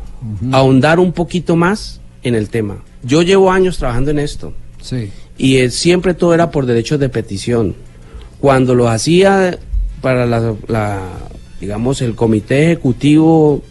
ahondar 0.52 1.01
un 1.01 1.12
poquito 1.12 1.56
más 1.56 2.02
en 2.24 2.34
el 2.34 2.51
tema. 2.51 2.82
Yo 3.02 3.22
llevo 3.22 3.51
años 3.51 3.78
trabajando 3.78 4.10
en 4.10 4.18
esto 4.18 4.52
Sí. 4.82 5.10
y 5.38 5.56
eh, 5.56 5.70
siempre 5.70 6.12
todo 6.12 6.34
era 6.34 6.51
por 6.51 6.66
derechos 6.66 7.01
de 7.01 7.09
petición. 7.09 7.74
Cuando 8.44 8.74
lo 8.74 8.90
hacía 8.90 9.58
para 10.02 10.26
la, 10.26 10.54
la, 10.68 11.00
digamos, 11.62 12.02
el 12.02 12.14
comité 12.14 12.66
ejecutivo 12.66 13.62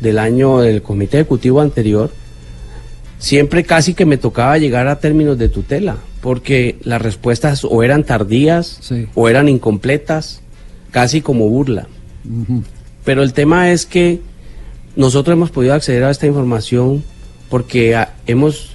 del 0.00 0.18
año, 0.18 0.64
el 0.64 0.82
comité 0.82 1.18
ejecutivo 1.18 1.60
anterior, 1.60 2.10
siempre 3.20 3.62
casi 3.62 3.94
que 3.94 4.06
me 4.06 4.16
tocaba 4.16 4.58
llegar 4.58 4.88
a 4.88 4.98
términos 4.98 5.38
de 5.38 5.48
tutela, 5.48 5.96
porque 6.22 6.76
las 6.82 7.00
respuestas 7.00 7.64
o 7.64 7.84
eran 7.84 8.02
tardías 8.02 8.80
o 9.14 9.28
eran 9.28 9.48
incompletas, 9.48 10.40
casi 10.90 11.20
como 11.20 11.48
burla. 11.48 11.86
Pero 13.04 13.22
el 13.22 13.32
tema 13.32 13.70
es 13.70 13.86
que 13.86 14.18
nosotros 14.96 15.34
hemos 15.34 15.52
podido 15.52 15.74
acceder 15.74 16.02
a 16.02 16.10
esta 16.10 16.26
información 16.26 17.04
porque 17.48 17.96
hemos 18.26 18.72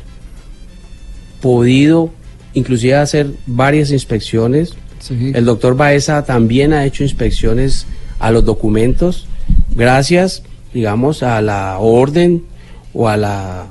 podido 1.42 2.10
inclusive 2.54 2.96
hacer 2.96 3.32
varias 3.46 3.92
inspecciones. 3.92 4.76
El 5.10 5.46
doctor 5.46 5.76
Baeza 5.76 6.26
también 6.26 6.74
ha 6.74 6.86
hecho 6.86 7.04
inspecciones 7.04 7.86
a 8.20 8.32
los 8.32 8.46
documentos 8.46 9.28
gracias, 9.76 10.44
digamos, 10.74 11.24
a 11.24 11.42
la 11.42 11.78
orden 11.80 12.44
o 12.94 13.08
a 13.08 13.18
la 13.18 13.68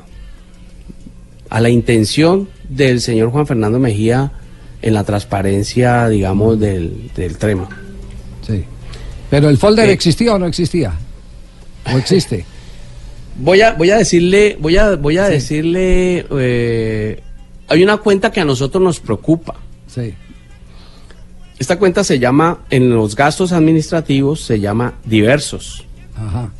a 1.51 1.61
la 1.61 1.69
intención 1.69 2.49
del 2.69 3.01
señor 3.01 3.31
Juan 3.31 3.47
Fernando 3.47 3.79
Mejía 3.79 4.33
en 4.83 4.95
la 4.95 5.05
transparencia, 5.05 6.09
digamos, 6.09 6.59
del, 6.59 7.11
del 7.15 7.39
trema. 7.39 7.69
Sí. 8.47 8.65
Pero 9.31 9.49
el 9.49 9.57
folder 9.57 9.89
Eh, 9.89 9.93
existía 9.93 10.35
o 10.35 10.39
no 10.39 10.47
existía? 10.47 10.93
¿O 11.93 11.97
existe? 11.97 12.45
Voy 13.37 13.63
a, 13.63 13.73
voy 13.73 13.91
a 13.91 13.97
decirle, 13.97 14.57
voy 14.61 14.77
a, 14.77 14.95
voy 14.95 15.19
a 15.19 15.29
decirle, 15.29 16.25
eh, 16.39 17.21
hay 17.67 17.83
una 17.83 17.97
cuenta 17.97 18.31
que 18.31 18.41
a 18.41 18.45
nosotros 18.45 18.81
nos 18.81 19.01
preocupa. 19.01 19.57
Sí. 19.89 20.15
Esta 21.59 21.79
cuenta 21.79 22.05
se 22.05 22.19
llama, 22.19 22.61
en 22.71 22.91
los 22.91 23.15
gastos 23.15 23.53
administrativos, 23.53 24.41
se 24.41 24.61
llama 24.61 24.95
diversos. 25.05 25.85
Ajá. 26.17 26.51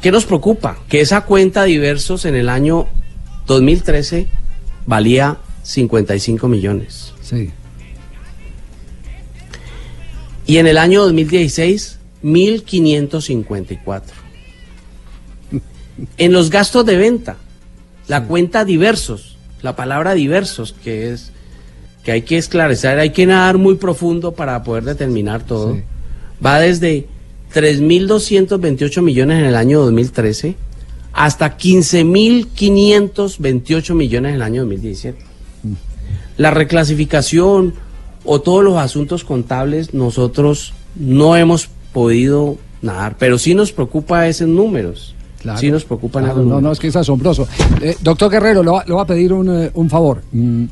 ¿Qué 0.00 0.10
nos 0.10 0.26
preocupa? 0.26 0.78
Que 0.88 1.00
esa 1.00 1.20
cuenta 1.22 1.62
diversos 1.64 2.24
en 2.24 2.34
el 2.34 2.48
año 2.48 2.88
2013 3.46 4.26
valía 4.86 5.38
55 5.62 6.48
millones. 6.48 7.14
Sí. 7.22 7.50
Y 10.46 10.56
en 10.58 10.66
el 10.66 10.76
año 10.76 11.02
2016, 11.02 11.98
1.554. 12.24 14.02
En 16.18 16.32
los 16.32 16.50
gastos 16.50 16.84
de 16.84 16.96
venta, 16.96 17.36
la 18.08 18.24
cuenta 18.24 18.64
diversos, 18.64 19.36
la 19.60 19.76
palabra 19.76 20.14
diversos, 20.14 20.72
que 20.72 21.12
es 21.12 21.31
que 22.04 22.12
hay 22.12 22.22
que 22.22 22.38
esclarecer, 22.38 22.98
hay 22.98 23.10
que 23.10 23.26
nadar 23.26 23.58
muy 23.58 23.74
profundo 23.76 24.32
para 24.32 24.62
poder 24.62 24.84
determinar 24.84 25.42
todo, 25.44 25.78
va 26.44 26.58
desde 26.58 27.06
3.228 27.54 29.02
millones 29.02 29.38
en 29.40 29.44
el 29.46 29.54
año 29.54 29.80
2013 29.82 30.56
hasta 31.12 31.56
15.528 31.58 33.94
millones 33.94 34.30
en 34.30 34.34
el 34.36 34.42
año 34.42 34.62
2017. 34.62 35.18
La 36.38 36.50
reclasificación 36.50 37.74
o 38.24 38.40
todos 38.40 38.64
los 38.64 38.76
asuntos 38.78 39.24
contables 39.24 39.92
nosotros 39.94 40.72
no 40.96 41.36
hemos 41.36 41.68
podido 41.92 42.56
nadar, 42.80 43.16
pero 43.18 43.38
sí 43.38 43.54
nos 43.54 43.72
preocupa 43.72 44.26
esos 44.28 44.48
números. 44.48 45.14
Claro. 45.40 45.58
Sí 45.58 45.70
nos 45.70 45.84
preocupan 45.84 46.24
Claro, 46.24 46.38
no, 46.38 46.42
números. 46.44 46.62
no, 46.62 46.72
es 46.72 46.78
que 46.78 46.86
es 46.88 46.96
asombroso. 46.96 47.46
Eh, 47.80 47.96
doctor 48.00 48.30
Guerrero, 48.30 48.62
le 48.62 48.70
va 48.94 49.02
a 49.02 49.06
pedir 49.06 49.32
un, 49.32 49.64
eh, 49.64 49.70
un 49.74 49.90
favor. 49.90 50.22
Mm, 50.30 50.64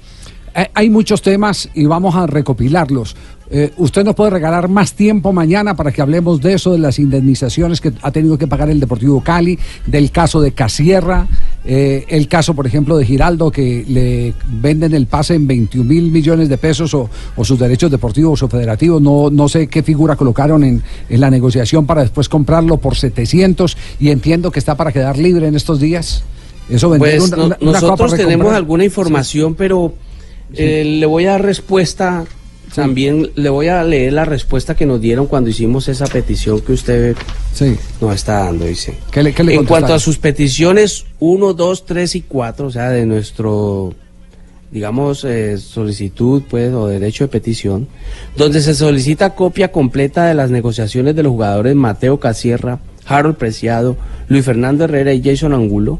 hay 0.74 0.90
muchos 0.90 1.22
temas 1.22 1.68
y 1.74 1.84
vamos 1.86 2.14
a 2.16 2.26
recopilarlos. 2.26 3.16
Eh, 3.52 3.72
¿Usted 3.78 4.04
nos 4.04 4.14
puede 4.14 4.30
regalar 4.30 4.68
más 4.68 4.92
tiempo 4.92 5.32
mañana 5.32 5.74
para 5.74 5.90
que 5.90 6.00
hablemos 6.00 6.40
de 6.40 6.52
eso, 6.54 6.70
de 6.70 6.78
las 6.78 7.00
indemnizaciones 7.00 7.80
que 7.80 7.92
ha 8.00 8.12
tenido 8.12 8.38
que 8.38 8.46
pagar 8.46 8.70
el 8.70 8.78
Deportivo 8.78 9.20
Cali, 9.24 9.58
del 9.86 10.12
caso 10.12 10.40
de 10.40 10.52
Casierra, 10.52 11.26
eh, 11.64 12.04
el 12.10 12.28
caso, 12.28 12.54
por 12.54 12.68
ejemplo, 12.68 12.96
de 12.96 13.04
Giraldo, 13.04 13.50
que 13.50 13.84
le 13.88 14.34
venden 14.60 14.94
el 14.94 15.06
pase 15.08 15.34
en 15.34 15.48
21 15.48 15.84
mil 15.88 16.12
millones 16.12 16.48
de 16.48 16.58
pesos 16.58 16.94
o, 16.94 17.10
o 17.34 17.44
sus 17.44 17.58
derechos 17.58 17.90
deportivos 17.90 18.40
o 18.44 18.48
federativos? 18.48 19.02
No, 19.02 19.30
no 19.30 19.48
sé 19.48 19.66
qué 19.66 19.82
figura 19.82 20.14
colocaron 20.14 20.62
en, 20.62 20.80
en 21.08 21.20
la 21.20 21.28
negociación 21.28 21.86
para 21.86 22.02
después 22.02 22.28
comprarlo 22.28 22.76
por 22.76 22.94
700 22.94 23.76
y 23.98 24.10
entiendo 24.10 24.52
que 24.52 24.60
está 24.60 24.76
para 24.76 24.92
quedar 24.92 25.18
libre 25.18 25.48
en 25.48 25.56
estos 25.56 25.80
días. 25.80 26.22
Eso 26.68 26.94
Pues 26.96 27.20
una- 27.32 27.36
no- 27.36 27.44
una- 27.46 27.56
nosotros 27.60 28.14
tenemos 28.14 28.52
alguna 28.54 28.84
información, 28.84 29.56
pero 29.56 29.92
eh, 30.54 30.84
le 30.84 31.06
voy 31.06 31.26
a 31.26 31.32
dar 31.32 31.42
respuesta. 31.44 32.24
También 32.74 33.30
le 33.34 33.48
voy 33.48 33.66
a 33.66 33.82
leer 33.82 34.12
la 34.12 34.24
respuesta 34.24 34.76
que 34.76 34.86
nos 34.86 35.00
dieron 35.00 35.26
cuando 35.26 35.50
hicimos 35.50 35.88
esa 35.88 36.06
petición 36.06 36.60
que 36.60 36.72
usted 36.72 37.16
nos 38.00 38.14
está 38.14 38.44
dando, 38.44 38.64
dice. 38.64 38.94
¿Qué 39.10 39.24
le- 39.24 39.32
qué 39.32 39.42
le 39.42 39.54
en 39.56 39.64
cuanto 39.66 39.92
a 39.92 39.98
sus 39.98 40.18
peticiones 40.18 41.04
1, 41.18 41.52
2, 41.54 41.84
3 41.84 42.14
y 42.14 42.20
4, 42.22 42.68
o 42.68 42.70
sea, 42.70 42.90
de 42.90 43.06
nuestro, 43.06 43.92
digamos, 44.70 45.24
eh, 45.24 45.58
solicitud, 45.58 46.42
pues, 46.48 46.72
o 46.72 46.86
derecho 46.86 47.24
de 47.24 47.28
petición, 47.28 47.88
donde 48.36 48.60
se 48.60 48.74
solicita 48.76 49.34
copia 49.34 49.72
completa 49.72 50.26
de 50.26 50.34
las 50.34 50.50
negociaciones 50.52 51.16
de 51.16 51.24
los 51.24 51.32
jugadores 51.32 51.74
Mateo 51.74 52.20
Casierra, 52.20 52.78
Harold 53.04 53.34
Preciado, 53.36 53.96
Luis 54.28 54.44
Fernando 54.44 54.84
Herrera 54.84 55.12
y 55.12 55.20
Jason 55.24 55.54
Angulo, 55.54 55.98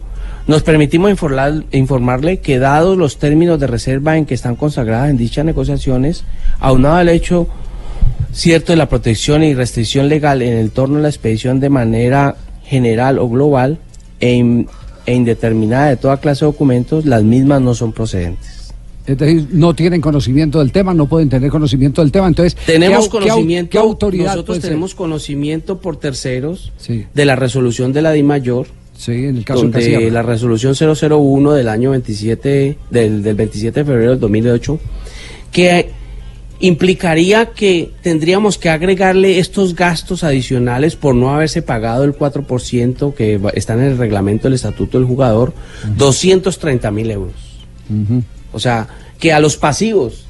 nos 0.51 0.63
permitimos 0.65 1.11
informar- 1.13 1.65
informarle 1.71 2.41
que 2.41 2.59
dados 2.59 2.99
los 2.99 3.19
términos 3.19 3.61
de 3.61 3.69
reserva 3.69 4.17
en 4.19 4.27
que 4.27 4.35
están 4.35 4.57
consagradas 4.57 5.09
en 5.09 5.17
dichas 5.17 5.45
negociaciones, 5.45 6.25
aunado 6.59 6.97
al 6.97 7.09
hecho 7.09 7.47
cierto 8.33 8.73
de 8.73 8.77
la 8.77 8.89
protección 8.89 9.45
y 9.45 9.55
restricción 9.55 10.09
legal 10.09 10.43
en 10.43 10.55
el 10.55 10.73
torno 10.73 10.99
a 10.99 11.03
la 11.03 11.09
expedición 11.09 11.61
de 11.61 11.71
manera 11.71 12.35
general 12.65 13.19
o 13.21 13.29
global 13.29 13.79
e, 14.19 14.33
in- 14.35 14.67
e 15.07 15.15
indeterminada 15.15 15.89
de 15.89 15.97
toda 15.97 16.17
clase 16.19 16.45
de 16.45 16.51
documentos, 16.51 17.07
las 17.07 17.23
mismas 17.23 17.61
no 17.63 17.75
son 17.75 17.93
procedentes. 17.93 18.73
Es 19.07 19.19
decir, 19.19 19.47
no 19.53 19.75
tienen 19.75 20.01
conocimiento 20.01 20.59
del 20.59 20.73
tema, 20.73 20.95
no 20.95 21.07
pueden 21.07 21.29
tener 21.29 21.49
conocimiento 21.51 22.03
del 22.03 22.11
tema. 22.13 22.27
Entonces, 22.27 22.55
¿qué 22.55 22.73
Tenemos 22.73 23.05
qué 23.05 23.11
conocimiento, 23.11 23.71
¿qué 23.71 23.79
autoridad 23.79 24.27
nosotros 24.35 24.57
ser? 24.59 24.65
tenemos 24.65 24.95
conocimiento 24.97 25.81
por 25.81 25.97
terceros 25.97 26.73
Sí. 26.77 27.07
de 27.15 27.25
la 27.25 27.35
resolución 27.37 27.93
de 27.93 28.03
la 28.03 28.13
DI 28.13 28.23
Mayor, 28.25 28.67
Sí, 29.01 29.13
en 29.13 29.39
el 29.39 29.45
caso 29.47 29.63
de 29.63 29.93
donde 29.93 30.11
la 30.11 30.21
resolución 30.21 30.75
001 30.75 31.53
del 31.55 31.69
año 31.69 31.93
27, 31.93 32.77
del, 32.91 33.23
del 33.23 33.35
27 33.35 33.81
de 33.81 33.85
febrero 33.87 34.11
del 34.11 34.21
2008, 34.21 34.79
que 35.51 35.89
implicaría 36.59 37.47
que 37.47 37.93
tendríamos 38.03 38.59
que 38.59 38.69
agregarle 38.69 39.39
estos 39.39 39.75
gastos 39.75 40.23
adicionales 40.23 40.97
por 40.97 41.15
no 41.15 41.35
haberse 41.35 41.63
pagado 41.63 42.05
el 42.05 42.13
4% 42.15 43.15
que 43.15 43.41
está 43.55 43.73
en 43.73 43.81
el 43.81 43.97
reglamento 43.97 44.49
del 44.49 44.57
estatuto 44.57 44.99
del 44.99 45.07
jugador, 45.07 45.55
230 45.97 46.91
mil 46.91 47.11
euros. 47.11 47.33
O 48.53 48.61
sea, 48.61 48.87
que 49.19 49.33
a 49.33 49.41
los 49.41 49.57
pasivos 49.57 50.27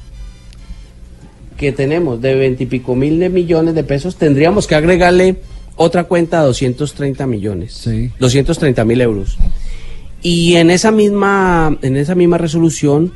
que 1.57 1.73
tenemos 1.73 2.21
de 2.21 2.35
veintipico 2.35 2.95
mil 2.95 3.19
de 3.19 3.27
millones 3.27 3.75
de 3.75 3.83
pesos, 3.83 4.15
tendríamos 4.15 4.65
que 4.65 4.75
agregarle 4.75 5.41
otra 5.75 6.03
cuenta 6.05 6.41
de 6.41 6.47
230 6.47 7.27
millones. 7.27 7.89
230 8.19 8.85
mil 8.85 9.01
euros. 9.01 9.37
Y 10.21 10.55
en 10.55 10.69
esa 10.69 10.91
misma, 10.91 11.77
en 11.81 11.97
esa 11.97 12.15
misma 12.15 12.37
resolución 12.37 13.13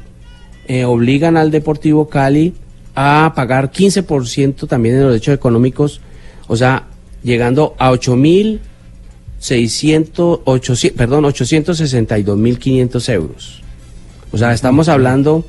eh, 0.68 0.86
obligan 0.86 1.38
al 1.38 1.52
Deportivo 1.52 2.10
Cali 2.10 2.54
a 2.96 3.34
pagar 3.36 3.72
15% 3.72 4.68
también 4.68 4.96
de 4.96 5.02
los 5.02 5.12
derechos 5.12 5.36
económicos, 5.36 6.02
o 6.48 6.56
sea, 6.56 6.88
llegando 7.24 7.76
a 7.78 7.92
8 7.92 8.16
mil 8.16 8.62
600, 9.40 10.40
800, 10.46 10.98
perdón, 10.98 11.26
862 11.26 12.38
mil 12.38 12.58
500 12.58 13.10
euros. 13.10 13.62
O 14.32 14.38
sea, 14.38 14.54
estamos 14.54 14.90
hablando 14.90 15.46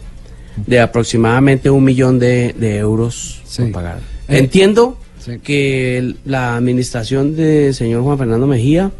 de 0.66 0.80
aproximadamente 0.80 1.70
un 1.70 1.84
millón 1.84 2.18
de, 2.18 2.54
de 2.58 2.76
euros 2.76 3.40
por 3.56 3.72
pagar. 3.72 3.98
Eh, 4.28 4.38
Entiendo 4.38 4.98
sí. 5.26 5.38
que 5.42 6.14
la 6.24 6.56
administración 6.56 7.36
del 7.36 7.74
señor 7.74 8.02
Juan 8.02 8.16
Fernando 8.18 8.46
Mejía 8.46 8.90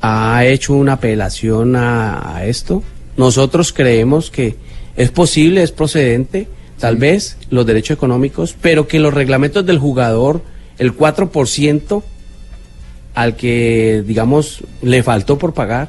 ha 0.00 0.44
hecho 0.46 0.74
una 0.74 0.94
apelación 0.94 1.76
a, 1.76 2.36
a 2.36 2.46
esto. 2.46 2.82
Nosotros 3.16 3.72
creemos 3.72 4.30
que 4.30 4.56
es 4.96 5.10
posible, 5.10 5.62
es 5.62 5.72
procedente, 5.72 6.48
tal 6.78 6.96
vez 6.96 7.36
los 7.50 7.66
derechos 7.66 7.96
económicos, 7.96 8.56
pero 8.60 8.86
que 8.88 9.00
los 9.00 9.12
reglamentos 9.12 9.66
del 9.66 9.78
jugador, 9.78 10.40
el 10.78 10.96
4% 10.96 12.02
al 13.14 13.34
que, 13.36 14.04
digamos, 14.06 14.62
le 14.82 15.02
faltó 15.02 15.38
por 15.38 15.52
pagar, 15.52 15.88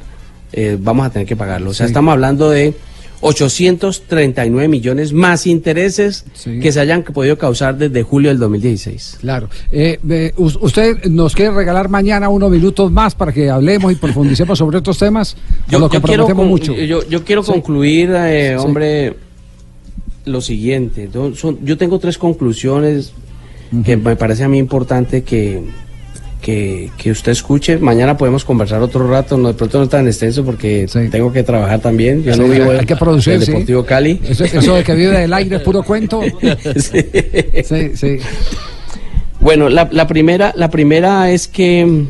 eh, 0.52 0.78
vamos 0.80 1.06
a 1.06 1.12
tener 1.12 1.28
que 1.28 1.36
pagarlo. 1.36 1.70
O 1.70 1.74
sea, 1.76 1.86
Sí. 1.86 1.91
estamos 1.91 2.12
hablando 2.12 2.50
de 2.50 2.74
839 3.22 4.68
millones 4.68 5.14
más 5.14 5.46
intereses 5.48 6.26
que 6.62 6.72
se 6.72 6.80
hayan 6.80 7.04
podido 7.04 7.38
causar 7.38 7.78
desde 7.78 8.04
julio 8.04 8.30
del 8.30 8.40
2016. 8.40 9.18
Claro. 9.22 9.50
Eh, 9.72 10.00
eh, 10.10 10.34
us- 10.38 10.58
¿Usted 10.62 11.06
nos 11.06 11.36
quiere 11.36 11.54
regalar 11.54 11.90
mañana 11.90 12.30
unos 12.30 12.50
minutos 12.52 12.91
más 12.91 13.16
para 13.16 13.32
que 13.32 13.50
hablemos 13.50 13.91
y 13.91 13.96
profundicemos 13.96 14.58
sobre 14.58 14.78
estos 14.78 14.98
temas? 14.98 15.36
¿O 15.68 15.72
Yo, 15.72 15.80
lo 15.80 15.90
yo 15.90 16.02
quiero, 16.02 16.26
con- 16.28 16.48
mucho? 16.48 16.74
yo, 16.76 17.08
yo 17.08 17.24
quiero 17.24 17.44
Sí. 17.44 17.52
concluir, 17.52 18.12
eh, 18.16 18.56
Sí. 18.58 18.66
hombre, 18.66 19.16
lo 20.26 20.41
siguiente. 20.41 21.10
Son- 21.36 21.60
yo 21.66 21.78
tengo 21.78 22.00
tres 22.00 22.18
conclusiones 22.18 23.14
que 23.84 23.98
me 23.98 24.16
parece 24.16 24.44
a 24.44 24.48
mí 24.50 24.58
importante 24.58 25.24
que, 25.24 25.64
que, 26.41 26.90
que 26.98 27.11
usted 27.11 27.32
escuche. 27.32 27.78
Mañana 27.78 28.18
podemos 28.18 28.45
conversar 28.45 28.82
otro 28.82 29.07
rato, 29.10 29.38
no, 29.38 29.49
de 29.49 29.53
pronto 29.53 29.80
no 29.80 29.90
tan 29.90 30.07
extenso 30.07 30.44
porque 30.44 30.88
tengo 31.11 31.32
que 31.32 31.44
trabajar 31.44 31.80
también. 31.80 32.24
Yo 32.24 32.34
Sí, 32.34 32.40
no 32.40 32.48
vivo 32.48 32.72
hay 32.72 32.86
que 32.86 32.95
producir, 32.95 33.40
sí. 33.41 33.52
Deportivo 33.52 33.86
Cali. 33.86 34.20
Eso, 34.28 34.45
eso 34.45 34.76
de 34.76 34.84
que 34.84 34.95
vive 34.95 35.20
del 35.20 35.34
aire 35.34 35.57
es 35.57 35.61
puro 35.61 35.84
cuento. 35.84 36.22
Sí, 37.66 37.91
sí. 37.95 38.18
Bueno, 39.40 39.70
la, 39.70 39.88
la 39.91 40.07
primera, 40.07 40.53
la 40.56 40.70
primera 40.70 41.32
es 41.32 41.48
que 41.48 42.06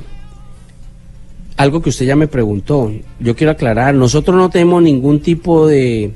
algo 1.57 1.81
que 1.81 1.89
usted 1.89 2.05
ya 2.05 2.15
me 2.15 2.27
preguntó, 2.27 2.91
yo 3.19 3.35
quiero 3.35 3.51
aclarar, 3.51 3.93
nosotros 3.93 4.35
no 4.37 4.49
tenemos 4.49 4.81
ningún 4.81 5.19
tipo 5.19 5.67
de, 5.67 6.11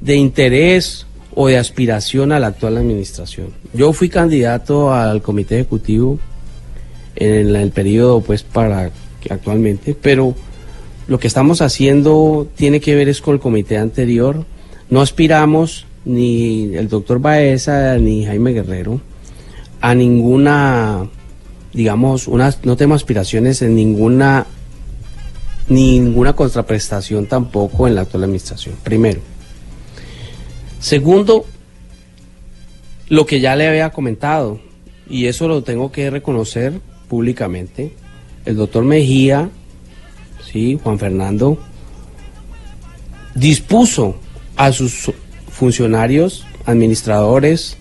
de 0.00 0.16
interés 0.16 1.06
o 1.34 1.48
de 1.48 1.58
aspiración 1.58 2.32
a 2.32 2.40
la 2.40 2.48
actual 2.48 2.76
administración. 2.76 3.48
Yo 3.72 3.92
fui 3.92 4.08
candidato 4.08 4.92
al 4.92 5.22
comité 5.22 5.56
ejecutivo 5.56 6.18
en 7.16 7.54
el 7.54 7.70
periodo 7.70 8.20
pues 8.20 8.42
para 8.42 8.90
actualmente, 9.30 9.96
pero 10.00 10.34
lo 11.06 11.18
que 11.18 11.26
estamos 11.26 11.60
haciendo 11.60 12.48
tiene 12.56 12.80
que 12.80 12.94
ver 12.94 13.08
es 13.08 13.20
con 13.20 13.34
el 13.34 13.40
comité 13.40 13.78
anterior. 13.78 14.44
No 14.90 15.00
aspiramos 15.00 15.86
ni 16.04 16.74
el 16.74 16.88
doctor 16.88 17.20
Baeza 17.20 17.96
ni 17.98 18.24
Jaime 18.24 18.52
Guerrero 18.52 19.00
a 19.80 19.94
ninguna, 19.94 21.10
digamos, 21.74 22.26
una, 22.26 22.54
no 22.62 22.74
tenemos 22.74 23.02
aspiraciones 23.02 23.60
en 23.60 23.74
ninguna, 23.76 24.46
ninguna 25.68 26.32
contraprestación 26.32 27.26
tampoco 27.26 27.86
en 27.86 27.94
la 27.94 28.00
actual 28.02 28.24
administración. 28.24 28.76
Primero. 28.82 29.20
Segundo, 30.80 31.44
lo 33.10 33.26
que 33.26 33.40
ya 33.40 33.56
le 33.56 33.68
había 33.68 33.90
comentado, 33.90 34.58
y 35.06 35.26
eso 35.26 35.48
lo 35.48 35.62
tengo 35.62 35.92
que 35.92 36.08
reconocer 36.08 36.80
públicamente, 37.08 37.92
el 38.44 38.56
doctor 38.56 38.84
Mejía, 38.84 39.50
sí, 40.44 40.78
Juan 40.82 40.98
Fernando, 40.98 41.58
dispuso 43.34 44.16
a 44.56 44.72
sus 44.72 45.10
funcionarios, 45.50 46.46
administradores, 46.66 47.76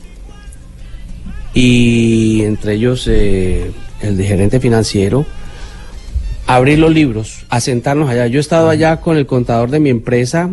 y 1.53 2.41
entre 2.43 2.73
ellos 2.73 3.07
eh, 3.07 3.71
el 4.01 4.21
gerente 4.23 4.59
financiero, 4.59 5.25
abrir 6.47 6.79
los 6.79 6.91
libros, 6.91 7.45
a 7.49 7.59
sentarnos 7.59 8.09
allá. 8.09 8.27
Yo 8.27 8.39
he 8.39 8.41
estado 8.41 8.69
allá 8.69 8.99
con 8.99 9.17
el 9.17 9.25
contador 9.25 9.69
de 9.69 9.79
mi 9.79 9.89
empresa, 9.89 10.49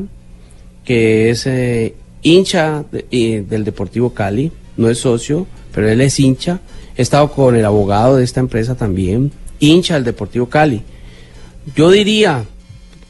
que 0.84 1.30
es 1.30 1.46
eh, 1.46 1.94
hincha 2.22 2.84
del 2.90 3.64
Deportivo 3.64 4.12
Cali, 4.12 4.52
no 4.76 4.88
es 4.88 4.98
socio, 4.98 5.46
pero 5.72 5.88
él 5.88 6.00
es 6.00 6.18
hincha. 6.20 6.60
He 7.00 7.02
estado 7.02 7.32
con 7.32 7.56
el 7.56 7.64
abogado 7.64 8.18
de 8.18 8.24
esta 8.24 8.40
empresa 8.40 8.74
también, 8.74 9.32
hincha 9.58 9.94
del 9.94 10.04
Deportivo 10.04 10.50
Cali. 10.50 10.82
Yo 11.74 11.90
diría, 11.90 12.44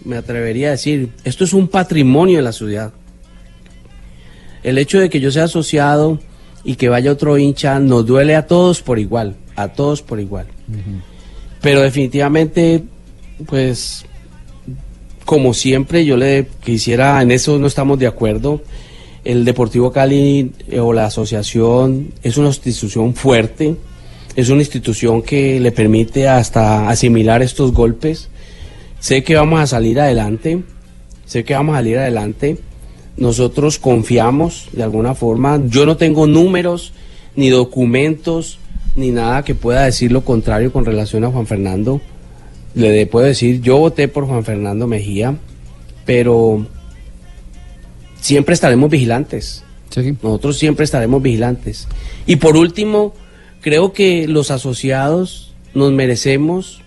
me 0.04 0.16
atrevería 0.16 0.68
a 0.68 0.70
decir, 0.70 1.10
esto 1.24 1.42
es 1.42 1.52
un 1.52 1.66
patrimonio 1.66 2.36
de 2.36 2.42
la 2.44 2.52
ciudad. 2.52 2.92
El 4.62 4.78
hecho 4.78 5.00
de 5.00 5.10
que 5.10 5.18
yo 5.18 5.32
sea 5.32 5.42
asociado 5.46 6.20
y 6.62 6.76
que 6.76 6.88
vaya 6.88 7.10
otro 7.10 7.36
hincha 7.36 7.80
nos 7.80 8.06
duele 8.06 8.36
a 8.36 8.46
todos 8.46 8.80
por 8.80 9.00
igual, 9.00 9.34
a 9.56 9.66
todos 9.66 10.02
por 10.02 10.20
igual. 10.20 10.46
Pero 11.60 11.80
definitivamente, 11.80 12.84
pues, 13.44 14.04
como 15.24 15.52
siempre, 15.52 16.04
yo 16.04 16.16
le 16.16 16.46
quisiera, 16.62 17.20
en 17.20 17.32
eso 17.32 17.58
no 17.58 17.66
estamos 17.66 17.98
de 17.98 18.06
acuerdo. 18.06 18.62
El 19.24 19.44
Deportivo 19.44 19.92
Cali 19.92 20.52
eh, 20.68 20.80
o 20.80 20.92
la 20.92 21.06
asociación 21.06 22.12
es 22.22 22.36
una 22.36 22.48
institución 22.48 23.14
fuerte, 23.14 23.76
es 24.36 24.48
una 24.48 24.62
institución 24.62 25.22
que 25.22 25.60
le 25.60 25.72
permite 25.72 26.28
hasta 26.28 26.88
asimilar 26.88 27.42
estos 27.42 27.72
golpes. 27.72 28.28
Sé 28.98 29.22
que 29.22 29.34
vamos 29.34 29.60
a 29.60 29.66
salir 29.66 30.00
adelante, 30.00 30.62
sé 31.26 31.44
que 31.44 31.54
vamos 31.54 31.74
a 31.74 31.78
salir 31.78 31.98
adelante. 31.98 32.58
Nosotros 33.16 33.78
confiamos 33.78 34.68
de 34.72 34.82
alguna 34.82 35.14
forma. 35.14 35.60
Yo 35.66 35.84
no 35.84 35.96
tengo 35.96 36.26
números, 36.26 36.92
ni 37.36 37.50
documentos, 37.50 38.58
ni 38.96 39.10
nada 39.10 39.44
que 39.44 39.54
pueda 39.54 39.84
decir 39.84 40.12
lo 40.12 40.24
contrario 40.24 40.72
con 40.72 40.84
relación 40.84 41.24
a 41.24 41.30
Juan 41.30 41.46
Fernando. 41.46 42.00
Le 42.74 43.06
puedo 43.06 43.26
decir, 43.26 43.60
yo 43.60 43.78
voté 43.78 44.08
por 44.08 44.26
Juan 44.26 44.44
Fernando 44.44 44.86
Mejía, 44.86 45.36
pero 46.06 46.66
siempre 48.20 48.54
estaremos 48.54 48.90
vigilantes. 48.90 49.64
Nosotros 50.22 50.58
siempre 50.58 50.84
estaremos 50.84 51.20
vigilantes. 51.22 51.88
Y 52.26 52.36
por 52.36 52.56
último, 52.56 53.14
creo 53.60 53.92
que 53.92 54.28
los 54.28 54.50
asociados 54.50 55.52
nos 55.74 55.92
merecemos 55.92 56.82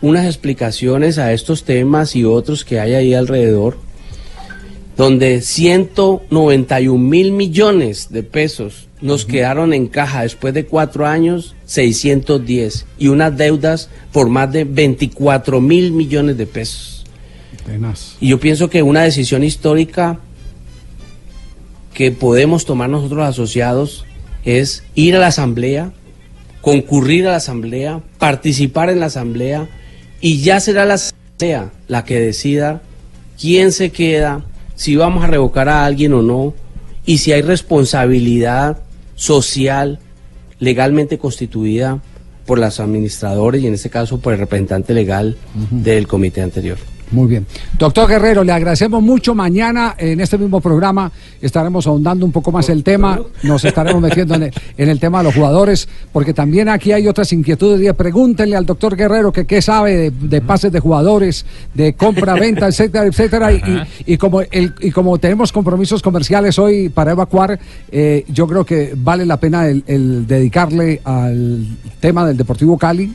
unas 0.00 0.26
explicaciones 0.26 1.18
a 1.18 1.32
estos 1.32 1.64
temas 1.64 2.14
y 2.14 2.24
otros 2.24 2.64
que 2.64 2.78
hay 2.78 2.94
ahí 2.94 3.14
alrededor, 3.14 3.78
donde 4.96 5.40
191 5.40 6.98
mil 6.98 7.32
millones 7.32 8.10
de 8.10 8.22
pesos 8.22 8.88
nos 9.00 9.24
quedaron 9.24 9.72
en 9.72 9.86
caja 9.86 10.22
después 10.22 10.54
de 10.54 10.66
cuatro 10.66 11.06
años, 11.06 11.54
610, 11.66 12.86
y 12.98 13.08
unas 13.08 13.36
deudas 13.36 13.90
por 14.12 14.28
más 14.28 14.52
de 14.52 14.64
24 14.64 15.60
mil 15.60 15.92
millones 15.92 16.36
de 16.36 16.46
pesos. 16.46 16.97
Tenaz. 17.68 18.16
Y 18.20 18.28
yo 18.28 18.40
pienso 18.40 18.70
que 18.70 18.82
una 18.82 19.02
decisión 19.02 19.44
histórica 19.44 20.18
que 21.92 22.10
podemos 22.12 22.64
tomar 22.64 22.88
nosotros 22.88 23.24
asociados 23.26 24.04
es 24.44 24.84
ir 24.94 25.16
a 25.16 25.18
la 25.18 25.26
asamblea, 25.26 25.92
concurrir 26.60 27.26
a 27.26 27.32
la 27.32 27.36
asamblea, 27.36 28.00
participar 28.18 28.88
en 28.88 29.00
la 29.00 29.06
asamblea 29.06 29.68
y 30.20 30.40
ya 30.40 30.60
será 30.60 30.84
la 30.84 30.94
asamblea 30.94 31.70
la 31.88 32.04
que 32.04 32.18
decida 32.18 32.82
quién 33.38 33.72
se 33.72 33.90
queda, 33.90 34.44
si 34.74 34.96
vamos 34.96 35.24
a 35.24 35.26
revocar 35.26 35.68
a 35.68 35.84
alguien 35.84 36.12
o 36.14 36.22
no 36.22 36.54
y 37.04 37.18
si 37.18 37.32
hay 37.32 37.42
responsabilidad 37.42 38.78
social 39.14 39.98
legalmente 40.58 41.18
constituida 41.18 42.00
por 42.46 42.58
los 42.58 42.80
administradores 42.80 43.62
y 43.62 43.66
en 43.66 43.74
este 43.74 43.90
caso 43.90 44.20
por 44.20 44.32
el 44.32 44.38
representante 44.38 44.94
legal 44.94 45.36
del 45.70 46.06
comité 46.06 46.42
anterior. 46.42 46.78
Muy 47.10 47.26
bien. 47.26 47.46
Doctor 47.78 48.06
Guerrero, 48.06 48.44
le 48.44 48.52
agradecemos 48.52 49.02
mucho. 49.02 49.34
Mañana 49.34 49.94
en 49.96 50.20
este 50.20 50.36
mismo 50.36 50.60
programa 50.60 51.10
estaremos 51.40 51.86
ahondando 51.86 52.26
un 52.26 52.32
poco 52.32 52.52
más 52.52 52.68
el 52.68 52.84
tema. 52.84 53.18
Nos 53.42 53.64
estaremos 53.64 54.02
metiendo 54.02 54.34
en 54.34 54.42
el, 54.44 54.52
en 54.76 54.88
el 54.90 55.00
tema 55.00 55.18
de 55.18 55.24
los 55.24 55.34
jugadores, 55.34 55.88
porque 56.12 56.34
también 56.34 56.68
aquí 56.68 56.92
hay 56.92 57.08
otras 57.08 57.32
inquietudes. 57.32 57.80
Y 57.82 57.90
Pregúntenle 57.94 58.56
al 58.56 58.66
doctor 58.66 58.94
Guerrero 58.94 59.32
que 59.32 59.46
qué 59.46 59.62
sabe 59.62 59.96
de, 59.96 60.10
de 60.10 60.40
pases 60.42 60.70
de 60.70 60.80
jugadores, 60.80 61.46
de 61.72 61.94
compra, 61.94 62.34
venta, 62.34 62.66
etcétera, 62.68 63.06
etcétera. 63.06 63.52
Y, 63.52 63.56
y- 63.56 64.12
y 64.14 64.16
como 64.18 64.42
el, 64.42 64.74
y 64.80 64.90
como 64.90 65.16
tenemos 65.18 65.50
compromisos 65.50 66.02
comerciales 66.02 66.58
hoy 66.58 66.90
para 66.90 67.12
evacuar, 67.12 67.58
eh, 67.90 68.24
yo 68.28 68.46
creo 68.46 68.66
que 68.66 68.92
vale 68.96 69.24
la 69.24 69.38
pena 69.38 69.66
el, 69.66 69.82
el 69.86 70.26
dedicarle 70.26 71.00
al 71.04 71.66
tema 72.00 72.26
del 72.26 72.36
Deportivo 72.36 72.76
Cali 72.76 73.12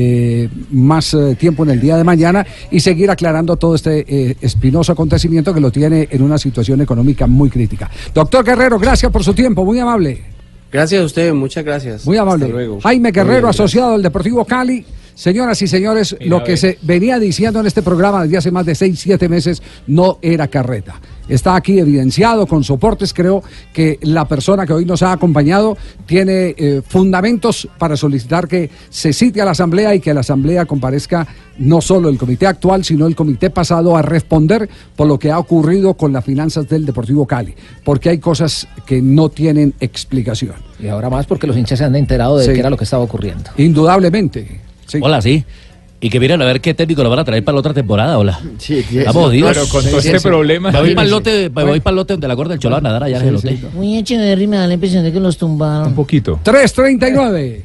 eh, 0.00 0.48
más 0.70 1.12
eh, 1.12 1.34
tiempo 1.34 1.64
en 1.64 1.70
el 1.70 1.80
día 1.80 1.96
de 1.96 2.04
mañana 2.04 2.46
y 2.70 2.78
seguir 2.78 3.10
aclarando 3.10 3.56
todo 3.56 3.74
este 3.74 4.04
eh, 4.06 4.36
espinoso 4.40 4.92
acontecimiento 4.92 5.52
que 5.52 5.60
lo 5.60 5.72
tiene 5.72 6.06
en 6.12 6.22
una 6.22 6.38
situación 6.38 6.80
económica 6.80 7.26
muy 7.26 7.50
crítica. 7.50 7.90
Doctor 8.14 8.44
Guerrero, 8.44 8.78
gracias 8.78 9.10
por 9.10 9.24
su 9.24 9.34
tiempo, 9.34 9.64
muy 9.64 9.80
amable. 9.80 10.22
Gracias 10.70 11.02
a 11.02 11.04
usted, 11.04 11.32
muchas 11.32 11.64
gracias. 11.64 12.06
Muy 12.06 12.16
amable. 12.16 12.44
Hasta 12.44 12.54
luego. 12.54 12.80
Jaime 12.80 13.10
Guerrero, 13.10 13.38
bien, 13.38 13.50
asociado 13.50 13.92
del 13.92 14.02
Deportivo 14.02 14.44
Cali. 14.44 14.84
Señoras 15.18 15.60
y 15.62 15.66
señores, 15.66 16.14
Mira, 16.20 16.30
lo 16.30 16.36
a 16.36 16.44
que 16.44 16.56
se 16.56 16.78
venía 16.82 17.18
diciendo 17.18 17.58
en 17.58 17.66
este 17.66 17.82
programa 17.82 18.22
desde 18.22 18.36
hace 18.36 18.50
más 18.52 18.64
de 18.64 18.76
seis, 18.76 19.00
siete 19.00 19.28
meses 19.28 19.60
no 19.88 20.20
era 20.22 20.46
carreta. 20.46 20.94
Está 21.28 21.56
aquí 21.56 21.80
evidenciado 21.80 22.46
con 22.46 22.62
soportes. 22.62 23.12
Creo 23.12 23.42
que 23.72 23.98
la 24.02 24.28
persona 24.28 24.64
que 24.64 24.74
hoy 24.74 24.84
nos 24.84 25.02
ha 25.02 25.10
acompañado 25.10 25.76
tiene 26.06 26.54
eh, 26.56 26.82
fundamentos 26.86 27.68
para 27.78 27.96
solicitar 27.96 28.46
que 28.46 28.70
se 28.90 29.12
cite 29.12 29.42
a 29.42 29.44
la 29.44 29.50
Asamblea 29.50 29.92
y 29.92 29.98
que 29.98 30.14
la 30.14 30.20
Asamblea 30.20 30.66
comparezca 30.66 31.26
no 31.58 31.80
solo 31.80 32.08
el 32.10 32.16
comité 32.16 32.46
actual, 32.46 32.84
sino 32.84 33.08
el 33.08 33.16
comité 33.16 33.50
pasado 33.50 33.96
a 33.96 34.02
responder 34.02 34.68
por 34.94 35.08
lo 35.08 35.18
que 35.18 35.32
ha 35.32 35.40
ocurrido 35.40 35.94
con 35.94 36.12
las 36.12 36.24
finanzas 36.24 36.68
del 36.68 36.86
Deportivo 36.86 37.26
Cali. 37.26 37.56
Porque 37.82 38.10
hay 38.10 38.18
cosas 38.18 38.68
que 38.86 39.02
no 39.02 39.30
tienen 39.30 39.74
explicación. 39.80 40.54
Y 40.78 40.86
ahora 40.86 41.10
más 41.10 41.26
porque 41.26 41.48
los 41.48 41.56
hinchas 41.56 41.80
se 41.80 41.84
han 41.84 41.96
enterado 41.96 42.38
de 42.38 42.44
Sí. 42.44 42.52
qué 42.52 42.60
era 42.60 42.70
lo 42.70 42.76
que 42.76 42.84
estaba 42.84 43.02
ocurriendo. 43.02 43.50
Indudablemente. 43.56 44.67
Hola, 45.00 45.20
sí. 45.22 45.44
Y 46.00 46.10
que 46.10 46.20
miren 46.20 46.40
a 46.40 46.44
ver 46.44 46.60
qué 46.60 46.74
técnico 46.74 47.02
lo 47.02 47.10
van 47.10 47.18
a 47.18 47.24
traer 47.24 47.42
para 47.42 47.54
la 47.54 47.60
otra 47.60 47.74
temporada, 47.74 48.18
hola. 48.18 48.38
Sí, 48.58 48.84
jodidos. 49.12 49.52
Claro, 49.52 49.68
con 49.68 49.84
todo 49.84 49.98
este 49.98 50.20
problema. 50.20 50.70
Me 50.70 50.80
voy 50.80 50.94
para 50.94 51.04
el 51.04 51.10
lote, 51.10 51.50
me 51.50 51.64
voy 51.64 51.80
para 51.80 51.92
el 51.92 51.96
lote 51.96 52.12
donde 52.12 52.28
la 52.28 52.34
gorda 52.34 52.50
del 52.50 52.60
Cholá 52.60 52.76
a 52.76 52.80
nadar 52.80 53.02
allá 53.02 53.18
en 53.20 53.28
el 53.28 53.36
hotel. 53.36 53.58
Muy 53.74 53.98
Echeverry 53.98 54.46
me 54.46 54.58
da 54.58 54.68
la 54.68 54.74
impresión 54.74 55.02
de 55.02 55.12
que 55.12 55.18
los 55.18 55.36
tumbaron. 55.36 55.88
Un 55.88 55.94
poquito. 55.94 56.38
339. 56.44 57.64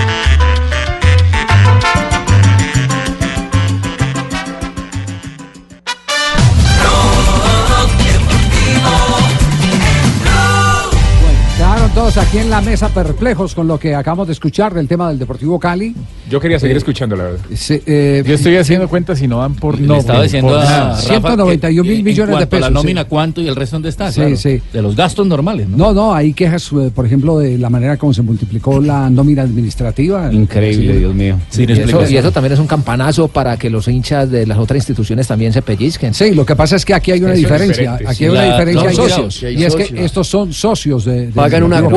todos 12.00 12.16
aquí 12.16 12.38
en 12.38 12.48
la 12.48 12.62
mesa 12.62 12.88
perplejos 12.88 13.54
con 13.54 13.68
lo 13.68 13.78
que 13.78 13.94
acabamos 13.94 14.26
de 14.26 14.32
escuchar 14.32 14.72
del 14.72 14.88
tema 14.88 15.10
del 15.10 15.18
Deportivo 15.18 15.60
Cali. 15.60 15.94
Yo 16.30 16.40
quería 16.40 16.58
seguir 16.58 16.76
Eh, 16.76 16.78
escuchando, 16.78 17.14
la 17.14 17.24
verdad. 17.24 17.40
Eh, 17.68 18.22
Yo 18.26 18.34
estoy 18.36 18.56
haciendo 18.56 18.88
cuentas 18.88 19.20
y 19.20 19.28
no 19.28 19.40
dan 19.40 19.54
por 19.54 19.78
Le 19.78 19.98
estaba 19.98 20.22
diciendo 20.22 20.58
a 20.58 20.64
Rafa 20.64 20.96
que 20.98 21.06
191 21.08 21.84
mil 21.90 22.02
millones 22.02 22.38
de 22.38 22.44
a 22.44 22.48
pesos. 22.48 22.62
la 22.62 22.70
nómina, 22.70 23.02
sí. 23.02 23.06
¿cuánto 23.10 23.42
y 23.42 23.48
el 23.48 23.54
resto 23.54 23.76
dónde 23.76 23.90
está? 23.90 24.10
Sí, 24.10 24.20
Claro. 24.20 24.36
sí. 24.38 24.62
De 24.72 24.80
los 24.80 24.96
gastos 24.96 25.26
normales, 25.26 25.68
¿no? 25.68 25.76
No, 25.76 25.92
no, 25.92 26.14
hay 26.14 26.32
quejas, 26.32 26.70
eh, 26.72 26.90
por 26.94 27.04
ejemplo, 27.04 27.38
de 27.38 27.58
la 27.58 27.68
manera 27.68 27.98
como 27.98 28.14
se 28.14 28.22
multiplicó 28.22 28.80
la 28.80 29.10
nómina 29.10 29.42
administrativa. 29.42 30.32
Increíble, 30.32 30.96
Dios 31.00 31.14
mío. 31.14 31.36
Sin 31.50 31.68
Y 31.68 31.72
eso, 31.72 31.82
explicación. 31.82 32.14
y 32.14 32.16
eso 32.16 32.32
también 32.32 32.54
es 32.54 32.60
un 32.60 32.66
campanazo 32.66 33.28
para 33.28 33.58
que 33.58 33.68
los 33.68 33.86
hinchas 33.88 34.30
de 34.30 34.46
las 34.46 34.56
otras 34.56 34.78
instituciones 34.78 35.26
también 35.26 35.52
se 35.52 35.60
pellizquen. 35.60 36.14
Sí, 36.14 36.30
lo 36.34 36.46
que 36.46 36.56
pasa 36.56 36.76
es 36.76 36.84
que 36.86 36.94
aquí 36.94 37.10
hay 37.12 37.20
una 37.22 37.32
Eso 37.34 37.42
diferencia. 37.42 37.94
Aquí 37.96 38.14
sí. 38.14 38.24
hay 38.24 38.30
una 38.30 38.46
La- 38.46 38.52
diferencia. 38.52 38.84
los 38.84 38.94
y- 38.94 38.96
socios. 39.12 39.42
Y 39.42 39.64
es 39.64 39.74
que 39.76 40.02
estos 40.02 40.26
son 40.28 40.50
socios 40.54 41.04
de. 41.04 41.10
del 41.26 41.32
Pagan 41.32 41.64
una 41.64 41.89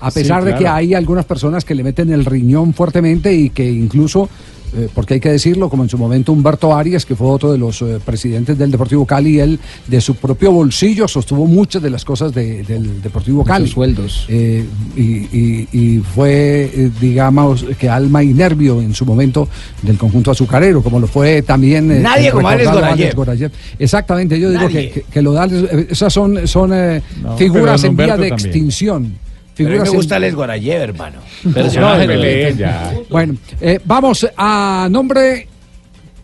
A 0.00 0.10
pesar 0.10 0.42
Sí, 0.42 0.48
de 0.50 0.54
que 0.56 0.66
hay 0.68 0.94
algunas 0.94 1.24
personas 1.24 1.64
que 1.64 1.74
le 1.74 1.82
meten 1.84 2.12
el 2.12 2.24
riñón 2.24 2.72
fuertemente 2.74 3.32
y 3.34 3.50
que 3.50 3.70
incluso. 3.70 4.28
eh, 4.74 4.88
porque 4.94 5.12
hay 5.12 5.20
que 5.20 5.28
decirlo, 5.30 5.68
como 5.68 5.82
en 5.82 5.90
su 5.90 5.98
momento 5.98 6.32
Humberto 6.32 6.74
Arias, 6.74 7.04
que 7.04 7.14
fue 7.14 7.26
otro 7.28 7.52
de 7.52 7.58
los 7.58 7.82
eh, 7.82 7.98
presidentes 8.02 8.56
del 8.56 8.70
Deportivo 8.70 9.04
Cali, 9.04 9.38
él 9.38 9.60
de 9.86 10.00
su 10.00 10.14
propio 10.14 10.50
bolsillo 10.50 11.06
sostuvo 11.06 11.44
muchas 11.46 11.82
de 11.82 11.90
las 11.90 12.06
cosas 12.06 12.32
de- 12.32 12.62
del 12.62 13.02
Deportivo 13.02 13.44
Cali. 13.44 13.64
Muchos 13.64 13.74
sueldos. 13.74 14.24
Eh, 14.30 14.64
y, 14.96 15.02
y- 15.02 15.68
y 15.72 15.98
fue, 15.98 16.70
eh, 16.74 16.90
digamos, 16.98 17.66
que 17.78 17.90
alma 17.90 18.22
y 18.24 18.28
nervio 18.32 18.80
en 18.80 18.94
su 18.94 19.04
momento 19.04 19.46
del 19.82 19.98
conjunto 19.98 20.30
azucarero, 20.30 20.82
como 20.82 20.98
lo 21.00 21.06
fue 21.06 21.42
también. 21.42 21.92
eh, 21.92 22.00
Nadie 22.00 22.30
como 22.32 22.48
Alex 22.48 23.14
Gorayev. 23.14 23.52
Exactamente, 23.78 24.40
yo 24.40 24.48
digo 24.50 24.68
que, 24.68 24.88
que, 24.90 25.02
que 25.02 25.20
lo 25.20 25.34
da, 25.34 25.50
esas 25.90 26.10
son, 26.10 26.48
son 26.48 26.70
eh, 26.72 27.02
No, 27.22 27.36
figuras 27.36 27.84
en 27.84 27.94
vía 27.94 28.16
de 28.16 28.30
también. 28.30 28.32
extinción. 28.32 29.12
Pero 29.56 29.68
a 29.68 29.72
mí 29.72 29.78
me 29.80 29.88
en- 29.88 29.94
gusta 29.94 30.16
Alex 30.16 30.34
Gorayev, 30.34 30.80
hermano. 30.82 31.18
Personaje 31.52 32.00
de 32.00 32.06
Belén, 32.06 32.56
ya. 32.56 32.92
Bueno, 33.10 33.34
eh, 33.60 33.78
vamos 33.84 34.26
a 34.36 34.88
nombre 34.90 35.48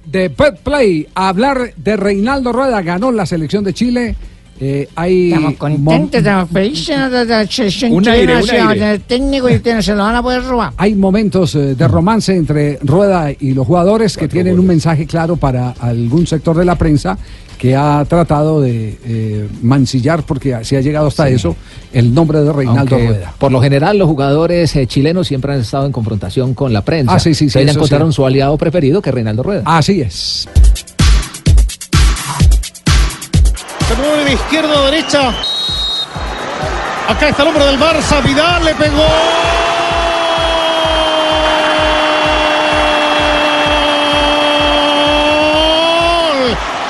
de 0.06 0.30
Pet 0.30 0.56
Play 0.60 1.06
a 1.14 1.28
hablar 1.28 1.72
de 1.76 1.96
Reinaldo 1.96 2.52
Rueda, 2.52 2.80
ganó 2.82 3.12
la 3.12 3.26
selección 3.26 3.64
de 3.64 3.74
Chile. 3.74 4.14
Eh, 4.60 4.89
hay 4.97 5.28
Estamos 5.32 5.55
contentos, 5.55 6.18
estamos 6.18 6.51
felices 6.51 7.10
de 7.12 7.24
la 7.24 7.47
selección 7.47 7.93
Un 7.93 8.09
aire, 8.09 8.20
chilena, 8.22 8.40
un 8.40 8.44
sí, 8.44 8.56
aire. 8.56 8.90
el 8.94 9.01
técnico 9.02 9.48
y 9.48 9.59
tiene- 9.60 9.82
se 9.82 9.93
lo 9.94 10.02
van 10.02 10.16
a 10.16 10.22
poder 10.22 10.43
robar. 10.44 10.72
Hay 10.76 10.94
momentos 10.97 11.55
eh, 11.55 11.74
de 11.76 11.86
romance 11.89 12.35
entre 12.35 12.78
Rueda 12.82 13.30
y 13.39 13.52
los 13.55 13.66
jugadores 13.66 14.16
que 14.16 14.26
tienen 14.26 14.59
un 14.59 14.66
mensaje 14.66 15.06
claro 15.06 15.36
para 15.36 15.70
algún 15.78 16.26
sector 16.26 16.56
de 16.56 16.64
la 16.64 16.76
prensa 16.76 17.16
que 17.56 17.74
ha 17.74 18.05
tratado 18.09 18.60
de 18.60 18.97
eh, 19.05 19.48
mancillar, 19.62 20.22
porque 20.22 20.56
se 20.62 20.76
ha 20.76 20.80
llegado 20.80 21.09
hasta 21.09 21.28
eso, 21.28 21.56
el 21.93 22.14
nombre 22.14 22.40
de 22.40 22.52
Reinaldo 22.52 22.94
Aunque, 22.97 23.09
Rueda. 23.09 23.35
Por 23.36 23.51
lo 23.51 23.60
general, 23.60 23.98
los 23.98 24.06
jugadores 24.09 24.74
eh, 24.76 24.86
chilenos 24.86 25.26
siempre 25.26 25.52
han 25.55 25.60
estado 25.60 25.85
en 25.86 25.90
confrontación 25.93 26.55
con 26.55 26.72
la 26.72 26.82
prensa. 26.82 27.14
Ah, 27.14 27.18
sí, 27.18 27.30
sí, 27.35 27.48
sí, 27.51 27.59
Entonces 27.59 27.66
ya 27.66 27.72
encontraron 27.72 28.12
sí. 28.12 28.16
su 28.16 28.26
aliado 28.26 28.56
preferido, 28.56 29.02
que 29.02 29.10
es 29.10 29.14
Reinaldo 29.14 29.43
Rueda. 29.43 29.62
Así 29.64 30.01
es. 30.01 30.48
Se 33.89 33.94
mueve 33.94 34.23
de 34.23 34.32
izquierda 34.35 34.78
a 34.78 34.82
derecha. 34.90 35.31
Acá 37.09 37.28
está 37.31 37.40
el 37.40 37.48
hombre 37.48 37.65
del 37.65 37.81
Barça. 37.81 38.23
Vidal 38.23 38.62
le 38.62 38.74
pegó. 38.74 39.06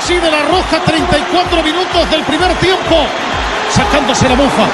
Sí, 0.05 0.15
de 0.15 0.29
la 0.29 0.43
Roja, 0.43 0.83
34 0.85 1.63
minutos 1.63 2.11
del 2.11 2.23
primer 2.23 2.53
tiempo. 2.55 3.05
Sacándose 3.69 4.27
la 4.27 4.35
mofa. 4.35 4.67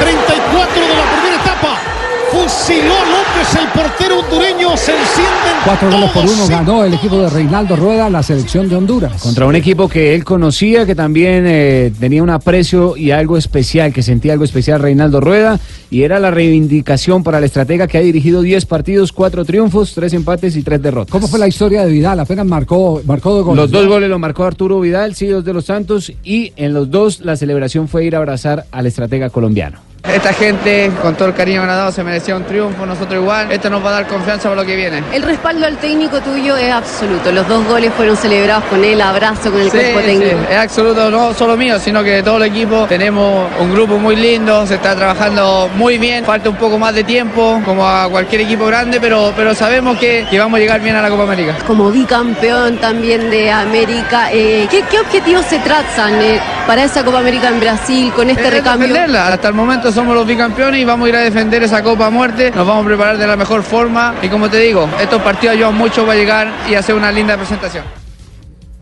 34 0.00 0.82
de 0.82 0.96
la 0.96 1.04
primera 1.12 1.36
etapa. 1.36 1.97
Fusiló 2.30 2.92
a 2.92 3.06
López, 3.06 3.54
el 3.58 3.68
portero 3.68 4.20
hondureño. 4.20 4.76
Se 4.76 4.92
encienden 4.92 5.48
Cuatro 5.64 5.90
goles 5.90 6.10
por 6.10 6.24
uno 6.24 6.46
ganó 6.46 6.84
el 6.84 6.94
equipo 6.94 7.18
de 7.18 7.30
Reinaldo 7.30 7.74
Rueda 7.74 8.10
la 8.10 8.22
selección 8.22 8.68
de 8.68 8.76
Honduras. 8.76 9.22
Contra 9.22 9.46
un 9.46 9.56
equipo 9.56 9.88
que 9.88 10.14
él 10.14 10.24
conocía, 10.24 10.86
que 10.86 10.94
también 10.94 11.44
eh, 11.46 11.92
tenía 11.98 12.22
un 12.22 12.30
aprecio 12.30 12.96
y 12.96 13.10
algo 13.10 13.36
especial, 13.36 13.92
que 13.92 14.02
sentía 14.02 14.32
algo 14.32 14.44
especial 14.44 14.80
Reinaldo 14.80 15.20
Rueda, 15.20 15.58
y 15.90 16.02
era 16.02 16.18
la 16.18 16.30
reivindicación 16.30 17.22
para 17.22 17.38
el 17.38 17.44
estratega 17.44 17.86
que 17.86 17.98
ha 17.98 18.02
dirigido 18.02 18.42
10 18.42 18.66
partidos, 18.66 19.12
4 19.12 19.44
triunfos, 19.44 19.94
3 19.94 20.12
empates 20.14 20.56
y 20.56 20.62
3 20.62 20.82
derrotas. 20.82 21.10
¿Cómo 21.10 21.28
fue 21.28 21.38
la 21.38 21.48
historia 21.48 21.84
de 21.84 21.92
Vidal? 21.92 22.20
Apenas 22.20 22.46
marcó, 22.46 23.00
marcó 23.06 23.34
dos 23.34 23.44
goles. 23.44 23.62
Los 23.62 23.70
dos 23.70 23.86
goles 23.86 24.08
los 24.08 24.20
marcó 24.20 24.44
Arturo 24.44 24.80
Vidal, 24.80 25.14
sí, 25.14 25.26
dos 25.26 25.44
de 25.44 25.54
los 25.54 25.64
Santos, 25.64 26.12
y 26.22 26.52
en 26.56 26.74
los 26.74 26.90
dos 26.90 27.20
la 27.20 27.36
celebración 27.36 27.88
fue 27.88 28.04
ir 28.04 28.14
a 28.14 28.18
abrazar 28.18 28.66
al 28.70 28.86
estratega 28.86 29.30
colombiano. 29.30 29.87
Esta 30.12 30.32
gente, 30.32 30.90
con 31.02 31.14
todo 31.14 31.28
el 31.28 31.34
cariño 31.34 31.60
que 31.60 31.66
nos 31.66 31.74
ha 31.74 31.78
dado, 31.78 31.92
se 31.92 32.02
merecía 32.02 32.34
un 32.34 32.44
triunfo, 32.44 32.86
nosotros 32.86 33.20
igual. 33.20 33.52
Esto 33.52 33.68
nos 33.68 33.84
va 33.84 33.90
a 33.90 33.92
dar 33.92 34.06
confianza 34.06 34.48
para 34.48 34.62
lo 34.62 34.66
que 34.66 34.74
viene. 34.74 35.02
El 35.12 35.22
respaldo 35.22 35.66
al 35.66 35.76
técnico 35.76 36.20
tuyo 36.20 36.56
es 36.56 36.72
absoluto. 36.72 37.30
Los 37.30 37.46
dos 37.46 37.64
goles 37.66 37.92
fueron 37.94 38.16
celebrados 38.16 38.64
con 38.64 38.82
el 38.82 39.00
abrazo 39.00 39.50
con 39.52 39.60
el 39.60 39.70
Sí, 39.70 39.76
cuerpo 39.78 40.00
sí, 40.00 40.06
técnico. 40.06 40.38
es 40.50 40.56
absoluto, 40.56 41.10
no 41.10 41.34
solo 41.34 41.56
mío, 41.56 41.78
sino 41.78 42.02
que 42.02 42.22
todo 42.22 42.38
el 42.38 42.44
equipo. 42.44 42.86
Tenemos 42.88 43.48
un 43.60 43.72
grupo 43.72 43.98
muy 43.98 44.16
lindo, 44.16 44.66
se 44.66 44.76
está 44.76 44.96
trabajando 44.96 45.68
muy 45.76 45.98
bien. 45.98 46.24
Falta 46.24 46.48
un 46.48 46.56
poco 46.56 46.78
más 46.78 46.94
de 46.94 47.04
tiempo, 47.04 47.60
como 47.64 47.86
a 47.86 48.08
cualquier 48.08 48.40
equipo 48.42 48.64
grande, 48.66 49.00
pero, 49.00 49.32
pero 49.36 49.54
sabemos 49.54 49.98
que, 49.98 50.26
que 50.30 50.38
vamos 50.38 50.56
a 50.56 50.60
llegar 50.60 50.80
bien 50.80 50.96
a 50.96 51.02
la 51.02 51.10
Copa 51.10 51.24
América. 51.24 51.54
Como 51.66 51.90
bicampeón 51.90 52.78
también 52.78 53.28
de 53.30 53.50
América, 53.50 54.30
eh, 54.32 54.66
¿qué, 54.70 54.82
qué 54.90 55.00
objetivos 55.00 55.44
se 55.46 55.58
trazan 55.58 56.14
eh, 56.22 56.40
para 56.66 56.84
esa 56.84 57.04
Copa 57.04 57.18
América 57.18 57.48
en 57.48 57.60
Brasil 57.60 58.12
con 58.16 58.30
este 58.30 58.46
Es 58.48 58.50
recambio? 58.54 58.88
defenderla. 58.88 59.28
Hasta 59.28 59.48
el 59.48 59.54
momento 59.54 59.92
somos 59.98 60.14
los 60.14 60.28
bicampeones 60.28 60.80
y 60.80 60.84
vamos 60.84 61.06
a 61.06 61.08
ir 61.08 61.16
a 61.16 61.20
defender 61.22 61.60
esa 61.64 61.82
Copa 61.82 62.06
a 62.06 62.10
muerte. 62.10 62.52
Nos 62.54 62.64
vamos 62.64 62.84
a 62.84 62.86
preparar 62.86 63.18
de 63.18 63.26
la 63.26 63.34
mejor 63.34 63.64
forma 63.64 64.14
y 64.22 64.28
como 64.28 64.48
te 64.48 64.60
digo, 64.60 64.88
estos 65.02 65.20
partidos 65.22 65.56
ayudan 65.56 65.74
mucho 65.74 66.06
para 66.06 66.16
llegar 66.16 66.52
y 66.70 66.74
hacer 66.74 66.94
una 66.94 67.10
linda 67.10 67.36
presentación. 67.36 67.82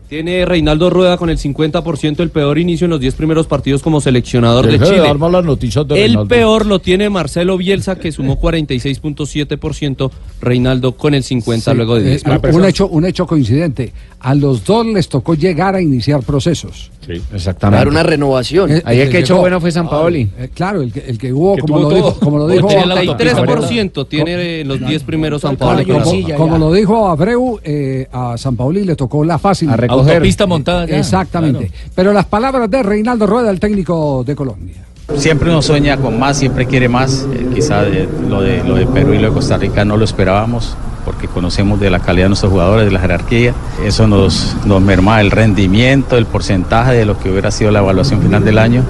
Tiene 0.07 0.45
Reinaldo 0.45 0.91
Rueda 0.91 1.17
con 1.17 1.31
el 1.31 1.39
50% 1.39 2.19
el 2.19 2.29
peor 2.29 2.59
inicio 2.59 2.85
en 2.85 2.91
los 2.91 2.99
10 2.99 3.15
primeros 3.15 3.47
partidos 3.47 3.81
como 3.81 3.99
seleccionador 3.99 4.67
de 4.67 4.73
Deje 4.73 4.85
de 4.85 4.91
Chile. 4.91 5.07
dar 5.07 5.17
malas 5.17 5.43
noticias 5.43 5.87
de 5.87 5.95
El 5.95 6.01
Reinaldo. 6.11 6.27
peor 6.27 6.65
lo 6.67 6.79
tiene 6.79 7.09
Marcelo 7.09 7.57
Bielsa, 7.57 7.95
que 7.97 8.11
sumó 8.11 8.39
46.7%, 8.39 10.11
Reinaldo 10.39 10.91
con 10.97 11.15
el 11.15 11.23
50% 11.23 11.73
luego 11.73 11.95
de 11.95 12.11
10 12.11 12.23
Eh, 12.25 12.39
un, 12.53 12.63
hecho, 12.63 12.87
un 12.87 13.05
hecho 13.05 13.25
coincidente. 13.25 13.91
A 14.19 14.35
los 14.35 14.63
dos 14.63 14.85
les 14.85 15.09
tocó 15.09 15.33
llegar 15.33 15.73
a 15.73 15.81
iniciar 15.81 16.21
procesos. 16.21 16.91
Sí, 17.07 17.21
exactamente. 17.33 17.77
Dar 17.77 17.87
una 17.87 18.03
renovación. 18.03 18.69
Eh, 18.69 18.81
Ahí 18.85 18.99
el 18.99 19.09
que 19.09 19.19
echó 19.19 19.37
bueno 19.37 19.61
fue 19.61 19.71
San 19.71 19.89
Paoli. 19.89 20.29
Eh, 20.37 20.49
claro, 20.53 20.81
el 20.81 20.91
que, 20.91 20.99
el 20.99 21.17
que 21.17 21.31
hubo, 21.31 21.55
Que 21.55 21.61
como 21.61 21.79
lo, 21.79 21.89
dijo, 21.89 22.19
como 22.19 22.37
lo 22.37 22.47
dijo, 22.47 22.67
Tiene 22.67 22.85
la 22.85 22.99
autopista, 22.99 23.41
33% 23.43 24.07
tiene 24.09 24.65
los 24.65 24.79
10 24.85 25.03
primeros 25.03 25.41
San 25.41 25.55
Pablo. 25.55 25.83
como, 25.87 26.35
como 26.35 26.57
lo 26.57 26.73
dijo 26.73 27.07
Abreu, 27.07 27.59
eh, 27.63 28.07
a 28.11 28.37
San 28.37 28.55
Pauli 28.57 28.83
le 28.83 28.95
tocó 28.95 29.23
la 29.23 29.39
fácil. 29.39 29.69
A 29.69 29.77
recoger. 29.77 30.15
Autopista 30.15 30.45
montada 30.45 30.85
ya. 30.85 30.97
Exactamente. 30.99 31.71
Pero 31.95 32.11
las 32.11 32.25
palabras 32.25 32.69
de 32.69 32.83
Reinaldo 32.83 33.25
Rueda, 33.25 33.49
el 33.51 33.59
técnico 33.59 34.23
de 34.25 34.35
Colombia. 34.35 34.75
Siempre 35.15 35.49
uno 35.49 35.61
sueña 35.61 35.95
con 35.95 36.19
más, 36.19 36.37
siempre 36.37 36.65
quiere 36.65 36.89
más. 36.89 37.25
Eh, 37.33 37.47
quizá 37.55 37.83
de- 37.83 38.09
lo, 38.27 38.41
de, 38.41 38.61
lo 38.65 38.75
de 38.75 38.85
Perú 38.85 39.13
y 39.13 39.19
lo 39.19 39.29
de 39.29 39.33
Costa 39.33 39.57
Rica 39.57 39.85
no 39.85 39.95
lo 39.95 40.03
esperábamos 40.03 40.75
porque 41.07 41.29
conocemos 41.29 41.79
de 41.79 41.89
la 41.89 41.99
calidad 41.99 42.25
de 42.25 42.29
nuestros 42.31 42.51
jugadores, 42.51 42.83
de 42.85 42.91
la 42.91 42.99
jerarquía. 42.99 43.53
Eso 43.85 44.07
nos, 44.07 44.57
nos 44.65 44.81
merma 44.81 45.21
el 45.21 45.31
rendimiento, 45.31 46.17
el 46.17 46.25
porcentaje 46.25 46.91
de 46.95 47.05
lo 47.05 47.17
que 47.17 47.31
hubiera 47.31 47.49
sido 47.49 47.71
la 47.71 47.79
evaluación 47.79 48.21
final 48.21 48.43
del 48.43 48.57
año. 48.57 48.83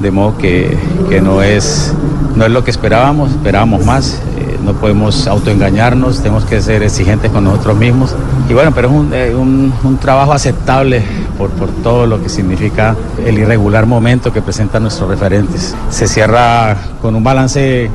De 0.00 0.10
modo 0.10 0.36
que, 0.36 0.76
que 1.08 1.20
no, 1.20 1.42
es, 1.42 1.94
no 2.34 2.44
es 2.44 2.50
lo 2.50 2.64
que 2.64 2.72
esperábamos, 2.72 3.30
esperábamos 3.30 3.84
más. 3.86 4.20
Eh, 4.36 4.58
no 4.64 4.72
podemos 4.72 5.28
autoengañarnos, 5.28 6.18
tenemos 6.22 6.44
que 6.44 6.60
ser 6.60 6.82
exigentes 6.82 7.30
con 7.30 7.44
nosotros 7.44 7.76
mismos. 7.76 8.16
Y 8.50 8.52
bueno, 8.52 8.72
pero 8.74 8.88
es 8.88 8.94
un, 8.94 9.14
eh, 9.14 9.32
un- 9.32 9.72
un 9.84 9.96
trabajo 9.98 10.32
aceptable 10.32 11.04
por, 11.38 11.50
por 11.50 11.68
todo 11.70 12.04
lo 12.08 12.20
que 12.20 12.28
significa 12.28 12.96
el 13.24 13.38
irregular 13.38 13.86
momento 13.86 14.32
que 14.32 14.42
presentan 14.42 14.82
nuestros 14.82 15.08
referentes. 15.08 15.76
Se 15.90 16.08
cierra 16.08 16.76
con 17.00 17.14
un 17.14 17.22
balance 17.22 17.88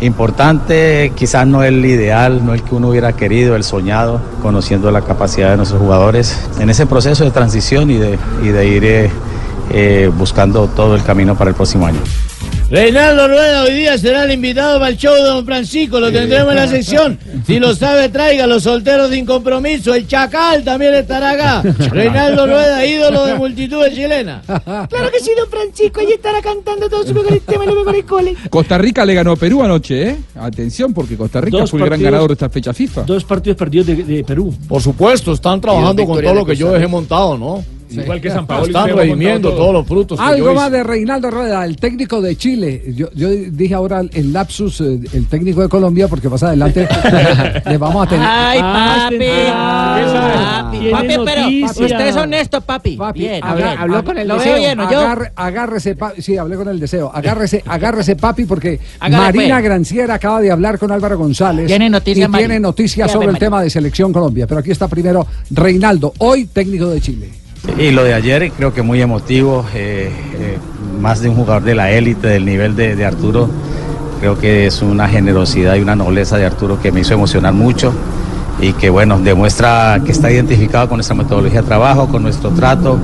importante, 0.00 1.12
quizás 1.14 1.46
no 1.46 1.62
el 1.62 1.84
ideal, 1.84 2.44
no 2.44 2.54
el 2.54 2.62
que 2.62 2.74
uno 2.74 2.88
hubiera 2.88 3.14
querido, 3.14 3.56
el 3.56 3.64
soñado, 3.64 4.20
conociendo 4.42 4.90
la 4.90 5.02
capacidad 5.02 5.50
de 5.50 5.56
nuestros 5.56 5.80
jugadores 5.80 6.38
en 6.58 6.70
ese 6.70 6.86
proceso 6.86 7.24
de 7.24 7.30
transición 7.30 7.90
y 7.90 7.96
de, 7.96 8.18
y 8.42 8.48
de 8.48 8.66
ir 8.66 8.84
eh, 8.84 9.10
eh, 9.70 10.10
buscando 10.16 10.68
todo 10.68 10.94
el 10.94 11.02
camino 11.02 11.34
para 11.36 11.50
el 11.50 11.56
próximo 11.56 11.86
año. 11.86 12.00
Reinaldo 12.68 13.28
Rueda 13.28 13.62
hoy 13.62 13.74
día 13.74 13.96
será 13.96 14.24
el 14.24 14.32
invitado 14.32 14.80
para 14.80 14.90
el 14.90 14.96
show 14.96 15.14
de 15.14 15.22
Don 15.22 15.46
Francisco, 15.46 16.00
lo 16.00 16.10
tendremos 16.10 16.50
en 16.50 16.56
la 16.56 16.66
sección. 16.66 17.18
Si 17.46 17.60
lo 17.60 17.76
sabe, 17.76 18.08
traiga 18.08 18.44
los 18.48 18.64
solteros 18.64 19.10
sin 19.10 19.24
compromiso. 19.24 19.94
El 19.94 20.08
Chacal 20.08 20.64
también 20.64 20.92
estará 20.94 21.30
acá. 21.30 21.62
Reinaldo 21.90 22.44
Rueda, 22.44 22.84
ídolo 22.84 23.24
de 23.26 23.34
multitudes 23.36 23.94
chilenas. 23.94 24.44
Claro 24.44 25.10
que 25.12 25.20
sí, 25.20 25.30
don 25.38 25.48
Francisco. 25.48 26.00
Ahí 26.00 26.12
estará 26.12 26.42
cantando 26.42 26.88
todos 26.88 27.06
sus 27.06 27.14
mejores 27.14 27.42
temas 27.42 27.66
y 27.66 27.70
los 27.70 27.76
mejores 27.76 28.06
goles. 28.06 28.36
Costa 28.50 28.78
Rica 28.78 29.04
le 29.04 29.14
ganó 29.14 29.32
a 29.32 29.36
Perú 29.36 29.62
anoche, 29.62 30.08
¿eh? 30.08 30.16
Atención, 30.34 30.92
porque 30.92 31.16
Costa 31.16 31.40
Rica 31.40 31.58
Dos 31.58 31.70
fue 31.70 31.78
el 31.80 31.86
gran 31.86 32.02
ganador 32.02 32.30
de 32.30 32.34
esta 32.34 32.50
fecha 32.50 32.74
FIFA. 32.74 33.02
Dos 33.02 33.22
partidos 33.22 33.56
perdidos 33.56 33.86
de, 33.86 33.94
de 34.02 34.24
Perú. 34.24 34.52
Por 34.66 34.82
supuesto, 34.82 35.32
están 35.32 35.60
trabajando 35.60 36.04
con 36.04 36.20
todo 36.20 36.34
lo 36.34 36.44
que 36.44 36.56
yo 36.56 36.72
dejé 36.72 36.88
montado, 36.88 37.38
¿no? 37.38 37.75
Igual 37.90 38.20
que 38.20 38.30
San 38.30 38.46
Paolo 38.46 38.66
Están 38.66 38.88
redimiendo 38.96 39.48
todo. 39.50 39.58
todos 39.58 39.72
los 39.74 39.86
frutos. 39.86 40.20
Algo 40.20 40.54
más 40.54 40.68
hice. 40.68 40.76
de 40.78 40.82
Reinaldo 40.84 41.30
Rueda, 41.30 41.64
el 41.64 41.76
técnico 41.76 42.20
de 42.20 42.36
Chile. 42.36 42.82
Yo, 42.94 43.08
yo 43.14 43.28
dije 43.30 43.74
ahora 43.74 44.00
el 44.12 44.32
lapsus, 44.32 44.80
eh, 44.80 44.98
el 45.12 45.26
técnico 45.26 45.62
de 45.62 45.68
Colombia, 45.68 46.08
porque 46.08 46.28
más 46.28 46.42
adelante 46.42 46.88
le 47.66 47.78
vamos 47.78 48.06
a 48.06 48.08
tener. 48.10 48.26
Ay, 48.28 48.60
papi. 48.60 49.24
Ah, 49.52 50.70
Papi, 50.72 50.90
papi, 50.90 51.14
pero 51.24 51.46
usted 51.70 52.06
es 52.08 52.16
honesto, 52.16 52.60
papi. 52.60 52.98
Bien, 53.14 53.42
Aga- 53.42 53.54
bien. 53.54 53.68
aga- 53.78 54.02
con 54.02 54.18
el 54.18 54.28
Lo 54.28 54.38
veo 54.38 54.56
bien, 54.56 54.76
¿no? 54.78 54.90
Yo. 54.90 55.00
agarre- 55.00 55.32
agárrese, 55.36 55.94
papi. 55.96 56.22
Sí, 56.22 56.36
hablé 56.36 56.56
con 56.56 56.68
el 56.68 56.78
deseo. 56.80 57.10
Agárrese, 57.14 57.62
agárrese, 57.66 58.16
papi, 58.16 58.44
porque 58.44 58.78
Marina 59.00 59.54
pues. 59.56 59.64
Granciera 59.64 60.14
acaba 60.14 60.40
de 60.40 60.50
hablar 60.50 60.78
con 60.78 60.90
Álvaro 60.92 61.18
González. 61.18 61.66
Tiene 61.66 61.88
noticias, 61.88 62.30
tiene 62.32 62.60
noticias 62.60 63.10
sobre 63.10 63.28
el 63.28 63.38
tema 63.38 63.62
de 63.62 63.70
Selección 63.70 64.12
Colombia. 64.12 64.46
Pero 64.46 64.60
aquí 64.60 64.70
está 64.70 64.88
primero 64.88 65.26
Reinaldo, 65.50 66.12
hoy 66.18 66.46
técnico 66.46 66.88
de 66.90 67.00
Chile. 67.00 67.30
Y 67.78 67.90
lo 67.90 68.04
de 68.04 68.14
ayer 68.14 68.50
creo 68.52 68.72
que 68.72 68.82
muy 68.82 69.02
emotivo, 69.02 69.64
eh, 69.74 70.10
eh, 70.34 70.58
más 71.00 71.20
de 71.20 71.28
un 71.28 71.36
jugador 71.36 71.62
de 71.62 71.74
la 71.74 71.90
élite, 71.90 72.28
del 72.28 72.46
nivel 72.46 72.74
de, 72.74 73.04
Arturo. 73.04 73.50
Creo 74.20 74.38
que 74.38 74.66
es 74.66 74.80
una 74.80 75.08
generosidad 75.08 75.74
y 75.74 75.80
una 75.80 75.94
nobleza 75.94 76.38
de 76.38 76.46
Arturo 76.46 76.80
que 76.80 76.90
me 76.90 77.00
hizo 77.00 77.12
emocionar 77.12 77.52
mucho 77.52 77.92
y 78.60 78.72
que 78.72 78.88
bueno, 78.88 79.18
demuestra 79.18 80.00
que 80.04 80.12
está 80.12 80.30
identificado 80.30 80.88
con 80.88 80.96
nuestra 80.96 81.14
metodología 81.14 81.60
de 81.60 81.66
trabajo, 81.66 82.08
con 82.08 82.22
nuestro 82.22 82.50
trato, 82.50 82.98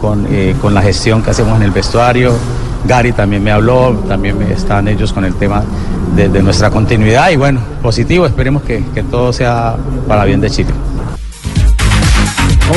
con, 0.00 0.26
eh, 0.28 0.56
con 0.60 0.74
la 0.74 0.82
gestión 0.82 1.22
que 1.22 1.30
hacemos 1.30 1.56
en 1.56 1.62
el 1.62 1.70
vestuario. 1.70 2.32
Gary 2.88 3.12
también 3.12 3.44
me 3.44 3.52
habló, 3.52 3.92
también 4.08 4.42
están 4.42 4.88
ellos 4.88 5.12
con 5.12 5.24
el 5.24 5.34
tema 5.34 5.62
de, 6.16 6.28
de 6.28 6.42
nuestra 6.42 6.70
continuidad 6.70 7.30
y 7.30 7.36
bueno, 7.36 7.60
positivo, 7.80 8.26
esperemos 8.26 8.62
que, 8.62 8.82
que 8.92 9.04
todo 9.04 9.32
sea 9.32 9.76
para 10.08 10.24
bien 10.24 10.40
de 10.40 10.50
Chile. 10.50 10.70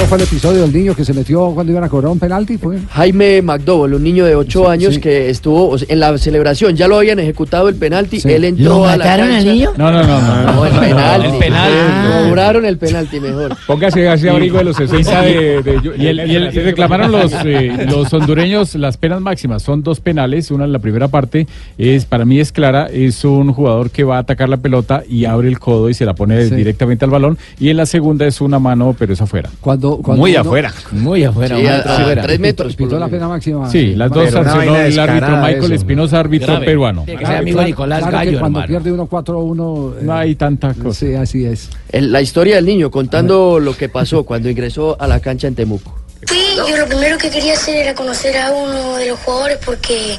¿Cómo 0.03 0.09
fue 0.09 0.17
el 0.17 0.23
episodio 0.25 0.61
del 0.63 0.73
niño 0.73 0.93
que 0.95 1.05
se 1.05 1.13
metió 1.13 1.51
cuando 1.53 1.71
iban 1.71 1.85
a 1.85 1.87
cobrar 1.87 2.11
un 2.11 2.19
penalti? 2.19 2.57
Fue? 2.57 2.77
Jaime 2.91 3.41
McDowell, 3.41 3.93
un 3.93 4.03
niño 4.03 4.25
de 4.25 4.35
8 4.35 4.69
años 4.69 4.99
que 4.99 5.29
estuvo 5.29 5.69
o 5.69 5.77
sea, 5.77 5.87
en 5.89 6.01
la 6.01 6.17
celebración, 6.17 6.75
ya 6.75 6.89
lo 6.89 6.97
habían 6.97 7.19
ejecutado 7.19 7.69
el 7.69 7.75
penalti, 7.75 8.19
él 8.25 8.43
entró 8.43 8.65
¿Lo 8.79 8.85
a 8.85 8.97
la 8.97 8.97
mataron 8.97 9.31
al 9.31 9.45
niño? 9.45 9.71
No, 9.77 9.91
no, 9.93 10.03
no, 10.03 10.21
no. 10.21 10.51
No, 10.55 10.65
el 10.65 10.73
penalti. 10.73 11.27
El 11.27 11.37
penalti. 11.39 11.77
Ah. 11.79 12.25
Cobraron 12.27 12.65
el 12.65 12.77
penalti 12.77 13.19
mejor. 13.21 13.55
Póngase 13.65 14.09
así 14.09 14.27
abrigo 14.27 14.57
de 14.57 14.63
los 14.65 14.75
60 14.75 15.21
de, 15.21 15.61
de- 15.63 15.93
y, 15.97 16.07
el- 16.07 16.29
y 16.29 16.35
el- 16.35 16.53
y 16.53 16.59
reclamaron 16.59 17.09
los, 17.09 17.31
eh, 17.45 17.85
los 17.89 18.11
hondureños 18.13 18.75
las 18.75 18.97
penas 18.97 19.21
máximas. 19.21 19.63
Son 19.63 19.83
dos 19.83 20.01
penales. 20.01 20.51
Una 20.51 20.65
en 20.65 20.73
la 20.73 20.79
primera 20.79 21.07
parte 21.07 21.47
es 21.77 22.03
para 22.03 22.25
mí 22.25 22.41
es 22.41 22.51
clara. 22.51 22.87
Es 22.91 23.23
un 23.23 23.53
jugador 23.53 23.89
que 23.89 24.03
va 24.03 24.17
a 24.17 24.19
atacar 24.19 24.49
la 24.49 24.57
pelota 24.57 25.01
y 25.07 25.23
abre 25.25 25.47
el 25.47 25.59
codo 25.59 25.89
y 25.89 25.93
se 25.93 26.05
la 26.05 26.13
pone 26.13 26.45
Sí. 26.49 26.55
directamente 26.55 27.05
al 27.05 27.11
balón. 27.11 27.37
Y 27.57 27.69
en 27.69 27.77
la 27.77 27.85
segunda 27.85 28.27
es 28.27 28.41
una 28.41 28.59
mano, 28.59 28.93
pero 28.99 29.13
es 29.13 29.21
afuera. 29.21 29.49
Cuando, 29.61 29.92
cuando 30.01 30.21
Muy 30.21 30.31
uno- 30.31 30.41
afuera. 30.41 30.73
Muy 30.91 31.23
afuera. 31.23 31.57
Sí, 31.57 31.65
a- 31.67 31.77
afuera. 31.79 32.21
a 32.21 32.25
tres 32.25 32.39
metros. 32.39 32.75
Pitó 32.75 32.97
la 32.99 33.07
pena 33.07 33.27
máxima. 33.27 33.69
Sí, 33.69 33.95
las 33.95 34.09
dos 34.11 34.29
sancionó 34.31 34.75
el 34.77 34.99
árbitro 34.99 35.37
Michael 35.37 35.63
eso. 35.65 35.73
Espinosa, 35.73 36.19
árbitro 36.19 36.47
Grave. 36.53 36.65
peruano. 36.65 37.05
Que 37.05 37.25
amigo 37.25 37.59
de 37.59 37.65
Nicolás 37.65 37.99
claro 37.99 38.19
que 38.19 38.25
Gallo, 38.25 38.39
cuando 38.39 38.59
hermano. 38.59 38.67
pierde 38.83 38.91
uno 38.91 39.05
4-1. 39.07 39.95
No 40.01 40.13
hay 40.13 40.35
tanta 40.35 40.73
cosa. 40.73 40.99
Sí, 40.99 41.13
así 41.15 41.45
es. 41.45 41.69
El- 41.89 42.11
la 42.11 42.21
historia 42.21 42.55
del 42.55 42.65
niño 42.65 42.89
contando 42.91 43.59
lo 43.59 43.75
que 43.75 43.89
pasó 43.89 44.23
cuando 44.23 44.49
ingresó 44.49 44.95
a 44.99 45.07
la 45.07 45.19
cancha 45.19 45.47
en 45.47 45.55
Temuco. 45.55 45.95
Fui, 46.25 46.37
yo 46.55 46.77
lo 46.77 46.85
primero 46.85 47.17
que 47.17 47.29
quería 47.29 47.53
hacer 47.53 47.75
era 47.77 47.93
conocer 47.93 48.37
a 48.37 48.51
uno 48.51 48.95
de 48.95 49.09
los 49.09 49.19
jugadores 49.19 49.57
porque 49.65 50.17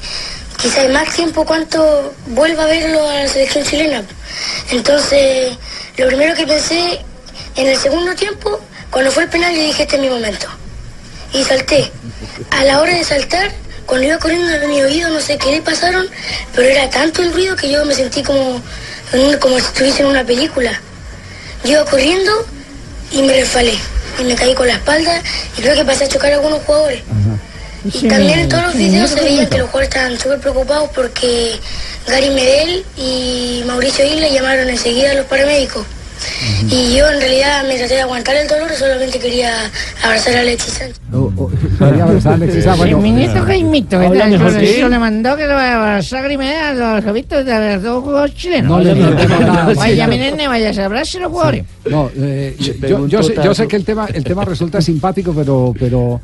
quizá 0.60 0.84
en 0.84 0.92
más 0.92 1.14
tiempo 1.14 1.44
cuánto 1.46 2.12
vuelva 2.34 2.64
a 2.64 2.66
verlo 2.66 3.08
a 3.08 3.14
la 3.22 3.28
selección 3.28 3.64
chilena. 3.64 4.02
Entonces, 4.70 5.56
lo 5.98 6.06
primero 6.06 6.34
que 6.34 6.46
pensé 6.46 6.98
en 7.56 7.66
el 7.68 7.76
segundo 7.76 8.14
tiempo, 8.14 8.58
cuando 8.94 9.10
fue 9.10 9.24
el 9.24 9.28
penal, 9.28 9.52
yo 9.52 9.60
dije, 9.60 9.82
este 9.82 9.96
es 9.96 10.02
mi 10.02 10.08
momento. 10.08 10.46
Y 11.32 11.42
salté. 11.42 11.90
A 12.52 12.62
la 12.62 12.80
hora 12.80 12.94
de 12.94 13.02
saltar, 13.02 13.50
cuando 13.86 14.06
iba 14.06 14.18
corriendo 14.18 14.52
en 14.52 14.70
mi 14.70 14.80
oído, 14.82 15.10
no 15.10 15.18
sé 15.18 15.36
qué 15.36 15.50
le 15.50 15.62
pasaron, 15.62 16.06
pero 16.54 16.68
era 16.68 16.88
tanto 16.90 17.20
el 17.20 17.32
ruido 17.32 17.56
que 17.56 17.68
yo 17.68 17.84
me 17.84 17.92
sentí 17.92 18.22
como, 18.22 18.62
como 19.40 19.58
si 19.58 19.64
estuviese 19.64 20.02
en 20.02 20.10
una 20.10 20.22
película. 20.22 20.80
Yo 21.64 21.72
iba 21.72 21.84
corriendo 21.86 22.30
y 23.10 23.22
me 23.22 23.32
resbalé. 23.32 23.74
Y 24.20 24.22
me 24.22 24.36
caí 24.36 24.54
con 24.54 24.68
la 24.68 24.74
espalda 24.74 25.20
y 25.58 25.60
creo 25.60 25.74
que 25.74 25.84
pasé 25.84 26.04
a 26.04 26.08
chocar 26.08 26.30
a 26.30 26.36
algunos 26.36 26.62
jugadores. 26.62 27.02
Y 27.92 28.06
también 28.06 28.38
en 28.38 28.48
todos 28.48 28.62
los 28.62 28.74
videos 28.74 29.10
se 29.10 29.20
veía 29.20 29.50
que 29.50 29.58
los 29.58 29.70
jugadores 29.70 29.88
estaban 29.88 30.20
súper 30.20 30.38
preocupados 30.38 30.90
porque 30.94 31.58
Gary 32.06 32.30
Medel 32.30 32.86
y 32.96 33.64
Mauricio 33.66 34.04
Isla 34.04 34.28
llamaron 34.28 34.68
enseguida 34.68 35.10
a 35.10 35.14
los 35.14 35.26
paramédicos. 35.26 35.84
Y 36.70 36.96
yo 36.96 37.08
en 37.08 37.20
realidad 37.20 37.64
me 37.66 37.76
traté 37.76 37.94
de 37.94 38.00
aguantar 38.02 38.36
el 38.36 38.48
dolor, 38.48 38.70
solamente 38.72 39.18
quería 39.18 39.70
abrazar 40.02 40.36
a 40.36 40.40
Alexis 40.40 40.74
Sánchez. 40.74 41.00
Quería 41.78 42.04
abrazar 42.04 42.32
a 42.32 42.34
Alexis 42.36 42.64
Sánchez, 42.64 42.86
El 42.88 42.96
ministro 42.96 43.44
Jaimito, 43.44 44.00
eso 44.00 44.58
él. 44.58 44.90
le 44.90 44.98
mandó 44.98 45.36
que 45.36 45.46
lo 45.46 45.58
abrazara 45.58 46.22
Grimeda 46.22 46.68
a 46.70 46.74
los 46.74 47.04
jefitos 47.04 47.44
de 47.44 47.74
los 47.74 47.82
dos 47.82 48.04
jugadores 48.04 48.34
chilenos. 48.34 48.70
No 48.70 48.80
le 48.80 48.94
nada. 48.94 49.74
Vaya, 49.74 50.06
mi 50.06 50.18
nene, 50.18 50.48
vaya, 50.48 50.72
se 50.72 50.82
abrace 50.82 51.18
a 51.18 51.22
los 51.22 51.32
jugadores. 51.32 51.64
No, 51.86 52.10
eh, 52.16 52.56
yo, 52.58 53.54
sé 53.54 53.68
que 53.68 53.76
el 53.76 53.84
tema, 53.84 54.08
el 54.12 54.24
tema 54.24 54.44
resulta 54.44 54.80
simpático, 54.80 55.32
pero, 55.34 55.74
pero, 55.78 56.20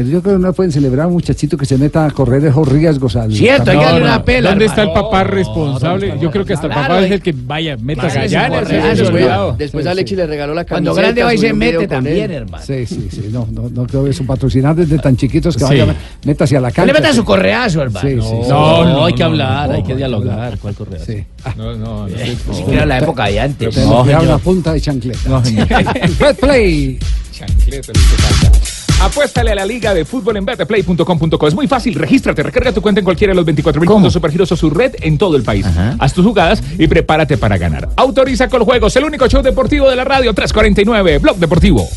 pero 0.00 0.08
yo 0.12 0.22
creo 0.22 0.36
que 0.38 0.42
no 0.42 0.52
pueden 0.54 0.72
celebrar 0.72 1.04
a 1.04 1.06
un 1.08 1.12
muchachito 1.12 1.58
que 1.58 1.66
se 1.66 1.76
meta 1.76 2.06
a 2.06 2.10
correr 2.10 2.42
esos 2.46 2.66
riesgos 2.66 3.16
al. 3.16 3.30
Cierto, 3.34 3.70
hay 3.70 3.76
que 3.76 3.82
No, 3.84 3.90
darle 3.90 4.00
no. 4.00 4.06
una 4.06 4.24
pela. 4.24 4.48
¿Dónde 4.50 4.64
está 4.64 4.82
el 4.82 4.92
papá 4.92 5.24
responsable? 5.24 6.14
Yo 6.18 6.30
creo 6.30 6.44
que 6.46 6.54
hasta 6.54 6.68
el 6.68 6.72
Claro, 6.72 6.88
papá 6.94 7.04
es 7.06 7.12
el 7.12 7.20
que 7.20 7.34
vaya, 7.36 7.76
meta 7.76 8.06
eso, 8.06 9.52
después- 9.58 9.86
Alexis 9.86 10.16
le 10.16 10.26
regaló 10.26 10.54
la 10.54 10.64
Cuando 10.64 10.90
camiseta. 10.94 11.02
grande 11.02 11.22
va 11.24 11.34
y 11.34 11.38
se 11.38 11.52
mete 11.52 11.86
también, 11.86 12.30
él. 12.30 12.36
hermano. 12.38 12.64
Sí, 12.64 12.86
sí, 12.86 13.08
sí, 13.10 13.28
no, 13.30 13.46
no, 13.52 13.68
no 13.68 13.86
creo 13.86 14.04
que 14.06 14.12
su 14.14 14.24
patrocinante 14.24 14.82
desde 14.82 14.98
tan 14.98 15.16
chiquitos 15.16 15.54
que 15.54 15.64
Sí. 15.64 15.70
vaya, 15.78 15.94
meta 16.24 16.44
hacia 16.44 16.60
la 16.60 16.68
No 16.68 16.74
cancha. 16.74 16.86
le 16.86 16.92
metan 16.98 17.12
sí. 17.12 17.18
su 17.18 17.24
correazo, 17.24 17.82
hermano. 17.82 18.08
Sí, 18.08 18.14
sí, 18.20 18.28
sí. 18.42 18.48
No, 18.48 18.84
no, 18.84 19.04
hay 19.04 19.12
que 19.14 19.22
hablar, 19.22 19.70
hay 19.72 19.82
que 19.82 19.96
dialogar. 19.96 20.56
¿Cuál 20.58 20.74
correa? 20.74 21.00
Sí. 21.04 21.24
No, 21.56 21.76
no, 21.76 22.08
no. 22.08 22.16
Siquiera 22.54 22.86
la 22.86 22.98
época 23.00 23.26
de 23.26 23.40
antes. 23.40 23.74
Te 23.74 23.84
No, 23.84 24.04
no, 24.04 24.22
una 24.22 24.38
punta 24.38 24.72
de 24.72 24.80
chancleta. 24.80 25.28
No, 25.28 25.44
señor. 25.44 25.66
Red 26.18 26.36
Play. 26.36 26.98
Chancleta, 27.32 27.88
lo 27.88 27.92
que 27.94 28.00
falta. 28.00 28.69
Apuéstale 29.00 29.52
a 29.52 29.54
la 29.54 29.64
Liga 29.64 29.94
de 29.94 30.04
Fútbol 30.04 30.36
en 30.36 30.44
betplay.com.co. 30.44 31.48
Es 31.48 31.54
muy 31.54 31.66
fácil. 31.66 31.94
Regístrate, 31.94 32.42
recarga 32.42 32.72
tu 32.72 32.82
cuenta 32.82 33.00
en 33.00 33.04
cualquiera 33.04 33.32
de 33.32 33.36
los 33.36 33.46
24 33.46 33.80
mil 33.80 33.88
puntos 33.88 34.12
supergiros 34.12 34.52
o 34.52 34.56
su 34.56 34.68
red 34.70 34.94
en 35.00 35.16
todo 35.16 35.36
el 35.36 35.42
país. 35.42 35.66
Haz 35.98 36.12
tus 36.12 36.24
jugadas 36.24 36.62
y 36.78 36.86
prepárate 36.86 37.38
para 37.38 37.56
ganar. 37.56 37.88
Autoriza 37.96 38.48
con 38.48 38.64
juegos. 38.64 38.94
El 38.96 39.04
único 39.04 39.26
show 39.26 39.42
deportivo 39.42 39.88
de 39.88 39.96
la 39.96 40.04
radio 40.04 40.34
349. 40.34 41.18
Blog 41.18 41.38
Deportivo. 41.38 41.88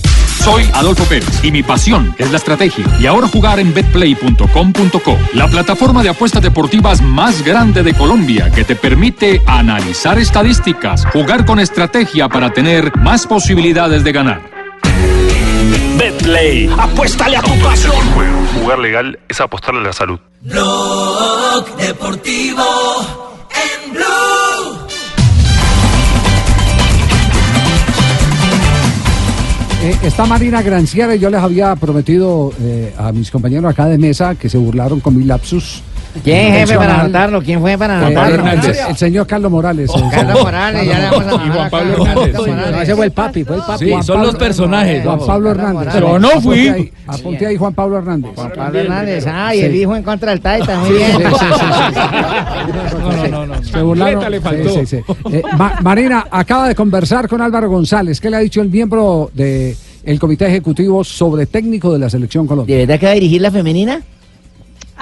Soy 0.43 0.69
Adolfo 0.73 1.05
Pérez 1.05 1.41
y 1.43 1.51
mi 1.51 1.63
pasión 1.63 2.13
es 2.17 2.31
la 2.31 2.37
estrategia. 2.37 2.85
Y 2.99 3.05
ahora 3.05 3.27
jugar 3.27 3.59
en 3.59 3.73
betplay.com.co, 3.73 5.17
la 5.33 5.47
plataforma 5.47 6.03
de 6.03 6.09
apuestas 6.09 6.41
deportivas 6.41 7.01
más 7.01 7.43
grande 7.43 7.81
de 7.81 7.93
Colombia 7.93 8.49
que 8.49 8.65
te 8.65 8.75
permite 8.75 9.41
analizar 9.45 10.19
estadísticas, 10.19 11.05
jugar 11.13 11.45
con 11.45 11.59
estrategia 11.59 12.27
para 12.27 12.51
tener 12.51 12.95
más 12.97 13.25
posibilidades 13.25 14.03
de 14.03 14.11
ganar. 14.11 14.53
Betplay, 15.97 16.69
apuéstale 16.77 17.37
a 17.37 17.41
tu 17.41 17.51
pasión. 17.61 17.95
Jugar 18.59 18.79
legal 18.79 19.19
es 19.27 19.39
apostarle 19.41 19.81
a 19.81 19.83
la 19.83 19.93
salud. 19.93 20.19
Blog 20.41 21.77
Deportivo 21.77 22.63
en 23.51 23.93
Blue. 23.93 24.87
Eh, 29.83 29.97
está 30.03 30.25
Marina 30.25 30.61
Granciera 30.61 31.15
y 31.15 31.19
yo 31.19 31.29
les 31.29 31.41
había 31.41 31.75
prometido 31.75 32.53
eh, 32.61 32.93
a 32.97 33.11
mis 33.11 33.29
compañeros 33.29 33.71
acá 33.71 33.85
de 33.87 33.97
mesa 33.97 34.35
que 34.35 34.49
se 34.49 34.57
burlaron 34.57 34.99
con 34.99 35.17
mi 35.17 35.25
lapsus. 35.25 35.83
¿Quién, 36.23 36.53
jefe, 36.53 36.75
para 36.75 37.01
anotarlo? 37.01 37.41
¿Quién 37.41 37.59
fue 37.59 37.75
para 37.77 37.97
anotarlo? 38.05 38.47
el, 38.51 38.75
el 38.89 38.97
señor 38.97 39.25
Carlos 39.25 39.51
Morales. 39.51 39.89
Carlos 40.11 40.43
Morales, 40.43 40.85
ya 40.85 40.99
le 40.99 41.05
vamos 41.09 41.41
a 41.41 41.45
Y 41.45 41.49
Juan. 41.49 41.69
Pablo 41.71 42.05
Hernández. 42.05 42.33
No, 42.35 42.81
ese 42.81 42.95
fue 42.95 43.05
el 43.05 43.11
papi, 43.11 43.43
fue 43.43 43.55
el 43.55 43.61
papi. 43.63 43.85
Sí, 43.85 43.91
Juan 43.91 44.03
son 44.03 44.15
Pablo- 44.17 44.31
los 44.31 44.39
personajes. 44.39 45.03
Juan 45.03 45.19
Pablo 45.25 45.51
Hernández. 45.51 45.93
Yo 45.99 46.19
no 46.19 46.29
fui. 46.41 46.67
Apunte 46.67 46.81
ahí, 46.81 46.91
apunte 47.07 47.45
ahí 47.47 47.57
Juan 47.57 47.73
Pablo 47.73 47.97
Hernández. 47.97 48.31
Juan 48.35 48.51
Pablo 48.55 48.79
Hernández, 48.79 49.25
ah, 49.27 49.55
y 49.55 49.61
el 49.61 49.75
hijo 49.75 49.95
en 49.95 50.03
contra 50.03 50.31
del 50.31 50.41
Taita, 50.41 50.79
muy 50.79 50.91
bien. 50.91 51.11
No, 51.23 53.27
no, 53.27 53.27
no. 53.27 53.45
no. 53.47 53.63
Se 53.63 53.81
burlaron. 53.81 54.21
Chancleta 54.21 54.29
le 54.29 54.41
faltó. 54.41 54.69
Sí, 54.69 54.85
sí, 54.85 54.97
sí. 54.97 55.13
Eh, 55.35 55.41
Ma- 55.57 55.77
Marina 55.81 56.25
acaba 56.29 56.67
de 56.67 56.75
conversar 56.75 57.27
con 57.27 57.41
Álvaro 57.41 57.69
González. 57.69 58.19
¿Qué 58.19 58.29
le 58.29 58.37
ha 58.37 58.39
dicho 58.39 58.61
el 58.61 58.69
miembro 58.69 59.31
del 59.33 59.75
el 60.05 60.19
comité 60.19 60.47
ejecutivo 60.47 61.03
sobre 61.03 61.45
técnico 61.45 61.93
de 61.93 61.99
la 61.99 62.09
selección 62.09 62.45
Colombia? 62.45 62.75
¿De 62.75 62.85
verdad 62.85 62.99
que 62.99 63.05
va 63.05 63.11
a 63.11 63.15
dirigir 63.15 63.41
la 63.41 63.51
femenina? 63.51 64.01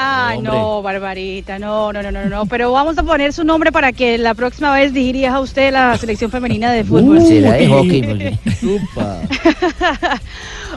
Ay, 0.03 0.41
no, 0.41 0.81
Barbarita, 0.81 1.59
no, 1.59 1.93
no, 1.93 2.01
no, 2.01 2.11
no, 2.11 2.25
no. 2.25 2.45
Pero 2.47 2.71
vamos 2.71 2.97
a 2.97 3.03
poner 3.03 3.33
su 3.33 3.43
nombre 3.43 3.71
para 3.71 3.91
que 3.91 4.17
la 4.17 4.33
próxima 4.33 4.73
vez 4.73 4.93
dirija 4.93 5.35
a 5.35 5.39
usted 5.39 5.71
la 5.71 5.95
selección 5.97 6.31
femenina 6.31 6.71
de 6.71 6.83
fútbol. 6.83 7.17
Uh, 7.19 7.27
será 7.27 7.51
de 7.53 7.67
hockey, 7.67 8.39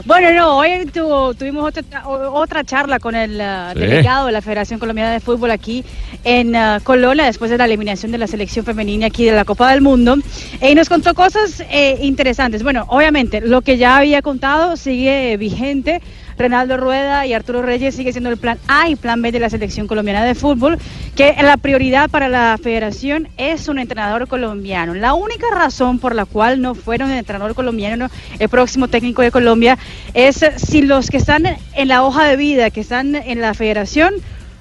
Bueno, 0.05 0.31
no, 0.33 0.57
hoy 0.57 0.85
tu- 0.93 1.33
tuvimos 1.35 1.65
otra, 1.65 2.07
otra 2.07 2.63
charla 2.63 2.99
con 2.99 3.15
el 3.15 3.41
Sí. 3.73 3.79
delegado 3.79 4.27
de 4.27 4.31
la 4.33 4.41
Federación 4.41 4.79
Colombiana 4.79 5.11
de 5.11 5.19
Fútbol 5.19 5.49
aquí 5.51 5.83
en 6.23 6.53
Colonia 6.83 7.25
después 7.25 7.49
de 7.49 7.57
la 7.57 7.65
eliminación 7.65 8.11
de 8.11 8.17
la 8.17 8.27
selección 8.27 8.65
femenina 8.65 9.07
aquí 9.07 9.25
de 9.25 9.31
la 9.31 9.45
Copa 9.45 9.71
del 9.71 9.81
Mundo 9.81 10.17
Eh, 10.61 10.71
y 10.71 10.75
nos 10.75 10.89
contó 10.89 11.13
cosas 11.15 11.63
eh, 11.69 11.97
interesantes. 12.01 12.61
Bueno, 12.61 12.85
obviamente 12.89 13.41
lo 13.41 13.61
que 13.61 13.77
ya 13.77 13.97
había 13.97 14.21
contado 14.21 14.77
sigue 14.77 15.37
vigente. 15.37 16.01
Renaldo 16.37 16.77
Rueda 16.77 17.25
y 17.25 17.33
Arturo 17.33 17.61
Reyes 17.61 17.95
sigue 17.95 18.11
siendo 18.11 18.29
el 18.29 18.37
plan 18.37 18.57
A 18.67 18.89
y 18.89 18.95
plan 18.95 19.21
B 19.21 19.31
de 19.31 19.39
la 19.39 19.49
selección 19.49 19.87
colombiana 19.87 20.23
de 20.23 20.35
fútbol, 20.35 20.77
que 21.15 21.35
la 21.41 21.57
prioridad 21.57 22.09
para 22.09 22.27
la 22.27 22.57
federación 22.61 23.29
es 23.37 23.67
un 23.67 23.79
entrenador 23.79 24.27
colombiano. 24.27 24.93
La 24.93 25.13
única 25.13 25.47
razón 25.53 25.99
por 25.99 26.13
la 26.13 26.25
cual 26.25 26.61
no 26.61 26.75
fueron 26.75 27.11
el 27.11 27.17
entrenador 27.17 27.55
colombiano, 27.55 28.09
el 28.39 28.49
próximo 28.49 28.87
técnico 28.87 29.21
de 29.21 29.31
Colombia, 29.31 29.77
es 30.13 30.45
si 30.57 30.81
los 30.81 31.09
que 31.09 31.17
están 31.17 31.45
en 31.73 31.87
la 31.87 32.03
hoja 32.03 32.25
de 32.25 32.35
vida, 32.35 32.69
que 32.69 32.81
están 32.81 33.15
en 33.15 33.41
la 33.41 33.53
federación, 33.53 34.15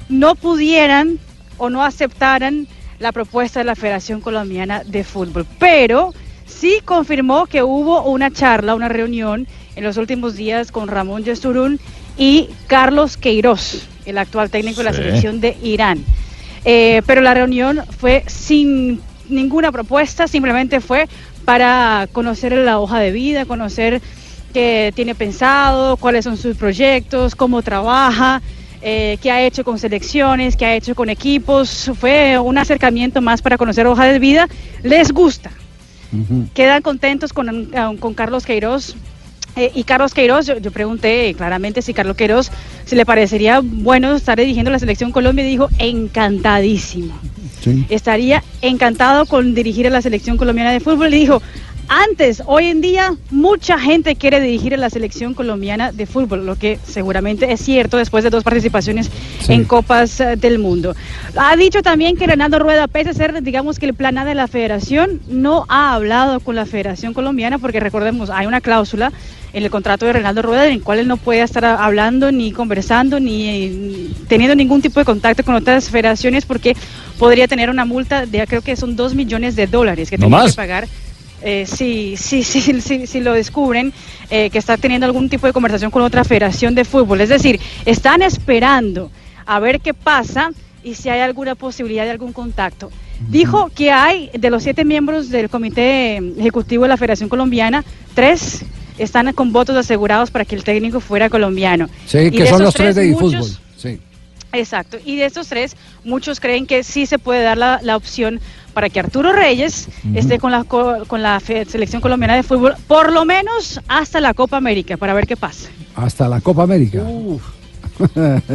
no 0.09 0.35
pudieran 0.35 1.19
o 1.59 1.71
no 1.71 1.83
aceptaran 1.83 2.67
la 2.99 3.13
propuesta 3.13 3.61
de 3.61 3.65
la 3.65 3.75
Federación 3.75 4.21
Colombiana 4.21 4.83
de 4.85 5.03
Fútbol. 5.03 5.47
Pero 5.59 6.13
sí 6.47 6.79
confirmó 6.85 7.47
que 7.47 7.63
hubo 7.63 8.03
una 8.03 8.31
charla, 8.31 8.75
una 8.75 8.89
reunión 8.89 9.47
en 9.77 9.85
los 9.85 9.97
últimos 9.97 10.37
días 10.37 10.71
con 10.73 10.89
Ramón 10.89 11.25
Yesurún 11.25 11.81
y 12.17 12.49
Carlos 12.67 13.17
Queiroz, 13.17 13.87
el 14.07 14.19
actual 14.19 14.51
técnico 14.51 14.79
de 14.79 14.85
la 14.85 14.93
selección 14.93 15.41
de 15.41 15.57
Irán. 15.63 16.05
Eh, 16.65 17.03
pero 17.07 17.21
la 17.21 17.35
reunión 17.35 17.83
fue 17.99 18.25
sin 18.27 19.01
ninguna 19.29 19.73
propuesta, 19.73 20.29
simplemente 20.29 20.81
fue 20.81 21.09
para 21.45 22.09
conocer 22.13 22.53
la 22.53 22.79
hoja 22.79 22.99
de 23.01 23.13
vida, 23.13 23.45
conocer 23.45 24.01
qué 24.53 24.93
tiene 24.95 25.15
pensado, 25.15 25.97
cuáles 25.97 26.25
son 26.25 26.37
sus 26.37 26.57
proyectos, 26.57 27.35
cómo 27.35 27.63
trabaja, 27.63 28.41
eh, 28.81 29.19
qué 29.21 29.31
ha 29.31 29.43
hecho 29.43 29.65
con 29.65 29.79
selecciones, 29.79 30.57
qué 30.57 30.65
ha 30.65 30.75
hecho 30.75 30.95
con 30.95 31.11
equipos. 31.11 31.91
Fue 31.99 32.39
un 32.39 32.57
acercamiento 32.57 33.21
más 33.21 33.43
para 33.43 33.59
conocer 33.59 33.87
hoja 33.87 34.07
de 34.07 34.19
vida. 34.19 34.49
Les 34.83 35.13
gusta, 35.13 35.51
quedan 36.55 36.83
contentos 36.83 37.33
con, 37.33 37.75
eh, 37.75 37.97
con 37.99 38.15
Carlos 38.15 38.47
Queiroz. 38.47 38.97
Eh, 39.57 39.71
y 39.75 39.85
Carlos 39.85 40.15
Queiroz, 40.15 40.47
yo, 40.47 40.59
yo 40.59 40.71
pregunté 40.73 41.35
claramente 41.35 41.83
si 41.83 41.95
Carlos 41.95 42.17
Queiroz, 42.17 42.51
si 42.85 42.97
le 42.97 43.07
parecería 43.07 43.61
bueno 43.63 44.15
estar 44.15 44.39
dirigiendo 44.39 44.71
la 44.71 44.79
selección 44.79 45.13
Colombia, 45.13 45.45
y 45.47 45.51
dijo 45.51 45.69
encantadísimo. 45.79 47.15
Estaría 47.89 48.43
encantado 48.61 49.27
con 49.27 49.55
dirigir 49.55 49.87
a 49.87 49.91
la 49.91 50.03
selección 50.03 50.37
colombiana 50.37 50.71
de 50.73 50.81
fútbol. 50.81 51.15
Y 51.15 51.21
dijo, 51.21 51.41
antes, 51.89 52.43
hoy 52.47 52.67
en 52.67 52.81
día, 52.81 53.15
mucha 53.31 53.79
gente 53.79 54.17
quiere 54.17 54.41
dirigir 54.41 54.75
a 54.75 54.77
la 54.77 54.91
selección 54.91 55.35
colombiana 55.35 55.93
de 55.93 56.07
fútbol, 56.07 56.47
lo 56.47 56.57
que 56.57 56.79
seguramente 56.85 57.53
es 57.53 57.61
cierto 57.61 57.97
después 57.97 58.25
de 58.25 58.31
dos 58.31 58.45
participaciones 58.45 59.11
en 59.49 59.65
Copas 59.65 60.21
eh, 60.21 60.37
del 60.37 60.59
Mundo. 60.59 60.95
Ha 61.37 61.57
dicho 61.57 61.83
también 61.83 62.17
que 62.17 62.27
Renaldo 62.27 62.59
Rueda, 62.59 62.89
pese 62.89 63.11
a 63.11 63.15
ser, 63.15 63.43
digamos 63.43 63.79
que 63.79 63.87
el 63.87 63.95
plan 63.95 64.19
A 64.19 64.25
de 64.25 64.35
la 64.35 64.49
federación, 64.49 65.21
no 65.29 65.65
ha 65.69 65.95
hablado 65.95 66.41
con 66.41 66.55
la 66.55 66.67
Federación 66.67 67.15
Colombiana, 67.15 67.59
porque 67.59 67.81
recordemos, 67.81 68.31
hay 68.31 68.47
una 68.47 68.61
cláusula 68.61 69.13
en 69.53 69.63
el 69.63 69.71
contrato 69.71 70.05
de 70.05 70.15
Renaldo 70.15 70.43
Rueda 70.43 70.67
en 70.67 70.73
el 70.73 70.83
cual 70.83 70.99
él 70.99 71.09
no 71.09 71.17
puede 71.17 71.43
estar 71.43 71.65
hablando, 71.65 72.33
ni 72.33 72.53
conversando, 72.53 73.21
ni 73.21 73.49
eh, 73.49 74.09
teniendo 74.29 74.57
ningún 74.57 74.83
tipo 74.83 74.99
de 74.99 75.07
contacto 75.07 75.45
con 75.45 75.55
otras 75.55 75.91
federaciones, 75.91 76.45
porque 76.45 76.77
podría 77.19 77.47
tener 77.47 77.71
una 77.71 77.85
multa 77.85 78.27
de, 78.27 78.45
creo 78.47 78.63
que 78.63 78.77
son 78.77 78.97
dos 78.97 79.15
millones 79.15 79.55
de 79.55 79.67
dólares 79.67 80.11
que 80.11 80.19
¿No 80.19 80.27
tiene 80.27 80.47
que 80.47 80.53
pagar 80.55 80.89
eh, 81.45 81.67
si, 81.67 82.17
si, 82.17 82.43
si, 82.43 82.81
si, 82.81 83.07
si 83.07 83.21
lo 83.21 83.33
descubren 83.35 83.93
eh, 84.31 84.51
que 84.51 84.59
está 84.59 84.77
teniendo 84.77 85.07
algún 85.07 85.29
tipo 85.29 85.47
de 85.47 85.53
conversación 85.53 85.91
con 85.91 86.03
otra 86.03 86.25
federación 86.25 86.75
de 86.75 86.85
fútbol. 86.85 87.21
Es 87.21 87.29
decir, 87.29 87.61
están 87.85 88.23
esperando 88.23 89.11
a 89.47 89.61
ver 89.61 89.81
qué 89.81 89.93
pasa 89.95 90.51
y 90.83 90.95
si 90.95 91.09
hay 91.11 91.21
alguna 91.21 91.55
posibilidad 91.55 92.05
de 92.05 92.11
algún 92.11 92.33
contacto. 92.33 92.91
Dijo 93.29 93.71
que 93.75 93.91
hay, 93.93 94.31
de 94.39 94.51
los 94.51 94.63
siete 94.65 94.85
miembros 94.85 95.31
del 95.31 95.49
Comité 95.49 96.17
Ejecutivo 96.39 96.83
de 96.83 96.89
la 96.89 96.97
Federación 96.97 97.29
Colombiana, 97.29 97.85
tres 98.15 98.65
están 98.99 99.33
con 99.33 99.53
votos 99.53 99.77
asegurados 99.77 100.31
para 100.31 100.45
que 100.45 100.55
el 100.55 100.65
técnico 100.65 101.01
fuera 101.01 101.29
colombiano. 101.31 101.89
Sí, 102.07 102.19
Y 102.19 102.31
que 102.31 102.47
son 102.47 102.63
los 102.63 102.75
tres 102.75 102.97
de 102.97 103.07
muchos- 103.09 103.21
fútbol. 103.59 103.59
Sí. 103.77 104.01
Exacto. 104.53 104.99
Y 105.05 105.17
de 105.17 105.25
estos 105.27 105.49
tres, 105.49 105.77
muchos 106.05 106.39
creen 106.41 106.67
que 106.67 106.83
sí 106.85 107.07
se 107.07 107.19
puede 107.19 107.43
dar 107.43 107.59
la, 107.59 107.81
la 107.83 107.97
opción 107.97 108.41
para 108.75 108.91
que 108.91 109.01
Arturo 109.01 109.33
Reyes 109.33 109.89
esté 110.15 110.39
con 110.39 110.53
la, 110.53 110.65
co- 110.65 111.05
con 111.07 111.23
la 111.23 111.41
selección 111.41 112.03
colombiana 112.03 112.35
de 112.37 112.43
fútbol, 112.43 112.75
por 112.87 113.13
lo 113.13 113.25
menos 113.25 113.81
hasta 113.89 114.21
la 114.21 114.35
Copa 114.35 114.57
América, 114.59 114.97
para 114.99 115.15
ver 115.15 115.27
qué 115.27 115.37
pasa. 115.37 115.69
Hasta 115.97 116.29
la 116.29 116.41
Copa 116.41 116.65
América. 116.65 117.03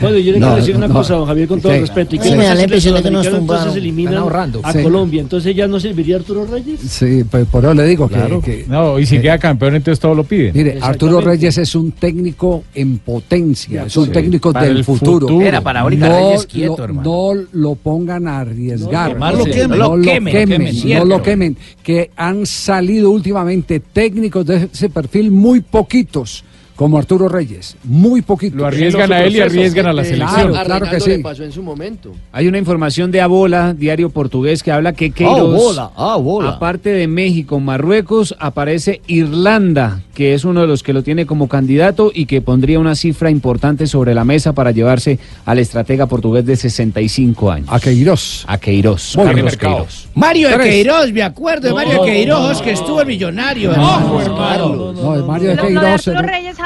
Bueno, 0.00 0.16
yo 0.18 0.32
le 0.32 0.38
No, 0.38 0.46
quiero 0.46 0.56
decir 0.60 0.76
una 0.76 0.86
no. 0.88 0.94
cosa, 0.94 1.14
don 1.14 1.26
Javier, 1.26 1.48
con 1.48 1.60
todo 1.60 1.72
Sí. 1.72 1.80
respeto. 1.80 2.14
¿Y 2.16 2.18
Sí, 2.20 2.30
me 2.30 2.44
da 2.44 2.50
la 2.50 2.56
si 2.56 2.62
impresión 2.62 2.94
de 2.94 3.02
que 3.02 3.10
nos 3.10 3.28
tumbaron. 3.28 3.76
entonces 3.76 4.16
ahorrando. 4.16 4.60
a 4.62 4.72
Sí. 4.72 4.82
Colombia? 4.82 5.20
Entonces 5.20 5.54
ya 5.56 5.66
no 5.66 5.80
serviría 5.80 6.16
Arturo 6.16 6.46
Reyes. 6.46 6.80
Sí, 6.80 7.24
pues 7.28 7.46
por 7.46 7.64
eso 7.64 7.74
le 7.74 7.84
digo 7.84 8.08
que- 8.08 8.14
Claro. 8.14 8.40
que, 8.40 8.64
No, 8.68 8.98
y 8.98 9.04
si 9.06 9.20
queda 9.20 9.38
campeón, 9.38 9.74
entonces 9.74 9.98
todo 9.98 10.14
lo 10.14 10.22
pide. 10.24 10.52
Mire, 10.52 10.78
Arturo 10.80 11.20
Reyes 11.20 11.58
es 11.58 11.74
un 11.74 11.90
técnico 11.92 12.62
en 12.74 12.98
potencia, 12.98 13.84
es 13.86 13.96
un 13.96 14.06
Sí. 14.06 14.10
técnico 14.12 14.52
Para 14.52 14.66
del 14.68 14.78
el 14.78 14.84
futuro. 14.84 15.26
futuro. 15.26 15.44
Era 15.46 15.60
parabólica, 15.60 16.08
no, 16.08 16.14
Reyes 16.28 16.46
quieto, 16.46 16.76
lo, 16.78 16.84
hermano. 16.84 17.34
no 17.34 17.42
lo 17.52 17.74
pongan 17.74 18.28
a 18.28 18.40
arriesgar. 18.40 19.18
No 19.18 19.32
lo 19.32 19.44
quemen. 19.44 19.78
no 19.78 19.96
lo 19.96 20.02
quemen, 20.02 20.98
no 20.98 21.04
lo 21.04 21.22
quemen. 21.22 21.56
Que 21.82 22.10
han 22.16 22.46
salido 22.46 23.10
últimamente 23.10 23.80
técnicos 23.80 24.46
de 24.46 24.68
ese 24.72 24.88
perfil 24.88 25.30
muy 25.32 25.60
poquitos. 25.60 26.44
Como 26.78 26.96
Arturo 26.96 27.28
Reyes, 27.28 27.76
muy 27.82 28.22
poquitos. 28.22 28.56
Lo 28.56 28.64
arriesgan 28.64 29.12
a 29.12 29.24
él 29.24 29.34
y 29.34 29.40
arriesgan 29.40 29.86
a 29.88 29.92
la 29.92 30.04
selección. 30.04 30.52
Claro 30.52 30.86
que 30.86 30.90
Reinaldo 30.90 31.06
le 31.08 31.16
sí. 31.16 31.22
pasó 31.24 31.42
en 31.42 31.50
su 31.50 31.60
momento. 31.60 32.12
Hay 32.30 32.46
una 32.46 32.56
información 32.56 33.10
de 33.10 33.20
Abola, 33.20 33.74
diario 33.74 34.10
portugués, 34.10 34.62
que 34.62 34.70
habla 34.70 34.92
que 34.92 35.10
Queiroz, 35.10 35.76
Abola, 35.76 35.90
Abola. 35.96 36.48
aparte 36.50 36.90
de 36.90 37.08
México, 37.08 37.58
Marruecos, 37.58 38.36
aparece 38.38 39.00
Irlanda, 39.08 40.02
que 40.14 40.34
es 40.34 40.44
uno 40.44 40.60
de 40.60 40.68
los 40.68 40.84
que 40.84 40.92
lo 40.92 41.02
tiene 41.02 41.26
como 41.26 41.48
candidato 41.48 42.12
y 42.14 42.26
que 42.26 42.42
pondría 42.42 42.78
una 42.78 42.94
cifra 42.94 43.28
importante 43.28 43.88
sobre 43.88 44.14
la 44.14 44.22
mesa 44.22 44.52
para 44.52 44.70
llevarse 44.70 45.18
al 45.46 45.58
estratega 45.58 46.06
portugués 46.06 46.46
de 46.46 46.54
65 46.54 47.50
años. 47.50 47.68
A 47.72 47.80
Queiroz. 47.80 48.44
A 48.46 48.56
Queiroz. 48.58 49.16
Muy 49.16 49.26
Carlos. 49.26 49.56
Queiroz. 49.56 50.08
Mario 50.14 50.48
de 50.48 50.54
Tres. 50.54 50.68
Queiroz, 50.68 51.12
me 51.12 51.22
acuerdo 51.24 51.66
de 51.66 51.74
Mario 51.74 52.02
de 52.04 52.08
Queiroz, 52.08 52.62
que 52.62 52.70
estuvo 52.70 53.04
Millonario. 53.04 53.72
hermano. 53.72 54.92
No, 54.92 55.16
es 55.16 55.24
Mario 55.24 55.48
de 55.48 55.56
Lo, 55.56 55.62
lo 55.62 55.68
de 55.68 55.74
Queiroz. 55.74 56.08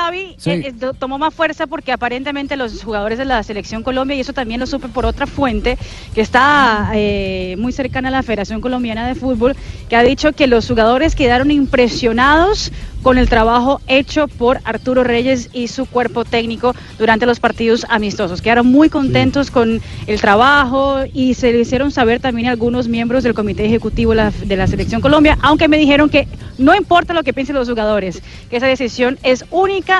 Javi, 0.02 0.34
Sí. 0.36 0.50
eh, 0.50 0.62
eh, 0.68 0.72
to- 0.78 0.94
tomó 0.94 1.16
más 1.18 1.32
fuerza 1.32 1.66
porque 1.66 1.92
aparentemente 1.92 2.56
los 2.56 2.82
jugadores 2.82 3.18
de 3.18 3.24
la 3.24 3.42
selección 3.42 3.82
Colombia, 3.82 4.16
y 4.16 4.20
eso 4.20 4.32
también 4.32 4.58
lo 4.60 4.66
supe 4.66 4.88
por 4.88 5.06
otra 5.06 5.26
fuente 5.26 5.78
que 6.14 6.20
está 6.20 6.90
eh, 6.94 7.54
muy 7.58 7.72
cercana 7.72 8.08
a 8.08 8.10
la 8.10 8.22
Federación 8.22 8.60
Colombiana 8.60 9.06
de 9.06 9.14
Fútbol, 9.14 9.54
que 9.88 9.96
ha 9.96 10.02
dicho 10.02 10.32
que 10.32 10.46
los 10.48 10.66
jugadores 10.66 11.14
quedaron 11.14 11.50
impresionados 11.50 12.72
con 13.02 13.18
el 13.18 13.28
trabajo 13.28 13.80
hecho 13.88 14.28
por 14.28 14.60
Arturo 14.64 15.02
Reyes 15.02 15.50
y 15.52 15.66
su 15.68 15.86
cuerpo 15.86 16.24
técnico 16.24 16.72
durante 16.98 17.26
los 17.26 17.40
partidos 17.40 17.84
amistosos. 17.88 18.40
Quedaron 18.40 18.66
muy 18.68 18.88
contentos 18.90 19.50
con 19.50 19.80
el 20.06 20.20
trabajo 20.20 21.00
y 21.12 21.34
se 21.34 21.52
lo 21.52 21.58
hicieron 21.58 21.90
saber 21.90 22.20
también 22.20 22.46
algunos 22.48 22.86
miembros 22.86 23.24
del 23.24 23.34
Comité 23.34 23.64
Ejecutivo 23.66 24.14
de 24.14 24.56
la 24.56 24.66
Selección 24.68 25.00
Colombia, 25.00 25.36
aunque 25.42 25.66
me 25.66 25.78
dijeron 25.78 26.10
que 26.10 26.28
no 26.58 26.76
importa 26.76 27.12
lo 27.12 27.24
que 27.24 27.32
piensen 27.32 27.56
los 27.56 27.68
jugadores, 27.68 28.22
que 28.48 28.58
esa 28.58 28.66
decisión 28.66 29.18
es 29.24 29.44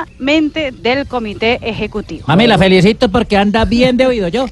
únicamente 0.01 0.71
del 0.71 1.07
Comité 1.07 1.59
Ejecutivo. 1.61 2.25
Mami, 2.27 2.47
la 2.47 2.57
felicito 2.57 3.09
porque 3.09 3.37
anda 3.37 3.65
bien 3.65 3.97
de 3.97 4.07
oído 4.07 4.27
yo. 4.27 4.45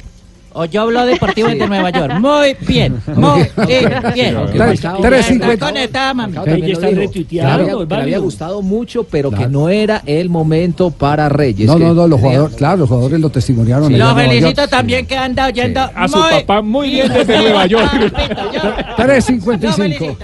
O 0.53 0.65
yo 0.65 0.81
hablo 0.81 1.05
deportivo 1.05 1.47
de 1.47 1.55
Nueva 1.65 1.91
York. 1.91 2.15
Muy 2.19 2.57
bien, 2.67 3.01
muy 3.15 3.47
bien. 3.65 4.35
Conectada, 5.57 6.13
mami. 6.13 6.33
Ella 6.45 6.67
está 6.73 6.87
Claro, 6.89 6.95
retuiteando, 6.97 7.87
que 7.87 7.95
le 7.95 8.01
había 8.01 8.17
gustado 8.17 8.61
mucho, 8.61 9.05
pero 9.05 9.31
que 9.31 9.47
no 9.47 9.69
era 9.69 10.01
el 10.05 10.27
momento 10.27 10.91
para 10.91 11.29
Reyes. 11.29 11.67
No, 11.67 11.79
no, 11.79 11.93
no, 11.93 12.05
los 12.05 12.19
jugadores, 12.19 12.57
claro, 12.57 12.77
los 12.79 12.89
jugadores 12.89 13.21
lo 13.21 13.29
testimoniaron. 13.29 13.85
allá 13.93 13.97
Lo 13.97 14.09
en 14.09 14.15
Nueva 14.15 14.29
felicito 14.29 14.67
también 14.67 15.05
que 15.05 15.15
anda 15.15 15.47
oyendo. 15.47 15.79
A 15.95 16.07
su 16.09 16.19
papá 16.19 16.61
muy 16.61 16.89
bien 16.89 17.07
desde 17.07 17.37
Nueva 17.43 17.65
York. 17.67 17.89
3.55. 18.97 20.17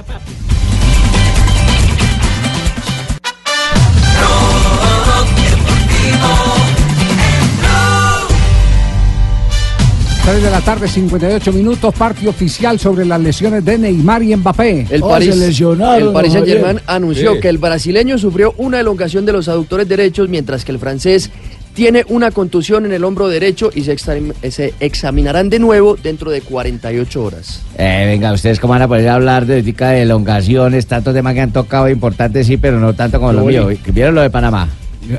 Tres 10.27 10.43
de 10.43 10.51
la 10.51 10.59
tarde, 10.59 10.89
58 10.89 11.53
minutos, 11.53 11.93
parte 11.95 12.27
oficial 12.27 12.77
sobre 12.77 13.05
las 13.05 13.21
lesiones 13.21 13.63
de 13.63 13.77
Neymar 13.77 14.21
y 14.23 14.35
Mbappé. 14.35 14.85
El 14.89 15.01
Oh, 15.01 15.07
Paris 15.07 15.29
don 15.29 15.39
Saint 15.39 15.55
Germain 15.55 16.61
Javier. 16.77 16.83
anunció 16.85 17.35
Sí. 17.35 17.39
que 17.39 17.47
el 17.47 17.57
brasileño 17.57 18.17
sufrió 18.17 18.53
una 18.57 18.81
elongación 18.81 19.25
de 19.25 19.31
los 19.31 19.47
aductores 19.47 19.87
derechos, 19.87 20.27
mientras 20.27 20.65
que 20.65 20.71
el 20.73 20.79
francés 20.79 21.29
Tiene 21.73 22.03
una 22.09 22.31
contusión 22.31 22.87
en 22.87 22.91
el 22.91 23.03
hombro 23.03 23.27
derecho 23.27 23.69
y 23.71 23.83
se, 23.83 23.95
exam- 23.95 24.33
se 24.49 24.73
examinarán 24.79 25.47
de 25.47 25.59
nuevo 25.59 25.95
dentro 25.95 26.31
de 26.31 26.41
48 26.41 27.23
horas. 27.23 27.61
Eh, 27.77 28.05
venga, 28.07 28.33
ustedes 28.33 28.59
cómo 28.59 28.71
van 28.73 28.81
a 28.81 28.87
poder 28.87 29.07
hablar 29.09 29.45
de, 29.45 29.61
de 29.61 30.01
elongaciones, 30.01 30.87
tantos 30.87 31.13
temas 31.13 31.35
que 31.35 31.41
han 31.41 31.51
tocado 31.53 31.87
importantes, 31.87 32.47
sí, 32.47 32.57
pero 32.57 32.79
no 32.79 32.95
tanto 32.95 33.19
como 33.19 33.31
lo 33.31 33.45
mío. 33.45 33.69
¿Vieron 33.93 34.15
lo 34.15 34.21
de 34.21 34.31
Panamá? 34.31 34.67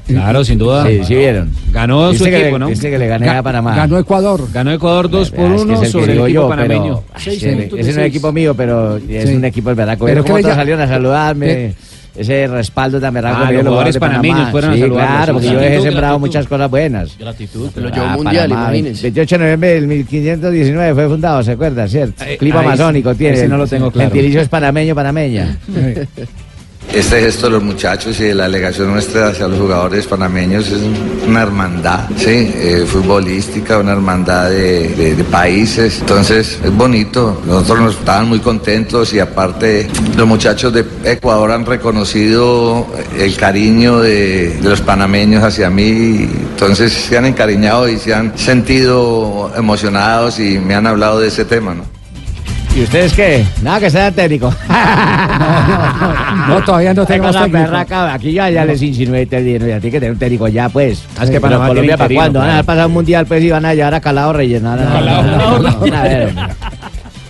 Claro, 0.06 0.44
sin 0.44 0.58
duda. 0.58 0.86
Sí, 0.86 1.00
sí 1.04 1.14
vieron. 1.14 1.50
Ganó 1.72 2.08
Dice 2.10 2.18
su 2.18 2.24
que 2.24 2.30
le- 2.30 2.40
equipo, 2.42 2.58
¿no? 2.58 2.66
dice 2.68 2.90
que 2.90 2.98
le 2.98 3.06
gané 3.06 3.28
a 3.28 3.42
Panamá. 3.42 3.74
Ganó 3.74 3.98
Ecuador. 3.98 4.46
Ganó 4.52 4.72
Ecuador 4.72 5.08
2 5.10 5.30
por 5.30 5.40
Ah, 5.44 5.54
es 5.54 5.54
que 5.54 5.62
1 5.62 5.74
es 5.74 5.80
que 5.80 5.86
sobre 5.88 6.04
el 6.12 6.18
equipo 6.18 6.28
yo, 6.28 6.48
pero- 6.48 6.62
panameño. 6.68 7.02
Ay, 7.14 7.20
Seis 7.24 7.36
ese- 7.42 7.62
ese 7.64 7.70
no 7.74 7.78
es 7.80 7.94
seis. 7.94 7.98
equipo 8.06 8.32
mío, 8.32 8.54
pero 8.54 8.96
es 8.96 9.28
Sí. 9.28 9.34
un 9.36 9.44
equipo 9.44 9.70
el 9.70 9.76
verdad. 9.76 9.96
Pero 9.98 10.24
¿Cómo 10.24 10.38
todos 10.40 10.54
salieron 10.54 10.80
a 10.82 10.88
saludarme? 10.88 11.46
¿Qué? 11.46 11.74
Ese 12.16 12.48
respaldo 12.48 12.98
tan 13.00 13.14
berraco 13.14 13.44
Ah, 13.44 13.52
los 13.52 13.62
jugadores 13.62 13.96
Panamá. 13.96 14.22
panameños 14.22 14.50
fueron 14.50 14.70
a 14.70 14.74
sí, 14.74 14.80
saludarlo, 14.80 15.14
claro, 15.14 15.32
porque 15.34 15.46
yo 15.46 15.52
he 15.52 15.56
Gratitud, 15.56 15.82
sembrado 15.84 16.06
gratitud. 16.14 16.20
muchas 16.26 16.46
cosas 16.48 16.70
buenas. 16.70 17.16
Gratitud. 17.18 17.70
Lo 17.76 17.88
llevó 17.90 18.06
mundial, 18.08 18.50
imagínense. 18.50 19.02
28 19.02 19.34
de 19.36 19.38
noviembre 19.44 19.68
del 19.74 19.86
1519 19.86 20.94
fue 20.94 21.08
fundado, 21.08 21.42
¿se 21.44 21.52
acuerda, 21.52 21.86
cierto? 21.86 22.24
Eh, 22.24 22.36
Clima 22.36 22.62
masónico 22.62 23.14
tiene. 23.14 23.34
ese 23.36 23.46
no 23.46 23.56
lo 23.56 23.68
tengo 23.68 23.92
claro. 23.92 24.10
Gentilicio 24.10 24.40
es 24.40 24.48
panameño, 24.48 24.96
panameña. 24.96 25.58
Este 26.92 27.20
gesto 27.20 27.46
de 27.46 27.52
los 27.52 27.62
muchachos 27.62 28.18
y 28.18 28.24
de 28.24 28.34
la 28.34 28.44
delegación 28.44 28.90
nuestra 28.90 29.28
hacia 29.28 29.46
los 29.46 29.58
jugadores 29.58 30.06
panameños 30.06 30.68
es 30.68 30.80
una 31.26 31.42
hermandad, 31.42 32.08
¿sí? 32.16 32.50
Eh, 32.54 32.86
futbolística, 32.86 33.78
una 33.78 33.92
hermandad 33.92 34.50
de, 34.50 35.24
países. 35.30 36.00
Entonces 36.00 36.58
es 36.64 36.74
bonito. 36.74 37.42
Nosotros 37.44 37.80
nos 37.80 37.98
estaban 37.98 38.28
muy 38.28 38.40
contentos 38.40 39.12
y 39.12 39.20
aparte 39.20 39.86
los 40.16 40.26
muchachos 40.26 40.72
de 40.72 40.84
Ecuador 41.04 41.52
han 41.52 41.66
reconocido 41.66 42.86
el 43.16 43.36
cariño 43.36 44.00
de, 44.00 44.56
de 44.56 44.68
los 44.68 44.80
panameños 44.80 45.44
hacia 45.44 45.68
mí. 45.68 46.28
Entonces 46.50 46.92
se 46.92 47.18
han 47.18 47.26
encariñado 47.26 47.88
y 47.88 47.98
se 47.98 48.14
han 48.14 48.36
sentido 48.38 49.52
emocionados 49.56 50.40
y 50.40 50.58
me 50.58 50.74
han 50.74 50.86
hablado 50.86 51.20
de 51.20 51.28
ese 51.28 51.44
tema, 51.44 51.74
¿no? 51.74 51.97
¿Y 52.78 52.82
ustedes 52.82 53.12
qué? 53.12 53.44
Nada 53.60 53.80
que 53.80 53.90
sea 53.90 54.12
técnico. 54.12 54.54
No, 56.48 56.62
todavía 56.64 56.94
no 56.94 57.04
tenemos 57.04 57.34
la 57.34 57.42
técnico. 57.42 57.64
berraca, 57.64 58.14
aquí 58.14 58.32
ya, 58.32 58.48
ya 58.50 58.64
les 58.64 58.80
insinué 58.82 59.26
te 59.26 59.40
dije, 59.42 59.74
a 59.74 59.80
ti 59.80 59.90
que 59.90 59.98
tener 59.98 60.12
un 60.12 60.18
técnico 60.18 60.46
ya, 60.46 60.68
pues. 60.68 61.02
Ah, 61.18 61.24
es 61.24 61.30
que 61.30 61.40
tiene 61.40 61.56
Colombia, 61.56 61.96
¿para 61.96 62.14
cuándo? 62.14 62.38
Van 62.38 62.50
a 62.50 62.62
pasar 62.62 62.86
un 62.86 62.92
mundial, 62.92 63.26
pues, 63.26 63.42
y 63.42 63.50
van 63.50 63.64
a 63.64 63.74
llevar 63.74 63.94
a 63.94 64.00
Calado 64.00 64.32
rellenar. 64.32 64.78
A 64.78 66.02
ver, 66.04 66.32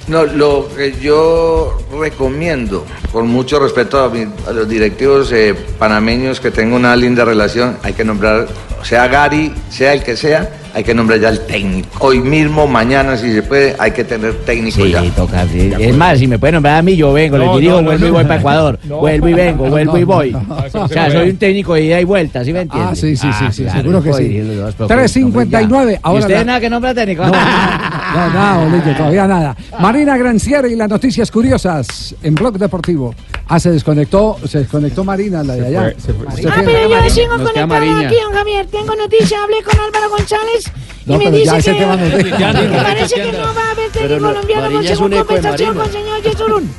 No, 0.06 0.24
lo 0.24 0.68
que 0.76 0.94
yo 1.00 1.78
recomiendo, 1.98 2.84
con 3.12 3.26
mucho 3.28 3.58
respeto 3.58 4.02
a, 4.04 4.08
mi- 4.10 4.26
a 4.46 4.52
los 4.52 4.68
directivos 4.68 5.32
eh, 5.32 5.54
panameños 5.78 6.40
que 6.40 6.50
tengo 6.50 6.76
una 6.76 6.94
linda 6.96 7.24
relación, 7.24 7.76
hay 7.82 7.92
que 7.94 8.04
nombrar, 8.04 8.46
sea 8.84 9.06
Gary, 9.08 9.52
sea 9.70 9.92
el 9.92 10.02
que 10.02 10.16
sea, 10.16 10.48
hay 10.74 10.84
que 10.84 10.94
nombrar 10.94 11.18
ya 11.18 11.30
el 11.30 11.40
técnico. 11.40 11.88
Hoy 12.06 12.20
mismo, 12.20 12.66
mañana, 12.66 13.16
si 13.16 13.32
se 13.32 13.42
puede, 13.42 13.74
hay 13.78 13.90
que 13.90 14.04
tener 14.04 14.34
técnico 14.44 14.82
Sí, 14.84 14.90
ya. 14.92 15.02
toca, 15.10 15.44
sí. 15.46 15.72
Es 15.78 15.96
más, 15.96 16.18
si 16.18 16.26
me 16.26 16.38
puede 16.38 16.52
nombrar 16.52 16.76
a 16.78 16.82
mí, 16.82 16.94
yo 16.96 17.12
vengo, 17.12 17.36
No, 17.38 17.44
les 17.52 17.54
dirijo, 17.60 17.76
no, 17.76 17.80
no, 17.82 17.86
vuelvo 17.88 18.04
y 18.06 18.08
no. 18.08 18.14
voy 18.14 18.24
para 18.24 18.36
Ecuador. 18.40 18.78
No. 18.88 18.96
vuelvo 18.98 19.28
y 19.28 19.34
vengo, 19.34 19.64
No, 19.64 19.70
vuelvo 19.70 19.96
y 19.98 20.00
no, 20.02 20.06
voy. 20.06 20.30
no, 20.32 20.40
no, 20.40 20.56
no 20.72 20.82
o 20.82 20.88
se 20.88 20.94
sea, 20.94 21.10
soy 21.10 21.30
un 21.30 21.36
técnico 21.36 21.74
de 21.74 21.82
ida 21.84 22.00
y 22.00 22.04
vuelta, 22.04 22.44
¿sí 22.44 22.52
me 22.52 22.60
entiendes? 22.62 22.90
Ah, 22.92 22.94
sí, 22.96 23.16
sí, 23.16 23.28
sí, 23.38 23.44
sí, 23.52 23.62
claro, 23.64 23.78
seguro 23.80 24.02
que 24.02 24.08
no 24.10 24.16
sí. 24.16 24.22
dirigir 24.24 24.44
los 24.44 24.56
dos, 24.78 24.88
pero 24.88 25.00
3.59, 25.00 25.92
¿Y 25.92 25.98
ahora 26.02 26.20
usted 26.20 26.34
la- 26.34 26.44
nada 26.44 26.60
que 26.60 26.70
nombra 26.70 26.94
técnico? 26.94 27.24
No, 27.24 27.30
nada, 27.32 28.64
Bolillo, 28.64 28.96
todavía 28.96 29.26
nada. 29.26 29.56
Marina 29.80 30.16
Granciera 30.16 30.68
y 30.68 30.76
las 30.76 30.88
noticias 30.88 31.30
curiosas 31.30 32.14
en 32.22 32.34
Blog 32.34 32.58
Deportivo. 32.58 33.14
Ah, 33.50 33.58
se 33.58 33.70
desconectó, 33.70 34.36
se 34.46 34.58
desconectó 34.58 35.04
Marina, 35.04 35.42
la 35.42 35.54
de 35.54 35.66
allá. 35.68 35.94
Ah, 35.96 36.62
pero 36.64 36.88
yo 37.02 37.10
sigo 37.10 37.38
Nos 37.38 37.50
conectado 37.50 38.06
aquí, 38.06 38.16
don 38.22 38.32
Javier. 38.34 38.66
Tengo 38.66 38.94
noticia, 38.94 39.42
hablé 39.42 39.62
con 39.62 39.74
Álvaro 39.80 40.10
González 40.10 40.70
y 41.06 41.12
No, 41.12 41.18
me 41.18 41.30
dice 41.30 41.56
ese 41.56 41.72
que, 41.72 41.78
tema 41.78 41.96
no 41.96 42.10
que 42.10 42.24
parece 42.76 43.14
que 43.14 43.32
no. 43.32 43.38
va 43.38 43.68
a 43.68 43.70
haber 43.70 43.90
técnico 43.90 44.20
no, 44.20 44.28
colombiano 44.28 44.62
con 44.70 45.10
Marina. 45.10 45.74
con 45.74 45.92
señor 45.92 46.22
Yesurún. 46.22 46.70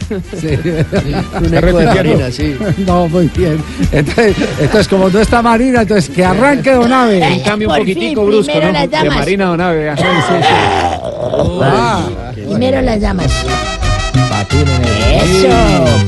Un 1.42 1.54
eco 1.56 1.78
de 1.80 1.86
Marina, 1.88 2.32
sí. 2.32 2.56
No, 2.86 3.08
muy 3.08 3.28
bien. 3.36 3.64
Entonces, 3.92 4.36
entonces, 4.60 4.88
como 4.88 5.10
no 5.10 5.20
está 5.20 5.42
Marina, 5.42 5.82
entonces 5.82 6.10
que 6.16 6.24
arranque 6.24 6.72
Donave. 6.72 7.20
Un 7.34 7.40
cambio 7.40 7.70
un 7.70 7.78
poquitico 7.78 8.22
fin, 8.22 8.30
brusco, 8.30 8.52
primero 8.54 8.68
¿no? 8.68 8.74
las 8.74 8.84
De 8.84 8.98
damas. 8.98 9.16
Marina 9.16 9.46
Donave. 9.46 9.90
Ah, 11.64 12.08
Primero 12.36 12.82
las 12.82 13.02
damas. 13.02 13.32
Eso, 15.22 15.48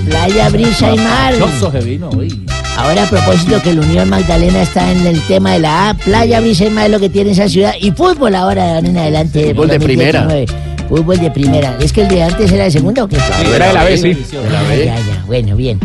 playa, 0.05 0.49
brisa 0.49 0.93
y 0.93 0.97
mar. 0.97 1.33
Que 1.71 1.79
vino 1.79 2.09
hoy. 2.09 2.45
Ahora 2.77 3.03
a 3.03 3.05
propósito 3.07 3.61
que 3.61 3.73
la 3.73 3.81
Unión 3.81 4.09
Magdalena 4.09 4.61
está 4.61 4.91
en 4.91 5.05
el 5.05 5.21
tema 5.27 5.53
de 5.53 5.59
la 5.59 5.89
A, 5.89 5.93
playa, 5.93 6.39
brisa 6.39 6.65
y 6.65 6.69
mar 6.69 6.85
es 6.85 6.91
lo 6.91 6.99
que 6.99 7.09
tiene 7.09 7.31
esa 7.31 7.47
ciudad. 7.47 7.73
Y 7.79 7.91
fútbol 7.91 8.35
ahora 8.35 8.63
de 8.63 8.71
ahora 8.71 8.87
en 8.87 8.97
adelante. 8.97 9.53
Fútbol 9.53 9.67
de 9.67 9.79
2019. 9.79 10.45
Fútbol 10.89 11.19
de 11.19 11.31
primera. 11.31 11.77
¿Es 11.79 11.93
que 11.93 12.01
el 12.01 12.09
de 12.09 12.23
antes 12.23 12.51
era 12.51 12.65
de 12.65 12.71
segunda 12.71 13.03
o 13.03 13.07
qué? 13.07 13.17
era 13.55 13.67
de 13.67 13.73
la 13.73 13.83
B, 13.83 13.97
sí. 13.97 14.13
De 14.13 14.49
la 14.49 14.61
B. 14.63 14.85
Ya, 14.85 14.95
ya, 14.95 15.23
bueno, 15.25 15.55
bien. 15.55 15.79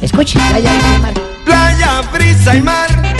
Escuche, 0.00 0.38
playa, 0.50 0.70
brisa 0.72 0.94
y 0.94 1.00
mar. 1.00 1.14
Playa, 1.44 2.02
brisa 2.12 2.56
y 2.56 2.62
mar, 2.62 3.16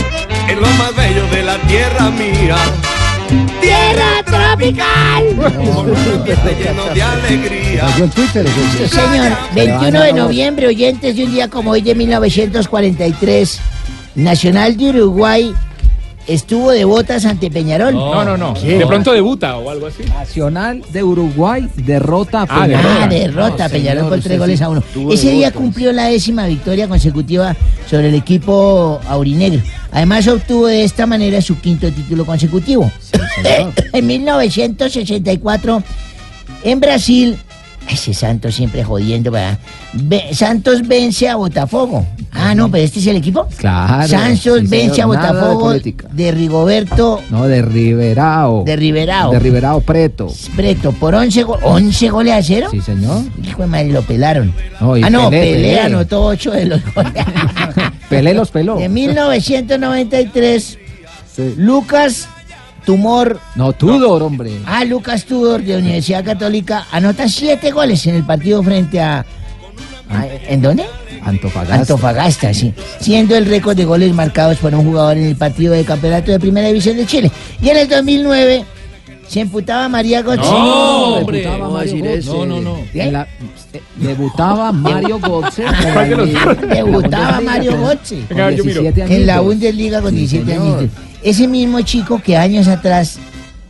es 0.47 0.55
lo 0.55 0.67
más 0.67 0.95
bello 0.95 1.25
de 1.27 1.43
la 1.43 1.57
tierra 1.67 2.09
mía. 2.11 2.55
¡Tierra 3.61 4.23
tropical! 4.25 5.23
lleno 6.59 6.85
de 6.93 7.01
alegría. 7.01 7.87
Yo 7.97 8.03
en 8.05 8.09
Twitter. 8.09 8.47
Señor. 8.89 9.37
21 9.55 10.01
de 10.01 10.13
noviembre, 10.13 10.67
oyentes 10.67 11.15
de 11.15 11.23
un 11.23 11.31
día 11.31 11.47
como 11.47 11.71
hoy 11.71 11.81
de 11.81 11.95
1943, 11.95 13.59
Nacional 14.15 14.77
de 14.77 14.89
Uruguay 14.89 15.55
estuvo 16.29 16.71
de 16.71 16.85
botas 16.85 17.25
ante 17.25 17.49
Peñarol. 17.51 17.93
No, 17.93 18.23
no, 18.23 18.37
no. 18.37 18.53
De 18.53 18.85
pronto 18.87 19.11
debuta 19.11 19.57
o 19.57 19.69
algo 19.69 19.87
así. 19.87 20.03
Nacional 20.03 20.81
de 20.91 21.03
Uruguay 21.03 21.67
derrota 21.75 22.41
a 22.41 22.47
Ah, 22.49 22.65
Peñarol. 22.65 23.09
derrota, 23.09 23.63
No, 23.65 23.69
Peñarol 23.69 23.99
señor, 24.03 24.09
por 24.09 24.19
tres 24.21 24.39
goles 24.39 24.57
sí 24.59 24.63
a 24.63 24.69
uno. 24.69 24.83
Ese 25.11 25.31
día 25.31 25.47
botas. 25.47 25.61
cumplió 25.61 25.91
la 25.91 26.05
décima 26.05 26.45
victoria 26.47 26.87
consecutiva 26.87 27.55
sobre 27.89 28.09
el 28.09 28.15
equipo 28.15 28.99
aurinegro. 29.07 29.61
Además 29.91 30.27
obtuvo 30.27 30.67
de 30.67 30.83
esta 30.83 31.05
manera 31.05 31.41
su 31.41 31.59
quinto 31.59 31.91
título 31.91 32.25
consecutivo. 32.25 32.91
en 33.93 34.05
1964, 34.07 35.83
en 36.63 36.79
Brasil, 36.79 37.37
ese 37.89 38.13
Santos 38.13 38.55
siempre 38.55 38.83
jodiendo, 38.83 39.31
¿verdad? 39.31 39.57
Ve- 39.93 40.29
Santos 40.33 40.87
vence 40.87 41.27
a 41.27 41.35
Botafogo. 41.35 42.05
Ah, 42.31 42.53
no, 42.53 42.69
pero 42.69 42.83
este 42.83 42.99
es 42.99 43.07
el 43.07 43.17
equipo. 43.17 43.47
Claro, 43.57 44.07
Santos 44.07 44.59
sí, 44.61 44.67
vence 44.67 44.95
señor, 44.95 45.17
a 45.17 45.21
de 45.21 45.27
Botafogo 45.33 45.73
de 45.73 46.31
Rigoberto 46.31 47.21
No, 47.31 47.47
de 47.47 47.61
Riverao. 47.61 48.63
De 48.63 48.75
Riverao. 48.75 49.31
De 49.31 49.39
Riverao 49.39 49.81
Preto. 49.81 50.27
Preto 50.55 50.91
por 50.91 51.15
11, 51.15 51.43
go- 51.43 51.57
11 51.63 52.09
goles 52.09 52.33
a 52.33 52.43
cero. 52.43 52.67
Sí, 52.71 52.81
señor. 52.81 53.23
Hijo 53.43 53.63
de 53.63 53.67
madre, 53.67 53.91
lo 53.91 54.01
pelaron. 54.03 54.53
No, 54.79 54.93
ah, 54.93 55.09
no, 55.09 55.29
Pelé, 55.29 55.53
Pelé, 55.53 55.79
anotó 55.79 56.23
8 56.25 56.51
de 56.51 56.65
los 56.67 56.81
goles. 56.93 57.11
Pelé 58.09 58.33
los 58.33 58.49
peló. 58.51 58.79
En 58.79 58.93
1993, 58.93 60.77
Lucas 61.57 62.27
Tumor. 62.93 63.39
No, 63.53 63.71
Tudor, 63.71 64.23
hombre. 64.23 64.51
Ah, 64.65 64.83
Lucas 64.83 65.23
Tudor 65.25 65.61
de 65.61 65.77
Universidad 65.77 66.25
Católica 66.25 66.87
anota 66.91 67.29
7 67.29 67.69
goles 67.69 68.07
en 68.07 68.15
el 68.15 68.23
partido 68.25 68.63
frente 68.63 68.99
a. 68.99 69.19
a- 70.09 70.25
¿En 70.47 70.59
dónde? 70.59 70.85
Antofagasta. 71.23 71.75
Antofagasta, 71.75 72.51
sí. 72.51 72.73
Siendo 72.99 73.35
el 73.35 73.45
récord 73.45 73.77
de 73.77 73.85
goles 73.85 74.11
marcados 74.15 74.57
por 74.57 74.73
un 74.73 74.85
jugador 74.85 75.17
en 75.17 75.25
el 75.25 75.35
partido 75.35 75.73
de 75.73 75.83
campeonato 75.85 76.31
de 76.31 76.39
Primera 76.39 76.65
División 76.69 76.97
de 76.97 77.05
Chile. 77.05 77.31
Y 77.61 77.69
en 77.69 77.77
el 77.77 77.87
2009 77.87 78.65
se 79.29 79.41
emputaba 79.41 79.87
María 79.87 80.21
Götze. 80.23 80.41
No, 80.49 81.03
hombre. 81.15 81.37
Debutaba 81.41 81.65
¿Cómo 81.65 81.77
Mario 81.77 82.03
Götze. 82.03 82.25
No, 82.31 82.45
no, 82.45 82.61
no. 82.61 82.77
Eh, 82.93 83.25
debutaba 83.97 84.71
Mario 84.71 85.19
Götze. 85.19 85.63
Debutaba 86.73 87.39
Mario 87.45 87.77
Götze. 87.77 88.23
Con 88.27 88.55
17 88.55 89.01
En 89.15 89.25
la. 89.27 89.39
Bundesliga 89.41 90.01
con 90.01 90.11
Sí, 90.11 90.17
17 90.17 90.51
señor. 90.51 90.79
años. 90.79 90.91
Ese 91.21 91.47
mismo 91.47 91.81
chico 91.81 92.19
que 92.23 92.35
años 92.37 92.67
atrás 92.67 93.19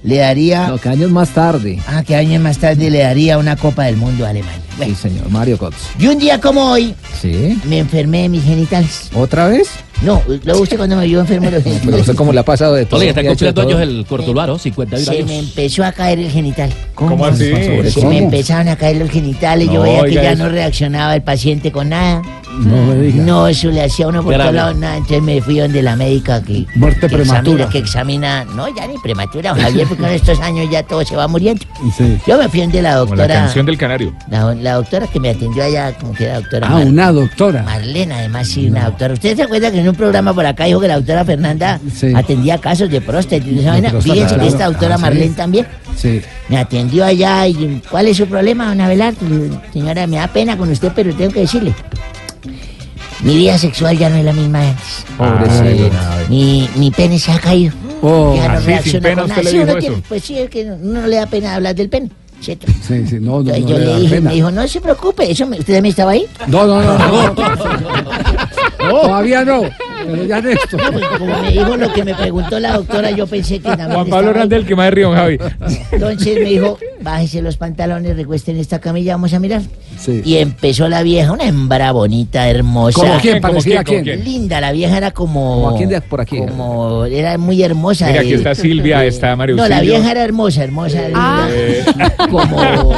le 0.03 0.17
daría. 0.17 0.67
No, 0.69 0.77
que 0.77 0.89
años 0.89 1.11
más 1.11 1.29
tarde. 1.29 1.79
Ah, 1.87 2.03
que 2.03 2.15
años 2.15 2.41
más 2.41 2.57
tarde 2.57 2.89
le 2.89 2.99
daría 2.99 3.37
una 3.37 3.55
Copa 3.57 3.83
del 3.85 3.97
Mundo 3.97 4.25
a 4.25 4.29
Alemania. 4.29 4.61
Sí, 4.87 4.95
señor, 4.95 5.29
Mario 5.29 5.57
Götze. 5.57 5.77
Y 5.99 6.07
un 6.07 6.17
día 6.17 6.39
como 6.39 6.71
hoy 6.71 6.93
Sí. 7.21 7.59
me 7.65 7.79
enfermé 7.79 8.23
de 8.23 8.29
mis 8.29 8.43
genitales. 8.43 9.09
¿Otra 9.13 9.47
vez? 9.47 9.69
No, 10.01 10.21
lo 10.45 10.59
usted 10.61 10.77
cuando 10.77 10.95
me 10.95 11.05
vio 11.05 11.19
enfermo 11.19 11.47
de 11.47 11.51
los 11.57 11.63
Pero 11.63 11.75
genitales. 11.79 12.01
usted 12.01 12.15
cómo 12.15 12.31
le 12.31 12.39
ha 12.39 12.43
pasado 12.45 12.73
de 12.75 12.85
todo. 12.85 12.99
Oye, 13.01 13.09
está 13.09 13.21
¿Qué 13.21 13.29
ha 13.29 13.31
hecho 13.33 13.45
de 13.45 13.53
cumpliendo 13.53 13.81
años 13.83 13.97
el 13.99 14.05
Cortuluaro, 14.05 14.57
51 14.57 15.05
Se 15.05 15.23
me 15.25 15.33
años. 15.33 15.49
empezó 15.49 15.83
a 15.83 15.91
caer 15.91 16.19
el 16.19 16.31
genital. 16.31 16.71
¿Cómo 16.95 17.25
así? 17.25 17.45
Se 17.45 17.91
¿Cómo? 17.95 18.09
me 18.09 18.17
empezaron 18.19 18.69
a 18.69 18.75
caer 18.77 18.97
los 18.97 19.09
genitales. 19.09 19.67
No, 19.67 19.73
yo 19.73 19.81
veía 19.81 20.03
que 20.03 20.13
ya 20.13 20.31
eso. 20.31 20.43
no 20.43 20.49
reaccionaba 20.49 21.15
el 21.15 21.21
paciente 21.21 21.71
con 21.71 21.89
nada. 21.89 22.21
No 22.59 22.83
me 22.85 22.95
digas. 22.95 23.25
No, 23.25 23.47
eso 23.47 23.69
le 23.69 23.83
hacía 23.83 24.07
uno 24.07 24.23
por 24.23 24.35
todos 24.35 24.53
lados, 24.53 24.75
nada, 24.75 24.95
entonces 24.97 25.21
me 25.21 25.39
fui 25.41 25.59
donde 25.59 25.81
la 25.83 25.95
médica 25.95 26.41
que... 26.41 26.65
Muerte 26.75 27.01
que 27.07 27.15
prematura. 27.15 27.65
Examina, 27.65 27.69
que 27.69 27.77
examina, 27.77 28.43
no, 28.45 28.75
ya 28.75 28.87
ni 28.87 28.97
prematura, 28.97 29.53
Javier, 29.55 29.87
porque 29.89 30.03
con 30.03 30.11
estos 30.11 30.39
años 30.41 30.67
ya 30.69 30.83
todo 30.83 31.05
se 31.05 31.15
va 31.15 31.27
muriendo. 31.27 31.63
Sí. 31.97 32.17
Yo 32.27 32.37
me 32.37 32.49
fui 32.49 32.61
donde 32.61 32.81
la 32.81 32.99
Como 32.99 33.15
la 33.15 33.21
doctora... 33.23 33.33
canción 33.45 33.65
del 33.65 33.77
canario. 33.77 34.13
La, 34.29 34.53
la 34.55 34.68
doctora 34.75 35.07
que 35.07 35.19
me 35.19 35.29
atendió 35.29 35.63
allá, 35.63 35.93
como 35.97 36.13
que 36.13 36.25
era 36.25 36.35
doctora 36.41 36.67
Ah, 36.67 36.73
Mar- 36.75 36.85
una 36.87 37.11
doctora. 37.11 37.63
Marlena, 37.63 38.17
además, 38.19 38.47
sí, 38.47 38.67
una 38.67 38.85
doctora. 38.85 39.13
¿Usted 39.13 39.35
se 39.35 39.43
acuerda 39.43 39.71
que 39.71 39.79
en 39.79 39.89
un 39.89 39.95
programa 39.95 40.33
por 40.33 40.45
acá 40.45 40.65
dijo 40.65 40.79
que 40.79 40.87
la 40.87 40.95
doctora 40.95 41.25
Fernanda 41.25 41.79
atendía 42.15 42.57
casos 42.59 42.89
de 42.89 43.01
próstata 43.01 43.37
y 43.45 43.59
esa 43.59 43.71
vaina? 43.71 43.89
próstata, 43.89 44.13
Fíjense 44.13 44.33
que 44.35 44.39
claro. 44.41 44.53
esta 44.53 44.65
doctora 44.65 44.95
Ah, 44.95 44.97
sí. 44.97 45.01
Marlene 45.03 45.33
también 45.35 45.67
Sí. 45.95 46.21
me 46.47 46.57
atendió 46.57 47.05
allá 47.05 47.47
y 47.47 47.81
¿cuál 47.89 48.07
es 48.07 48.17
su 48.17 48.25
problema, 48.27 48.67
don 48.69 48.81
Abelardo? 48.81 49.17
Señora, 49.73 50.07
me 50.07 50.17
da 50.17 50.27
pena 50.27 50.57
con 50.57 50.69
usted, 50.69 50.91
pero 50.95 51.13
tengo 51.13 51.31
que 51.31 51.41
decirle. 51.41 51.73
Mi 53.21 53.35
vida 53.35 53.57
sexual 53.57 53.97
ya 53.97 54.09
no 54.09 54.15
es 54.15 54.23
la 54.23 54.31
misma 54.31 54.61
de 54.61 54.73
antes. 55.19 56.29
Mi, 56.29 56.69
mi 56.75 56.89
pene 56.91 57.19
se 57.19 57.31
ha 57.33 57.39
caído. 57.39 57.73
Oh. 58.01 58.33
ya 58.33 58.47
no 58.47 58.53
Así, 58.59 58.65
reacciona 58.67 58.91
sin 58.91 59.01
pena 59.01 59.21
con 59.23 59.29
nada. 59.29 59.43
Sí, 59.43 59.57
uno 59.59 59.75
tiene- 59.75 60.03
pues 60.07 60.23
sí, 60.23 60.37
es 60.37 60.49
que 60.49 60.63
no, 60.63 60.77
no 60.77 61.05
le 61.05 61.17
da 61.17 61.25
pena 61.25 61.55
hablar 61.55 61.75
del 61.75 61.89
pene. 61.89 62.09
¿Cierto? 62.41 62.67
Sí, 62.81 63.05
sí, 63.07 63.17
no, 63.19 63.41
no, 63.43 63.53
Entonces 63.53 63.63
no 63.63 63.69
yo 63.69 63.77
le 63.79 63.99
dije, 64.01 64.15
pena. 64.15 64.29
me 64.29 64.35
dijo, 64.35 64.51
no 64.51 64.67
se 64.67 64.81
preocupe, 64.81 65.29
eso 65.31 65.45
me- 65.45 65.59
¿usted 65.59 65.73
también 65.75 65.91
estaba 65.91 66.11
ahí? 66.11 66.25
No, 66.47 66.65
no, 66.65 66.81
no, 66.81 66.97
no. 66.97 67.35
Todavía 68.79 69.43
no. 69.43 69.61
Pero 70.05 70.23
ya 70.25 70.41
Néstor. 70.41 70.81
No, 70.81 70.91
pues, 70.91 71.05
como 71.17 71.41
me 71.41 71.51
dijo 71.51 71.77
lo 71.77 71.93
que 71.93 72.03
me 72.03 72.15
preguntó 72.15 72.59
la 72.59 72.73
doctora, 72.73 73.11
yo 73.11 73.27
pensé 73.27 73.59
que 73.59 73.69
también 73.69 73.91
Juan 73.91 74.07
Pablo. 74.07 74.29
Hernández, 74.31 74.59
el 74.59 74.65
que 74.65 74.75
más 74.75 74.85
de 74.85 74.91
río, 74.91 75.11
Javi. 75.11 75.37
Entonces 75.91 76.35
me 76.35 76.49
dijo, 76.49 76.77
bájese 77.01 77.41
los 77.41 77.57
pantalones, 77.57 78.15
recuesten 78.15 78.57
esta 78.57 78.79
camilla, 78.79 79.13
vamos 79.13 79.33
a 79.33 79.39
mirar. 79.39 79.61
Sí. 79.97 80.21
Y 80.23 80.37
empezó 80.37 80.87
la 80.87 81.03
vieja, 81.03 81.31
una 81.31 81.45
hembra 81.45 81.91
bonita, 81.91 82.49
hermosa. 82.49 82.99
¿Cómo 82.99 83.19
quién? 83.19 83.41
¿Parecía 83.41 83.83
quién? 83.83 84.03
quién? 84.03 84.23
Linda, 84.23 84.61
la 84.61 84.71
vieja 84.71 84.97
era 84.97 85.11
como... 85.11 85.55
¿Como 85.55 85.69
a 85.69 85.77
quién 85.77 85.89
de 85.89 86.01
por 86.01 86.21
aquí? 86.21 86.37
Como, 86.37 87.05
era 87.05 87.37
muy 87.37 87.61
hermosa. 87.61 88.07
Mira, 88.07 88.21
aquí 88.21 88.33
está 88.33 88.55
Silvia, 88.55 89.05
está 89.05 89.35
Mario 89.35 89.55
No, 89.57 89.67
la 89.67 89.81
vieja 89.81 90.11
era 90.11 90.23
hermosa, 90.23 90.63
hermosa. 90.63 90.99
Eh, 91.49 91.83
Como... 92.29 92.93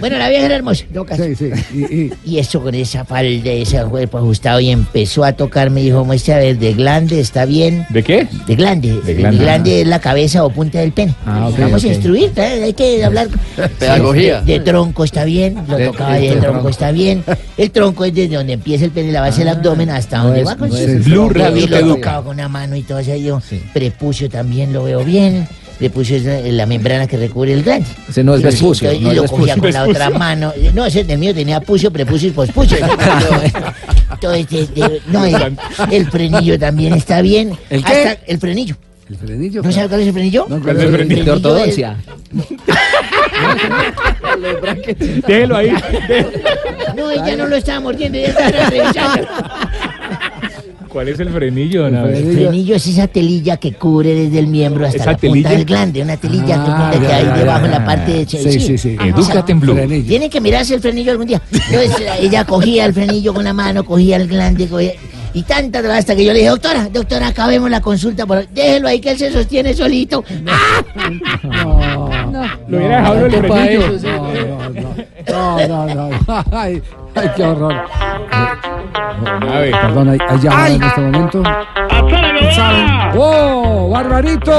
Bueno, 0.00 0.18
la 0.18 0.28
vieja 0.28 0.46
era 0.46 0.54
hermosa. 0.56 0.84
en 0.84 0.92
todo 0.92 1.04
caso. 1.04 1.24
Sí, 1.24 1.34
sí. 1.34 1.50
Y, 1.74 1.78
y- 1.94 2.12
Y 2.24 2.38
eso 2.38 2.62
con 2.62 2.74
esa 2.74 3.04
falda, 3.04 3.50
ese 3.50 3.82
cuerpo 3.84 4.18
ajustado 4.18 4.60
y 4.60 4.70
empezó 4.70 5.24
a 5.24 5.32
tocar, 5.32 5.70
me 5.70 5.82
dijo, 5.82 6.04
muestra 6.04 6.36
a 6.36 6.38
ver, 6.38 6.58
de 6.58 6.72
glande, 6.74 7.20
¿está 7.20 7.44
bien? 7.44 7.86
¿De 7.90 8.02
qué? 8.02 8.26
De 8.46 8.54
glande. 8.56 9.00
De 9.02 9.14
glande. 9.14 9.38
glande, 9.38 9.80
es 9.82 9.86
la 9.88 9.98
cabeza 10.00 10.44
o 10.44 10.50
punta 10.50 10.78
del 10.80 10.92
pene. 10.92 11.14
Ah, 11.26 11.50
Vamos 11.58 11.82
a 11.84 11.88
instruir, 11.88 12.32
¿eh? 12.36 12.62
hay 12.64 12.72
que 12.72 13.04
hablar. 13.04 13.28
Pedagogía. 13.78 14.40
De, 14.42 14.52
de 14.54 14.60
tronco 14.60 15.04
está 15.04 15.24
bien, 15.24 15.56
lo 15.68 15.76
De- 15.76 15.86
tocaba 15.86 16.14
de 16.16 16.28
tronco. 16.30 16.46
tronco 16.50 16.68
está 16.68 16.90
bien. 16.92 17.24
El 17.56 17.70
tronco 17.70 18.04
es 18.04 18.14
desde 18.14 18.36
donde 18.36 18.52
empieza 18.54 18.84
el 18.84 18.90
pene, 18.90 19.12
la 19.12 19.20
base 19.20 19.40
del 19.40 19.48
abdomen 19.48 19.90
hasta 19.90 20.18
donde 20.18 20.40
es- 20.42 20.46
va 20.48 20.56
con 20.56 20.68
no 20.68 20.76
su- 20.76 20.98
Blue. 21.04 21.28
Radio 21.30 21.66
lo 21.66 21.94
tocaba 21.94 22.22
con 22.24 22.34
una 22.34 22.48
mano 22.48 22.76
y 22.76 22.82
todo 22.82 22.98
eso. 22.98 23.14
Yo, 23.16 23.40
prepucio 23.72 24.28
también 24.28 24.72
lo 24.72 24.84
veo 24.84 25.04
bien. 25.04 25.48
Prepucio 25.78 26.16
es 26.16 26.52
la, 26.54 26.66
membrana 26.66 27.06
que 27.06 27.16
recubre 27.16 27.52
el 27.52 27.62
glande. 27.62 27.86
Ese 28.08 28.24
no 28.24 28.34
es 28.34 28.42
vespucio, 28.42 28.92
Y, 28.92 28.98
no 29.00 29.12
lo 29.12 29.24
cogía 29.26 29.54
vespucio. 29.54 29.62
con 29.62 29.72
la 29.72 29.84
otra 29.86 30.10
mano. 30.10 30.52
No, 30.74 30.84
ese 30.84 31.04
del 31.04 31.18
mío 31.18 31.32
tenía 31.34 31.60
pucio, 31.60 31.92
prepucio 31.92 32.28
y 32.28 32.32
pospucio. 32.32 32.78
Entonces, 34.12 34.48
de- 34.50 34.66
de- 34.82 35.02
no, 35.06 35.24
el, 35.24 35.56
el 35.92 36.10
frenillo 36.10 36.58
también 36.58 36.94
está 36.94 37.22
bien. 37.22 37.56
¿El 37.70 37.84
qué? 37.84 37.92
Hasta 37.92 38.18
el 38.26 38.38
frenillo. 38.38 38.76
El 39.08 39.16
frenillo. 39.16 39.62
¿No 39.62 39.70
sabe 39.72 39.88
cuál 39.88 40.00
es 40.00 40.06
el 40.08 40.12
frenillo? 40.12 40.46
No, 40.48 40.60
¿Cuál 40.60 40.76
es 40.76 40.82
el 40.82 40.92
frenillo? 40.92 41.24
De 41.24 41.30
ortodoncia. 41.30 41.96
Déjelo 45.26 45.56
ahí. 45.56 45.72
No, 46.96 47.10
ella 47.10 47.36
no 47.36 47.46
lo 47.46 47.56
estaba 47.56 47.80
mordiendo, 47.80 48.18
ella 48.18 48.28
estaba 48.28 48.70
revisando. 48.70 49.28
¿Cuál 50.98 51.10
es 51.10 51.20
el 51.20 51.28
frenillo? 51.28 51.86
El 51.86 52.34
frenillo 52.34 52.74
es 52.74 52.84
esa 52.88 53.06
telilla 53.06 53.56
que 53.56 53.72
cubre 53.74 54.12
desde 54.16 54.40
el 54.40 54.48
miembro 54.48 54.84
hasta 54.84 54.96
¿Esa 54.96 55.12
la 55.12 55.16
punta 55.16 55.30
telilla? 55.30 55.50
del 55.50 55.64
glande, 55.64 56.02
una 56.02 56.16
telilla 56.16 56.56
Ah, 56.58 56.90
que, 56.92 56.98
que 56.98 57.06
ya, 57.06 57.16
hay 57.18 57.24
ya, 57.24 57.36
debajo 57.36 57.60
ya, 57.60 57.64
en 57.66 57.70
la 57.70 57.78
ya. 57.78 57.84
parte 57.84 58.12
de... 58.12 58.26
Sí, 58.26 58.60
sí, 58.60 58.76
sí. 58.78 58.96
Edúcate 59.00 59.52
en 59.52 59.60
Blue. 59.60 59.74
Frenillo. 59.74 60.08
Tienen 60.08 60.28
que 60.28 60.40
mirarse 60.40 60.74
el 60.74 60.80
frenillo 60.80 61.12
algún 61.12 61.28
día. 61.28 61.40
Entonces 61.52 62.04
ella 62.20 62.44
cogía 62.44 62.84
el 62.84 62.92
frenillo 62.94 63.32
con 63.32 63.44
la 63.44 63.52
mano, 63.52 63.84
cogía 63.84 64.16
el 64.16 64.26
glande, 64.26 64.66
cogía... 64.66 64.90
Y 65.34 65.42
tanta 65.44 65.78
hasta 65.96 66.16
que 66.16 66.24
yo 66.24 66.32
le 66.32 66.40
dije, 66.40 66.50
doctora, 66.50 66.88
doctora, 66.92 67.28
acabemos 67.28 67.70
la 67.70 67.80
consulta, 67.80 68.26
por... 68.26 68.48
déjelo 68.48 68.88
ahí 68.88 68.98
que 68.98 69.12
él 69.12 69.18
se 69.18 69.30
sostiene 69.30 69.74
solito. 69.74 70.24
Lo 72.68 72.76
hubiera 72.76 72.96
dejado 72.98 73.26
el 73.26 73.32
frenillo. 73.32 73.82
No, 75.28 75.68
no, 75.68 75.94
no. 75.94 76.08
no. 76.08 76.18
Ay, 76.50 76.82
ay, 77.14 77.30
qué 77.36 77.42
horror. 77.44 77.74
Perdón, 79.82 80.08
hay, 80.10 80.18
hay 80.28 80.38
llamada 80.38 80.68
en 80.68 80.82
este 80.82 81.00
momento. 81.00 81.42
¡Oh, 83.16 83.90
Barbarito! 83.92 84.52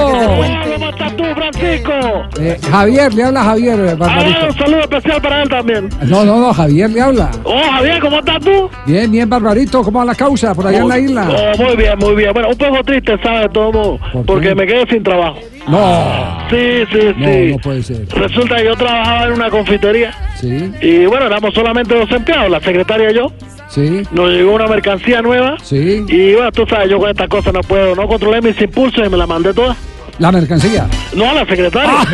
¿Cómo 0.74 0.90
estás 0.90 1.16
tú, 1.16 1.24
Francisco? 1.36 1.92
Eh, 2.40 2.58
Javier, 2.70 3.14
le 3.14 3.24
habla 3.24 3.44
Javier, 3.44 3.80
eh, 3.80 3.90
Ah, 3.92 3.96
Barbarito. 3.96 4.46
un 4.48 4.54
saludo 4.58 4.80
especial 4.82 5.22
para 5.22 5.44
él 5.44 5.50
también. 5.50 5.90
No, 6.04 6.26
no, 6.26 6.38
no, 6.40 6.54
Javier 6.54 6.90
le 6.90 7.02
habla. 7.02 7.30
Oh, 7.44 7.62
Javier, 7.72 8.00
¿cómo 8.02 8.20
estás 8.20 8.40
tú? 8.40 8.70
Bien, 8.86 9.12
bien, 9.12 9.30
Barbarito, 9.30 9.84
¿cómo 9.84 10.00
va 10.00 10.06
la 10.06 10.16
causa 10.16 10.54
por 10.54 10.68
allá 10.68 10.80
en 10.80 10.88
la 10.90 11.00
isla? 11.00 11.28
Oh, 11.30 11.64
muy 11.64 11.76
bien, 11.76 11.98
muy 12.00 12.16
bien. 12.16 12.34
Bueno, 12.34 12.50
un 12.50 12.58
poco 12.58 12.84
triste, 12.84 13.18
¿sabes? 13.24 13.52
Todo 13.54 13.72
modo, 13.72 13.98
¿Por 13.98 14.22
qué? 14.22 14.24
porque 14.26 14.56
me 14.56 14.68
quedé 14.68 14.86
sin 14.90 15.04
trabajo. 15.04 15.38
No, 15.68 16.48
Sí, 16.50 16.84
sí, 16.92 17.00
no, 17.18 17.26
sí. 17.28 17.52
no 17.52 17.58
puede 17.60 17.84
ser. 17.84 18.08
Resulta 18.10 18.56
que 18.58 18.66
yo 18.66 18.76
trabajaba 18.76 19.26
en 19.26 19.34
una 19.34 19.50
confitería 19.50 20.14
Sí, 20.40 20.72
y 20.82 21.06
bueno, 21.06 21.28
éramos 21.28 21.54
solamente 21.54 21.94
dos 21.96 22.10
empleados, 22.12 22.50
la 22.50 22.60
secretaria 22.60 23.12
y 23.12 23.16
yo. 23.16 23.32
sí, 23.70 24.02
Nos 24.12 24.30
llegó 24.32 24.54
una 24.54 24.68
mercancía 24.68 25.22
nueva 25.22 25.58
sí. 25.62 26.04
y 26.08 26.34
bueno, 26.34 26.52
tú 26.52 26.66
sabes, 26.68 26.90
yo 26.90 26.98
con 27.00 27.10
estas 27.10 27.28
cosas 27.28 27.54
no 27.54 27.62
puedo, 27.62 27.94
no 27.96 28.08
controlé 28.08 28.42
mis 28.42 28.60
impulsos 28.62 29.06
y 29.06 29.10
me 29.10 29.18
la 29.18 29.28
mandé 29.28 29.54
toda. 29.54 29.76
La 30.18 30.32
mercancía. 30.32 30.88
No 31.14 31.30
a 31.30 31.34
la 31.34 31.46
secretaria. 31.46 31.92
Ah, 31.92 32.06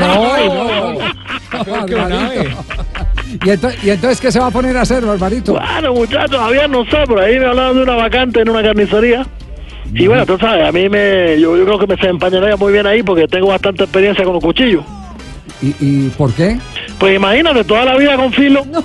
no, 1.58 1.88
no. 2.10 2.20
¿Y 3.44 3.50
entonces, 3.50 3.84
¿Y 3.84 3.90
entonces 3.90 4.22
qué 4.22 4.32
se 4.32 4.40
va 4.40 4.48
a 4.48 4.52
poner 4.52 4.78
a 4.78 4.82
hacer, 4.82 5.04
Barbarito? 5.06 5.54
Bueno, 5.54 5.94
muchachos, 5.94 6.38
Javier, 6.40 6.70
no 6.70 6.86
sé, 6.86 6.98
por 7.08 7.20
ahí 7.20 7.40
me 7.40 7.46
hablaban 7.48 7.76
de 7.78 7.84
una 7.84 7.96
vacante 7.96 8.42
en 8.42 8.50
una 8.50 8.62
carnicería. 8.62 9.26
Y 9.94 10.07
bueno, 10.07 10.26
tú 10.26 10.38
sabes, 10.38 10.68
a 10.68 10.72
mí 10.72 10.90
me, 10.90 11.40
yo, 11.40 11.56
yo 11.56 11.66
creo 11.66 11.80
que 11.80 11.88
me 11.88 11.98
se 11.98 12.07
empañaría 12.07 12.56
muy 12.57 12.74
bien 12.74 12.86
ahí 12.86 13.03
porque 13.03 13.28
tengo 13.28 13.48
bastante 13.48 13.84
experiencia 13.84 14.24
con 14.26 14.34
los 14.34 14.44
cuchillos. 14.44 14.84
¿Y, 15.62 15.76
y 15.80 16.10
por 16.18 16.34
qué? 16.34 16.57
Pues 17.00 17.16
imagínate, 17.18 17.64
toda 17.66 17.86
la 17.86 17.98
vida 17.98 18.16
con 18.16 18.32
filo. 18.32 18.64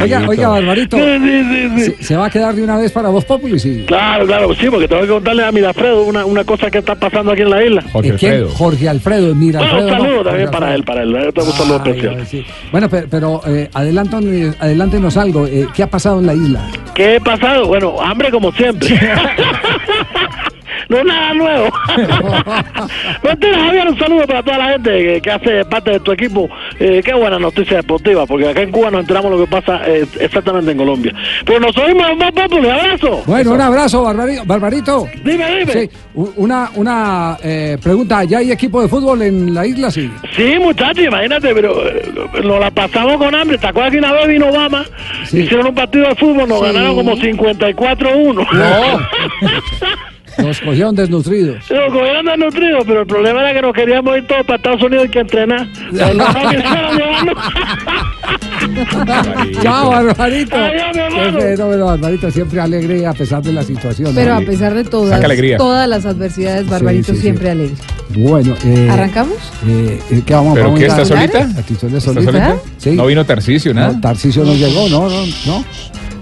Oiga, 0.00 0.22
oiga, 0.28 0.48
Barbarito. 0.48 0.96
Sí, 0.96 1.02
sí, 1.18 1.42
sí, 1.44 1.70
sí. 1.76 1.84
¿Se, 1.98 2.04
se 2.04 2.16
va 2.16 2.26
a 2.26 2.30
quedar 2.30 2.54
de 2.54 2.62
una 2.62 2.76
vez 2.76 2.92
para 2.92 3.08
Voz 3.08 3.24
Populi? 3.24 3.58
Sí. 3.58 3.84
Claro, 3.86 4.26
claro, 4.26 4.54
sí, 4.54 4.68
porque 4.70 4.86
tengo 4.88 5.02
que 5.02 5.08
contarle 5.08 5.44
a 5.44 5.52
Mirafredo 5.52 6.02
una, 6.04 6.24
una 6.24 6.44
cosa 6.44 6.70
que 6.70 6.78
está 6.78 6.94
pasando 6.94 7.32
aquí 7.32 7.42
en 7.42 7.50
la 7.50 7.64
isla. 7.64 7.82
Jorge. 7.92 8.10
Alfredo. 8.12 8.48
Jorge 8.50 8.88
Alfredo, 8.88 9.34
mira. 9.34 9.60
Bueno, 9.60 9.78
un 9.84 9.90
saludo 9.90 10.16
no, 10.16 10.22
también 10.24 10.46
Jorge 10.46 10.58
para 10.60 10.74
él, 10.74 10.84
para 10.84 11.02
él. 11.02 11.14
Un 11.14 11.52
saludo 11.52 11.76
especial. 11.76 12.16
ay, 12.20 12.26
sí. 12.26 12.44
Bueno, 12.70 12.88
pero, 12.88 13.06
pero 13.10 13.40
eh, 13.46 13.68
adelántanos, 13.72 14.56
adelántenos 14.60 15.16
algo. 15.16 15.46
eh, 15.46 15.66
¿Qué 15.74 15.82
ha 15.82 15.90
pasado 15.90 16.20
en 16.20 16.26
la 16.26 16.34
isla? 16.34 16.68
¿Qué 16.94 17.16
ha 17.16 17.20
pasado? 17.20 17.66
Bueno, 17.66 17.96
hambre 18.00 18.30
como 18.30 18.52
siempre. 18.52 18.88
no 20.88 20.98
es 20.98 21.04
nada 21.04 21.34
nuevo. 21.34 21.68
Mentira, 23.22 23.58
Javier, 23.58 23.88
un 23.88 23.98
saludo 23.98 24.26
para 24.26 24.42
toda 24.42 24.58
la 24.58 24.68
gente 24.72 24.90
que, 24.90 25.20
que 25.22 25.30
hace 25.30 25.64
parte 25.66 25.90
de 25.92 26.00
tu 26.00 26.12
equipo. 26.12 26.48
Eh, 26.78 27.02
qué 27.04 27.14
buena 27.14 27.38
noticia 27.38 27.78
deportiva, 27.78 28.26
porque 28.26 28.48
acá 28.48 28.62
en 28.62 28.70
Cuba 28.72 28.90
nos 28.90 29.00
enteramos 29.02 29.30
lo 29.30 29.38
que 29.38 29.46
pasa 29.50 29.80
eh, 29.86 30.06
exactamente 30.20 30.70
en 30.72 30.78
Colombia. 30.78 31.12
Pero 31.44 31.60
nos 31.60 31.76
oímos 31.76 32.06
más 32.16 32.32
un 32.50 32.66
abrazo. 32.66 33.22
Bueno, 33.26 33.52
un 33.52 33.60
abrazo, 33.60 34.02
Barbarito. 34.02 34.42
Barbarito. 34.46 35.08
Dime, 35.24 35.58
dime. 35.58 35.72
Sí, 35.72 35.90
una, 36.36 36.70
una 36.74 37.36
eh, 37.42 37.76
pregunta. 37.82 38.24
¿Ya 38.24 38.38
hay 38.38 38.52
equipo 38.52 38.80
de 38.82 38.88
fútbol 38.88 39.22
en 39.22 39.52
la 39.54 39.66
isla? 39.66 39.90
Sí. 39.90 40.10
Sí, 40.36 40.56
muchachos, 40.60 41.04
imagínate, 41.04 41.54
pero 41.54 41.86
eh, 41.88 42.02
nos 42.44 42.60
la 42.60 42.70
pasamos 42.70 43.16
con 43.18 43.34
hambre. 43.34 43.58
¿Te 43.58 43.66
acuerdas 43.66 43.92
que 43.92 43.98
una 43.98 44.12
vez 44.12 44.28
vino 44.28 44.48
Obama? 44.48 44.84
Hicieron 45.24 45.66
un 45.68 45.74
partido 45.74 46.08
de 46.08 46.14
fútbol, 46.14 46.48
nos 46.48 46.60
Sí. 46.60 46.66
ganaron 46.66 46.96
como 46.96 47.16
54-1. 47.16 48.46
Nos 50.38 50.60
cogieron 50.60 50.94
desnutridos. 50.94 51.70
Nos 51.70 51.92
cogieron 51.92 52.26
de 52.26 52.36
nutridos, 52.36 52.84
pero 52.86 53.00
el 53.00 53.06
problema 53.06 53.40
era 53.42 53.54
que 53.54 53.62
nos 53.62 53.74
queríamos 53.74 54.16
ir 54.16 54.26
todos 54.26 54.46
para 54.46 54.56
Estados 54.56 54.82
Unidos 54.82 55.06
y 55.06 55.08
que 55.08 55.20
entrenar. 55.20 55.66
Chao, 59.62 59.90
Barbarito. 59.90 60.56
Adiós, 60.56 60.86
mi 60.88 60.92
Qué 60.92 61.00
hermano. 61.00 61.40
fenómeno, 61.40 61.86
Barbarito. 61.86 62.30
Siempre 62.30 62.60
alegre 62.60 63.06
a 63.06 63.12
pesar 63.12 63.42
de 63.42 63.52
la 63.52 63.62
situación. 63.62 64.12
Pero 64.14 64.34
¿no? 64.34 64.40
a 64.40 64.42
pesar 64.44 64.74
de 64.74 64.84
todas, 64.84 65.20
todas 65.56 65.88
las 65.88 66.06
adversidades, 66.06 66.68
Barbarito 66.68 67.12
sí, 67.12 67.16
sí. 67.16 67.22
siempre 67.22 67.50
alegre. 67.50 67.74
Bueno, 68.10 68.54
eh, 68.64 68.88
¿Arrancamos? 68.90 69.36
Eh, 69.66 70.00
eh, 70.10 70.22
¿Qué 70.24 70.34
vamos 70.34 70.54
¿Pero 70.54 70.74
qué, 70.74 70.84
a 70.84 70.88
está 70.88 71.04
solita? 71.04 71.40
¿Está 71.40 72.00
solita. 72.00 72.00
solita? 72.00 72.56
Sí. 72.78 72.90
No 72.90 73.06
vino 73.06 73.24
Tarcisio, 73.24 73.74
nada. 73.74 73.92
No, 73.92 74.00
Tarcisio 74.00 74.44
no 74.44 74.54
llegó, 74.54 74.88
no, 74.88 75.08
no, 75.08 75.26
no. 75.46 75.64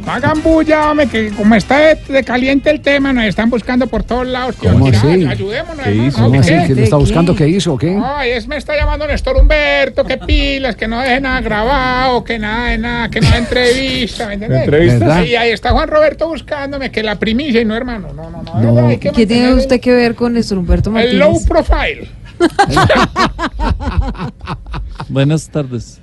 Hagan 0.06 0.40
bulla, 0.42 0.90
hombre, 0.90 1.08
que 1.08 1.30
como 1.30 1.54
está 1.56 1.78
de, 1.78 1.94
de 1.96 2.22
caliente 2.22 2.70
el 2.70 2.80
tema, 2.80 3.12
nos 3.12 3.24
están 3.24 3.50
buscando 3.50 3.88
por 3.88 4.04
todos 4.04 4.24
lados. 4.26 4.54
tío. 4.56 4.70
¿Cómo 4.70 4.84
Mira, 4.84 4.98
así? 4.98 5.26
Ayudémonos, 5.26 5.84
¿Qué 5.84 5.94
hizo? 5.94 6.20
¿no? 6.20 6.26
¿Cómo 6.28 6.40
así? 6.40 6.50
¿Qué? 6.52 6.62
¿Quién 6.66 6.76
le 6.76 6.84
está 6.84 6.96
buscando 6.96 7.34
qué 7.34 7.48
hizo 7.48 7.74
o 7.74 7.78
qué? 7.78 8.00
Ay, 8.02 8.30
es, 8.30 8.46
me 8.46 8.56
está 8.56 8.76
llamando 8.76 9.06
Néstor 9.08 9.36
Humberto, 9.36 10.04
que 10.04 10.16
pilas, 10.18 10.76
que 10.76 10.86
no 10.86 11.00
deje 11.00 11.20
nada 11.20 11.40
grabado, 11.40 12.22
que 12.22 12.38
nada 12.38 12.68
de 12.70 12.78
nada, 12.78 13.10
que 13.10 13.20
no 13.20 13.28
da 13.30 13.38
entrevista, 13.38 14.28
¿me 14.28 14.34
entiendes? 14.34 14.60
¿Entrevistas? 14.60 15.00
¿Verdad? 15.00 15.24
Y 15.24 15.34
ahí 15.36 15.50
está 15.50 15.72
Juan 15.72 15.88
Roberto 15.88 16.28
buscándome, 16.28 16.90
que 16.92 17.02
la 17.02 17.18
primicia 17.18 17.60
y 17.60 17.64
no, 17.64 17.74
hermano, 17.76 18.12
no, 18.14 18.30
no, 18.30 18.42
no. 18.42 18.60
de 18.60 18.66
No. 18.66 18.74
verdad, 18.74 18.90
hay 18.90 18.98
que 18.98 19.10
¿Qué 19.10 19.26
tiene 19.26 19.54
usted 19.54 19.80
que 19.80 19.92
ver 19.92 20.14
con 20.14 20.34
Néstor 20.34 20.58
Humberto 20.58 20.90
Martínez? 20.92 21.14
El 21.14 21.18
low 21.18 21.44
profile. 21.46 22.08
Buenas 25.08 25.48
tardes. 25.48 26.00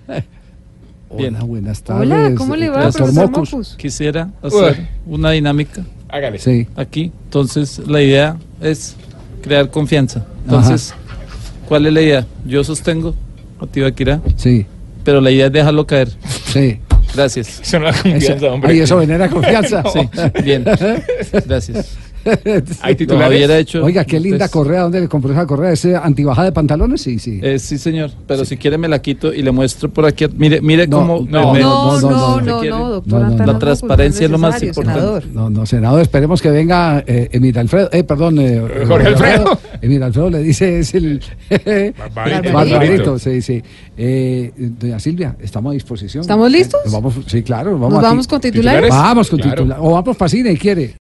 Bien. 1.17 1.35
Hola, 1.35 1.45
buenas 1.45 1.83
Hola, 1.87 2.15
tardes, 2.15 2.37
¿cómo 2.37 2.55
le 2.55 2.69
va, 2.69 2.81
Profesor 2.91 3.13
Mocus? 3.13 3.51
Mocus? 3.53 3.75
Quisiera 3.77 4.29
hacer 4.41 4.79
Uy. 5.07 5.13
una 5.15 5.31
dinámica. 5.31 5.83
Hágale. 6.09 6.39
Sí. 6.39 6.67
Aquí. 6.75 7.11
Entonces, 7.25 7.79
la 7.87 8.01
idea 8.01 8.37
es 8.61 8.95
crear 9.41 9.69
confianza. 9.69 10.25
Entonces, 10.45 10.93
¿cuál 11.67 11.85
es 11.87 11.93
la 11.93 12.01
idea? 12.01 12.27
Yo 12.45 12.63
sostengo 12.63 13.15
a 13.59 13.65
Tibaquirá. 13.67 14.21
Sí. 14.35 14.65
Pero 15.03 15.21
la 15.21 15.31
idea 15.31 15.47
es 15.47 15.51
dejarlo 15.53 15.85
caer. 15.87 16.09
Sí. 16.51 16.79
Gracias. 17.15 17.59
Eso 17.61 17.79
no 17.79 17.85
da 17.85 17.91
confianza, 17.93 18.33
Eso- 18.33 18.53
hombre. 18.53 18.71
ay, 18.71 18.79
eso 18.79 18.99
genera 18.99 19.29
confianza. 19.29 19.83
Sí, 19.93 19.99
bien. 20.43 20.63
Gracias. 21.45 21.95
Hay 22.81 22.95
titulares? 22.95 23.29
Lo 23.31 23.35
hubiera 23.37 23.57
hecho 23.57 23.83
Oiga, 23.83 24.05
qué 24.05 24.19
linda 24.19 24.47
correa. 24.49 24.81
¿Dónde 24.81 25.01
le 25.01 25.07
compró 25.07 25.31
esa 25.31 25.45
correa? 25.45 25.71
¿Ese 25.71 25.95
antibajada 25.95 26.45
de 26.45 26.51
pantalones? 26.51 27.01
Sí, 27.01 27.19
sí. 27.19 27.39
Eh, 27.41 27.59
sí, 27.59 27.77
señor. 27.77 28.11
Pero 28.27 28.45
si 28.45 28.57
quiere 28.57 28.77
me 28.77 28.87
la 28.87 29.01
quito 29.01 29.33
y 29.33 29.41
le 29.41 29.51
muestro 29.51 29.89
por 29.89 30.05
aquí. 30.05 30.25
Mire, 30.35 30.61
mire 30.61 30.87
No, 30.87 30.97
cómo. 30.99 31.27
no, 31.29 31.53
me- 31.53 31.59
no, 31.59 31.99
no, 31.99 32.09
no, 32.09 32.35
¿Usted 32.35 32.69
no, 32.69 32.79
no, 32.79 32.89
doctor 32.89 33.21
La 33.37 33.45
no, 33.53 33.59
transparencia 33.59 34.25
es 34.25 34.31
lo 34.31 34.37
más 34.37 34.61
importante. 34.63 34.99
senador. 34.99 35.25
No, 35.27 35.49
no, 35.49 35.65
senador, 35.65 36.01
esperemos 36.01 36.41
que 36.41 36.49
venga 36.51 37.03
eh, 37.05 37.29
Emir 37.31 37.57
Alfredo. 37.59 37.89
Eh, 37.91 38.03
perdón, 38.03 38.39
eh, 38.39 38.61
Jorge 38.87 39.07
Alfredo. 39.07 39.59
Emir 39.81 40.03
Alfredo 40.03 40.29
le 40.29 40.39
dice 40.39 40.79
es 40.79 40.93
el. 40.93 41.21
Barbarito. 41.97 42.53
Barbarito, 42.53 43.19
sí, 43.19 43.41
sí. 43.41 43.61
Eh, 43.97 44.51
doña 44.55 44.99
Silvia, 44.99 45.35
estamos 45.41 45.71
a 45.71 45.73
disposición. 45.73 46.21
¿Estamos 46.21 46.51
listos? 46.51 46.81
Eh, 46.85 46.89
Vamos, 46.91 47.13
sí, 47.27 47.43
claro. 47.43 47.73
Vamos 47.73 47.89
¿Nos 47.91 47.99
aquí. 47.99 48.05
vamos 48.07 48.27
con 48.27 48.41
titulares? 48.41 48.89
Vamos 48.89 49.29
con 49.29 49.39
titulares. 49.39 49.77
O 49.79 49.91
vamos 49.93 50.17
para 50.17 50.29
cine, 50.29 50.57
quiere. 50.57 50.91